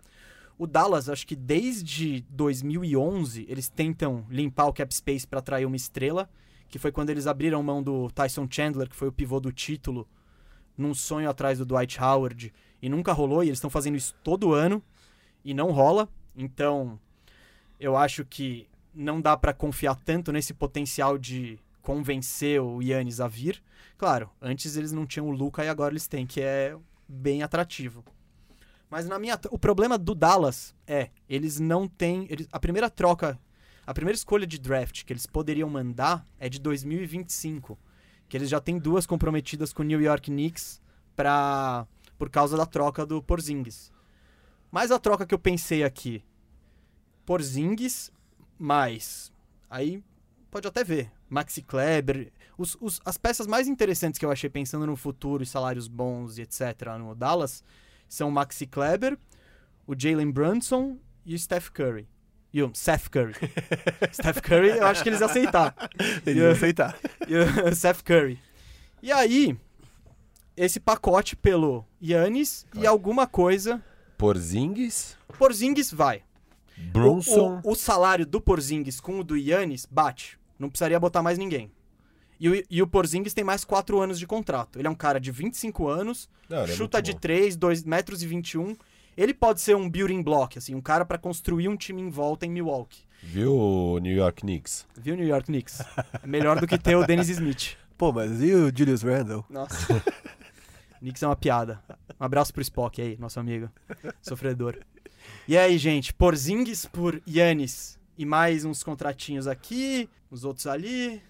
O 0.58 0.66
Dallas, 0.68 1.10
acho 1.10 1.28
que 1.28 1.36
desde 1.36 2.22
2011, 2.30 3.46
eles 3.50 3.68
tentam 3.68 4.26
limpar 4.30 4.68
o 4.68 4.74
cap 4.74 4.94
space 4.94 5.28
para 5.28 5.40
atrair 5.40 5.66
uma 5.66 5.76
estrela, 5.76 6.30
que 6.70 6.80
foi 6.80 6.92
quando 6.92 7.10
eles 7.10 7.28
abriram 7.28 7.62
mão 7.62 7.82
do 7.84 8.10
Tyson 8.12 8.48
Chandler, 8.50 8.90
que 8.90 8.96
foi 8.96 9.08
o 9.08 9.12
pivô 9.12 9.40
do 9.40 9.52
título, 9.52 10.08
num 10.78 10.94
sonho 10.94 11.30
atrás 11.30 11.60
do 11.60 11.66
Dwight 11.66 12.02
Howard, 12.02 12.54
e 12.82 12.90
nunca 12.90 13.14
rolou, 13.14 13.44
e 13.44 13.48
eles 13.48 13.58
estão 13.58 13.70
fazendo 13.70 13.96
isso 13.96 14.16
todo 14.24 14.54
ano, 14.54 14.82
e 15.44 15.54
não 15.54 15.72
rola. 15.72 16.10
Então, 16.36 17.00
eu 17.80 17.96
acho 17.96 18.26
que 18.26 18.68
não 18.94 19.20
dá 19.20 19.36
para 19.36 19.54
confiar 19.54 19.96
tanto 19.96 20.32
nesse 20.32 20.54
potencial 20.54 21.18
de 21.18 21.60
convencer 21.82 22.62
o 22.62 22.82
Yannis 22.82 23.20
a 23.20 23.28
vir. 23.28 23.62
Claro, 23.98 24.30
antes 24.42 24.76
eles 24.76 24.92
não 24.92 25.06
tinham 25.06 25.28
o 25.28 25.32
Luca 25.32 25.64
e 25.64 25.70
agora 25.70 25.94
eles 25.94 26.08
têm, 26.08 26.26
que 26.26 26.42
é 26.42 26.76
bem 27.08 27.44
atrativo. 27.44 28.04
Mas 28.90 29.08
na 29.08 29.20
minha, 29.20 29.40
o 29.52 29.60
problema 29.60 29.98
do 29.98 30.16
Dallas 30.16 30.76
é, 30.88 31.10
eles 31.30 31.60
não 31.60 31.88
têm, 31.88 32.28
eles, 32.30 32.48
a 32.52 32.60
primeira 32.60 32.90
troca, 32.90 33.40
a 33.86 33.94
primeira 33.94 34.16
escolha 34.16 34.48
de 34.48 34.58
draft 34.58 35.04
que 35.04 35.14
eles 35.14 35.26
poderiam 35.26 35.70
mandar 35.70 36.26
é 36.40 36.50
de 36.50 36.60
2025, 36.60 37.78
que 38.28 38.38
eles 38.38 38.50
já 38.50 38.60
têm 38.60 38.78
duas 38.78 39.06
comprometidas 39.06 39.72
com 39.72 39.82
o 39.82 39.86
New 39.86 40.02
York 40.02 40.32
Knicks 40.32 40.82
para 41.16 41.88
por 42.18 42.30
causa 42.30 42.56
da 42.56 42.66
troca 42.66 43.06
do 43.06 43.22
Porzingis. 43.22 43.92
Mas 44.72 44.92
a 44.92 45.00
troca 45.00 45.26
que 45.26 45.34
eu 45.34 45.40
pensei 45.40 45.84
aqui, 45.84 46.24
Porzingis 47.26 48.12
mais 48.58 49.34
aí 49.70 50.02
pode 50.50 50.68
até 50.68 50.84
ver, 50.84 51.12
Maxi 51.30 51.62
Kleber, 51.62 52.32
os, 52.58 52.78
os, 52.80 53.02
as 53.04 53.18
peças 53.18 53.46
mais 53.46 53.68
interessantes 53.68 54.18
que 54.18 54.26
eu 54.26 54.32
achei 54.32 54.50
pensando 54.50 54.86
no 54.86 54.96
futuro 54.96 55.44
e 55.44 55.46
salários 55.46 55.88
bons 55.88 56.38
e 56.38 56.44
etc. 56.44 56.98
no 56.98 57.14
Dallas 57.14 57.64
são 58.08 58.30
o 58.30 58.32
Maxi 58.32 58.66
Kleber, 58.66 59.18
o 59.86 59.94
Jalen 59.98 60.32
Brunson 60.32 60.98
e 61.26 61.36
o 61.36 61.40
Steph 61.40 61.70
Curry. 61.70 62.08
E 62.56 62.64
o 62.64 62.72
Seth 62.74 63.10
Curry. 63.10 63.34
Steph 64.14 64.40
Curry, 64.40 64.70
eu 64.70 64.88
acho 64.88 65.04
que 65.04 65.10
eles 65.10 65.20
iam 65.20 65.30
aceitar. 65.30 65.76
Eles 66.26 66.42
iam 66.42 66.52
aceitar. 66.52 66.98
E 67.28 67.36
o 67.36 67.76
Seth 67.76 68.02
Curry. 68.02 68.40
E 69.04 69.12
aí, 69.12 69.58
esse 70.56 70.80
pacote 70.80 71.36
pelo 71.36 71.86
Yannis 72.02 72.66
e 72.74 72.88
alguma 72.88 73.28
coisa. 73.28 73.84
Porzingis, 74.18 75.18
Porzingis 75.38 75.92
vai. 75.92 76.24
Brunson. 76.78 77.60
O, 77.62 77.72
o, 77.72 77.72
o 77.74 77.76
salário 77.76 78.26
do 78.26 78.40
Porzingis 78.40 79.02
com 79.02 79.20
o 79.20 79.24
do 79.24 79.36
Yannis 79.36 79.86
bate. 79.86 80.40
Não 80.58 80.70
precisaria 80.70 80.98
botar 80.98 81.22
mais 81.22 81.38
ninguém. 81.38 81.70
E 82.40 82.48
o, 82.48 82.64
e 82.70 82.82
o 82.82 82.88
Porzingis 82.88 83.34
tem 83.34 83.44
mais 83.44 83.66
4 83.66 84.00
anos 84.00 84.18
de 84.18 84.26
contrato. 84.26 84.80
Ele 84.80 84.88
é 84.88 84.90
um 84.90 84.96
cara 84.96 85.20
de 85.20 85.30
25 85.30 85.90
anos, 85.90 86.30
Não, 86.48 86.60
é 86.60 86.68
chuta 86.68 87.00
muito 87.00 87.06
de 87.08 87.12
bom. 87.12 87.20
3, 87.20 87.58
2 87.58 87.84
metros 87.84 88.24
e 88.24 88.28
21. 88.28 88.78
Ele 89.18 89.34
pode 89.34 89.62
ser 89.62 89.76
um 89.76 89.90
building 89.90 90.22
block, 90.22 90.58
assim, 90.58 90.76
um 90.76 90.82
cara 90.82 91.06
pra 91.06 91.18
construir 91.18 91.70
um 91.70 91.78
time 91.78 92.02
em 92.02 92.10
volta 92.10 92.46
em 92.46 92.50
Milwaukee. 92.50 93.04
Viu 93.24 93.56
o 93.56 93.98
New 94.00 94.16
York 94.16 94.42
Knicks? 94.42 94.86
Viu, 94.96 95.16
New 95.16 95.26
York 95.26 95.46
Knicks? 95.46 95.82
É 96.22 96.28
melhor 96.28 96.60
do 96.60 96.68
que 96.68 96.78
ter 96.78 96.96
o 96.96 97.06
Dennis 97.06 97.30
Smith. 97.30 97.78
Pô, 97.98 98.12
mas 98.12 98.42
e 98.42 98.54
o 98.54 98.72
Julius 98.76 99.02
Randle? 99.02 99.46
Nossa. 99.50 100.04
Knicks 101.00 101.24
é 101.24 101.28
uma 101.28 101.36
piada. 101.36 101.82
Um 102.20 102.26
abraço 102.26 102.54
pro 102.54 102.62
Spock 102.62 103.02
aí, 103.02 103.18
nosso 103.18 103.40
amigo. 103.40 103.70
Sofredor. 104.22 104.78
E 105.48 105.58
aí, 105.58 105.78
gente, 105.78 106.14
Porzingis 106.14 106.86
por 106.86 107.22
Yannis. 107.28 107.98
E 108.18 108.26
mais 108.26 108.64
uns 108.64 108.84
contratinhos 108.84 109.48
aqui, 109.48 110.10
os 110.30 110.44
outros 110.46 110.68
ali. 110.68 111.22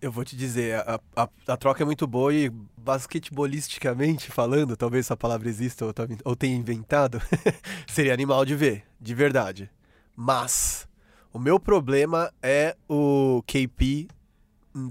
Eu 0.00 0.10
vou 0.10 0.24
te 0.24 0.34
dizer, 0.36 0.76
a, 0.80 0.98
a, 1.14 1.28
a 1.46 1.56
troca 1.56 1.82
é 1.82 1.86
muito 1.86 2.06
boa 2.06 2.32
e 2.32 2.50
basquetebolisticamente 2.76 4.30
falando, 4.30 4.76
talvez 4.76 5.06
essa 5.06 5.16
palavra 5.16 5.48
exista 5.48 5.84
ou, 5.84 5.92
ou 6.24 6.34
tenha 6.34 6.56
inventado, 6.56 7.20
seria 7.86 8.14
animal 8.14 8.44
de 8.44 8.54
ver, 8.56 8.84
de 9.00 9.14
verdade. 9.14 9.70
Mas 10.16 10.88
o 11.32 11.38
meu 11.38 11.60
problema 11.60 12.32
é 12.42 12.76
o 12.88 13.42
KP 13.46 14.08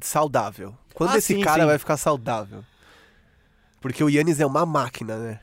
saudável. 0.01 0.76
Quando 0.93 1.12
Ah, 1.12 1.18
esse 1.18 1.34
sim, 1.34 1.41
cara 1.41 1.64
sim. 1.64 1.68
vai 1.68 1.78
ficar 1.80 1.97
saudável? 1.97 2.64
Porque 3.80 4.03
o 4.03 4.09
Yannis 4.09 4.39
é 4.39 4.45
uma 4.45 4.66
máquina, 4.66 5.18
né? 5.18 5.39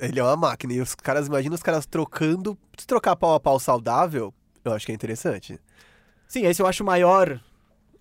Ele 0.00 0.20
é 0.20 0.22
uma 0.22 0.36
máquina. 0.36 0.72
E 0.74 0.80
os 0.80 0.94
caras, 0.94 1.26
imagina 1.26 1.54
os 1.54 1.62
caras 1.62 1.86
trocando. 1.86 2.56
Se 2.78 2.86
trocar 2.86 3.16
pau 3.16 3.34
a 3.34 3.40
pau 3.40 3.58
saudável, 3.58 4.32
eu 4.64 4.72
acho 4.72 4.86
que 4.86 4.92
é 4.92 4.94
interessante. 4.94 5.58
Sim, 6.28 6.46
esse 6.46 6.62
eu 6.62 6.66
acho 6.66 6.84
o 6.84 6.86
maior. 6.86 7.40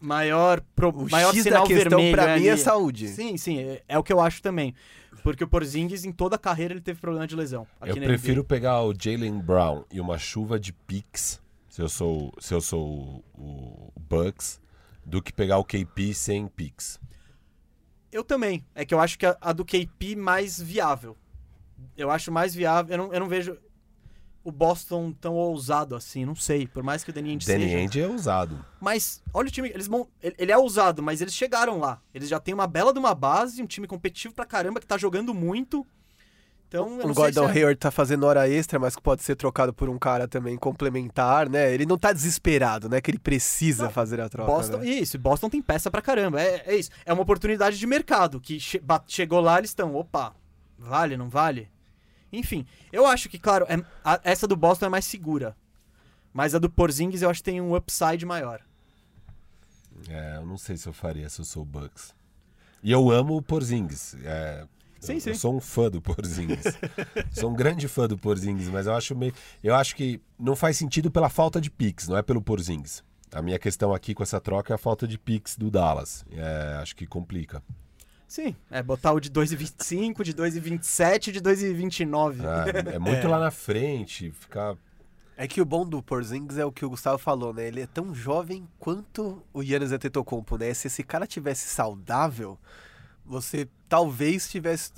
Maior, 0.03 0.59
pro, 0.75 0.89
O 0.89 1.09
maior 1.09 1.33
X 1.33 1.43
sinal 1.43 1.63
da 1.63 1.67
questão 1.73 1.97
vermelho 1.97 2.17
pra 2.17 2.37
mim 2.37 2.47
é 2.47 2.57
saúde. 2.57 3.07
Sim, 3.07 3.37
sim, 3.37 3.59
é, 3.59 3.83
é 3.87 3.97
o 3.97 4.03
que 4.03 4.11
eu 4.11 4.19
acho 4.19 4.41
também. 4.41 4.75
Porque 5.23 5.45
o 5.45 5.47
Porzingis, 5.47 6.03
em 6.03 6.11
toda 6.11 6.35
a 6.35 6.39
carreira, 6.39 6.73
ele 6.73 6.81
teve 6.81 6.99
problema 6.99 7.25
de 7.25 7.33
lesão. 7.37 7.65
aqui 7.79 7.91
Eu 7.91 8.03
prefiro 8.03 8.41
NBA. 8.41 8.47
pegar 8.49 8.81
o 8.81 8.93
Jalen 8.93 9.39
Brown 9.39 9.85
e 9.89 10.01
uma 10.01 10.17
chuva 10.17 10.59
de 10.59 10.73
picks, 10.73 11.41
se 11.69 11.81
eu 11.81 11.87
sou, 11.87 12.33
se 12.37 12.53
eu 12.53 12.59
sou 12.59 13.23
o, 13.33 13.93
o 13.95 13.99
Bucks, 14.01 14.59
do 15.05 15.21
que 15.21 15.31
pegar 15.31 15.57
o 15.57 15.63
KP 15.63 16.13
sem 16.13 16.47
picks. 16.47 16.99
Eu 18.11 18.25
também. 18.25 18.65
É 18.75 18.83
que 18.83 18.93
eu 18.93 18.99
acho 18.99 19.17
que 19.17 19.25
a, 19.25 19.37
a 19.39 19.53
do 19.53 19.63
KP 19.63 20.17
mais 20.17 20.61
viável. 20.61 21.15
Eu 21.97 22.11
acho 22.11 22.29
mais 22.29 22.53
viável. 22.53 22.93
Eu 22.93 22.97
não, 22.97 23.13
eu 23.13 23.19
não 23.21 23.27
vejo 23.29 23.57
o 24.43 24.51
Boston 24.51 25.11
tão 25.13 25.35
ousado 25.35 25.95
assim, 25.95 26.25
não 26.25 26.35
sei. 26.35 26.67
Por 26.67 26.83
mais 26.83 27.03
que 27.03 27.09
o 27.09 27.13
Danny 27.13 27.29
Ainge 27.31 27.47
Danny 27.47 27.63
seja. 27.65 27.77
Ainge 27.77 28.01
é 28.01 28.07
usado. 28.07 28.63
Mas 28.81 29.21
olha 29.33 29.47
o 29.47 29.51
time, 29.51 29.69
eles 29.69 29.87
vão, 29.87 30.07
ele 30.21 30.51
é 30.51 30.57
ousado, 30.57 31.01
mas 31.01 31.21
eles 31.21 31.33
chegaram 31.33 31.79
lá. 31.79 32.01
Eles 32.13 32.27
já 32.29 32.39
têm 32.39 32.53
uma 32.53 32.67
bela 32.67 32.91
de 32.91 32.99
uma 32.99 33.15
base, 33.15 33.61
um 33.61 33.65
time 33.67 33.87
competitivo 33.87 34.33
pra 34.33 34.45
caramba 34.45 34.79
que 34.79 34.85
tá 34.85 34.97
jogando 34.97 35.33
muito. 35.33 35.85
Então, 36.67 36.87
eu 36.87 36.93
O 37.05 37.07
não 37.07 37.13
sei 37.13 37.13
Gordon 37.13 37.45
se 37.45 37.51
é- 37.51 37.57
Hayward 37.59 37.79
tá 37.79 37.91
fazendo 37.91 38.23
hora 38.25 38.49
extra, 38.49 38.79
mas 38.79 38.95
que 38.95 39.01
pode 39.01 39.21
ser 39.21 39.35
trocado 39.35 39.71
por 39.71 39.89
um 39.89 39.99
cara 39.99 40.27
também 40.27 40.57
complementar, 40.57 41.47
né? 41.47 41.71
Ele 41.71 41.85
não 41.85 41.99
tá 41.99 42.11
desesperado, 42.11 42.89
né? 42.89 42.99
Que 42.99 43.11
ele 43.11 43.19
precisa 43.19 43.83
Não, 43.83 43.91
fazer 43.91 44.19
a 44.19 44.27
troca. 44.27 44.51
Boston, 44.51 44.77
né? 44.79 44.87
isso, 44.87 45.19
Boston 45.19 45.49
tem 45.51 45.61
peça 45.61 45.91
pra 45.91 46.01
caramba. 46.01 46.41
É, 46.41 46.63
é 46.65 46.75
isso. 46.75 46.89
É 47.05 47.13
uma 47.13 47.21
oportunidade 47.21 47.77
de 47.77 47.85
mercado 47.85 48.41
que 48.41 48.59
che- 48.59 48.81
chegou 49.07 49.39
lá, 49.39 49.59
eles 49.59 49.69
estão, 49.69 49.93
opa, 49.95 50.33
vale, 50.77 51.15
não 51.15 51.29
vale? 51.29 51.69
Enfim, 52.34 52.65
eu 52.91 53.05
acho 53.05 53.29
que, 53.29 53.38
claro, 53.39 53.65
é- 53.69 53.81
a- 54.03 54.19
essa 54.23 54.47
do 54.47 54.57
Boston 54.57 54.88
é 54.88 54.89
mais 54.89 55.05
segura. 55.05 55.55
Mas 56.34 56.55
a 56.55 56.59
do 56.59 56.69
Porzingis 56.69 57.21
eu 57.21 57.29
acho 57.29 57.39
que 57.41 57.51
tem 57.51 57.61
um 57.61 57.75
upside 57.75 58.25
maior. 58.25 58.59
É, 60.09 60.38
eu 60.38 60.45
não 60.45 60.57
sei 60.57 60.75
se 60.75 60.88
eu 60.88 60.93
faria 60.93 61.29
se 61.29 61.39
eu 61.39 61.45
sou 61.45 61.61
o 61.61 61.65
Bucks. 61.65 62.13
E 62.81 62.91
eu 62.91 63.11
amo 63.11 63.38
o 63.38 63.41
Porzingis. 63.41 64.15
É, 64.23 64.65
Sim, 64.99 65.13
eu, 65.13 65.21
sim. 65.21 65.29
eu 65.29 65.36
sou 65.36 65.55
um 65.55 65.59
fã 65.61 65.89
do 65.91 66.01
Porzingis. 66.01 66.63
sou 67.31 67.51
um 67.51 67.53
grande 67.55 67.88
fã 67.88 68.07
do 68.07 68.17
Porzingis, 68.17 68.67
mas 68.67 68.88
eu 68.88 68.93
acho 68.95 69.15
meio, 69.15 69.34
eu 69.63 69.75
acho 69.75 69.95
que 69.95 70.19
não 70.39 70.55
faz 70.55 70.75
sentido 70.77 71.11
pela 71.11 71.29
falta 71.29 71.61
de 71.61 71.69
picks, 71.69 72.07
não 72.07 72.17
é 72.17 72.21
pelo 72.23 72.41
Porzingis. 72.41 73.03
A 73.31 73.41
minha 73.41 73.59
questão 73.59 73.93
aqui 73.93 74.13
com 74.13 74.23
essa 74.23 74.39
troca 74.41 74.73
é 74.73 74.75
a 74.75 74.77
falta 74.77 75.07
de 75.07 75.17
picks 75.17 75.55
do 75.55 75.69
Dallas. 75.69 76.25
É, 76.31 76.77
acho 76.81 76.95
que 76.95 77.05
complica. 77.05 77.61
Sim, 78.34 78.55
é 78.71 78.81
botar 78.81 79.13
o 79.13 79.19
de 79.19 79.29
2,25, 79.29 80.23
de 80.23 80.34
2,27 80.34 81.31
de 81.31 81.39
2,29. 81.39 82.38
É, 82.91 82.95
é 82.95 82.97
muito 82.97 83.27
É. 83.27 83.27
lá 83.27 83.38
na 83.38 83.51
frente, 83.51 84.31
ficar 84.31 84.75
É 85.38 85.47
que 85.47 85.61
o 85.61 85.65
bom 85.65 85.86
do 85.86 86.01
Porzingis 86.01 86.57
é 86.57 86.65
o 86.65 86.71
que 86.71 86.84
o 86.84 86.89
Gustavo 86.89 87.19
falou, 87.19 87.53
né? 87.53 87.67
Ele 87.67 87.81
é 87.81 87.86
tão 87.86 88.11
jovem 88.11 88.67
quanto 88.79 89.43
o 89.53 89.61
Yannis 89.61 89.91
Antetokounmpo, 89.91 90.57
né? 90.57 90.73
Se 90.73 90.88
esse 90.88 91.03
cara 91.03 91.27
tivesse 91.27 91.67
saudável, 91.67 92.57
você 93.23 93.69
talvez 93.88 94.49
tivesse... 94.49 94.91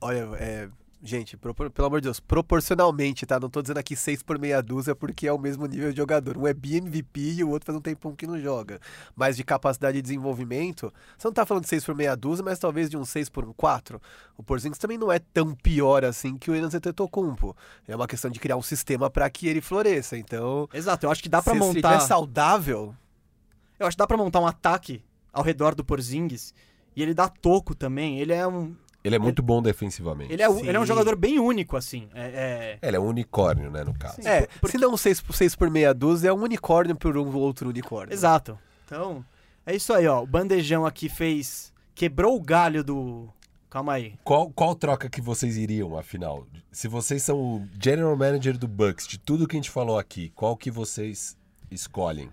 Olha, 0.00 0.26
é... 0.38 0.70
Gente, 1.00 1.36
propor- 1.36 1.70
pelo 1.70 1.86
amor 1.86 2.00
de 2.00 2.06
Deus, 2.06 2.18
proporcionalmente, 2.18 3.24
tá? 3.24 3.38
Não 3.38 3.48
tô 3.48 3.62
dizendo 3.62 3.78
aqui 3.78 3.94
seis 3.94 4.20
por 4.20 4.36
meia 4.36 4.60
dúzia 4.60 4.96
porque 4.96 5.28
é 5.28 5.32
o 5.32 5.38
mesmo 5.38 5.64
nível 5.64 5.92
de 5.92 5.96
jogador. 5.96 6.36
Um 6.36 6.44
é 6.44 6.52
BMVP 6.52 7.20
e 7.38 7.44
o 7.44 7.50
outro 7.50 7.66
faz 7.66 7.78
um 7.78 7.80
tempão 7.80 8.16
que 8.16 8.26
não 8.26 8.36
joga. 8.40 8.80
Mas 9.14 9.36
de 9.36 9.44
capacidade 9.44 9.96
de 9.96 10.02
desenvolvimento, 10.02 10.92
você 11.16 11.28
não 11.28 11.32
tá 11.32 11.46
falando 11.46 11.62
de 11.62 11.68
seis 11.68 11.84
por 11.84 11.94
meia 11.94 12.16
dúzia, 12.16 12.44
mas 12.44 12.58
talvez 12.58 12.90
de 12.90 12.96
um 12.96 13.04
seis 13.04 13.28
por 13.28 13.44
um 13.44 13.52
quatro. 13.52 14.02
O 14.36 14.42
Porzingis 14.42 14.76
também 14.78 14.98
não 14.98 15.12
é 15.12 15.20
tão 15.20 15.54
pior 15.54 16.04
assim 16.04 16.36
que 16.36 16.50
o 16.50 16.54
Yannis 16.56 16.74
Antetokounmpo. 16.74 17.56
É 17.86 17.94
uma 17.94 18.08
questão 18.08 18.28
de 18.28 18.40
criar 18.40 18.56
um 18.56 18.62
sistema 18.62 19.08
para 19.08 19.30
que 19.30 19.46
ele 19.46 19.60
floresça. 19.60 20.18
Então, 20.18 20.68
Exato, 20.74 21.06
eu 21.06 21.10
acho 21.12 21.22
que 21.22 21.28
dá 21.28 21.40
pra 21.40 21.52
se 21.52 21.58
ele 21.60 21.64
montar. 21.64 21.92
estiver 21.94 22.08
saudável, 22.08 22.92
Eu 23.78 23.86
acho 23.86 23.96
que 23.96 23.98
dá 24.00 24.06
pra 24.08 24.16
montar 24.16 24.40
um 24.40 24.46
ataque 24.48 25.04
ao 25.32 25.44
redor 25.44 25.76
do 25.76 25.84
Porzingis. 25.84 26.52
E 26.96 27.02
ele 27.02 27.14
dá 27.14 27.28
toco 27.28 27.72
também. 27.72 28.18
Ele 28.18 28.32
é 28.32 28.44
um. 28.48 28.74
Ele 29.04 29.14
é 29.14 29.18
muito 29.18 29.42
bom 29.42 29.62
defensivamente. 29.62 30.32
Ele 30.32 30.42
é, 30.42 30.50
ele 30.50 30.76
é 30.76 30.80
um 30.80 30.84
jogador 30.86 31.14
bem 31.16 31.38
único, 31.38 31.76
assim. 31.76 32.08
É, 32.14 32.78
é- 32.82 32.86
Ele 32.88 32.96
é 32.96 33.00
um 33.00 33.06
unicórnio, 33.06 33.70
né, 33.70 33.84
no 33.84 33.94
caso. 33.94 34.16
Sim. 34.20 34.28
é, 34.28 34.42
por- 34.42 34.60
porque- 34.60 34.76
se 34.76 34.82
não 34.82 34.96
seis, 34.96 35.22
seis 35.32 35.54
por 35.54 35.70
meia 35.70 35.94
dúzia, 35.94 36.28
é 36.28 36.32
um 36.32 36.42
unicórnio 36.42 36.96
por 36.96 37.16
um 37.16 37.34
outro 37.36 37.68
unicórnio. 37.70 38.12
Exato. 38.12 38.58
Então, 38.84 39.24
é 39.64 39.74
isso 39.76 39.92
aí, 39.92 40.06
ó. 40.06 40.22
O 40.22 40.26
bandejão 40.26 40.84
aqui 40.84 41.08
fez. 41.08 41.72
Quebrou 41.94 42.36
o 42.36 42.40
galho 42.40 42.82
do. 42.84 43.28
Calma 43.70 43.92
aí. 43.94 44.14
Qual, 44.24 44.50
qual 44.50 44.74
troca 44.74 45.08
que 45.10 45.20
vocês 45.20 45.56
iriam, 45.58 45.96
afinal? 45.98 46.46
Se 46.72 46.88
vocês 46.88 47.22
são 47.22 47.38
o 47.38 47.68
general 47.82 48.16
manager 48.16 48.56
do 48.56 48.66
Bucks, 48.66 49.06
de 49.06 49.18
tudo 49.18 49.46
que 49.46 49.56
a 49.56 49.58
gente 49.58 49.70
falou 49.70 49.98
aqui, 49.98 50.30
qual 50.34 50.56
que 50.56 50.70
vocês 50.70 51.36
escolhem? 51.70 52.30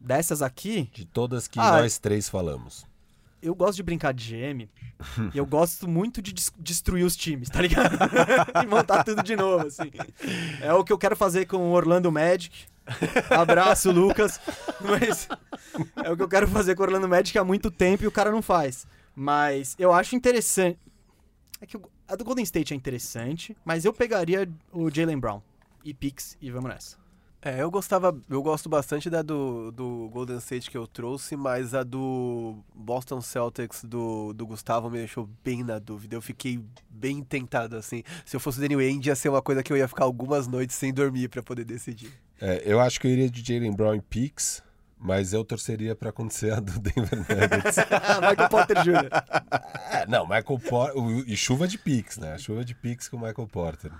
Dessas 0.00 0.42
aqui, 0.42 0.90
De 0.92 1.04
todas 1.04 1.46
que 1.48 1.58
Ah, 1.60 1.80
nós 1.80 1.98
três 1.98 2.28
falamos. 2.28 2.86
Eu 3.44 3.54
gosto 3.54 3.76
de 3.76 3.82
brincar 3.82 4.12
de 4.12 4.24
GM 4.34 4.68
e 5.32 5.38
eu 5.38 5.44
gosto 5.46 5.86
muito 5.88 6.20
de 6.22 6.32
des- 6.32 6.52
destruir 6.58 7.04
os 7.04 7.14
times, 7.16 7.48
tá 7.50 7.60
ligado? 7.62 7.96
e 8.62 8.66
montar 8.66 9.04
tudo 9.04 9.22
de 9.22 9.36
novo, 9.36 9.66
assim. 9.66 9.90
É 10.60 10.72
o 10.72 10.82
que 10.82 10.92
eu 10.92 10.98
quero 10.98 11.14
fazer 11.14 11.46
com 11.46 11.58
o 11.58 11.72
Orlando 11.72 12.10
Magic. 12.10 12.66
Abraço, 13.30 13.90
Lucas. 13.90 14.40
Mas 14.80 15.28
é 16.04 16.10
o 16.10 16.16
que 16.16 16.22
eu 16.22 16.28
quero 16.28 16.48
fazer 16.48 16.74
com 16.74 16.82
o 16.82 16.86
Orlando 16.86 17.08
Magic 17.08 17.36
há 17.38 17.44
muito 17.44 17.70
tempo 17.70 18.04
e 18.04 18.06
o 18.06 18.12
cara 18.12 18.30
não 18.30 18.42
faz. 18.42 18.86
Mas 19.14 19.74
eu 19.78 19.92
acho 19.92 20.16
interessante. 20.16 20.78
É 21.60 21.66
que 21.66 21.78
a 22.08 22.16
do 22.16 22.24
Golden 22.24 22.42
State 22.44 22.74
é 22.74 22.76
interessante, 22.76 23.56
mas 23.64 23.84
eu 23.86 23.92
pegaria 23.92 24.46
o 24.70 24.90
Jalen 24.90 25.18
Brown 25.18 25.40
e 25.82 25.94
Pix 25.94 26.36
e 26.40 26.50
vamos 26.50 26.68
nessa. 26.68 26.96
É, 27.44 27.60
eu 27.60 27.70
gostava, 27.70 28.18
eu 28.30 28.42
gosto 28.42 28.70
bastante 28.70 29.10
da 29.10 29.20
do, 29.20 29.70
do 29.70 30.08
Golden 30.10 30.38
State 30.38 30.70
que 30.70 30.78
eu 30.78 30.86
trouxe, 30.86 31.36
mas 31.36 31.74
a 31.74 31.82
do 31.82 32.56
Boston 32.74 33.20
Celtics 33.20 33.84
do, 33.84 34.32
do 34.32 34.46
Gustavo 34.46 34.88
me 34.88 34.96
deixou 34.96 35.28
bem 35.44 35.62
na 35.62 35.78
dúvida. 35.78 36.16
Eu 36.16 36.22
fiquei 36.22 36.58
bem 36.88 37.22
tentado, 37.22 37.76
assim. 37.76 38.02
Se 38.24 38.34
eu 38.34 38.40
fosse 38.40 38.56
o 38.56 38.60
Danny 38.62 38.82
Ainge, 38.82 39.10
ia 39.10 39.14
ser 39.14 39.28
uma 39.28 39.42
coisa 39.42 39.62
que 39.62 39.70
eu 39.70 39.76
ia 39.76 39.86
ficar 39.86 40.04
algumas 40.04 40.48
noites 40.48 40.74
sem 40.74 40.90
dormir 40.90 41.28
pra 41.28 41.42
poder 41.42 41.66
decidir. 41.66 42.10
É, 42.40 42.62
eu 42.64 42.80
acho 42.80 42.98
que 42.98 43.06
eu 43.06 43.10
iria 43.10 43.28
de 43.28 43.44
Jalen 43.44 43.76
Brown 43.76 43.96
e 43.96 44.00
Pix, 44.00 44.62
mas 44.98 45.34
eu 45.34 45.44
torceria 45.44 45.94
pra 45.94 46.08
acontecer 46.08 46.50
a 46.50 46.60
do 46.60 46.72
Denver 46.80 47.18
Nuggets. 47.18 47.76
Michael 48.26 48.48
Potter 48.48 48.82
Jr. 48.82 49.10
É, 49.90 50.06
não, 50.06 50.24
Michael 50.24 50.58
Porter. 50.66 51.28
E 51.28 51.36
chuva 51.36 51.68
de 51.68 51.76
Pix, 51.76 52.16
né? 52.16 52.38
Chuva 52.38 52.64
de 52.64 52.74
Pix 52.74 53.06
com 53.06 53.18
o 53.18 53.20
Michael 53.20 53.48
Porter. 53.48 53.92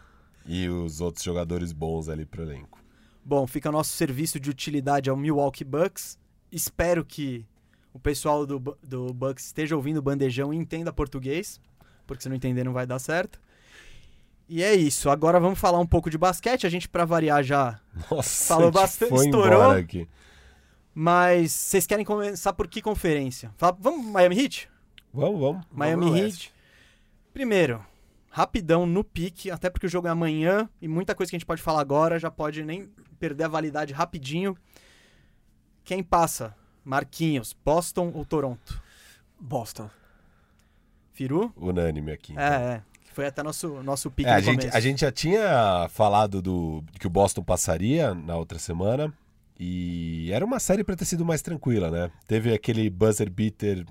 E 0.46 0.66
os 0.66 1.02
outros 1.02 1.22
jogadores 1.22 1.72
bons 1.72 2.08
ali 2.08 2.24
pro 2.24 2.42
elenco. 2.42 2.83
Bom, 3.24 3.46
fica 3.46 3.72
nosso 3.72 3.92
serviço 3.92 4.38
de 4.38 4.50
utilidade 4.50 5.08
ao 5.08 5.16
Milwaukee 5.16 5.64
Bucks. 5.64 6.18
Espero 6.52 7.04
que 7.04 7.46
o 7.92 7.98
pessoal 7.98 8.44
do, 8.46 8.58
do 8.82 9.12
Bucks 9.14 9.46
esteja 9.46 9.74
ouvindo 9.76 9.96
o 9.98 10.02
bandejão 10.02 10.52
e 10.52 10.56
entenda 10.56 10.92
português, 10.92 11.60
porque 12.06 12.22
se 12.22 12.28
não 12.28 12.36
entender 12.36 12.64
não 12.64 12.72
vai 12.72 12.86
dar 12.86 12.98
certo. 12.98 13.40
E 14.46 14.62
é 14.62 14.74
isso. 14.74 15.08
Agora 15.08 15.40
vamos 15.40 15.58
falar 15.58 15.78
um 15.80 15.86
pouco 15.86 16.10
de 16.10 16.18
basquete. 16.18 16.66
A 16.66 16.70
gente, 16.70 16.86
pra 16.86 17.06
variar, 17.06 17.42
já 17.42 17.80
Nossa, 18.10 18.54
Falou 18.54 18.70
bastante, 18.70 19.14
estourou. 19.14 19.70
aqui. 19.70 20.06
Mas 20.94 21.50
vocês 21.50 21.86
querem 21.86 22.04
começar 22.04 22.52
por 22.52 22.68
que 22.68 22.82
conferência? 22.82 23.52
Fala- 23.56 23.76
vamos 23.80 24.04
Miami 24.06 24.38
Heat? 24.38 24.68
Vamos, 25.12 25.40
vamos. 25.40 25.66
Miami 25.72 26.04
no 26.04 26.16
Heat. 26.16 26.52
Primeiro, 27.32 27.84
rapidão 28.34 28.84
no 28.84 29.04
pique, 29.04 29.48
até 29.48 29.70
porque 29.70 29.86
o 29.86 29.88
jogo 29.88 30.08
é 30.08 30.10
amanhã 30.10 30.68
e 30.82 30.88
muita 30.88 31.14
coisa 31.14 31.30
que 31.30 31.36
a 31.36 31.38
gente 31.38 31.46
pode 31.46 31.62
falar 31.62 31.80
agora 31.80 32.18
já 32.18 32.32
pode 32.32 32.64
nem 32.64 32.88
perder 33.16 33.44
a 33.44 33.48
validade 33.48 33.92
rapidinho. 33.92 34.56
Quem 35.84 36.02
passa? 36.02 36.52
Marquinhos, 36.84 37.54
Boston 37.64 38.10
ou 38.12 38.24
Toronto? 38.24 38.82
Boston. 39.40 39.88
Firu? 41.12 41.52
Unânime 41.56 42.10
aqui. 42.10 42.32
então. 42.32 42.44
É, 42.44 42.74
é. 42.74 42.82
Foi 43.12 43.24
até 43.24 43.40
nosso, 43.40 43.80
nosso 43.84 44.10
pique 44.10 44.28
É, 44.28 44.32
a, 44.32 44.36
no 44.38 44.42
gente, 44.42 44.58
começo. 44.58 44.76
a 44.76 44.80
gente 44.80 45.00
já 45.02 45.12
tinha 45.12 45.86
falado 45.90 46.42
do 46.42 46.82
que 46.98 47.06
o 47.06 47.10
Boston 47.10 47.44
passaria 47.44 48.14
na 48.14 48.36
outra 48.36 48.58
semana. 48.58 49.14
E 49.56 50.28
era 50.32 50.44
uma 50.44 50.58
série 50.58 50.82
pra 50.82 50.96
ter 50.96 51.04
sido 51.04 51.24
mais 51.24 51.40
tranquila, 51.40 51.88
né? 51.88 52.10
Teve 52.26 52.52
aquele 52.52 52.90
buzzer 52.90 53.30
beater 53.30 53.86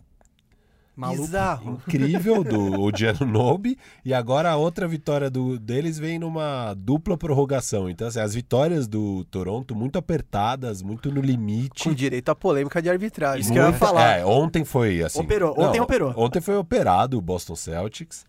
Maluco. 0.96 1.24
Bizarro. 1.24 1.82
incrível 1.88 2.44
do 2.44 2.80
Odiano 2.82 3.26
Nobe. 3.26 3.78
E 4.06 4.14
agora 4.14 4.52
a 4.52 4.56
outra 4.56 4.88
vitória 4.88 5.30
do, 5.30 5.58
deles 5.58 5.98
vem 5.98 6.20
numa 6.20 6.74
dupla 6.76 7.18
prorrogação. 7.18 7.90
Então, 7.90 8.08
assim, 8.08 8.20
as 8.20 8.34
vitórias 8.36 8.88
do 8.88 9.26
Toronto 9.26 9.76
muito 9.76 9.98
apertadas, 9.98 10.82
muito 10.82 11.12
no 11.12 11.22
limite. 11.22 11.86
Com 11.86 11.94
direito 11.94 12.30
à 12.30 12.36
polêmica 12.36 12.82
de 12.82 12.90
arbitragem. 12.90 13.42
Isso 13.42 13.52
que 13.52 13.58
eu 13.58 13.66
ia 13.66 13.74
falar. 13.74 14.20
É, 14.20 14.26
ontem 14.26 14.64
foi 14.64 15.02
assim. 15.02 15.22
Operou, 15.22 15.60
ontem 15.60 15.80
operou. 15.80 16.14
Ontem 16.16 16.42
foi 16.42 16.56
operado 16.58 17.18
o 17.18 17.22
Boston 17.22 17.56
Celtics. 17.56 18.26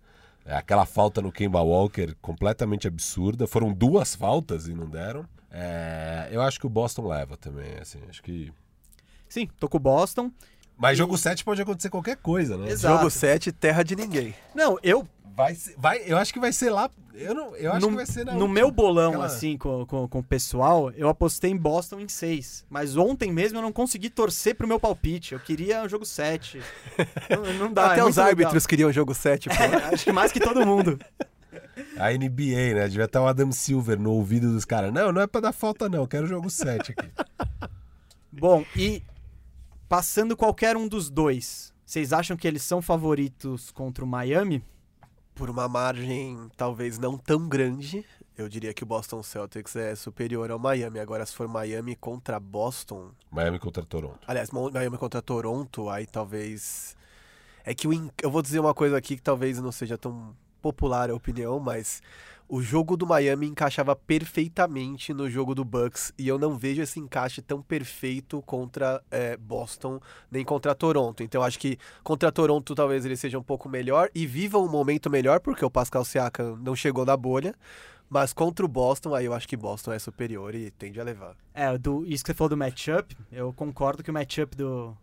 É, 0.46 0.56
aquela 0.56 0.84
falta 0.84 1.22
no 1.22 1.32
Kemba 1.32 1.60
Walker 1.60 2.14
completamente 2.20 2.86
absurda. 2.88 3.46
Foram 3.46 3.72
duas 3.72 4.14
faltas 4.14 4.68
e 4.68 4.74
não 4.74 4.88
deram. 4.88 5.26
É, 5.50 6.28
eu 6.32 6.42
acho 6.42 6.58
que 6.58 6.66
o 6.66 6.70
Boston 6.70 7.06
leva 7.06 7.36
também, 7.36 7.74
assim, 7.80 8.00
acho 8.08 8.20
que... 8.22 8.52
Sim, 9.28 9.48
tô 9.58 9.68
com 9.68 9.76
o 9.76 9.80
Boston. 9.80 10.30
Mas 10.76 10.98
jogo 10.98 11.16
7 11.16 11.44
pode 11.44 11.62
acontecer 11.62 11.88
qualquer 11.90 12.16
coisa, 12.16 12.56
né? 12.56 12.68
Exato. 12.70 12.96
Jogo 12.98 13.10
7, 13.10 13.52
terra 13.52 13.82
de 13.82 13.94
ninguém. 13.96 14.34
Não, 14.54 14.78
eu, 14.82 15.06
Vai, 15.36 15.54
ser- 15.56 15.74
vai, 15.76 16.00
eu 16.06 16.16
acho 16.16 16.32
que 16.32 16.38
vai 16.38 16.52
ser 16.52 16.70
lá... 16.70 16.88
Eu, 17.12 17.34
não, 17.34 17.56
eu 17.56 17.72
acho 17.72 17.80
no, 17.80 17.88
que 17.90 17.94
vai 17.96 18.06
ser 18.06 18.24
na 18.24 18.32
no 18.34 18.40
última. 18.42 18.54
meu 18.54 18.70
bolão, 18.70 19.08
Aquela- 19.10 19.26
assim, 19.26 19.56
com, 19.56 19.84
com, 19.84 20.06
com 20.06 20.18
o 20.20 20.22
pessoal, 20.22 20.92
eu 20.92 21.08
apostei 21.08 21.50
em 21.50 21.56
Boston 21.56 21.98
em 22.00 22.08
6. 22.08 22.64
Mas 22.70 22.96
ontem 22.96 23.32
mesmo 23.32 23.58
eu 23.58 23.62
não 23.62 23.72
consegui 23.72 24.10
torcer 24.10 24.54
pro 24.54 24.66
meu 24.68 24.78
palpite. 24.78 25.32
Eu 25.32 25.40
queria 25.40 25.82
o 25.82 25.88
jogo 25.88 26.04
7. 26.04 26.60
não, 27.30 27.52
não 27.54 27.72
dá, 27.72 27.86
Até 27.92 28.00
é 28.00 28.02
os 28.04 28.04
muito 28.04 28.16
legal. 28.18 28.28
árbitros 28.28 28.66
queriam 28.66 28.92
jogo 28.92 29.12
7, 29.14 29.48
pô. 29.48 29.54
É, 29.54 29.84
acho 29.94 30.04
que 30.04 30.12
mais 30.12 30.30
que 30.30 30.38
todo 30.40 30.64
mundo. 30.64 30.98
A 31.96 32.10
NBA, 32.12 32.74
né? 32.74 32.88
Devia 32.88 33.04
estar 33.04 33.20
o 33.22 33.26
Adam 33.26 33.50
Silver 33.50 33.98
no 33.98 34.12
ouvido 34.12 34.52
dos 34.52 34.64
caras. 34.64 34.92
Não, 34.92 35.10
não 35.12 35.20
é 35.20 35.26
pra 35.26 35.40
dar 35.40 35.52
falta 35.52 35.88
não, 35.88 36.00
eu 36.00 36.06
quero 36.08 36.26
jogo 36.28 36.48
7 36.50 36.92
aqui. 36.96 37.08
Bom, 38.32 38.64
e 38.76 39.02
passando 39.88 40.36
qualquer 40.36 40.76
um 40.76 40.88
dos 40.88 41.10
dois, 41.10 41.72
vocês 41.84 42.12
acham 42.12 42.36
que 42.36 42.48
eles 42.48 42.62
são 42.62 42.80
favoritos 42.80 43.70
contra 43.70 44.04
o 44.04 44.08
Miami? 44.08 44.64
Por 45.34 45.50
uma 45.50 45.68
margem 45.68 46.48
talvez 46.56 46.98
não 46.98 47.18
tão 47.18 47.48
grande, 47.48 48.04
eu 48.36 48.48
diria 48.48 48.74
que 48.74 48.82
o 48.82 48.86
Boston 48.86 49.22
Celtics 49.22 49.76
é 49.76 49.94
superior 49.94 50.50
ao 50.50 50.58
Miami. 50.58 50.98
Agora, 50.98 51.24
se 51.24 51.34
for 51.34 51.46
Miami 51.46 51.94
contra 51.94 52.40
Boston, 52.40 53.12
Miami 53.30 53.58
contra 53.58 53.84
Toronto. 53.84 54.20
aliás, 54.26 54.50
Miami 54.50 54.98
contra 54.98 55.22
Toronto, 55.22 55.88
aí 55.88 56.06
talvez. 56.06 56.96
É 57.64 57.74
que 57.74 57.88
o 57.88 58.12
eu 58.22 58.30
vou 58.30 58.42
dizer 58.42 58.60
uma 58.60 58.74
coisa 58.74 58.96
aqui 58.96 59.16
que 59.16 59.22
talvez 59.22 59.58
não 59.60 59.72
seja 59.72 59.96
tão 59.96 60.36
popular 60.60 61.10
a 61.10 61.14
opinião, 61.14 61.60
mas 61.60 62.02
o 62.48 62.60
jogo 62.60 62.96
do 62.96 63.06
Miami 63.06 63.46
encaixava 63.46 63.96
perfeitamente 63.96 65.12
no 65.14 65.28
jogo 65.30 65.54
do 65.54 65.64
Bucks 65.64 66.12
e 66.18 66.28
eu 66.28 66.38
não 66.38 66.56
vejo 66.56 66.82
esse 66.82 67.00
encaixe 67.00 67.40
tão 67.40 67.62
perfeito 67.62 68.42
contra 68.42 69.02
é, 69.10 69.36
Boston 69.36 70.00
nem 70.30 70.44
contra 70.44 70.74
Toronto. 70.74 71.22
Então 71.22 71.42
acho 71.42 71.58
que 71.58 71.78
contra 72.02 72.30
Toronto 72.30 72.74
talvez 72.74 73.04
ele 73.04 73.16
seja 73.16 73.38
um 73.38 73.42
pouco 73.42 73.68
melhor 73.68 74.10
e 74.14 74.26
viva 74.26 74.58
um 74.58 74.68
momento 74.68 75.10
melhor 75.10 75.40
porque 75.40 75.64
o 75.64 75.70
Pascal 75.70 76.04
Siakam 76.04 76.56
não 76.56 76.76
chegou 76.76 77.04
na 77.04 77.16
bolha. 77.16 77.54
Mas 78.08 78.32
contra 78.32 78.64
o 78.64 78.68
Boston, 78.68 79.14
aí 79.14 79.24
eu 79.24 79.32
acho 79.32 79.48
que 79.48 79.56
Boston 79.56 79.92
é 79.92 79.98
superior 79.98 80.54
e 80.54 80.70
tende 80.70 81.00
a 81.00 81.04
levar. 81.04 81.34
É, 81.54 81.76
do, 81.76 82.04
isso 82.06 82.22
que 82.22 82.30
você 82.30 82.34
falou 82.34 82.50
do 82.50 82.56
matchup, 82.56 83.16
eu 83.32 83.52
concordo 83.52 84.02
que 84.04 84.10
o 84.10 84.14
matchup 84.14 84.54
do, 84.54 84.96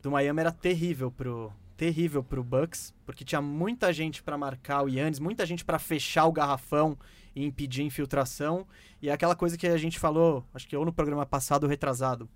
do 0.00 0.10
Miami 0.12 0.40
era 0.40 0.52
terrível 0.52 1.10
pro, 1.10 1.52
terrível 1.80 2.22
pro 2.22 2.44
Bucks, 2.44 2.92
porque 3.06 3.24
tinha 3.24 3.40
muita 3.40 3.90
gente 3.90 4.22
pra 4.22 4.36
marcar 4.36 4.82
o 4.82 4.88
Yannis, 4.90 5.18
muita 5.18 5.46
gente 5.46 5.64
pra 5.64 5.78
fechar 5.78 6.26
o 6.26 6.32
garrafão 6.32 6.94
e 7.34 7.42
impedir 7.42 7.82
infiltração, 7.84 8.66
e 9.00 9.08
é 9.08 9.12
aquela 9.12 9.34
coisa 9.34 9.56
que 9.56 9.66
a 9.66 9.78
gente 9.78 9.98
falou, 9.98 10.44
acho 10.52 10.68
que 10.68 10.76
ou 10.76 10.84
no 10.84 10.92
programa 10.92 11.24
passado 11.24 11.64
ou 11.64 11.70
retrasado. 11.70 12.28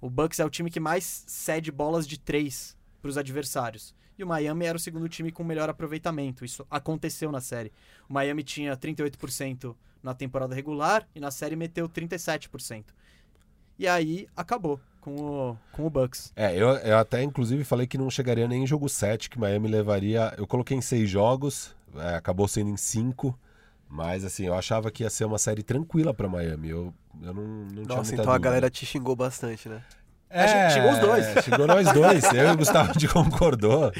O 0.00 0.08
Bucks 0.08 0.40
é 0.40 0.44
o 0.46 0.48
time 0.48 0.70
que 0.70 0.80
mais 0.80 1.22
cede 1.26 1.70
bolas 1.70 2.08
de 2.08 2.18
três 2.18 2.78
pros 3.02 3.18
adversários. 3.18 3.94
E 4.16 4.24
o 4.24 4.26
Miami 4.26 4.64
era 4.64 4.78
o 4.78 4.80
segundo 4.80 5.06
time 5.06 5.30
com 5.30 5.44
melhor 5.44 5.68
aproveitamento. 5.68 6.42
Isso 6.42 6.66
aconteceu 6.70 7.30
na 7.30 7.42
série. 7.42 7.70
O 8.08 8.14
Miami 8.14 8.42
tinha 8.42 8.74
38% 8.74 9.76
na 10.02 10.14
temporada 10.14 10.54
regular 10.54 11.06
e 11.14 11.20
na 11.20 11.30
série 11.30 11.56
meteu 11.56 11.90
37%. 11.90 12.86
E 13.78 13.86
aí 13.86 14.26
acabou 14.34 14.80
com 15.00 15.14
o, 15.14 15.56
com 15.72 15.86
o 15.86 15.90
Bucks. 15.90 16.32
É, 16.36 16.54
eu, 16.54 16.68
eu 16.68 16.98
até 16.98 17.22
inclusive 17.22 17.64
falei 17.64 17.86
que 17.86 17.98
não 17.98 18.10
chegaria 18.10 18.46
nem 18.48 18.64
em 18.64 18.66
jogo 18.66 18.88
7, 18.88 19.30
que 19.30 19.38
Miami 19.38 19.68
levaria. 19.68 20.34
Eu 20.36 20.46
coloquei 20.46 20.76
em 20.76 20.80
seis 20.82 21.08
jogos, 21.08 21.74
é, 21.96 22.14
acabou 22.14 22.46
sendo 22.48 22.70
em 22.70 22.76
cinco. 22.76 23.38
Mas 23.90 24.22
assim, 24.22 24.44
eu 24.44 24.54
achava 24.54 24.90
que 24.90 25.02
ia 25.02 25.08
ser 25.08 25.24
uma 25.24 25.38
série 25.38 25.62
tranquila 25.62 26.12
pra 26.12 26.28
Miami. 26.28 26.68
Eu, 26.68 26.92
eu 27.22 27.32
não, 27.32 27.42
não 27.42 27.68
tinha 27.68 27.84
Nossa, 27.86 27.94
muita 28.02 28.14
então 28.14 28.24
a 28.24 28.36
dúvida. 28.36 28.38
galera 28.38 28.70
te 28.70 28.84
xingou 28.84 29.16
bastante, 29.16 29.68
né? 29.68 29.82
É, 30.30 30.70
xingou 30.70 30.92
os 30.92 30.98
dois. 30.98 31.44
Xingou 31.44 31.66
nós 31.66 31.92
dois. 31.92 32.24
Eu 32.32 32.48
e 32.48 32.52
o 32.52 32.56
Gustavo 32.56 32.98
de 32.98 33.08
concordou. 33.08 33.90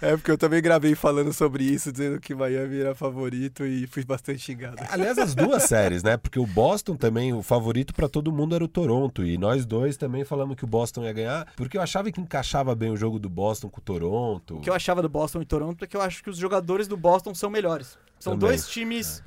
É, 0.00 0.16
porque 0.16 0.30
eu 0.30 0.38
também 0.38 0.62
gravei 0.62 0.94
falando 0.94 1.32
sobre 1.32 1.64
isso, 1.64 1.92
dizendo 1.92 2.18
que 2.20 2.34
Miami 2.34 2.80
era 2.80 2.94
favorito 2.94 3.66
e 3.66 3.86
fui 3.86 4.04
bastante 4.04 4.38
xingado. 4.38 4.76
Aliás, 4.90 5.18
as 5.18 5.34
duas 5.34 5.64
séries, 5.68 6.02
né? 6.02 6.16
Porque 6.16 6.38
o 6.38 6.46
Boston 6.46 6.96
também, 6.96 7.32
o 7.32 7.42
favorito 7.42 7.94
pra 7.94 8.08
todo 8.08 8.32
mundo 8.32 8.54
era 8.54 8.64
o 8.64 8.68
Toronto. 8.68 9.24
E 9.24 9.36
nós 9.36 9.66
dois 9.66 9.96
também 9.96 10.24
falamos 10.24 10.56
que 10.56 10.64
o 10.64 10.66
Boston 10.66 11.04
ia 11.04 11.12
ganhar, 11.12 11.46
porque 11.56 11.76
eu 11.76 11.82
achava 11.82 12.10
que 12.10 12.20
encaixava 12.20 12.74
bem 12.74 12.90
o 12.90 12.96
jogo 12.96 13.18
do 13.18 13.28
Boston 13.28 13.68
com 13.68 13.80
o 13.80 13.84
Toronto. 13.84 14.56
O 14.56 14.60
que 14.60 14.70
eu 14.70 14.74
achava 14.74 15.02
do 15.02 15.08
Boston 15.08 15.42
e 15.42 15.44
Toronto 15.44 15.84
é 15.84 15.86
que 15.86 15.96
eu 15.96 16.00
acho 16.00 16.22
que 16.22 16.30
os 16.30 16.38
jogadores 16.38 16.88
do 16.88 16.96
Boston 16.96 17.34
são 17.34 17.50
melhores. 17.50 17.98
São 18.18 18.32
Também. 18.32 18.48
dois 18.48 18.68
times 18.68 19.22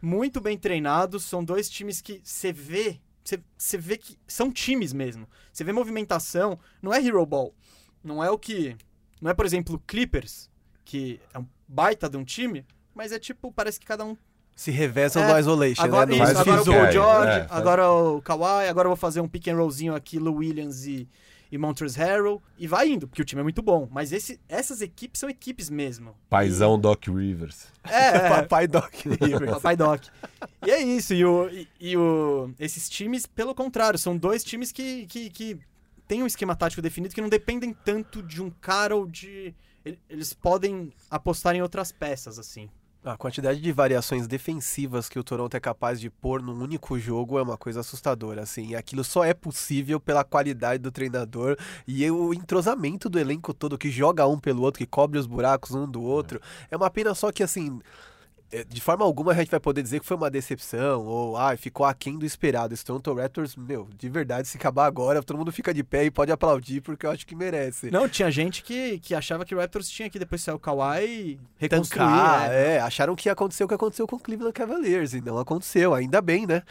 muito 0.00 0.40
bem 0.40 0.56
treinados, 0.58 1.24
são 1.24 1.42
dois 1.42 1.68
times 1.68 2.00
que 2.00 2.20
você 2.22 2.52
vê, 2.52 3.00
você- 3.28 3.40
você 3.56 3.76
vê 3.78 3.96
que 3.98 4.16
são 4.26 4.50
times 4.52 4.92
mesmo. 4.92 5.28
Você 5.52 5.64
vê 5.64 5.72
movimentação, 5.72 6.58
não 6.80 6.92
é 6.92 7.04
hero 7.04 7.24
ball. 7.26 7.54
Não 8.02 8.22
é 8.22 8.30
o 8.30 8.38
que, 8.38 8.76
não 9.20 9.30
é, 9.30 9.34
por 9.34 9.44
exemplo, 9.44 9.82
Clippers, 9.86 10.48
que 10.84 11.20
é 11.34 11.38
um 11.38 11.46
baita 11.66 12.08
de 12.08 12.16
um 12.16 12.24
time, 12.24 12.64
mas 12.94 13.10
é 13.12 13.18
tipo, 13.18 13.50
parece 13.52 13.80
que 13.80 13.86
cada 13.86 14.04
um 14.04 14.16
Se 14.54 14.70
revezam 14.70 15.22
É, 15.22 15.32
no 15.34 15.38
isolation, 15.38 15.82
Agora, 15.82 16.06
né? 16.06 16.14
isso, 16.14 16.22
agora 16.38 16.62
o 16.62 16.64
Paul 16.64 16.92
George, 16.92 17.28
é, 17.28 17.38
faz- 17.40 17.52
agora 17.52 17.90
o 17.92 18.22
Kawhi, 18.22 18.68
agora 18.68 18.86
eu 18.86 18.90
vou 18.90 18.96
fazer 18.96 19.20
um 19.20 19.28
pick 19.28 19.48
and 19.48 19.56
rollzinho 19.56 19.94
aqui, 19.94 20.18
Lou 20.18 20.36
Williams 20.36 20.86
e, 20.86 21.06
e 21.50 21.56
Montrezl 21.58 21.98
Harrell, 22.00 22.42
e 22.58 22.66
vai 22.66 22.88
indo, 22.88 23.06
porque 23.06 23.22
o 23.22 23.24
time 23.24 23.40
é 23.40 23.42
muito 23.42 23.62
bom. 23.62 23.88
Mas 23.90 24.12
esse, 24.12 24.40
essas 24.48 24.80
equipes 24.80 25.20
são 25.20 25.28
equipes 25.28 25.70
mesmo. 25.70 26.14
Paizão 26.28 26.78
Doc 26.78 27.06
Rivers. 27.06 27.66
É, 27.84 28.08
é. 28.08 28.28
Papai 28.42 28.66
Doc 28.66 28.92
Rivers. 28.94 29.50
Papai 29.52 29.76
Doc. 29.78 30.04
E 30.66 30.70
é 30.70 30.80
isso, 30.82 31.14
e, 31.14 31.24
o, 31.24 31.48
e, 31.48 31.68
e 31.80 31.96
o, 31.96 32.50
esses 32.58 32.88
times, 32.88 33.26
pelo 33.26 33.54
contrário, 33.54 33.98
são 33.98 34.16
dois 34.16 34.42
times 34.44 34.72
que, 34.72 35.06
que, 35.06 35.30
que 35.30 35.58
têm 36.08 36.22
um 36.22 36.26
esquema 36.26 36.54
tático 36.56 36.82
definido 36.82 37.14
que 37.14 37.20
não 37.20 37.28
dependem 37.28 37.72
tanto 37.72 38.22
de 38.22 38.42
um 38.42 38.50
cara 38.50 38.94
ou 38.96 39.06
de. 39.06 39.54
ele- 39.84 39.98
Eles 40.10 40.32
podem 40.34 40.92
apostar 41.10 41.54
em 41.54 41.62
outras 41.62 41.92
peças, 41.92 42.38
assim. 42.38 42.68
A 43.06 43.16
quantidade 43.16 43.60
de 43.60 43.70
variações 43.70 44.26
defensivas 44.26 45.08
que 45.08 45.16
o 45.16 45.22
Toronto 45.22 45.56
é 45.56 45.60
capaz 45.60 46.00
de 46.00 46.10
pôr 46.10 46.42
num 46.42 46.60
único 46.60 46.98
jogo 46.98 47.38
é 47.38 47.42
uma 47.42 47.56
coisa 47.56 47.78
assustadora, 47.78 48.42
assim. 48.42 48.74
Aquilo 48.74 49.04
só 49.04 49.22
é 49.22 49.32
possível 49.32 50.00
pela 50.00 50.24
qualidade 50.24 50.82
do 50.82 50.90
treinador 50.90 51.56
e 51.86 52.10
o 52.10 52.34
entrosamento 52.34 53.08
do 53.08 53.16
elenco 53.16 53.54
todo 53.54 53.78
que 53.78 53.92
joga 53.92 54.26
um 54.26 54.40
pelo 54.40 54.60
outro, 54.62 54.78
que 54.78 54.86
cobre 54.86 55.20
os 55.20 55.26
buracos 55.28 55.70
um 55.70 55.88
do 55.88 56.02
outro. 56.02 56.40
É 56.68 56.76
uma 56.76 56.90
pena 56.90 57.14
só 57.14 57.30
que, 57.30 57.44
assim, 57.44 57.78
é, 57.78 58.15
de 58.68 58.80
forma 58.80 59.04
alguma 59.04 59.32
a 59.32 59.34
gente 59.34 59.50
vai 59.50 59.60
poder 59.60 59.82
dizer 59.82 60.00
que 60.00 60.06
foi 60.06 60.16
uma 60.16 60.30
decepção 60.30 61.04
ou, 61.04 61.36
ah, 61.36 61.56
ficou 61.56 61.84
aquém 61.84 62.16
do 62.18 62.24
esperado. 62.24 62.72
Esse 62.72 62.84
Toronto 62.84 63.12
Raptors, 63.14 63.56
meu, 63.56 63.88
de 63.98 64.08
verdade, 64.08 64.46
se 64.46 64.56
acabar 64.56 64.86
agora, 64.86 65.22
todo 65.22 65.36
mundo 65.36 65.50
fica 65.50 65.74
de 65.74 65.82
pé 65.82 66.04
e 66.04 66.10
pode 66.10 66.30
aplaudir 66.30 66.80
porque 66.80 67.06
eu 67.06 67.10
acho 67.10 67.26
que 67.26 67.34
merece. 67.34 67.90
Não, 67.90 68.08
tinha 68.08 68.30
gente 68.30 68.62
que, 68.62 68.98
que 69.00 69.14
achava 69.14 69.44
que 69.44 69.54
o 69.54 69.58
Raptors 69.58 69.88
tinha 69.88 70.08
que 70.08 70.18
depois 70.18 70.42
sair 70.42 70.54
o 70.54 70.58
Kawhi 70.58 71.38
reconstruir. 71.56 72.04
tancar, 72.04 72.52
é. 72.52 72.76
é, 72.76 72.80
acharam 72.80 73.16
que 73.16 73.28
ia 73.28 73.32
acontecer 73.32 73.64
o 73.64 73.68
que 73.68 73.74
aconteceu 73.74 74.06
com 74.06 74.16
o 74.16 74.20
Cleveland 74.20 74.52
Cavaliers 74.52 75.12
e 75.12 75.20
não 75.20 75.38
aconteceu, 75.38 75.94
ainda 75.94 76.20
bem, 76.20 76.46
né? 76.46 76.62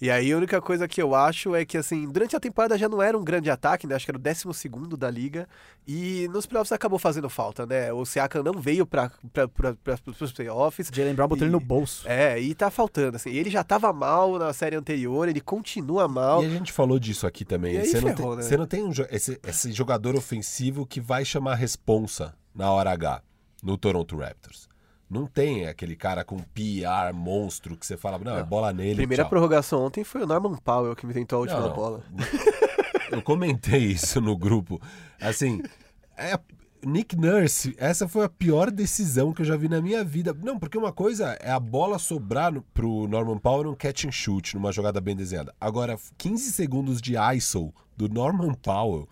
E 0.00 0.10
aí 0.10 0.32
a 0.32 0.36
única 0.36 0.60
coisa 0.60 0.86
que 0.86 1.00
eu 1.00 1.14
acho 1.14 1.54
é 1.54 1.64
que 1.64 1.78
assim, 1.78 2.08
durante 2.10 2.36
a 2.36 2.40
temporada 2.40 2.76
já 2.76 2.88
não 2.88 3.00
era 3.00 3.16
um 3.16 3.24
grande 3.24 3.50
ataque, 3.50 3.86
né? 3.86 3.94
Acho 3.94 4.04
que 4.04 4.10
era 4.10 4.18
o 4.18 4.20
12 4.20 4.52
segundo 4.52 4.96
da 4.96 5.10
liga 5.10 5.48
e 5.86 6.28
nos 6.32 6.46
playoffs 6.46 6.72
acabou 6.72 6.98
fazendo 6.98 7.28
falta, 7.28 7.64
né? 7.64 7.92
O 7.92 8.04
Siakam 8.04 8.42
não 8.42 8.54
veio 8.54 8.86
para 8.86 9.10
os 10.20 10.32
playoffs. 10.32 10.90
Jalen 10.92 11.14
Brown 11.22 11.28
botou 11.28 11.46
ele 11.46 11.50
E- 11.50 11.58
no 11.58 11.60
bolso. 11.60 12.06
É, 12.08 12.38
e 12.40 12.54
tá 12.54 12.70
faltando, 12.70 13.16
assim. 13.16 13.30
Ele 13.30 13.50
já 13.50 13.62
tava 13.64 13.92
mal 13.92 14.38
na 14.38 14.52
série 14.52 14.76
anterior, 14.76 15.28
ele 15.28 15.40
continua 15.40 16.06
mal. 16.08 16.42
E 16.42 16.46
a 16.46 16.50
gente 16.50 16.72
falou 16.72 16.98
disso 16.98 17.26
aqui 17.26 17.44
também. 17.44 17.74
E 17.74 17.78
aí 17.78 17.86
Você 17.86 18.00
não, 18.00 18.14
tem, 18.14 18.26
né? 18.36 18.42
você 18.42 18.56
não 18.56 18.66
tem 18.66 18.82
um 18.82 18.90
esse, 19.10 19.40
esse 19.46 19.72
jogador 19.72 20.14
ofensivo 20.16 20.86
que 20.86 21.00
vai 21.00 21.24
chamar 21.24 21.54
responsa 21.54 22.34
na 22.54 22.70
hora 22.70 22.90
H 22.92 23.22
no 23.62 23.76
Toronto 23.78 24.16
Raptors. 24.16 24.68
Não 25.08 25.26
tem 25.26 25.66
aquele 25.68 25.94
cara 25.94 26.24
com 26.24 26.38
PR 26.38 27.12
monstro 27.14 27.76
que 27.76 27.84
você 27.86 27.98
fala, 27.98 28.18
não, 28.18 28.34
é 28.36 28.40
Não. 28.40 28.46
bola 28.46 28.72
nele. 28.72 28.96
Primeira 28.96 29.24
tchau. 29.24 29.30
prorrogação 29.30 29.84
ontem 29.84 30.02
foi 30.04 30.22
o 30.22 30.26
Norman 30.26 30.56
Powell 30.56 30.96
que 30.96 31.04
me 31.06 31.12
tentou 31.12 31.36
a 31.36 31.40
última 31.40 31.60
Não, 31.60 31.68
não. 31.68 31.74
bola. 31.76 32.02
Eu 33.10 33.20
comentei 33.20 33.78
isso 33.88 34.22
no 34.22 34.34
grupo. 34.34 34.80
Assim, 35.20 35.62
é, 36.16 36.38
Nick 36.84 37.16
Nurse, 37.16 37.74
essa 37.78 38.08
foi 38.08 38.24
a 38.24 38.28
pior 38.28 38.70
decisão 38.70 39.32
que 39.32 39.42
eu 39.42 39.46
já 39.46 39.56
vi 39.56 39.68
na 39.68 39.80
minha 39.80 40.02
vida. 40.02 40.36
Não, 40.42 40.58
porque 40.58 40.76
uma 40.76 40.92
coisa 40.92 41.36
é 41.40 41.50
a 41.50 41.60
bola 41.60 41.98
sobrar 41.98 42.52
no, 42.52 42.62
pro 42.62 43.06
Norman 43.06 43.38
Powell 43.38 43.64
num 43.64 43.74
catch 43.74 44.04
and 44.04 44.10
shoot, 44.10 44.54
numa 44.56 44.72
jogada 44.72 45.00
bem 45.00 45.14
desenhada. 45.14 45.54
Agora, 45.60 45.96
15 46.18 46.50
segundos 46.52 47.00
de 47.00 47.14
ISO 47.36 47.72
do 47.96 48.08
Norman 48.08 48.54
Powell. 48.54 49.08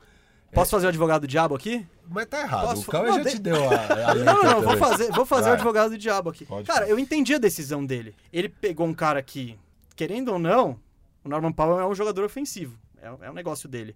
Posso 0.53 0.73
fazer 0.73 0.87
o 0.87 0.89
advogado 0.89 1.21
do 1.23 1.29
diabo 1.29 1.55
aqui? 1.55 1.87
Mas 2.09 2.27
tá 2.27 2.41
errado. 2.41 2.71
Posso 2.71 2.89
o 2.89 2.91
Cauê 2.91 3.09
Não, 3.09 3.17
já 3.19 3.23
de- 3.23 3.31
te 3.31 3.39
deu 3.39 3.55
a, 3.71 4.09
a 4.09 4.13
letra 4.15 4.25
Não, 4.25 4.43
não, 4.43 4.63
vou 4.63 4.77
fazer, 4.77 5.13
vou 5.13 5.25
fazer 5.25 5.51
o 5.51 5.53
advogado 5.53 5.91
do 5.91 5.99
diabo 5.99 6.29
aqui. 6.31 6.45
Pode 6.45 6.67
Cara, 6.67 6.81
fazer. 6.81 6.91
eu 6.93 6.99
entendi 6.99 7.33
a 7.35 7.39
decisão 7.39 7.87
dele. 7.87 8.17
Ele 8.33 8.49
pegou 8.49 8.85
um 8.85 8.93
cara 8.95 9.23
que, 9.23 9.57
querendo 9.95 10.33
ou 10.33 10.39
não, 10.41 10.77
o 11.23 11.29
Norman 11.29 11.53
Powell 11.53 11.79
é 11.79 11.87
um 11.87 11.95
jogador 11.95 12.25
ofensivo. 12.25 12.77
É, 13.01 13.07
é 13.27 13.31
um 13.31 13.35
negócio 13.35 13.69
dele. 13.69 13.95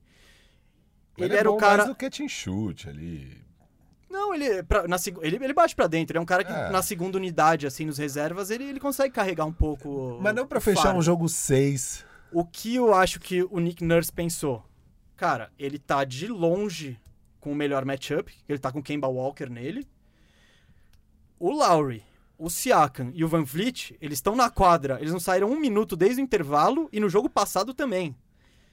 Ele, 1.19 1.35
é 1.35 1.39
era 1.39 1.51
o 1.51 1.57
cara. 1.57 1.79
mais 1.79 1.89
no 1.89 1.95
catch 1.97 2.21
and 2.21 2.29
shoot 2.29 2.89
ali. 2.89 3.43
Não, 4.15 4.33
ele, 4.35 4.63
pra- 4.63 4.87
na, 4.87 4.97
ele, 5.23 5.37
ele 5.43 5.53
bate 5.53 5.75
pra 5.75 5.87
dentro. 5.89 6.13
Ele 6.13 6.19
é 6.19 6.23
um 6.23 6.25
cara 6.27 6.45
que 6.45 6.53
É. 6.53 6.71
na 6.71 6.81
segunda 6.83 7.19
unidade, 7.19 7.67
assim, 7.67 7.85
nos 7.85 7.99
reservas, 7.99 8.49
ele, 8.51 8.63
ele 8.65 8.79
consegue 8.79 9.13
carregar 9.13 9.45
um 9.45 9.53
pouco. 9.53 10.19
Mas 10.23 10.35
não 10.35 10.47
pra 10.47 10.59
o 10.59 10.61
fechar 10.61 10.83
fardo. 10.85 10.99
um 10.99 11.03
jogo 11.03 11.29
6. 11.29 12.05
O 12.33 12.45
que 12.45 12.77
eu 12.77 12.95
acho 12.95 13.19
que 13.19 13.43
o 13.43 13.59
Nick 13.59 13.85
Nurse 13.85 14.13
pensou? 14.13 14.65
Cara, 15.17 15.51
ele 15.59 15.79
tá 15.79 16.05
de 16.05 16.27
longe 16.29 16.99
com 17.41 17.51
o 17.53 17.55
melhor 17.57 17.85
matchup, 17.85 18.33
ele 18.49 18.59
tá 18.59 18.71
com 18.73 18.79
o 18.79 18.83
Kemba 18.83 19.09
Walker 19.09 19.47
nele. 19.51 19.87
O 21.39 21.51
Lowry, 21.51 22.03
o 22.39 22.49
Siakam 22.49 23.11
e 23.15 23.25
o 23.25 23.29
Van 23.29 23.43
Vliet, 23.45 23.97
eles 24.01 24.19
estão 24.19 24.35
na 24.37 24.49
quadra. 24.49 24.99
Eles 25.01 25.13
não 25.13 25.21
saíram 25.21 25.51
um 25.51 25.59
minuto 25.59 25.97
desde 25.97 26.21
o 26.21 26.25
intervalo 26.25 26.89
e 26.93 27.01
no 27.01 27.09
jogo 27.09 27.29
passado 27.29 27.75
também. 27.75 28.17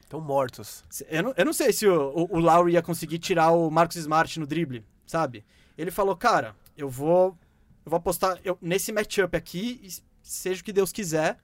Estão 0.01 0.21
mortos. 0.21 0.83
Eu 1.09 1.23
não, 1.23 1.33
eu 1.37 1.45
não 1.45 1.53
sei 1.53 1.71
se 1.73 1.87
o, 1.87 2.09
o, 2.15 2.37
o 2.37 2.39
Lowry 2.39 2.73
ia 2.73 2.81
conseguir 2.81 3.17
tirar 3.19 3.51
o 3.51 3.69
Marcus 3.71 3.97
Smart 3.97 4.39
no 4.39 4.45
drible, 4.47 4.83
sabe? 5.11 5.43
Ele 5.77 5.91
falou, 5.91 6.15
cara, 6.15 6.55
eu 6.77 6.89
vou, 6.89 7.37
eu 7.85 7.89
vou 7.89 7.97
apostar 7.97 8.39
eu- 8.45 8.57
nesse 8.61 8.93
matchup 8.93 9.35
aqui, 9.35 9.85
seja 10.23 10.61
o 10.61 10.63
que 10.63 10.71
Deus 10.71 10.91
quiser. 10.93 11.37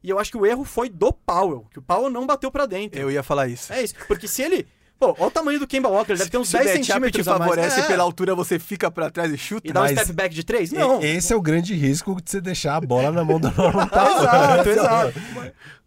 E 0.00 0.08
eu 0.08 0.18
acho 0.20 0.30
que 0.30 0.36
o 0.36 0.46
erro 0.46 0.64
foi 0.64 0.88
do 0.88 1.12
Powell, 1.12 1.66
que 1.72 1.80
o 1.80 1.82
Powell 1.82 2.08
não 2.08 2.24
bateu 2.24 2.52
pra 2.52 2.66
dentro. 2.66 3.00
Eu 3.00 3.10
ia 3.10 3.22
falar 3.24 3.48
isso. 3.48 3.72
É 3.72 3.82
isso, 3.82 3.94
porque 4.06 4.28
se 4.28 4.42
ele... 4.42 4.68
Pô, 4.98 5.14
olha 5.16 5.26
o 5.28 5.30
tamanho 5.30 5.60
do 5.60 5.66
Kemba 5.66 5.88
Walker, 5.88 6.10
ele 6.12 6.18
deve 6.18 6.30
ter 6.30 6.38
uns 6.38 6.48
Se 6.48 6.56
o 6.56 6.58
10 6.58 6.70
matchup 6.70 6.82
te 6.86 6.92
centímetros 6.92 7.28
a 7.28 7.38
mais. 7.38 7.50
favorece 7.50 7.80
É, 7.80 7.82
pela 7.86 8.02
altura, 8.02 8.34
você 8.34 8.58
fica 8.58 8.90
pra 8.90 9.08
trás 9.10 9.32
e 9.32 9.38
chuta. 9.38 9.68
E 9.68 9.72
dá 9.72 9.82
um 9.84 9.88
step 9.88 10.12
back 10.12 10.34
de 10.34 10.42
3? 10.42 10.72
E- 10.72 10.74
Não. 10.74 11.00
Esse 11.00 11.32
é 11.32 11.36
o 11.36 11.40
grande 11.40 11.72
risco 11.74 12.20
de 12.20 12.28
você 12.30 12.40
deixar 12.40 12.74
a 12.74 12.80
bola 12.80 13.12
na 13.12 13.24
mão 13.24 13.38
do 13.38 13.48
Norman 13.52 13.86
Powell. 13.88 14.18
Exato, 14.18 14.68
exato. 14.68 15.20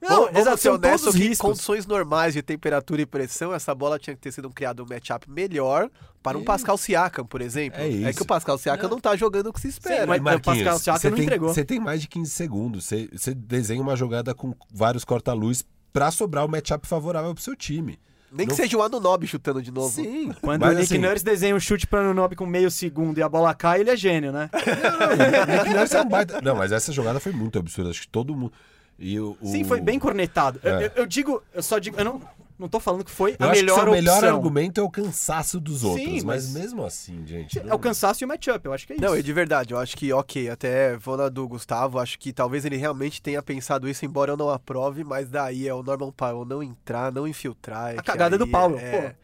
Não, 0.01 0.09
Vamos, 0.25 0.39
exato, 0.39 0.57
ser 0.57 0.69
honestos 0.69 1.13
os 1.13 1.15
que 1.15 1.27
em 1.27 1.35
condições 1.35 1.85
normais 1.85 2.33
de 2.33 2.41
temperatura 2.41 3.01
e 3.01 3.05
pressão, 3.05 3.53
essa 3.53 3.75
bola 3.75 3.99
tinha 3.99 4.15
que 4.15 4.21
ter 4.21 4.31
sido 4.31 4.49
criado 4.49 4.81
um 4.81 4.85
matchup 4.89 5.29
melhor 5.29 5.89
para 6.23 6.37
um 6.37 6.41
E- 6.41 6.45
Pascal 6.45 6.77
Siakam, 6.77 7.25
por 7.25 7.41
exemplo. 7.41 7.79
É 7.81 7.87
isso. 7.89 8.17
que 8.17 8.23
o 8.23 8.25
Pascal 8.25 8.57
Siakam 8.57 8.89
não, 8.89 8.99
tá 8.99 9.15
jogando 9.17 9.47
o 9.47 9.53
que 9.53 9.59
se 9.59 9.67
espera. 9.67 10.07
mas- 10.07 10.19
o 10.21 10.23
Pascal 10.41 10.79
Siakam 10.79 10.99
você 11.01 11.09
não 11.09 11.17
tem, 11.17 11.25
entregou. 11.25 11.53
Você 11.53 11.65
tem 11.65 11.79
mais 11.79 12.01
de 12.01 12.07
15 12.07 12.31
segundos. 12.31 12.85
Você, 12.85 13.09
você 13.11 13.33
desenha 13.35 13.81
uma 13.81 13.95
jogada 13.95 14.33
com 14.33 14.55
vários 14.73 15.03
corta-luz 15.03 15.63
pra 15.93 16.09
sobrar 16.09 16.45
o 16.45 16.47
matchup 16.49 16.87
favorável 16.87 17.33
pro 17.35 17.43
seu 17.43 17.55
time. 17.55 17.99
Nem 18.31 18.47
que 18.47 18.51
não- 18.51 18.57
seja 18.57 18.77
o 18.77 18.81
Anunobi 18.81 19.27
chutando 19.27 19.61
de 19.61 19.71
novo. 19.71 19.89
Sim. 19.93 20.31
Quando 20.41 20.61
mas, 20.61 20.71
o 20.75 20.79
Nick 20.79 20.93
assim, 20.93 20.97
Nurse 20.99 21.23
desenha 21.25 21.55
um 21.55 21.59
chute 21.59 21.85
pra 21.85 21.99
Anunobi 21.99 22.35
com 22.35 22.45
meio 22.45 22.71
segundo 22.71 23.17
e 23.17 23.21
a 23.23 23.27
bola 23.27 23.53
cai, 23.53 23.81
ele 23.81 23.89
é 23.89 23.95
gênio, 23.95 24.31
né? 24.31 24.49
Nick 25.63 25.73
Nurse 25.75 25.95
é 25.97 26.01
um 26.01 26.07
baita- 26.09 26.41
Não, 26.41 26.55
mas 26.55 26.71
essa 26.71 26.91
jogada 26.91 27.19
foi 27.19 27.31
muito 27.31 27.59
absurda. 27.59 27.89
Acho 27.91 28.01
que 28.01 28.07
todo 28.07 28.35
mundo. 28.35 28.53
E 28.97 29.19
o, 29.19 29.35
o- 29.41 29.47
Sim, 29.47 29.63
foi 29.63 29.81
bem 29.81 29.97
cornetado. 29.99 30.59
Eu, 30.63 30.75
É. 30.75 30.85
eu- 30.85 30.91
eu 30.97 31.05
digo, 31.05 31.41
eu 31.53 31.61
só 31.63 31.77
digo, 31.79 31.97
eu 31.99 32.05
não, 32.05 32.21
não 32.61 32.69
tô 32.69 32.79
falando 32.79 33.03
que 33.03 33.11
foi 33.11 33.35
Eu 33.37 33.47
a 33.47 33.51
acho 33.51 33.59
melhor 33.61 33.75
que 33.79 33.81
seu 33.83 33.91
melhor 33.91 34.17
opção. 34.17 34.35
argumento 34.35 34.79
é 34.79 34.83
o 34.83 34.89
cansaço 34.89 35.59
dos 35.59 35.83
outros. 35.83 36.05
Sim, 36.05 36.13
mas... 36.23 36.25
mas- 36.25 36.53
mesmo 36.53 36.85
assim, 36.85 37.25
gente. 37.25 37.59
É 37.59 37.73
o 37.73 37.79
cansaço 37.79 38.23
e 38.23 38.25
o 38.25 38.27
matchup, 38.27 38.65
eu 38.65 38.71
acho 38.73 38.87
que 38.87 38.93
é 38.93 38.95
isso. 38.97 39.03
Não, 39.05 39.17
e 39.17 39.23
de 39.23 39.33
verdade, 39.33 39.73
eu 39.73 39.79
acho 39.79 39.97
que, 39.97 40.13
ok, 40.13 40.49
até 40.49 40.95
vou 40.97 41.17
na 41.17 41.27
do 41.27 41.47
Gustavo, 41.47 41.99
acho 41.99 42.17
que 42.19 42.31
talvez 42.31 42.63
ele 42.63 42.77
realmente 42.77 43.21
tenha 43.21 43.41
pensado 43.41 43.89
isso, 43.89 44.05
embora 44.05 44.31
eu 44.31 44.37
não 44.37 44.49
aprove, 44.49 45.03
mas 45.03 45.29
daí 45.29 45.67
é 45.67 45.73
o 45.73 45.81
Norman 45.83 46.11
Powell 46.11 46.45
não 46.45 46.61
entrar, 46.63 47.11
não 47.11 47.27
infiltrar. 47.27 47.95
é 47.95 47.99
A 47.99 48.03
cagada 48.03 48.35
é 48.35 48.37
do 48.39 48.47
Powell, 48.47 48.77
é- 48.79 49.09
pô. 49.09 49.15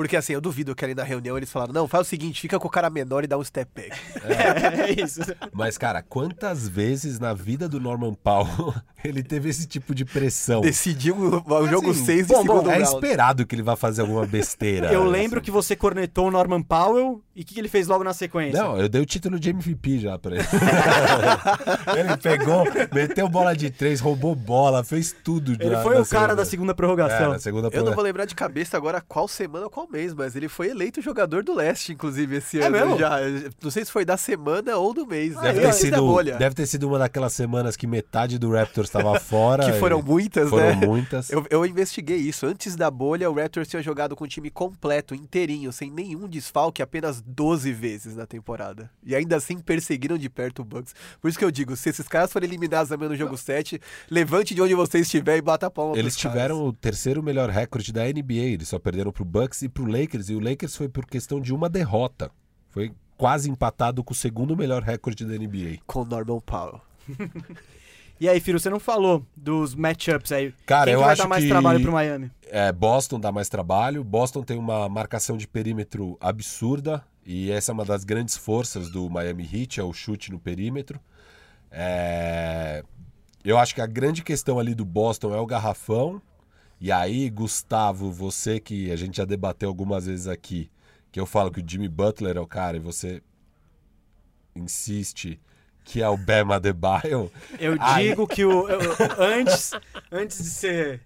Porque 0.00 0.16
assim, 0.16 0.32
eu 0.32 0.40
duvido 0.40 0.74
que 0.74 0.82
ali 0.82 0.94
na 0.94 1.02
reunião 1.02 1.36
eles 1.36 1.52
falaram, 1.52 1.74
não, 1.74 1.86
faz 1.86 2.06
o 2.06 2.08
seguinte, 2.08 2.40
fica 2.40 2.58
com 2.58 2.66
o 2.66 2.70
cara 2.70 2.88
menor 2.88 3.22
e 3.22 3.26
dá 3.26 3.36
um 3.36 3.44
step 3.44 3.70
back. 3.74 3.90
É, 4.24 4.90
é 4.92 5.04
isso. 5.04 5.20
Mas, 5.52 5.76
cara, 5.76 6.00
quantas 6.02 6.66
vezes 6.66 7.18
na 7.18 7.34
vida 7.34 7.68
do 7.68 7.78
Norman 7.78 8.14
Powell 8.14 8.72
ele 9.04 9.22
teve 9.22 9.50
esse 9.50 9.66
tipo 9.66 9.94
de 9.94 10.06
pressão? 10.06 10.62
Decidiu 10.62 11.14
o, 11.16 11.54
o 11.54 11.68
jogo 11.68 11.90
Assim, 11.90 12.04
6 12.06 12.26
de 12.28 12.32
bom, 12.32 12.42
bom, 12.44 12.54
segundo 12.54 12.70
É 12.70 12.78
round. 12.78 12.94
esperado 12.94 13.44
que 13.46 13.54
ele 13.54 13.62
vá 13.62 13.76
fazer 13.76 14.00
alguma 14.00 14.24
besteira. 14.26 14.90
Eu 14.90 15.04
lembro 15.04 15.38
assim. 15.40 15.44
que 15.44 15.50
você 15.50 15.76
cornetou 15.76 16.28
o 16.28 16.30
Norman 16.30 16.62
Powell 16.62 17.22
e 17.36 17.42
o 17.42 17.44
que, 17.44 17.52
que 17.52 17.60
ele 17.60 17.68
fez 17.68 17.86
logo 17.86 18.02
na 18.02 18.14
sequência? 18.14 18.58
Não, 18.62 18.78
eu 18.78 18.88
dei 18.88 19.02
o 19.02 19.06
título 19.06 19.38
de 19.38 19.50
MVP 19.50 19.98
já 19.98 20.18
pra 20.18 20.36
ele. 20.36 20.44
ele 21.98 22.16
pegou, 22.16 22.64
meteu 22.92 23.28
bola 23.28 23.54
de 23.54 23.70
três, 23.70 24.00
roubou 24.00 24.34
bola, 24.34 24.82
fez 24.82 25.14
tudo. 25.24 25.52
ele 25.60 25.70
na- 25.70 25.82
foi 25.82 25.94
na 25.96 26.00
o 26.00 26.06
cara 26.06 26.34
da 26.34 26.44
segunda- 26.44 26.72
É, 26.72 26.74
prorrogação. 26.74 27.32
na 27.32 27.38
segunda 27.38 27.68
Eu 27.68 27.70
não 27.70 27.82
prova- 27.82 27.94
vou 27.96 28.04
lembrar 28.04 28.24
de 28.24 28.34
cabeça 28.34 28.76
agora 28.76 29.00
qual 29.00 29.28
semana 29.28 29.64
ou 29.64 29.70
qual 29.70 29.86
mês, 29.90 30.14
mas 30.14 30.36
ele 30.36 30.48
foi 30.48 30.68
eleito 30.70 31.00
jogador 31.02 31.42
do 31.42 31.54
leste, 31.54 31.92
inclusive, 31.92 32.36
esse 32.36 32.60
É 32.60 32.66
ano. 32.66 32.76
mesmo? 32.78 32.98
Já. 32.98 33.16
Não 33.62 33.70
sei 33.70 33.84
se 33.84 33.90
foi 33.92 34.04
da 34.04 34.16
semana 34.16 34.76
ou 34.76 34.94
do 34.94 35.06
mês. 35.06 35.36
Ah, 35.36 35.40
Deve 35.42 35.58
eu- 35.58 35.62
ter, 35.62 35.68
antes 35.68 35.90
da 35.90 35.96
sido, 35.98 36.38
deve 36.38 36.54
ter 36.54 36.66
sido 36.66 36.88
uma 36.88 36.98
daquelas 36.98 37.32
semanas 37.32 37.76
que 37.76 37.86
metade 37.86 38.38
do 38.38 38.50
Raptors 38.52 38.88
estava 38.88 39.18
fora. 39.20 39.70
Que 39.72 39.78
foram 39.78 40.02
muitas, 40.02 40.48
Foram 40.50 40.76
né? 40.80 40.86
muitas. 40.86 41.30
Eu, 41.30 41.44
eu 41.50 41.66
investiguei 41.66 42.16
isso. 42.18 42.46
Antes 42.46 42.76
da 42.76 42.90
bolha, 42.90 43.30
o 43.30 43.34
Raptors 43.34 43.68
tinha 43.68 43.82
jogado 43.82 44.14
com 44.14 44.24
o 44.24 44.28
time 44.28 44.50
completo, 44.50 45.14
inteirinho, 45.14 45.72
sem 45.72 45.90
nenhum 45.90 46.28
desfalque, 46.28 46.82
apenas 46.82 47.20
12 47.20 47.72
vezes 47.72 48.14
na 48.16 48.26
temporada. 48.26 48.90
E 49.04 49.14
ainda 49.14 49.36
assim 49.36 49.58
perseguiram 49.58 50.16
de 50.18 50.28
perto 50.28 50.62
o 50.62 50.64
Bucks. 50.64 50.94
Por 51.20 51.28
isso 51.28 51.38
que 51.38 51.44
eu 51.44 51.50
digo, 51.50 51.74
se 51.76 51.88
esses 51.88 52.06
caras 52.06 52.32
forem 52.32 52.48
eliminados 52.48 52.88
também 52.88 53.08
no 53.08 53.16
jogo 53.16 53.36
7, 53.36 53.80
levante 54.10 54.54
de 54.54 54.62
onde 54.62 54.74
você 54.74 54.98
estiver 55.00 55.36
e 55.36 55.42
bata 55.42 55.66
a 55.66 55.70
palma 55.70 55.96
Eles 55.96 56.14
pros 56.14 56.22
caras. 56.22 56.36
tiveram 56.42 56.64
o 56.66 56.72
terceiro 56.72 57.22
melhor 57.22 57.48
recorde 57.48 57.92
da 57.92 58.04
NBA. 58.04 58.34
Eles 58.52 58.68
só 58.68 58.78
perderam 58.78 59.10
pro 59.12 59.24
Bucks 59.24 59.62
e 59.62 59.68
pro 59.70 59.84
Lakers. 59.86 60.28
E 60.28 60.34
o 60.34 60.40
Lakers 60.40 60.76
foi 60.76 60.88
por 60.88 61.06
questão 61.06 61.40
de 61.40 61.54
uma 61.54 61.68
derrota. 61.68 62.30
Foi 62.68 62.92
quase 63.16 63.50
empatado 63.50 64.02
com 64.04 64.12
o 64.12 64.16
segundo 64.16 64.56
melhor 64.56 64.82
recorde 64.82 65.24
da 65.24 65.34
NBA. 65.36 65.78
Com 65.86 66.04
Norman 66.04 66.40
Powell. 66.40 66.80
E 68.22 68.28
aí, 68.28 68.38
Firo, 68.38 68.60
você 68.60 68.68
não 68.68 68.78
falou 68.78 69.24
dos 69.34 69.74
matchups 69.74 70.30
aí. 70.30 70.52
Cara, 70.66 70.84
Quem 70.84 70.92
eu 70.92 70.98
que 70.98 71.04
vai 71.04 71.12
acho 71.14 71.22
dar 71.22 71.28
mais 71.28 71.42
que- 71.42 71.48
trabalho 71.48 71.80
pro 71.80 71.90
Miami? 71.90 72.30
É, 72.50 72.70
Boston 72.70 73.18
dá 73.18 73.32
mais 73.32 73.48
trabalho. 73.48 74.04
Boston 74.04 74.42
tem 74.42 74.58
uma 74.58 74.86
marcação 74.90 75.38
de 75.38 75.48
perímetro 75.48 76.18
absurda. 76.20 77.02
E 77.24 77.50
essa 77.50 77.72
é 77.72 77.72
uma 77.72 77.82
das 77.86 78.04
grandes 78.04 78.36
forças 78.36 78.90
do 78.90 79.08
Miami 79.08 79.48
Heat, 79.50 79.80
é 79.80 79.82
o 79.82 79.90
chute 79.94 80.30
no 80.30 80.38
perímetro. 80.38 81.00
É, 81.70 82.84
Eu 83.42 83.56
acho 83.56 83.74
que 83.74 83.80
a 83.80 83.86
grande 83.86 84.22
questão 84.22 84.58
ali 84.58 84.74
do 84.74 84.84
Boston 84.84 85.34
é 85.34 85.38
o 85.40 85.46
garrafão. 85.46 86.20
E 86.80 86.90
aí, 86.90 87.28
Gustavo, 87.28 88.10
você 88.10 88.58
que 88.58 88.90
a 88.90 88.96
gente 88.96 89.18
já 89.18 89.24
debateu 89.24 89.68
algumas 89.68 90.06
vezes 90.06 90.26
aqui, 90.26 90.70
que 91.12 91.20
eu 91.20 91.26
falo 91.26 91.50
que 91.50 91.60
o 91.60 91.64
Jimmy 91.66 91.88
Butler 91.88 92.36
é 92.36 92.40
o 92.40 92.46
cara 92.46 92.76
e 92.76 92.80
você 92.80 93.22
insiste 94.54 95.40
que 95.84 96.02
é 96.02 96.08
o 96.08 96.16
Bam 96.16 96.54
Adebayo. 96.54 97.30
Eu 97.58 97.76
Aí- 97.80 98.08
digo 98.10 98.26
que 98.26 98.44
o 98.44 98.68
eu- 98.68 98.80
antes 99.18 99.72
antes 100.10 100.38
de 100.38 100.50
ser 100.50 101.00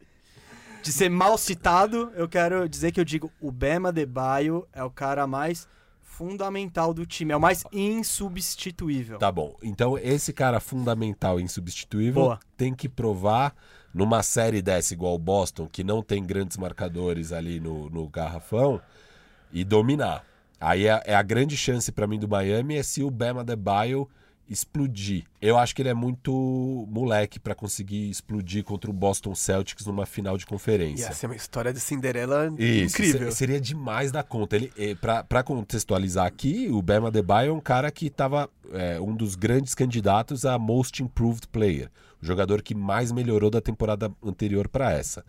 de 0.83 0.93
ser 0.93 1.09
mal 1.09 1.39
citado, 1.39 2.13
eu 2.15 2.29
quero 2.29 2.69
dizer 2.69 2.93
que 2.93 3.01
eu 3.01 3.05
digo 3.07 3.33
o 3.41 3.51
Bema 3.51 3.91
Debaio 3.91 4.69
é 4.71 4.85
o 4.85 4.91
cara 4.91 5.27
mais 5.27 5.67
fundamental 6.03 6.93
do 6.93 7.07
time, 7.07 7.33
é 7.33 7.37
o 7.37 7.41
mais 7.41 7.65
insubstituível. 7.73 9.19
Tá 9.19 9.33
bom. 9.33 9.57
Então, 9.63 9.97
esse 9.99 10.31
cara 10.33 10.61
fundamental 10.61 11.41
e 11.41 11.43
insubstituível 11.43 12.23
Boa. 12.25 12.41
tem 12.57 12.75
que 12.75 12.87
provar 12.89 13.55
numa 13.95 14.23
série 14.23 14.61
dessa, 14.61 14.93
igual 14.93 15.15
o 15.15 15.19
Boston, 15.19 15.69
que 15.71 15.85
não 15.85 16.03
tem 16.03 16.23
grandes 16.25 16.57
marcadores 16.57 17.33
ali 17.33 17.61
no, 17.61 17.89
no 17.89 18.09
garrafão, 18.09 18.81
e 19.53 19.63
dominar. 19.65 20.25
Aí 20.61 20.87
é, 20.89 21.01
é 21.07 21.15
a 21.15 21.23
grande 21.23 21.57
chance 21.57 21.93
pra 21.93 22.07
mim 22.07 22.19
do 22.19 22.27
Miami 22.29 22.77
é 22.77 22.83
se 22.83 23.03
o 23.05 23.11
Bam 23.11 23.39
Adebayo 23.41 24.09
explodir. 24.49 25.25
Eu 25.41 25.57
acho 25.59 25.75
que 25.75 25.81
ele 25.83 25.89
é 25.89 25.95
muito 25.95 26.87
moleque 26.91 27.39
pra 27.41 27.55
conseguir 27.55 28.11
explodir 28.11 28.63
contra 28.63 28.91
o 28.91 28.93
Boston 28.93 29.35
Celtics 29.35 29.87
numa 29.87 30.05
final 30.07 30.37
de 30.37 30.45
conferência. 30.45 31.07
Ia 31.07 31.13
ser 31.13 31.27
uma 31.27 31.37
história 31.37 31.73
de 31.73 31.81
Cinderela 31.81 32.53
Isso, 32.59 33.01
incrível. 33.01 33.31
se- 33.31 33.39
seria 33.39 33.61
demais 33.61 34.13
da 34.13 34.23
conta. 34.23 34.57
Ele, 34.57 34.71
eh, 34.77 34.95
pra 34.95 35.43
contextualizar 35.43 36.27
aqui, 36.27 36.69
o 36.71 36.83
Bam 36.83 37.07
Adebayo 37.07 37.51
é 37.51 37.53
um 37.53 37.61
cara 37.61 37.91
que 37.91 38.07
estava 38.07 38.49
um 39.03 39.15
dos 39.15 39.35
grandes 39.35 39.75
candidatos 39.75 40.45
a 40.45 40.59
Most 40.59 41.03
Improved 41.03 41.47
Player, 41.49 41.91
jogador 42.25 42.63
que 42.63 42.75
mais 42.75 43.13
melhorou 43.13 43.51
da 43.51 43.61
temporada 43.61 44.11
anterior 44.23 44.69
para 44.69 44.93
essa. 44.93 45.25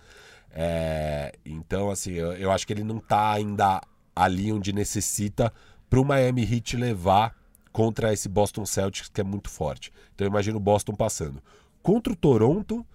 É, 0.51 1.34
então, 1.45 1.91
assim, 1.91 2.13
eu, 2.13 2.34
eu 2.34 2.51
acho 2.51 2.65
que 2.65 2.72
ele 2.72 2.84
não 2.84 2.99
tá 2.99 3.34
ainda 3.34 3.81
ali 4.15 4.51
onde 4.51 4.72
necessita 4.72 5.51
para 5.89 5.99
o 5.99 6.05
Miami 6.05 6.43
Heat 6.43 6.77
levar 6.77 7.35
contra 7.72 8.13
esse 8.13 8.30
Boston 8.30 8.65
Celtics 8.65 9.09
que 9.09 9.19
é 9.19 9.23
muito 9.23 9.49
forte. 9.49 9.91
Então, 10.13 10.26
eu 10.26 10.30
imagino 10.30 10.57
o 10.57 10.61
Boston 10.61 10.93
passando. 10.93 11.43
Contra 11.84 12.13
o 12.13 12.15
Toronto, 12.15 12.85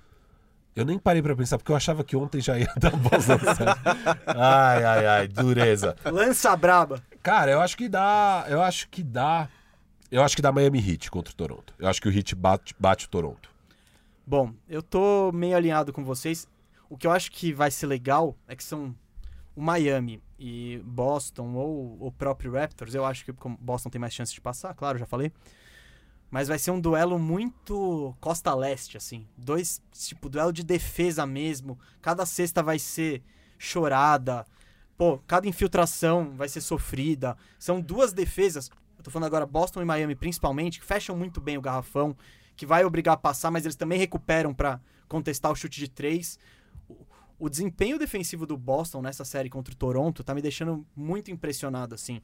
eu 0.74 0.86
nem 0.86 0.98
parei 0.98 1.20
pra 1.20 1.36
pensar, 1.36 1.58
porque 1.58 1.70
eu 1.70 1.76
achava 1.76 2.02
que 2.02 2.16
ontem 2.16 2.40
já 2.40 2.58
ia 2.58 2.72
dar 2.80 2.96
Boston 2.96 3.38
Celtics. 3.38 3.82
Ai, 4.26 4.84
ai, 4.84 5.06
ai, 5.06 5.28
dureza. 5.28 5.94
Lança 6.04 6.56
braba. 6.56 7.02
Cara, 7.22 7.50
eu 7.50 7.60
acho 7.60 7.76
que 7.76 7.88
dá. 7.88 8.46
Eu 8.48 8.62
acho 8.62 8.88
que 8.88 9.02
dá. 9.02 9.48
Eu 10.10 10.22
acho 10.22 10.34
que 10.34 10.42
dá 10.42 10.50
Miami 10.50 10.78
Heat 10.78 11.10
contra 11.10 11.32
o 11.32 11.36
Toronto. 11.36 11.74
Eu 11.78 11.88
acho 11.88 12.00
que 12.00 12.08
o 12.08 12.12
Heat 12.12 12.34
bate, 12.34 12.74
bate 12.78 13.04
o 13.06 13.08
Toronto. 13.08 13.49
Bom, 14.30 14.54
eu 14.68 14.80
tô 14.80 15.32
meio 15.32 15.56
alinhado 15.56 15.92
com 15.92 16.04
vocês. 16.04 16.46
O 16.88 16.96
que 16.96 17.04
eu 17.04 17.10
acho 17.10 17.32
que 17.32 17.52
vai 17.52 17.68
ser 17.68 17.88
legal 17.88 18.36
é 18.46 18.54
que 18.54 18.62
são 18.62 18.94
o 19.56 19.60
Miami 19.60 20.22
e 20.38 20.80
Boston 20.84 21.52
ou 21.54 21.96
o 21.98 22.12
próprio 22.12 22.52
Raptors. 22.52 22.94
Eu 22.94 23.04
acho 23.04 23.24
que 23.24 23.32
Boston 23.58 23.90
tem 23.90 24.00
mais 24.00 24.14
chance 24.14 24.32
de 24.32 24.40
passar, 24.40 24.72
claro, 24.72 24.98
já 24.98 25.04
falei. 25.04 25.32
Mas 26.30 26.46
vai 26.46 26.60
ser 26.60 26.70
um 26.70 26.80
duelo 26.80 27.18
muito 27.18 28.14
costa 28.20 28.54
leste, 28.54 28.96
assim. 28.96 29.26
Dois, 29.36 29.82
tipo, 29.90 30.28
duelo 30.28 30.52
de 30.52 30.62
defesa 30.62 31.26
mesmo. 31.26 31.76
Cada 32.00 32.24
cesta 32.24 32.62
vai 32.62 32.78
ser 32.78 33.24
chorada. 33.58 34.46
Pô, 34.96 35.18
cada 35.26 35.48
infiltração 35.48 36.36
vai 36.36 36.48
ser 36.48 36.60
sofrida. 36.60 37.36
São 37.58 37.80
duas 37.80 38.12
defesas. 38.12 38.70
Eu 38.96 39.02
tô 39.02 39.10
falando 39.10 39.26
agora 39.26 39.44
Boston 39.44 39.82
e 39.82 39.84
Miami 39.84 40.14
principalmente, 40.14 40.78
que 40.78 40.86
fecham 40.86 41.16
muito 41.16 41.40
bem 41.40 41.58
o 41.58 41.60
garrafão, 41.60 42.16
que 42.60 42.66
vai 42.66 42.84
obrigar 42.84 43.14
a 43.14 43.16
passar, 43.16 43.50
mas 43.50 43.64
eles 43.64 43.74
também 43.74 43.98
recuperam 43.98 44.52
pra 44.52 44.78
contestar 45.08 45.50
o 45.50 45.56
chute 45.56 45.80
de 45.80 45.88
três. 45.88 46.38
O- 47.38 47.48
desempenho 47.48 47.98
defensivo 47.98 48.44
do 48.44 48.54
Boston 48.54 49.00
nessa 49.00 49.24
série 49.24 49.48
contra 49.48 49.72
o 49.72 49.76
Toronto 49.76 50.22
tá 50.22 50.34
me 50.34 50.42
deixando 50.42 50.86
muito 50.94 51.30
impressionado, 51.30 51.94
assim. 51.94 52.20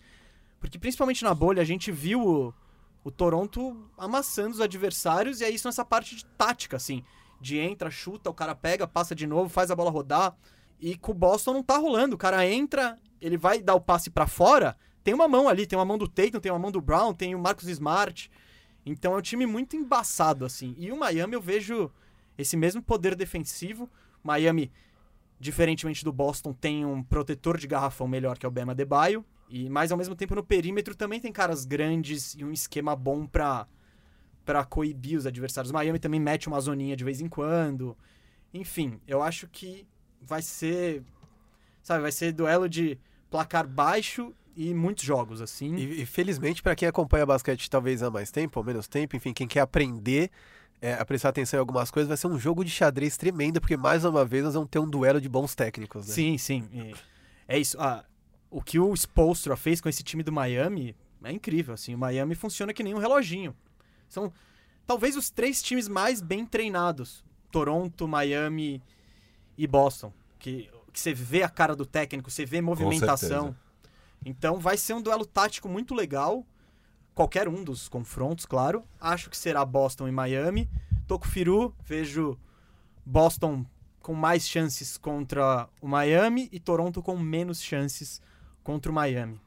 Porque 0.61 0.79
principalmente 0.79 1.25
na 1.25 1.33
bolha 1.33 1.63
a 1.63 1.65
gente 1.65 1.91
viu 1.91 2.21
o, 2.23 2.55
o 3.03 3.11
Toronto 3.11 3.89
amassando 3.97 4.51
os 4.51 4.61
adversários, 4.61 5.41
e 5.41 5.45
é 5.45 5.49
isso 5.49 5.67
nessa 5.67 5.87
parte 5.87 6.15
de 6.15 6.27
tática, 6.27 6.77
assim. 6.77 7.03
De 7.41 7.57
entra, 7.59 7.91
chuta, 7.91 8.29
o 8.29 8.35
cara 8.35 8.55
pega, 8.55 8.87
passa 8.87 9.15
de 9.15 9.27
novo, 9.27 9.49
faz 9.49 9.71
a 9.71 9.75
bola 9.75 9.91
rodar. 9.91 10.37
E 10.79 10.99
com 10.99 11.13
o 11.13 11.15
Boston 11.15 11.55
não 11.55 11.63
tá 11.63 11.79
rolando. 11.79 12.15
O 12.15 12.19
cara 12.19 12.47
entra, 12.47 12.99
ele 13.23 13.39
vai 13.39 13.59
dar 13.63 13.75
o 13.75 13.81
passe 13.81 14.11
pra 14.11 14.27
fora, 14.27 14.77
tem 15.03 15.15
uma 15.15 15.27
mão 15.29 15.49
ali, 15.49 15.67
tem 15.67 15.79
uma 15.79 15.85
mão 15.87 15.97
do 15.97 16.07
Tatum, 16.07 16.41
tem 16.41 16.53
uma 16.53 16.59
mão 16.59 16.71
do 16.71 16.83
Brown, 16.83 17.15
tem 17.15 17.35
o 17.35 17.39
Marcus 17.39 17.69
Smart. 17.69 18.31
Então 18.87 19.15
é 19.15 19.19
um 19.19 19.23
time 19.23 19.45
muito 19.45 19.75
embaçado, 19.75 20.45
assim. 20.45 20.73
E 20.79 20.93
o 20.93 20.97
Miami 20.97 21.35
eu 21.35 21.41
vejo 21.41 21.91
esse 22.39 22.57
mesmo 22.57 22.81
poder 22.81 23.17
defensivo. 23.17 23.91
Miami, 24.23 24.71
diferentemente 25.41 26.05
do 26.05 26.13
Boston, 26.13 26.53
tem 26.53 26.87
um 26.87 27.03
protetor 27.03 27.59
de 27.59 27.67
garrafão 27.67 28.07
melhor 28.07 28.39
que 28.39 28.47
é 28.47 28.49
o 28.49 28.53
Bema 28.53 28.77
Debaio. 28.77 29.25
E, 29.49 29.69
mas 29.69 29.91
ao 29.91 29.99
mesmo 29.99 30.15
tempo 30.15 30.37
no 30.37 30.43
perímetro 30.43 30.95
também 30.95 31.21
tem 31.21 31.33
caras 31.33 31.65
grandes 31.65 32.35
e 32.35 32.45
um 32.45 32.53
esquema 32.53 32.95
bom 32.95 33.27
pra, 33.27 33.67
pra 34.45 34.65
coibir 34.65 35.19
os 35.19 35.27
adversários. 35.27 35.73
Miami 35.73 35.99
também 35.99 36.21
mete 36.21 36.47
uma 36.47 36.61
zoninha 36.61 36.97
de 36.97 37.05
vez 37.05 37.21
em 37.21 37.29
quando. 37.29 37.97
Enfim, 38.55 39.01
eu 39.07 39.21
acho 39.21 39.49
que 39.49 39.85
vai 40.21 40.43
ser. 40.43 41.03
Sabe, 41.83 42.03
vai 42.03 42.13
ser 42.13 42.33
duelo 42.33 42.69
de 42.69 42.99
placar 43.31 43.67
baixo 43.67 44.33
e 44.57 44.73
muitos 44.73 45.05
jogos, 45.05 45.43
assim. 45.43 45.77
E, 45.77 46.03
e 46.03 46.07
felizmente, 46.07 46.63
para 46.63 46.75
quem 46.75 46.89
acompanha 46.89 47.27
basquete 47.27 47.69
talvez 47.69 48.03
há 48.03 48.11
mais 48.11 48.31
tempo 48.31 48.59
ou 48.59 48.65
menos 48.65 48.89
tempo, 48.89 49.15
enfim, 49.15 49.35
quem 49.35 49.47
quer 49.47 49.61
aprender 49.61 50.31
é, 50.81 50.95
a 50.95 51.05
prestar 51.05 51.29
atenção 51.29 51.59
em 51.59 51.61
algumas 51.61 51.91
coisas, 51.91 52.09
vai 52.09 52.17
ser 52.17 52.27
um 52.27 52.39
jogo 52.39 52.65
de 52.65 52.71
xadrez 52.71 53.17
tremendo, 53.17 53.61
porque 53.61 53.77
mais 53.77 54.05
uma 54.05 54.25
vez 54.25 54.45
nós 54.45 54.55
vamos 54.55 54.71
ter 54.71 54.79
um 54.79 54.89
duelo 54.89 55.21
de 55.21 55.29
bons 55.29 55.55
técnicos, 55.55 56.07
né? 56.07 56.15
Sim, 56.15 56.39
sim. 56.39 56.69
E 56.73 56.95
é 57.47 57.59
isso. 57.59 57.77
Ah, 57.79 58.05
o 58.51 58.63
que 58.63 58.79
o 58.79 58.95
Spolstra 58.95 59.57
fez 59.57 59.81
com 59.81 59.89
esse 59.89 60.03
time 60.03 60.23
do 60.23 60.33
Miami 60.33 60.97
é 61.23 61.33
incrível. 61.33 61.75
Assim, 61.75 61.95
o 61.95 61.99
Miami 61.99 62.35
funciona 62.35 62.73
que 62.73 62.83
nem 62.83 62.95
um 62.95 62.99
reloginho. 62.99 63.55
São 64.09 64.33
talvez 64.87 65.17
os 65.17 65.29
três 65.29 65.63
times 65.63 65.89
mais 65.89 66.23
bem 66.23 66.47
treinados: 66.47 67.25
Toronto, 67.51 68.09
Miami 68.09 68.83
e 69.59 69.67
Boston. 69.67 70.13
Que, 70.39 70.71
que 70.93 71.01
você 71.01 71.13
vê 71.13 71.43
a 71.43 71.49
cara 71.49 71.75
do 71.75 71.85
técnico, 71.85 72.31
você 72.31 72.47
vê 72.47 72.61
movimentação. 72.61 73.55
Então 74.29 74.59
vai 74.59 74.77
ser 74.77 74.93
um 74.93 75.01
duelo 75.01 75.25
tático 75.25 75.69
muito 75.69 75.95
legal. 75.95 76.45
Qualquer 77.15 77.47
um 77.47 77.63
dos 77.63 77.89
confrontos, 77.89 78.45
claro. 78.45 78.83
Acho 79.01 79.31
que 79.31 79.37
será 79.37 79.65
Boston 79.65 80.09
e 80.09 80.11
Miami. 80.11 80.69
Tô 81.07 81.17
com 81.17 81.27
o 81.27 81.29
Firu, 81.29 81.73
vejo 81.85 82.37
Boston 83.05 83.65
com 84.03 84.15
mais 84.15 84.49
chances 84.49 84.99
contra 84.99 85.69
o 85.81 85.87
Miami 85.87 86.49
e 86.51 86.59
Toronto 86.59 87.01
com 87.01 87.17
menos 87.17 87.63
chances 87.63 88.21
contra 88.65 88.91
o 88.91 88.95
Miami. 88.95 89.41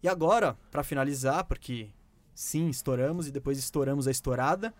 E 0.00 0.08
agora, 0.08 0.56
para 0.70 0.84
finalizar, 0.84 1.42
porque 1.42 1.90
sim, 2.32 2.68
estouramos 2.68 3.26
e 3.26 3.32
depois 3.32 3.58
estouramos 3.58 4.06
a 4.06 4.12
estourada. 4.12 4.72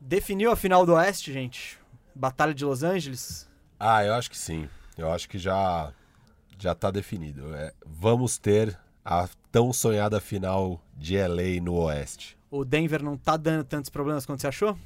Definiu 0.00 0.50
a 0.50 0.56
final 0.56 0.86
do 0.86 0.94
Oeste, 0.94 1.34
gente? 1.34 1.78
Batalha 2.14 2.54
de 2.54 2.64
Los 2.64 2.82
Angeles? 2.82 3.46
Ah, 3.78 4.02
eu 4.06 4.14
acho 4.14 4.30
que 4.30 4.38
sim. 4.38 4.70
Eu 4.96 5.12
acho 5.12 5.28
que 5.28 5.38
já 5.38 5.92
já 6.58 6.74
tá 6.74 6.90
definido. 6.90 7.54
É, 7.54 7.72
vamos 7.86 8.38
ter 8.38 8.78
a 9.04 9.28
tão 9.50 9.72
sonhada 9.72 10.20
final 10.20 10.80
de 10.96 11.16
LA 11.16 11.62
no 11.62 11.74
Oeste. 11.74 12.36
O 12.50 12.64
Denver 12.64 13.02
não 13.02 13.16
tá 13.16 13.36
dando 13.36 13.64
tantos 13.64 13.90
problemas 13.90 14.26
quanto 14.26 14.40
você 14.40 14.48
achou? 14.48 14.76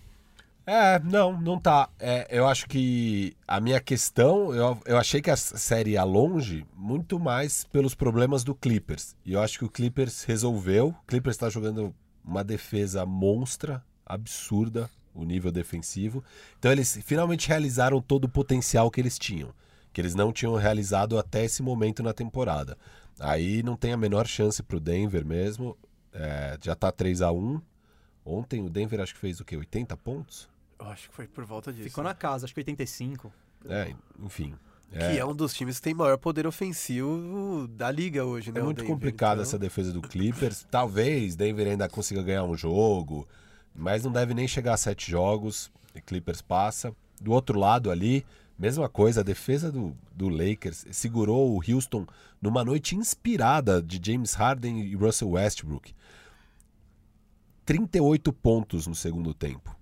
É, 0.64 1.00
não, 1.00 1.40
não 1.40 1.58
tá. 1.58 1.88
É, 1.98 2.26
eu 2.30 2.46
acho 2.46 2.68
que 2.68 3.36
a 3.48 3.60
minha 3.60 3.80
questão, 3.80 4.54
eu, 4.54 4.78
eu 4.86 4.96
achei 4.96 5.20
que 5.20 5.30
a 5.30 5.36
série 5.36 5.92
ia 5.92 6.04
longe 6.04 6.64
muito 6.76 7.18
mais 7.18 7.64
pelos 7.64 7.94
problemas 7.94 8.44
do 8.44 8.54
Clippers. 8.54 9.16
E 9.24 9.32
eu 9.32 9.40
acho 9.40 9.58
que 9.58 9.64
o 9.64 9.70
Clippers 9.70 10.22
resolveu. 10.22 10.88
O 10.88 11.06
Clippers 11.06 11.34
está 11.34 11.50
jogando 11.50 11.92
uma 12.24 12.44
defesa 12.44 13.04
monstra, 13.04 13.82
absurda, 14.06 14.88
o 15.14 15.24
nível 15.24 15.50
defensivo. 15.50 16.22
Então 16.58 16.70
eles 16.70 16.98
finalmente 17.04 17.48
realizaram 17.48 18.00
todo 18.00 18.24
o 18.24 18.28
potencial 18.28 18.90
que 18.90 19.00
eles 19.00 19.18
tinham, 19.18 19.50
que 19.92 20.00
eles 20.00 20.14
não 20.14 20.32
tinham 20.32 20.54
realizado 20.54 21.18
até 21.18 21.44
esse 21.44 21.62
momento 21.62 22.02
na 22.02 22.12
temporada. 22.12 22.76
Aí 23.20 23.62
não 23.62 23.76
tem 23.76 23.92
a 23.92 23.96
menor 23.96 24.26
chance 24.26 24.62
pro 24.62 24.80
Denver 24.80 25.24
mesmo. 25.24 25.76
É, 26.12 26.58
já 26.62 26.74
tá 26.74 26.90
3 26.92 27.22
a 27.22 27.32
1 27.32 27.60
Ontem 28.24 28.62
o 28.62 28.70
Denver 28.70 29.00
acho 29.00 29.14
que 29.14 29.20
fez 29.20 29.40
o 29.40 29.44
quê? 29.44 29.56
80 29.56 29.96
pontos? 29.96 30.48
Eu 30.78 30.86
acho 30.86 31.08
que 31.08 31.14
foi 31.14 31.26
por 31.26 31.44
volta 31.44 31.72
disso. 31.72 31.88
Ficou 31.88 32.04
na 32.04 32.14
casa, 32.14 32.46
acho 32.46 32.54
que 32.54 32.60
85. 32.60 33.32
É, 33.68 33.92
enfim. 34.20 34.54
Que 34.90 35.18
é 35.18 35.24
um 35.24 35.34
dos 35.34 35.54
times 35.54 35.76
que 35.78 35.82
tem 35.82 35.94
maior 35.94 36.18
poder 36.18 36.46
ofensivo 36.46 37.66
da 37.66 37.90
liga 37.90 38.24
hoje, 38.26 38.52
né? 38.52 38.60
É 38.60 38.62
o 38.62 38.66
muito 38.66 38.78
Denver, 38.82 38.94
complicado 38.94 39.38
então. 39.38 39.42
essa 39.42 39.58
defesa 39.58 39.90
do 39.90 40.02
Clippers. 40.02 40.66
Talvez 40.70 41.34
Denver 41.34 41.66
ainda 41.66 41.88
consiga 41.88 42.22
ganhar 42.22 42.44
um 42.44 42.56
jogo. 42.56 43.26
mas 43.74 44.04
não 44.04 44.12
deve 44.12 44.34
nem 44.34 44.46
chegar 44.46 44.74
a 44.74 44.76
sete 44.76 45.10
jogos. 45.10 45.70
E 45.94 46.00
Clippers 46.00 46.42
passa. 46.42 46.94
Do 47.20 47.32
outro 47.32 47.58
lado 47.58 47.90
ali, 47.90 48.24
mesma 48.62 48.88
coisa, 48.88 49.20
a 49.20 49.24
defesa 49.24 49.72
do, 49.72 49.92
do 50.14 50.28
Lakers 50.28 50.86
segurou 50.92 51.56
o 51.56 51.60
Houston 51.68 52.06
numa 52.40 52.64
noite 52.64 52.94
inspirada 52.94 53.82
de 53.82 54.00
James 54.00 54.34
Harden 54.34 54.80
e 54.80 54.94
Russell 54.94 55.30
Westbrook. 55.30 55.92
38 57.66 58.32
pontos 58.32 58.86
no 58.86 58.94
segundo 58.94 59.34
tempo. 59.34 59.76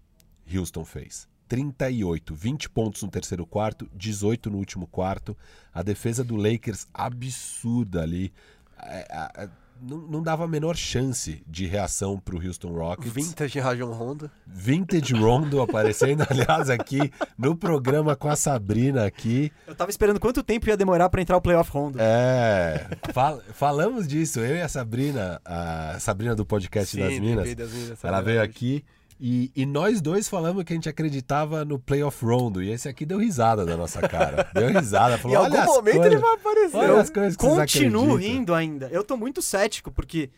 Houston 0.50 0.82
fez. 0.86 1.28
38, 1.46 2.34
20 2.34 2.70
pontos 2.70 3.02
no 3.02 3.10
terceiro 3.10 3.44
quarto, 3.44 3.86
18 3.94 4.48
no 4.48 4.56
último 4.56 4.86
quarto. 4.86 5.36
A 5.74 5.82
defesa 5.82 6.24
do 6.24 6.36
Lakers 6.36 6.88
absurda 6.94 8.02
ali. 8.02 8.32
É, 8.78 9.06
é, 9.42 9.50
não, 9.82 9.98
não, 9.98 10.22
dava 10.22 10.44
a 10.44 10.48
menor 10.48 10.76
chance 10.76 11.42
de 11.46 11.66
reação 11.66 12.18
para 12.18 12.36
o 12.36 12.44
Houston 12.44 12.72
Rockets. 12.72 13.12
Vintage 13.12 13.58
Rajon 13.58 13.92
Rondo. 13.92 14.30
Vintage 14.46 15.14
Rondo 15.14 15.60
aparecendo, 15.60 16.24
aliás, 16.28 16.70
aqui 16.70 17.12
no 17.38 17.56
programa 17.56 18.14
com 18.16 18.28
a 18.28 18.36
Sabrina 18.36 19.06
aqui. 19.06 19.52
Eu 19.66 19.74
tava 19.74 19.90
esperando 19.90 20.20
quanto 20.20 20.42
tempo 20.42 20.68
ia 20.68 20.76
demorar 20.76 21.08
para 21.08 21.22
entrar 21.22 21.36
o 21.36 21.40
playoff 21.40 21.70
Rondo. 21.70 21.98
É, 22.00 22.88
fal 23.12 23.40
falamos 23.52 24.06
disso, 24.06 24.40
eu 24.40 24.56
e 24.56 24.60
a 24.60 24.68
Sabrina, 24.68 25.40
a 25.44 25.98
Sabrina 25.98 26.34
do 26.34 26.44
podcast 26.44 26.94
Sim, 26.94 27.02
das 27.02 27.18
Minas, 27.18 27.54
das 27.54 27.72
Minas 27.72 28.04
ela 28.04 28.20
veio 28.20 28.42
aqui 28.42 28.84
e, 29.22 29.52
e, 29.54 29.66
nós 29.66 30.00
dois 30.00 30.26
falamos 30.28 30.64
que 30.64 30.72
a 30.72 30.76
gente 30.76 30.88
acreditava 30.88 31.62
no 31.62 31.78
playoff 31.78 32.24
rondo. 32.24 32.62
E 32.62 32.70
esse 32.70 32.88
aqui 32.88 33.04
deu 33.04 33.18
risada 33.18 33.66
da 33.66 33.76
nossa 33.76 34.00
cara. 34.00 34.48
Deu 34.54 34.68
risada. 34.68 35.18
Falou, 35.18 35.36
em 35.36 35.38
algum 35.38 35.64
momento 35.64 35.96
coisas, 35.96 36.06
ele 36.06 36.16
vai 36.16 36.34
aparecer. 36.34 36.76
Olha 36.76 37.00
as 37.00 37.10
coisas 37.10 37.36
que 37.36 37.46
Continuo 37.46 38.14
rindo 38.14 38.54
ainda. 38.54 38.88
Eu 38.88 39.04
tô 39.04 39.18
muito 39.18 39.42
cético, 39.42 39.90
porque 39.90 40.30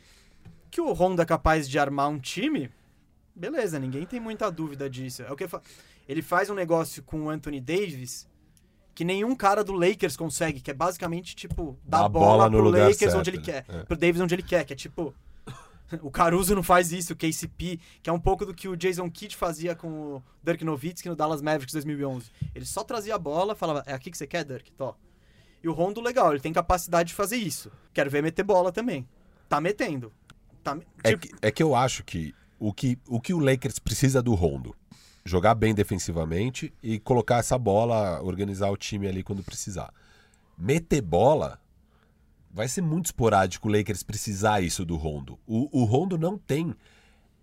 que 0.68 0.80
o 0.80 0.92
Rondo 0.92 1.22
é 1.22 1.24
capaz 1.24 1.68
de 1.68 1.78
armar 1.78 2.08
um 2.08 2.18
time, 2.18 2.70
beleza, 3.36 3.78
ninguém 3.78 4.04
tem 4.04 4.18
muita 4.18 4.50
dúvida 4.50 4.90
disso. 4.90 5.22
É 5.22 5.30
o 5.30 5.36
que 5.36 5.46
fa... 5.46 5.62
Ele 6.08 6.20
faz 6.20 6.50
um 6.50 6.54
negócio 6.54 7.04
com 7.04 7.26
o 7.26 7.30
Anthony 7.30 7.60
Davis 7.60 8.26
que 8.94 9.04
nenhum 9.04 9.36
cara 9.36 9.62
do 9.62 9.72
Lakers 9.72 10.16
consegue, 10.16 10.60
que 10.60 10.70
é 10.70 10.74
basicamente, 10.74 11.36
tipo, 11.36 11.78
dar 11.84 12.06
a 12.06 12.08
bola, 12.08 12.48
bola 12.48 12.50
pro 12.50 12.68
Lakers 12.68 12.98
certo, 12.98 13.18
onde 13.18 13.30
ele 13.30 13.40
quer. 13.40 13.64
É. 13.68 13.84
Pro 13.84 13.96
Davis 13.96 14.20
onde 14.20 14.34
ele 14.34 14.42
quer, 14.42 14.64
que 14.64 14.72
é 14.72 14.76
tipo 14.76 15.14
o 16.00 16.10
Caruso 16.10 16.54
não 16.54 16.62
faz 16.62 16.92
isso, 16.92 17.12
o 17.12 17.16
KCP, 17.16 17.78
que 18.02 18.08
é 18.08 18.12
um 18.12 18.20
pouco 18.20 18.46
do 18.46 18.54
que 18.54 18.68
o 18.68 18.76
Jason 18.76 19.10
Kidd 19.10 19.36
fazia 19.36 19.74
com 19.74 19.88
o 19.88 20.22
Dirk 20.42 20.64
Nowitzki 20.64 21.08
no 21.08 21.16
Dallas 21.16 21.42
Mavericks 21.42 21.72
2011. 21.74 22.30
Ele 22.54 22.64
só 22.64 22.82
trazia 22.84 23.14
a 23.14 23.18
bola, 23.18 23.54
falava, 23.54 23.82
é 23.86 23.92
aqui 23.92 24.10
que 24.10 24.16
você 24.16 24.26
quer, 24.26 24.44
Dirk? 24.44 24.70
Tó. 24.72 24.96
E 25.62 25.68
o 25.68 25.72
Rondo, 25.72 26.00
legal, 26.00 26.32
ele 26.32 26.40
tem 26.40 26.52
capacidade 26.52 27.08
de 27.08 27.14
fazer 27.14 27.36
isso. 27.36 27.70
Quero 27.92 28.10
ver 28.10 28.22
meter 28.22 28.42
bola 28.42 28.72
também. 28.72 29.06
Tá 29.48 29.60
metendo. 29.60 30.12
Tá, 30.62 30.76
tipo... 30.76 30.86
é, 31.04 31.16
que, 31.16 31.30
é 31.42 31.50
que 31.50 31.62
eu 31.62 31.74
acho 31.74 32.04
que 32.04 32.34
o, 32.58 32.72
que 32.72 32.98
o 33.08 33.20
que 33.20 33.34
o 33.34 33.38
Lakers 33.38 33.78
precisa 33.78 34.22
do 34.22 34.34
Rondo, 34.34 34.74
jogar 35.24 35.54
bem 35.54 35.74
defensivamente 35.74 36.72
e 36.82 36.98
colocar 36.98 37.38
essa 37.38 37.58
bola, 37.58 38.20
organizar 38.22 38.70
o 38.70 38.76
time 38.76 39.06
ali 39.06 39.22
quando 39.22 39.42
precisar. 39.42 39.92
Meter 40.56 41.00
bola 41.00 41.60
vai 42.52 42.68
ser 42.68 42.82
muito 42.82 43.06
esporádico 43.06 43.68
o 43.68 43.72
Lakers 43.72 44.02
precisar 44.02 44.60
isso 44.60 44.84
do 44.84 44.96
Rondo. 44.96 45.38
O, 45.46 45.80
o 45.80 45.84
Rondo 45.84 46.18
não 46.18 46.36
tem 46.36 46.74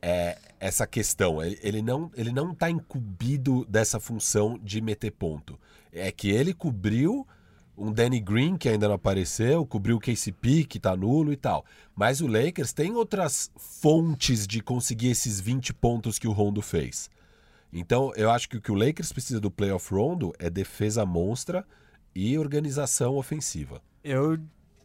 é, 0.01 0.37
essa 0.59 0.85
questão. 0.85 1.41
Ele, 1.41 1.59
ele 1.61 1.81
não 1.81 2.11
ele 2.15 2.31
não 2.31 2.51
está 2.51 2.69
incumbido 2.69 3.65
dessa 3.65 3.99
função 3.99 4.59
de 4.61 4.79
meter 4.81 5.11
ponto. 5.11 5.59
É 5.91 6.11
que 6.11 6.29
ele 6.29 6.53
cobriu 6.53 7.27
um 7.75 7.91
Danny 7.91 8.19
Green 8.19 8.57
que 8.57 8.67
ainda 8.67 8.87
não 8.87 8.95
apareceu, 8.95 9.65
cobriu 9.65 9.95
o 9.95 9.99
KCP 9.99 10.65
que 10.65 10.77
está 10.77 10.95
nulo 10.95 11.31
e 11.31 11.37
tal. 11.37 11.65
Mas 11.95 12.21
o 12.21 12.27
Lakers 12.27 12.73
tem 12.73 12.93
outras 12.93 13.49
fontes 13.57 14.45
de 14.45 14.61
conseguir 14.61 15.09
esses 15.09 15.39
20 15.39 15.73
pontos 15.73 16.19
que 16.19 16.27
o 16.27 16.33
Rondo 16.33 16.61
fez. 16.61 17.09
Então, 17.71 18.11
eu 18.15 18.31
acho 18.31 18.49
que 18.49 18.57
o 18.57 18.61
que 18.61 18.71
o 18.71 18.75
Lakers 18.75 19.13
precisa 19.13 19.39
do 19.39 19.51
playoff 19.51 19.93
Rondo 19.93 20.33
é 20.39 20.49
defesa 20.49 21.05
monstra 21.05 21.65
e 22.15 22.37
organização 22.37 23.15
ofensiva. 23.15 23.81
Eu 24.03 24.39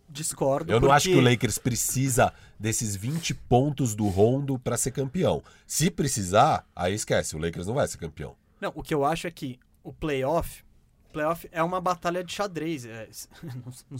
discordo. 0.09 0.70
Eu 0.70 0.81
não 0.81 0.89
porque... 0.89 0.94
acho 0.94 1.09
que 1.09 1.16
o 1.16 1.20
Lakers 1.20 1.59
precisa 1.59 2.32
desses 2.59 2.94
20 2.97 3.35
pontos 3.35 3.94
do 3.94 4.06
Rondo 4.09 4.59
para 4.59 4.76
ser 4.76 4.90
campeão. 4.90 5.43
Se 5.66 5.90
precisar, 5.90 6.66
aí 6.74 6.94
esquece, 6.94 7.36
o 7.36 7.39
Lakers 7.39 7.66
não 7.66 7.74
vai 7.74 7.86
ser 7.89 7.98
campeão. 7.98 8.36
Não, 8.60 8.72
o 8.74 8.82
que 8.82 8.94
eu 8.94 9.05
acho 9.05 9.26
é 9.26 9.31
que 9.31 9.59
o 9.82 9.93
playoff, 9.93 10.64
playoff 11.12 11.48
é 11.52 11.62
uma 11.62 11.81
batalha 11.81 12.24
de 12.24 12.32
xadrez. 12.32 12.85
É, 12.85 13.09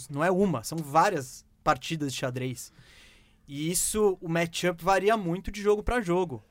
não 0.09 0.25
é 0.25 0.31
uma, 0.31 0.63
são 0.63 0.79
várias 0.79 1.45
partidas 1.63 2.13
de 2.13 2.19
xadrez. 2.19 2.73
E 3.47 3.71
isso, 3.71 4.17
o 4.21 4.29
matchup 4.29 4.83
varia 4.83 5.17
muito 5.17 5.51
de 5.51 5.61
jogo 5.61 5.83
para 5.83 6.01
jogo. 6.01 6.43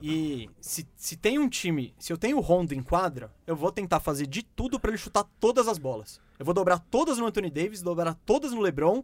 E 0.00 0.50
se, 0.60 0.86
se 0.94 1.16
tem 1.16 1.38
um 1.38 1.48
time, 1.48 1.94
se 1.98 2.12
eu 2.12 2.18
tenho 2.18 2.36
o 2.36 2.40
Rondo 2.40 2.74
em 2.74 2.82
quadra, 2.82 3.34
eu 3.46 3.56
vou 3.56 3.72
tentar 3.72 4.00
fazer 4.00 4.26
de 4.26 4.42
tudo 4.42 4.78
para 4.78 4.90
ele 4.90 4.98
chutar 4.98 5.24
todas 5.40 5.68
as 5.68 5.78
bolas. 5.78 6.20
Eu 6.38 6.44
vou 6.44 6.54
dobrar 6.54 6.78
todas 6.78 7.18
no 7.18 7.26
Anthony 7.26 7.50
Davis, 7.50 7.82
dobrar 7.82 8.14
todas 8.26 8.52
no 8.52 8.60
LeBron 8.60 9.02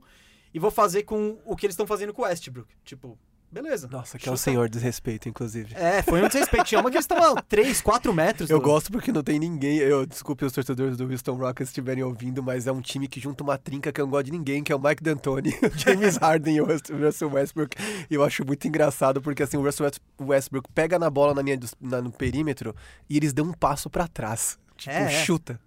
e 0.52 0.59
vou 0.59 0.70
fazer 0.70 1.05
com 1.05 1.39
o 1.44 1.56
que 1.56 1.66
eles 1.66 1.74
estão 1.74 1.86
fazendo 1.86 2.12
com 2.12 2.23
o 2.23 2.24
Westbrook. 2.24 2.74
Tipo, 2.85 3.19
beleza. 3.53 3.89
Nossa, 3.91 4.19
que 4.19 4.29
é 4.29 4.33
um 4.33 4.37
senhor 4.37 4.69
desrespeito, 4.69 5.29
inclusive. 5.29 5.74
É, 5.74 6.03
foi 6.03 6.23
um 6.23 6.27
desrespeito. 6.27 6.65
Tinha 6.65 6.81
uma 6.81 6.91
que 6.91 6.97
eles 6.97 7.05
estavam 7.05 7.37
3, 7.49 7.81
4 7.81 8.12
metros. 8.15 8.51
Eu 8.51 8.59
do... 8.59 8.65
gosto 8.65 8.91
porque 8.91 9.12
não 9.12 9.23
tem 9.23 9.39
ninguém. 9.39 9.79
Eu 9.79 10.07
desculpe 10.07 10.45
os 10.45 10.53
torcedores 10.53 10.97
do 10.97 11.11
Houston 11.11 11.35
Rockets 11.35 11.69
estiverem 11.69 12.03
ouvindo, 12.03 12.43
mas 12.43 12.66
é 12.66 12.73
um 12.73 12.81
time 12.81 13.07
que 13.07 13.20
junta 13.20 13.45
uma 13.45 13.59
trinca 13.59 13.93
que 13.93 14.01
eu 14.01 14.07
não 14.07 14.11
gosto 14.11 14.27
de 14.27 14.33
ninguém, 14.33 14.65
que 14.65 14.73
é 14.73 14.77
o 14.77 14.81
Mike 14.81 15.03
D'Antoni, 15.03 15.51
o 15.62 15.79
James 15.79 16.16
Harden 16.16 16.57
e 16.57 16.61
o 16.61 16.66
Russell 16.66 17.31
Westbrook. 17.31 17.77
E 18.11 18.15
eu 18.15 18.24
acho 18.24 18.45
muito 18.45 18.66
engraçado 18.66 19.20
porque 19.20 19.43
assim, 19.43 19.57
o 19.57 19.62
Russell 19.62 19.91
Westbrook 20.20 20.70
pega 20.73 20.99
na 20.99 21.11
bola 21.11 21.35
na 21.35 21.43
linha 21.43 21.59
do, 21.59 21.69
na, 21.81 22.01
no 22.01 22.11
perímetro 22.11 22.74
e 23.09 23.16
eles 23.16 23.33
dão 23.33 23.47
um 23.47 23.53
passo 23.53 23.91
para 23.91 24.09
trás. 24.09 24.59
Tipo, 24.77 24.95
é, 24.95 25.11
chuta. 25.11 25.61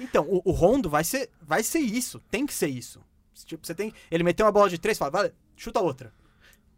Então, 0.00 0.24
o, 0.28 0.42
o 0.44 0.52
Rondo 0.52 0.88
vai 0.88 1.04
ser, 1.04 1.30
vai 1.40 1.62
ser 1.62 1.78
isso. 1.78 2.20
Tem 2.30 2.46
que 2.46 2.54
ser 2.54 2.68
isso. 2.68 3.00
Tipo, 3.44 3.66
você 3.66 3.74
tem. 3.74 3.92
Ele 4.10 4.24
meteu 4.24 4.46
uma 4.46 4.52
bola 4.52 4.68
de 4.68 4.78
três, 4.78 4.96
fala, 4.98 5.10
vale, 5.10 5.32
chuta 5.56 5.80
outra 5.80 6.12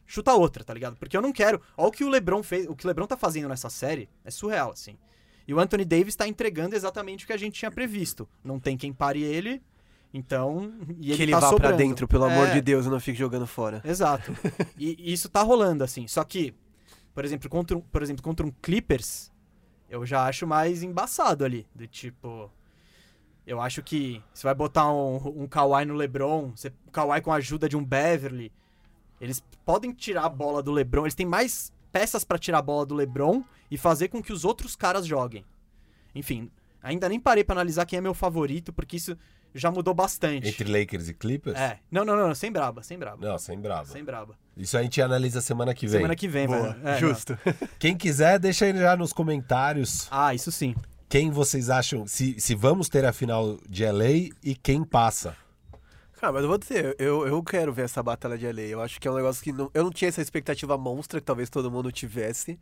chuta 0.09 0.33
outra, 0.33 0.65
tá 0.65 0.75
ligado? 0.75 0.97
Porque 0.97 1.17
eu 1.17 1.23
não 1.23 1.31
quero. 1.31 1.61
Olha 1.77 1.89
o 1.89 1.93
que 1.93 2.03
o 2.03 2.09
LeBron 2.09 2.43
fez, 2.43 2.67
o 2.67 2.75
que 2.75 2.85
o 2.85 2.89
LeBron 2.89 3.07
tá 3.07 3.17
fazendo 3.17 3.49
nessa 3.49 3.71
série 3.71 4.09
é 4.25 4.31
surreal, 4.31 4.73
assim. 4.73 4.97
E 5.47 5.55
o 5.55 5.61
Anthony 5.61 5.85
Davis 5.85 6.17
tá 6.17 6.27
entregando 6.27 6.75
exatamente 6.75 7.25
o 7.25 7.27
que 7.27 7.33
a 7.33 7.37
gente 7.37 7.59
tinha 7.59 7.71
previsto. 7.71 8.29
Não 8.43 8.59
tem 8.59 8.77
quem 8.77 8.93
pare 8.93 9.23
ele, 9.23 9.63
então. 10.13 10.73
E 10.99 11.11
ele 11.11 11.17
que 11.17 11.23
ele 11.23 11.33
tá 11.33 11.41
vá 11.41 11.51
sobrando. 11.51 11.77
pra 11.77 11.85
dentro, 11.85 12.09
pelo 12.09 12.27
é... 12.27 12.33
amor 12.33 12.51
de 12.51 12.61
Deus, 12.61 12.87
e 12.87 12.89
não 12.89 12.99
fique 12.99 13.19
jogando 13.19 13.47
fora. 13.47 13.81
Exato. 13.85 14.35
e, 14.77 14.97
e, 14.99 15.13
isso 15.13 15.29
tá 15.29 15.43
rolando, 15.43 15.85
assim. 15.85 16.07
Só 16.09 16.25
que, 16.25 16.55
por 17.15 17.25
exemplo, 17.25 17.49
contra, 17.49 17.77
um, 17.77 17.81
por 17.81 18.03
exemplo, 18.03 18.23
contra 18.23 18.45
um 18.45 18.51
Clippers, 18.63 19.31
eu 19.89 20.05
já 20.05 20.27
acho 20.27 20.47
mais 20.47 20.83
embaçado 20.83 21.45
ali. 21.45 21.67
Do 21.75 21.87
tipo. 21.87 22.51
Eu 23.47 23.63
acho 23.63 23.83
que 23.83 24.23
você 24.35 24.43
vai 24.43 24.55
botar 24.55 24.93
um, 24.93 25.43
um 25.43 25.47
Kawhi 25.47 25.87
no 25.87 25.95
LeBron, 25.95 26.53
você, 26.55 26.69
o 26.87 26.91
Kawhi 26.91 27.23
com 27.23 27.33
a 27.33 27.37
ajuda 27.37 27.67
de 27.67 27.79
um 27.79 27.83
Beverly 27.83 28.53
eles 29.21 29.43
podem 29.65 29.93
tirar 29.93 30.25
a 30.25 30.29
bola 30.29 30.63
do 30.63 30.73
LeBron, 30.73 31.03
eles 31.03 31.15
têm 31.15 31.27
mais 31.27 31.73
peças 31.93 32.25
para 32.25 32.39
tirar 32.39 32.59
a 32.59 32.63
bola 32.63 32.87
do 32.87 32.95
LeBron 32.95 33.43
e 33.71 33.77
fazer 33.77 34.09
com 34.09 34.23
que 34.23 34.33
os 34.33 34.45
outros 34.45 34.77
caras 34.77 35.07
joguem. 35.07 35.45
Enfim, 36.15 36.51
ainda 36.83 37.09
nem 37.09 37.21
parei 37.21 37.45
para 37.45 37.57
analisar 37.57 37.87
quem 37.87 37.99
é 37.99 38.01
meu 38.01 38.15
favorito, 38.15 38.73
porque 38.73 38.97
isso 38.97 39.17
já 39.55 39.71
mudou 39.71 39.95
bastante. 39.95 40.49
Entre 40.49 40.65
Lakers 40.65 41.09
e 41.09 41.15
Clippers? 41.15 41.59
É. 41.59 41.79
Não, 41.91 42.05
não, 42.05 42.17
não, 42.17 42.35
sem 42.35 42.53
braba, 42.53 42.83
sem 42.83 42.99
braba. 42.99 43.27
Não, 43.27 43.39
sem 43.39 43.59
braba. 43.59 43.87
Sem 43.87 44.05
braba. 44.05 44.39
Isso 44.57 44.77
a 44.77 44.83
gente 44.83 45.01
analisa 45.01 45.41
semana 45.41 45.75
que 45.75 45.87
vem. 45.87 45.99
Semana 45.99 46.17
que 46.17 46.29
vem, 46.29 46.47
Boa. 46.47 46.77
É, 46.85 46.99
Justo. 46.99 47.39
Quem 47.79 47.97
quiser, 47.97 48.39
deixa 48.39 48.65
aí 48.65 48.77
já 48.77 48.97
nos 48.97 49.13
comentários. 49.13 50.09
Ah, 50.11 50.35
isso 50.35 50.51
sim. 50.51 50.75
Quem 51.09 51.31
vocês 51.31 51.71
acham, 51.71 52.07
se, 52.07 52.39
se 52.39 52.55
vamos 52.55 52.89
ter 52.89 53.05
a 53.05 53.13
final 53.15 53.59
de 53.67 53.85
LA 53.91 54.31
e 54.43 54.55
quem 54.55 54.85
passa. 54.85 55.35
Cara, 56.19 56.33
mas 56.33 56.43
eu 56.43 56.49
vou 56.49 56.59
dizer, 56.59 56.97
eu, 56.99 57.29
eu 57.29 57.41
quero 57.45 57.73
ver 57.73 57.83
essa 57.83 58.03
batalha 58.03 58.37
de 58.37 58.45
LA. 58.45 58.63
Eu 58.63 58.81
acho 58.83 59.01
que 59.01 59.07
é 59.07 59.11
um 59.11 59.15
negócio 59.15 59.41
que 59.43 59.53
não, 59.53 59.71
eu 59.73 59.85
não 59.85 59.91
tinha 59.91 60.09
essa 60.09 60.21
expectativa 60.21 60.77
monstra 60.77 61.21
que 61.21 61.27
talvez 61.27 61.49
todo 61.49 61.71
mundo 61.71 61.93
tivesse. 61.93 62.59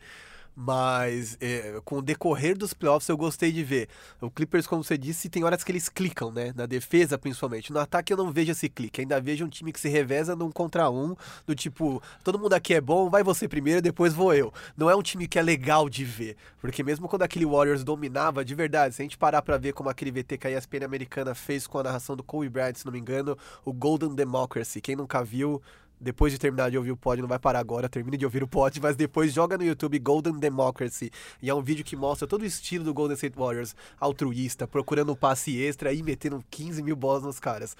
Mas 0.58 1.36
é, 1.38 1.78
com 1.84 1.98
o 1.98 2.02
decorrer 2.02 2.56
dos 2.56 2.72
playoffs 2.72 3.06
eu 3.10 3.16
gostei 3.16 3.52
de 3.52 3.62
ver. 3.62 3.90
O 4.22 4.30
Clippers, 4.30 4.66
como 4.66 4.82
você 4.82 4.96
disse, 4.96 5.28
tem 5.28 5.44
horas 5.44 5.62
que 5.62 5.70
eles 5.70 5.90
clicam, 5.90 6.32
né? 6.32 6.54
Na 6.56 6.64
defesa, 6.64 7.18
principalmente. 7.18 7.70
No 7.70 7.78
ataque 7.78 8.10
eu 8.10 8.16
não 8.16 8.32
vejo 8.32 8.52
esse 8.52 8.66
clique. 8.70 9.02
Ainda 9.02 9.20
vejo 9.20 9.44
um 9.44 9.48
time 9.48 9.70
que 9.70 9.78
se 9.78 9.90
reveza 9.90 10.34
num 10.34 10.50
contra 10.50 10.88
um, 10.88 11.14
do 11.46 11.54
tipo, 11.54 12.02
todo 12.24 12.38
mundo 12.38 12.54
aqui 12.54 12.72
é 12.72 12.80
bom, 12.80 13.10
vai 13.10 13.22
você 13.22 13.46
primeiro, 13.46 13.82
depois 13.82 14.14
vou 14.14 14.32
eu. 14.32 14.50
Não 14.74 14.88
é 14.88 14.96
um 14.96 15.02
time 15.02 15.28
que 15.28 15.38
é 15.38 15.42
legal 15.42 15.90
de 15.90 16.06
ver. 16.06 16.36
Porque 16.58 16.82
mesmo 16.82 17.06
quando 17.06 17.22
aquele 17.22 17.44
Warriors 17.44 17.84
dominava, 17.84 18.42
de 18.42 18.54
verdade, 18.54 18.94
se 18.94 19.02
a 19.02 19.04
gente 19.04 19.18
parar 19.18 19.42
pra 19.42 19.58
ver 19.58 19.74
como 19.74 19.90
aquele 19.90 20.10
VT 20.10 20.38
que 20.38 20.46
a 20.46 20.56
ESPN 20.56 20.84
americana 20.86 21.34
fez 21.34 21.66
com 21.66 21.78
a 21.78 21.82
narração 21.82 22.16
do 22.16 22.22
Kobe 22.22 22.48
Bryant, 22.48 22.76
se 22.76 22.86
não 22.86 22.92
me 22.92 22.98
engano, 22.98 23.36
o 23.62 23.74
Golden 23.74 24.14
Democracy. 24.14 24.80
Quem 24.80 24.96
nunca 24.96 25.22
viu, 25.22 25.60
depois 26.00 26.32
de 26.32 26.38
terminar 26.38 26.70
de 26.70 26.76
ouvir 26.78 26.92
o 26.92 26.96
pod, 26.96 27.20
não 27.20 27.28
vai 27.28 27.38
parar 27.38 27.58
agora, 27.58 27.88
termine 27.88 28.16
de 28.16 28.24
ouvir 28.24 28.42
o 28.42 28.48
pod, 28.48 28.80
mas 28.80 28.96
depois 28.96 29.32
joga 29.32 29.56
no 29.56 29.64
YouTube 29.64 29.98
Golden 29.98 30.38
Democracy. 30.38 31.10
E 31.42 31.48
é 31.48 31.54
um 31.54 31.62
vídeo 31.62 31.84
que 31.84 31.96
mostra 31.96 32.26
todo 32.28 32.42
o 32.42 32.44
estilo 32.46 32.84
do 32.84 32.92
Golden 32.94 33.14
State 33.14 33.36
Warriors, 33.38 33.74
altruísta, 33.98 34.66
procurando 34.66 35.12
um 35.12 35.16
passe 35.16 35.60
extra 35.62 35.92
e 35.92 36.02
metendo 36.02 36.44
15 36.50 36.82
mil 36.82 36.96
bolas 36.96 37.22
nos 37.22 37.40
caras. 37.40 37.76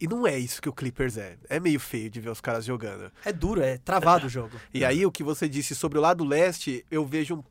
E 0.00 0.06
não 0.06 0.26
é 0.26 0.38
isso 0.38 0.62
que 0.62 0.68
o 0.68 0.72
Clippers 0.72 1.16
é. 1.16 1.36
É 1.48 1.58
meio 1.58 1.80
feio 1.80 2.08
de 2.08 2.20
ver 2.20 2.30
os 2.30 2.40
caras 2.40 2.64
jogando. 2.64 3.10
É 3.24 3.32
duro, 3.32 3.60
é 3.60 3.78
travado 3.78 4.26
o 4.26 4.30
jogo. 4.30 4.56
E 4.72 4.84
aí, 4.84 5.04
o 5.04 5.10
que 5.12 5.24
você 5.24 5.48
disse 5.48 5.74
sobre 5.74 5.98
o 5.98 6.00
lado 6.00 6.24
leste, 6.24 6.84
eu 6.90 7.04
vejo 7.04 7.36
um- 7.36 7.44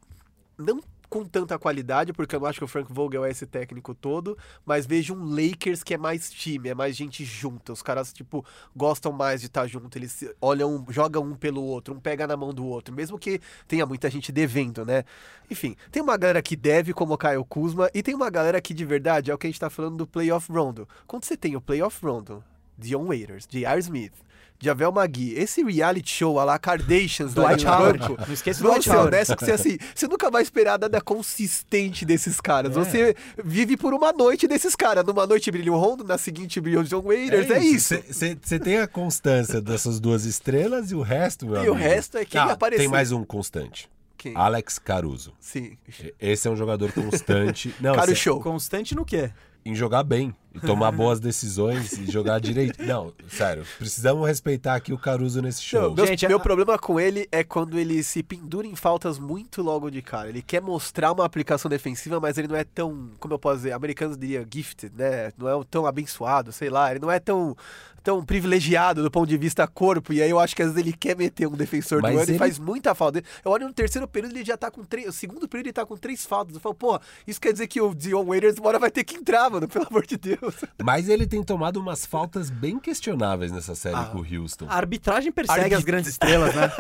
não 0.58 0.82
com 1.10 1.26
tanta 1.26 1.58
qualidade, 1.58 2.14
porque 2.14 2.36
eu 2.36 2.40
não 2.40 2.48
acho 2.48 2.60
que 2.60 2.66
o 2.66 2.68
Frank 2.68 2.92
Vogel 2.92 3.26
é 3.26 3.32
esse 3.32 3.46
técnico 3.46 3.94
todo, 3.94 4.38
mas 4.66 4.86
vejo 4.86 5.14
um 5.14 5.24
Lakers 5.24 5.84
que 5.84 5.94
é 5.94 5.98
mais 5.98 6.30
time, 6.30 6.70
é 6.70 6.76
mais 6.76 6.96
gente 6.96 7.24
junta. 7.24 7.72
Os 7.72 7.82
caras, 7.82 8.12
tipo, 8.12 8.46
gostam 8.76 9.12
mais 9.12 9.42
de 9.42 9.48
estar 9.48 9.68
junto, 9.68 9.98
eles 9.98 10.26
olham, 10.42 10.86
jogam 10.90 11.24
um 11.24 11.36
pelo 11.36 11.64
outro, 11.64 11.94
um 11.94 12.00
pega 12.00 12.28
na 12.28 12.36
mão 12.36 12.54
do 12.54 12.66
outro, 12.66 12.94
mesmo 12.94 13.18
que 13.18 13.40
tenha 13.68 13.86
muita 13.86 14.10
gente 14.10 14.32
devendo, 14.32 14.86
né? 14.86 15.04
Enfim, 15.50 15.76
tem 15.92 16.02
uma 16.02 16.18
galera 16.18 16.42
que 16.42 16.56
deve, 16.56 16.94
como 16.94 17.14
o 17.14 17.18
Caio 17.18 17.46
Kuzma, 17.46 17.90
e 17.94 18.04
tem 18.04 18.14
uma 18.14 18.30
galera 18.30 18.60
que 18.60 18.74
de 18.74 18.86
verdade 18.86 19.32
é 19.32 19.34
o 19.34 19.38
que 19.38 19.48
a 19.48 19.50
gente 19.50 19.60
tá 19.60 19.70
falando 19.70 19.98
do 19.98 20.08
Playoff 20.08 20.52
Rondo. 20.52 20.88
Quando 21.06 21.24
você 21.24 21.38
tem 21.38 21.56
o 21.56 21.62
Playoff 21.62 22.06
Rondo, 22.06 22.44
Dion 22.78 23.06
Waiters, 23.06 23.48
J.R. 23.50 23.80
Smith, 23.80 24.14
Javel 24.60 24.92
Magui, 24.92 25.34
esse 25.36 25.64
reality 25.64 26.10
show 26.10 26.40
a 26.40 26.44
la 26.44 26.58
Kardashians 26.58 27.34
do 27.34 27.42
Howard. 27.42 27.64
banco, 28.00 28.18
Não 28.28 28.34
esqueça 28.34 28.64
do 28.64 28.82
ser 28.82 28.90
Howard. 28.92 29.08
honesto 29.16 29.36
que 29.36 29.46
você, 29.46 29.52
assim, 29.52 29.78
você 29.94 30.08
nunca 30.08 30.32
vai 30.32 30.42
esperar 30.42 30.80
nada 30.80 31.00
consistente 31.00 32.04
desses 32.06 32.42
caras. 32.42 32.76
É. 32.76 32.80
Você 32.84 33.16
vive 33.44 33.78
por 33.78 33.94
uma 33.94 34.12
noite 34.12 34.48
desses 34.48 34.76
caras. 34.76 35.06
Numa 35.06 35.28
noite 35.28 35.52
brilha 35.52 35.72
o 35.72 35.78
Rondo, 35.78 36.04
na 36.04 36.18
seguinte 36.18 36.60
brilha 36.60 36.80
o 36.80 36.84
John 36.84 37.02
Waiters. 37.04 37.50
É, 37.52 37.60
isso. 37.60 37.96
Você 38.10 38.60
tem 38.60 38.78
a 38.80 38.88
constância 38.88 39.62
dessas 39.62 40.00
duas 40.00 40.26
estrelas 40.26 40.90
e 40.92 40.96
o 40.96 41.02
resto, 41.02 41.46
meu 41.46 41.56
E 41.64 41.70
o 41.70 41.74
amigo? 41.74 41.76
resto 41.76 42.18
é 42.18 42.26
quem 42.26 42.42
Ah, 42.42 42.54
aparecer. 42.54 42.82
Tem 42.84 42.88
mais 42.90 43.12
um 43.12 43.24
constante. 43.24 43.90
Quem? 44.18 44.36
Alex 44.36 44.80
Caruso. 44.80 45.32
Sim. 45.40 45.78
Esse 46.20 46.48
é 46.48 46.52
um 46.52 46.56
jogador 46.56 46.92
constante. 46.92 47.76
Não, 47.80 47.94
Cara, 47.94 48.08
o 48.12 48.16
cê- 48.16 48.16
show. 48.16 48.42
Constante 48.42 48.96
no 48.96 49.06
quê? 49.06 49.30
em 49.64 49.76
jogar 49.76 50.02
bem, 50.02 50.34
e 50.62 50.68
tomar 50.68 50.92
boas 50.92 51.20
decisões 51.20 51.94
e 51.94 52.10
jogar 52.12 52.40
direito. 52.40 52.82
Não, 52.84 53.14
sério, 53.30 53.64
precisamos 53.78 54.28
respeitar 54.28 54.76
aqui 54.76 54.92
o 54.94 54.98
Caruso 54.98 55.42
nesse 55.42 55.62
show. 55.62 55.94
Meu, 55.94 56.06
Gente, 56.08 56.28
meu 56.28 56.38
a- 56.38 56.40
problema 56.42 56.78
com 56.78 57.00
ele 57.00 57.28
é 57.32 57.44
quando 57.44 57.78
ele 57.80 58.02
se 58.04 58.22
pendura 58.24 58.66
em 58.68 58.76
faltas 58.76 59.20
muito 59.20 59.62
logo 59.62 59.90
de 59.90 60.02
cara. 60.02 60.30
Ele 60.30 60.42
quer 60.42 60.62
mostrar 60.62 61.12
uma 61.12 61.26
aplicação 61.26 61.70
defensiva, 61.70 62.20
mas 62.20 62.38
ele 62.38 62.48
não 62.48 62.56
é 62.56 62.64
tão, 62.64 63.12
como 63.20 63.34
eu 63.34 63.40
posso 63.40 63.58
dizer, 63.58 63.72
americanos 63.74 64.18
diria 64.18 64.46
gifted, 64.52 64.94
né? 64.96 65.32
Não 65.38 65.48
é 65.48 65.64
tão 65.70 65.86
abençoado, 65.86 66.52
sei 66.52 66.70
lá. 66.70 66.92
Ele 66.92 67.00
não 67.00 67.12
é 67.12 67.20
tão, 67.20 67.56
tão 68.04 68.24
privilegiado 68.24 69.04
do 69.04 69.12
ponto 69.12 69.28
de 69.28 69.38
vista 69.38 69.68
corpo. 69.68 70.14
E 70.14 70.22
aí 70.22 70.30
eu 70.30 70.40
acho 70.40 70.56
que 70.56 70.62
às 70.62 70.70
vezes 70.70 70.82
ele 70.88 70.96
quer 70.96 71.16
meter 71.18 71.48
um 71.48 71.52
defensor 71.56 72.02
Mas 72.02 72.14
do 72.14 72.18
ano 72.20 72.30
ele- 72.30 72.36
e 72.36 72.40
faz 72.40 72.58
muita 72.58 72.96
falta. 72.96 73.22
Eu 73.44 73.52
olho 73.52 73.68
no 73.68 73.74
terceiro 73.74 74.08
período 74.08 74.36
ele 74.36 74.46
já 74.46 74.56
tá 74.58 74.72
com 74.72 74.84
três. 74.84 75.08
O 75.10 75.12
segundo 75.12 75.48
período 75.48 75.68
ele 75.68 75.74
tá 75.74 75.86
com 75.86 75.98
três 75.98 76.26
faltas. 76.26 76.56
Eu 76.56 76.62
falo, 76.62 76.76
pô, 76.76 77.00
isso 77.28 77.40
quer 77.42 77.52
dizer 77.52 77.68
que 77.68 77.82
o 77.82 77.94
Dion 77.94 78.24
Waiters 78.26 78.58
uma 78.58 78.70
hora 78.70 78.80
vai 78.80 78.90
ter 78.92 79.04
que 79.04 79.16
entrar, 79.18 79.50
mano, 79.50 79.68
pelo 79.68 79.86
amor 79.88 80.06
de 80.06 80.18
Deus. 80.18 80.47
Mas 80.84 81.10
ele 81.10 81.28
tem 81.28 81.44
tomado 81.44 81.78
umas 81.80 82.06
faltas 82.06 82.50
bem 82.50 82.80
questionáveis 82.80 83.52
nessa 83.52 83.76
série 83.76 83.96
Ah. 83.96 84.06
com 84.06 84.20
o 84.20 84.26
Houston. 84.42 84.66
A 84.70 84.76
arbitragem 84.76 85.32
persegue 85.32 85.60
Arbit- 85.62 85.76
as 85.78 85.84
grandes 85.84 86.10
estrelas, 86.12 86.56
né? 86.56 86.72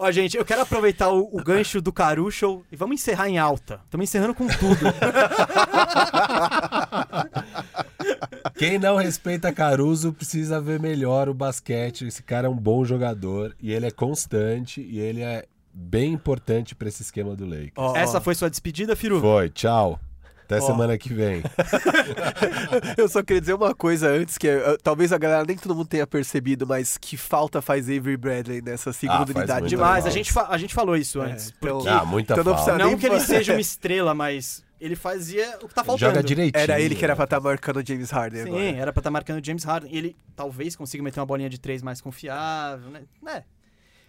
Ó, 0.00 0.12
gente, 0.12 0.36
eu 0.36 0.44
quero 0.44 0.60
aproveitar 0.60 1.08
o, 1.08 1.28
o 1.32 1.42
gancho 1.42 1.80
do 1.80 1.92
Caru 1.92 2.30
Show 2.30 2.64
e 2.70 2.76
vamos 2.76 3.00
encerrar 3.00 3.28
em 3.28 3.36
alta. 3.36 3.80
Estamos 3.84 4.04
encerrando 4.08 4.32
com 4.32 4.46
tudo. 4.46 4.78
Quem 8.56 8.78
não 8.78 8.94
respeita 8.96 9.52
Caruso 9.52 10.12
precisa 10.12 10.60
ver 10.60 10.78
melhor 10.78 11.28
o 11.28 11.34
basquete. 11.34 12.06
Esse 12.06 12.22
cara 12.22 12.46
é 12.46 12.50
um 12.50 12.56
bom 12.56 12.84
jogador 12.84 13.56
e 13.60 13.72
ele 13.72 13.86
é 13.86 13.90
constante 13.90 14.80
e 14.80 15.00
ele 15.00 15.20
é 15.22 15.46
bem 15.80 16.12
importante 16.12 16.74
pra 16.74 16.88
esse 16.88 17.02
esquema 17.02 17.36
do 17.36 17.44
Lakers. 17.44 17.72
Ó, 17.76 17.96
Essa 17.96 18.18
ó. 18.18 18.20
foi 18.20 18.34
sua 18.34 18.50
despedida, 18.50 18.96
Firu? 18.96 19.20
Foi, 19.20 19.48
tchau. 19.48 20.00
Até 20.44 20.58
Ó. 20.58 20.60
semana 20.62 20.96
que 20.96 21.12
vem. 21.12 21.42
Eu 22.96 23.08
só 23.08 23.22
queria 23.22 23.40
dizer 23.40 23.54
uma 23.54 23.74
coisa 23.74 24.08
antes, 24.08 24.38
que 24.38 24.48
é, 24.48 24.56
uh, 24.72 24.78
talvez 24.82 25.12
a 25.12 25.18
galera 25.18 25.44
nem 25.46 25.56
todo 25.56 25.74
mundo 25.74 25.86
tenha 25.86 26.06
percebido, 26.06 26.66
mas 26.66 26.96
que 26.96 27.16
falta 27.16 27.60
faz 27.60 27.84
Avery 27.88 28.16
Bradley 28.16 28.62
nessa 28.62 28.92
segunda 28.92 29.30
Ah, 29.34 29.36
unidade. 29.40 29.68
Demais, 29.68 30.06
a 30.06 30.10
gente, 30.10 30.32
a 30.38 30.56
gente 30.58 30.74
falou 30.74 30.96
isso 30.96 31.20
É, 31.22 31.32
antes. 31.32 31.52
então- 31.58 31.76
Porque 31.76 31.88
Ah, 31.88 32.04
muita 32.04 32.32
Então 32.32 32.44
não 32.44 32.56
falta. 32.56 32.78
não 32.78 32.86
nem 32.88 32.96
que 32.98 33.06
ele 33.06 33.20
seja 33.20 33.52
uma 33.52 33.60
estrela, 33.60 34.14
mas 34.14 34.64
ele 34.80 34.96
fazia 34.96 35.58
o 35.62 35.68
que 35.68 35.74
tá 35.74 35.84
faltando. 35.84 36.10
Joga 36.14 36.22
direitinho. 36.22 36.62
Era 36.62 36.80
ele 36.80 36.94
que 36.94 37.04
era 37.04 37.14
pra 37.14 37.24
estar 37.24 37.40
marcando 37.40 37.76
o 37.78 37.86
James 37.86 38.10
Harden 38.10 38.42
Sim, 38.44 38.48
agora. 38.48 38.64
era 38.76 38.92
pra 38.92 39.00
estar 39.00 39.10
marcando 39.10 39.42
o 39.42 39.44
James 39.44 39.64
Harden. 39.64 39.94
Ele 39.94 40.16
talvez 40.34 40.74
consiga 40.74 41.02
meter 41.02 41.20
uma 41.20 41.26
bolinha 41.26 41.50
de 41.50 41.58
três 41.60 41.82
mais 41.82 42.00
confiável, 42.00 42.88
né? 42.90 43.02
É. 43.26 43.42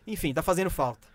Enfim, 0.08 0.34
tá 0.34 0.42
fazendo 0.42 0.70
falta. 0.70 1.08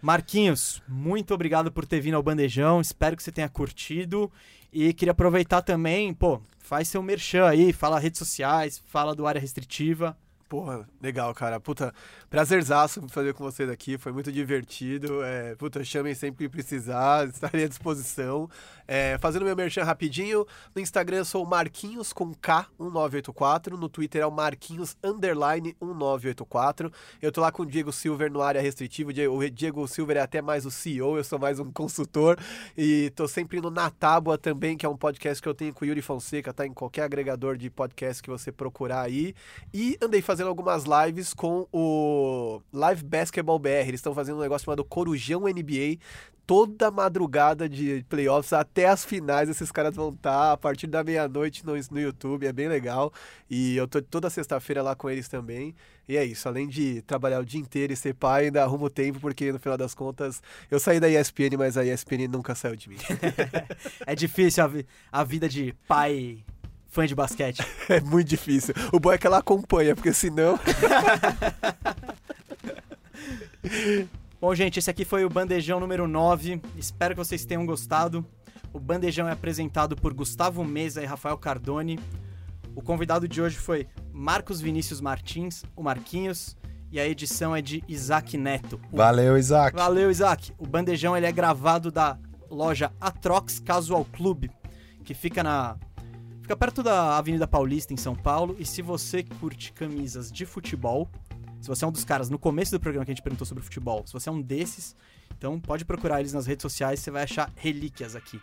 Marquinhos, 0.00 0.80
muito 0.86 1.34
obrigado 1.34 1.72
por 1.72 1.84
ter 1.84 2.00
vindo 2.00 2.14
ao 2.14 2.22
Bandejão. 2.22 2.80
Espero 2.80 3.16
que 3.16 3.22
você 3.22 3.32
tenha 3.32 3.48
curtido. 3.48 4.30
E 4.72 4.92
queria 4.92 5.12
aproveitar 5.12 5.62
também, 5.62 6.12
pô, 6.12 6.40
faz 6.58 6.88
seu 6.88 7.02
merchan 7.02 7.46
aí, 7.46 7.72
fala 7.72 7.98
redes 7.98 8.18
sociais, 8.18 8.82
fala 8.86 9.14
do 9.14 9.26
área 9.26 9.40
restritiva. 9.40 10.16
Porra, 10.48 10.88
legal, 11.02 11.34
cara. 11.34 11.60
Puta, 11.60 11.92
prazerzaço 12.30 13.06
fazer 13.10 13.34
com 13.34 13.44
vocês 13.44 13.68
aqui. 13.68 13.98
Foi 13.98 14.12
muito 14.12 14.32
divertido. 14.32 15.22
É, 15.22 15.54
puta, 15.56 15.84
chamem 15.84 16.14
sempre 16.14 16.46
que 16.46 16.48
precisar. 16.50 17.28
Estarei 17.28 17.64
à 17.64 17.68
disposição. 17.68 18.48
É, 18.86 19.18
fazendo 19.18 19.44
meu 19.44 19.54
merchan 19.54 19.84
rapidinho. 19.84 20.46
No 20.74 20.80
Instagram 20.80 21.18
eu 21.18 21.24
sou 21.26 21.44
Marquinhos 21.44 22.14
com 22.14 22.34
K1984. 22.34 23.72
No 23.78 23.90
Twitter 23.90 24.22
é 24.22 24.26
o 24.26 24.30
Marquinhos 24.30 24.96
underline 25.04 25.76
1984. 25.82 26.90
Eu 27.20 27.30
tô 27.30 27.42
lá 27.42 27.52
com 27.52 27.62
o 27.64 27.66
Diego 27.66 27.92
Silver 27.92 28.32
no 28.32 28.40
área 28.40 28.62
restritiva. 28.62 29.10
O 29.10 29.12
Die- 29.12 29.28
O 29.28 29.50
Diego 29.50 29.86
Silver 29.86 30.16
é 30.16 30.20
até 30.20 30.40
mais 30.40 30.64
o 30.64 30.70
CEO, 30.70 31.18
eu 31.18 31.24
sou 31.24 31.38
mais 31.38 31.60
um 31.60 31.70
consultor. 31.70 32.38
E 32.74 33.10
tô 33.14 33.28
sempre 33.28 33.58
indo 33.58 33.70
na 33.70 33.90
Tábua 33.90 34.38
também, 34.38 34.78
que 34.78 34.86
é 34.86 34.88
um 34.88 34.96
podcast 34.96 35.42
que 35.42 35.48
eu 35.48 35.54
tenho 35.54 35.74
com 35.74 35.84
o 35.84 35.88
Yuri 35.88 36.00
Fonseca, 36.00 36.54
tá 36.54 36.66
em 36.66 36.72
qualquer 36.72 37.02
agregador 37.02 37.58
de 37.58 37.68
podcast 37.68 38.22
que 38.22 38.30
você 38.30 38.50
procurar 38.50 39.02
aí. 39.02 39.34
E 39.74 39.98
andei 40.00 40.22
fazendo 40.22 40.37
algumas 40.46 40.84
lives 40.84 41.34
com 41.34 41.66
o 41.72 42.60
Live 42.72 43.02
Basketball 43.04 43.58
BR. 43.58 43.68
Eles 43.88 43.94
estão 44.00 44.14
fazendo 44.14 44.36
um 44.38 44.42
negócio 44.42 44.64
chamado 44.66 44.84
Corujão 44.84 45.40
NBA. 45.42 45.98
Toda 46.46 46.90
madrugada 46.90 47.68
de 47.68 48.02
playoffs 48.08 48.54
até 48.54 48.86
as 48.86 49.04
finais, 49.04 49.50
esses 49.50 49.70
caras 49.70 49.94
vão 49.94 50.08
estar 50.08 50.52
a 50.52 50.56
partir 50.56 50.86
da 50.86 51.04
meia-noite 51.04 51.66
no, 51.66 51.74
no 51.90 52.00
YouTube, 52.00 52.46
é 52.46 52.52
bem 52.54 52.68
legal. 52.68 53.12
E 53.50 53.76
eu 53.76 53.86
tô 53.86 54.00
toda 54.00 54.30
sexta-feira 54.30 54.82
lá 54.82 54.94
com 54.94 55.10
eles 55.10 55.28
também. 55.28 55.74
E 56.08 56.16
é 56.16 56.24
isso, 56.24 56.48
além 56.48 56.66
de 56.66 57.02
trabalhar 57.02 57.40
o 57.40 57.44
dia 57.44 57.60
inteiro 57.60 57.92
e 57.92 57.96
ser 57.96 58.14
pai, 58.14 58.46
ainda 58.46 58.62
arrumo 58.62 58.88
tempo, 58.88 59.20
porque 59.20 59.52
no 59.52 59.58
final 59.58 59.76
das 59.76 59.94
contas 59.94 60.42
eu 60.70 60.80
saí 60.80 60.98
da 60.98 61.06
ESPN, 61.10 61.58
mas 61.58 61.76
a 61.76 61.84
ESPN 61.84 62.26
nunca 62.30 62.54
saiu 62.54 62.74
de 62.76 62.88
mim. 62.88 62.96
É 64.06 64.14
difícil 64.14 64.64
a, 64.64 64.66
vi- 64.66 64.86
a 65.12 65.22
vida 65.24 65.46
de 65.50 65.74
pai 65.86 66.38
fã 66.88 67.06
de 67.06 67.14
basquete. 67.14 67.62
é 67.88 68.00
muito 68.00 68.28
difícil. 68.28 68.74
O 68.92 68.98
bom 68.98 69.12
é 69.12 69.18
que 69.18 69.26
ela 69.26 69.38
acompanha, 69.38 69.94
porque 69.94 70.12
senão. 70.12 70.58
Bom, 74.40 74.54
gente, 74.54 74.78
esse 74.78 74.88
aqui 74.88 75.04
foi 75.04 75.24
o 75.24 75.28
Bandejão 75.28 75.80
número 75.80 76.06
9. 76.06 76.62
Espero 76.76 77.14
que 77.14 77.18
vocês 77.18 77.44
tenham 77.44 77.66
gostado. 77.66 78.24
O 78.72 78.78
Bandejão 78.78 79.28
é 79.28 79.32
apresentado 79.32 79.96
por 79.96 80.14
Gustavo 80.14 80.62
Mesa 80.64 81.02
e 81.02 81.06
Rafael 81.06 81.36
Cardone. 81.36 81.98
O 82.74 82.80
convidado 82.80 83.26
de 83.26 83.42
hoje 83.42 83.56
foi 83.56 83.88
Marcos 84.12 84.60
Vinícius 84.60 85.00
Martins, 85.00 85.64
o 85.74 85.82
Marquinhos, 85.82 86.56
e 86.92 87.00
a 87.00 87.06
edição 87.06 87.54
é 87.54 87.60
de 87.60 87.82
Isaac 87.88 88.36
Neto. 88.38 88.80
O- 88.92 88.96
Valeu, 88.96 89.36
Isaac. 89.36 89.76
Valeu, 89.76 90.10
Isaac. 90.10 90.52
O 90.56 90.66
Bandejão 90.66 91.16
ele 91.16 91.26
é 91.26 91.32
gravado 91.32 91.90
da 91.90 92.16
loja 92.48 92.92
Atrox 93.00 93.58
Casual 93.58 94.04
Club, 94.04 94.46
que 95.04 95.14
fica 95.14 95.42
na 95.42 95.76
fica 96.48 96.56
perto 96.56 96.82
da 96.82 97.18
Avenida 97.18 97.46
Paulista 97.46 97.92
em 97.92 97.96
São 97.98 98.16
Paulo. 98.16 98.56
E 98.58 98.64
se 98.64 98.80
você 98.80 99.22
curte 99.22 99.70
camisas 99.70 100.32
de 100.32 100.46
futebol, 100.46 101.06
se 101.60 101.68
você 101.68 101.84
é 101.84 101.88
um 101.88 101.92
dos 101.92 102.06
caras 102.06 102.30
no 102.30 102.38
começo 102.38 102.70
do 102.70 102.80
programa 102.80 103.04
que 103.04 103.10
a 103.10 103.14
gente 103.14 103.22
perguntou 103.22 103.46
sobre 103.46 103.62
futebol, 103.62 104.02
se 104.06 104.14
você 104.14 104.30
é 104.30 104.32
um 104.32 104.40
desses, 104.40 104.96
então 105.36 105.60
pode 105.60 105.84
procurar 105.84 106.20
eles 106.20 106.32
nas 106.32 106.46
redes 106.46 106.62
sociais, 106.62 107.00
você 107.00 107.10
vai 107.10 107.24
achar 107.24 107.52
relíquias 107.54 108.16
aqui. 108.16 108.40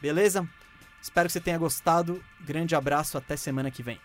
Beleza? 0.00 0.48
Espero 1.02 1.26
que 1.26 1.32
você 1.32 1.40
tenha 1.40 1.58
gostado. 1.58 2.22
Grande 2.46 2.76
abraço, 2.76 3.18
até 3.18 3.36
semana 3.36 3.68
que 3.68 3.82
vem. 3.82 3.98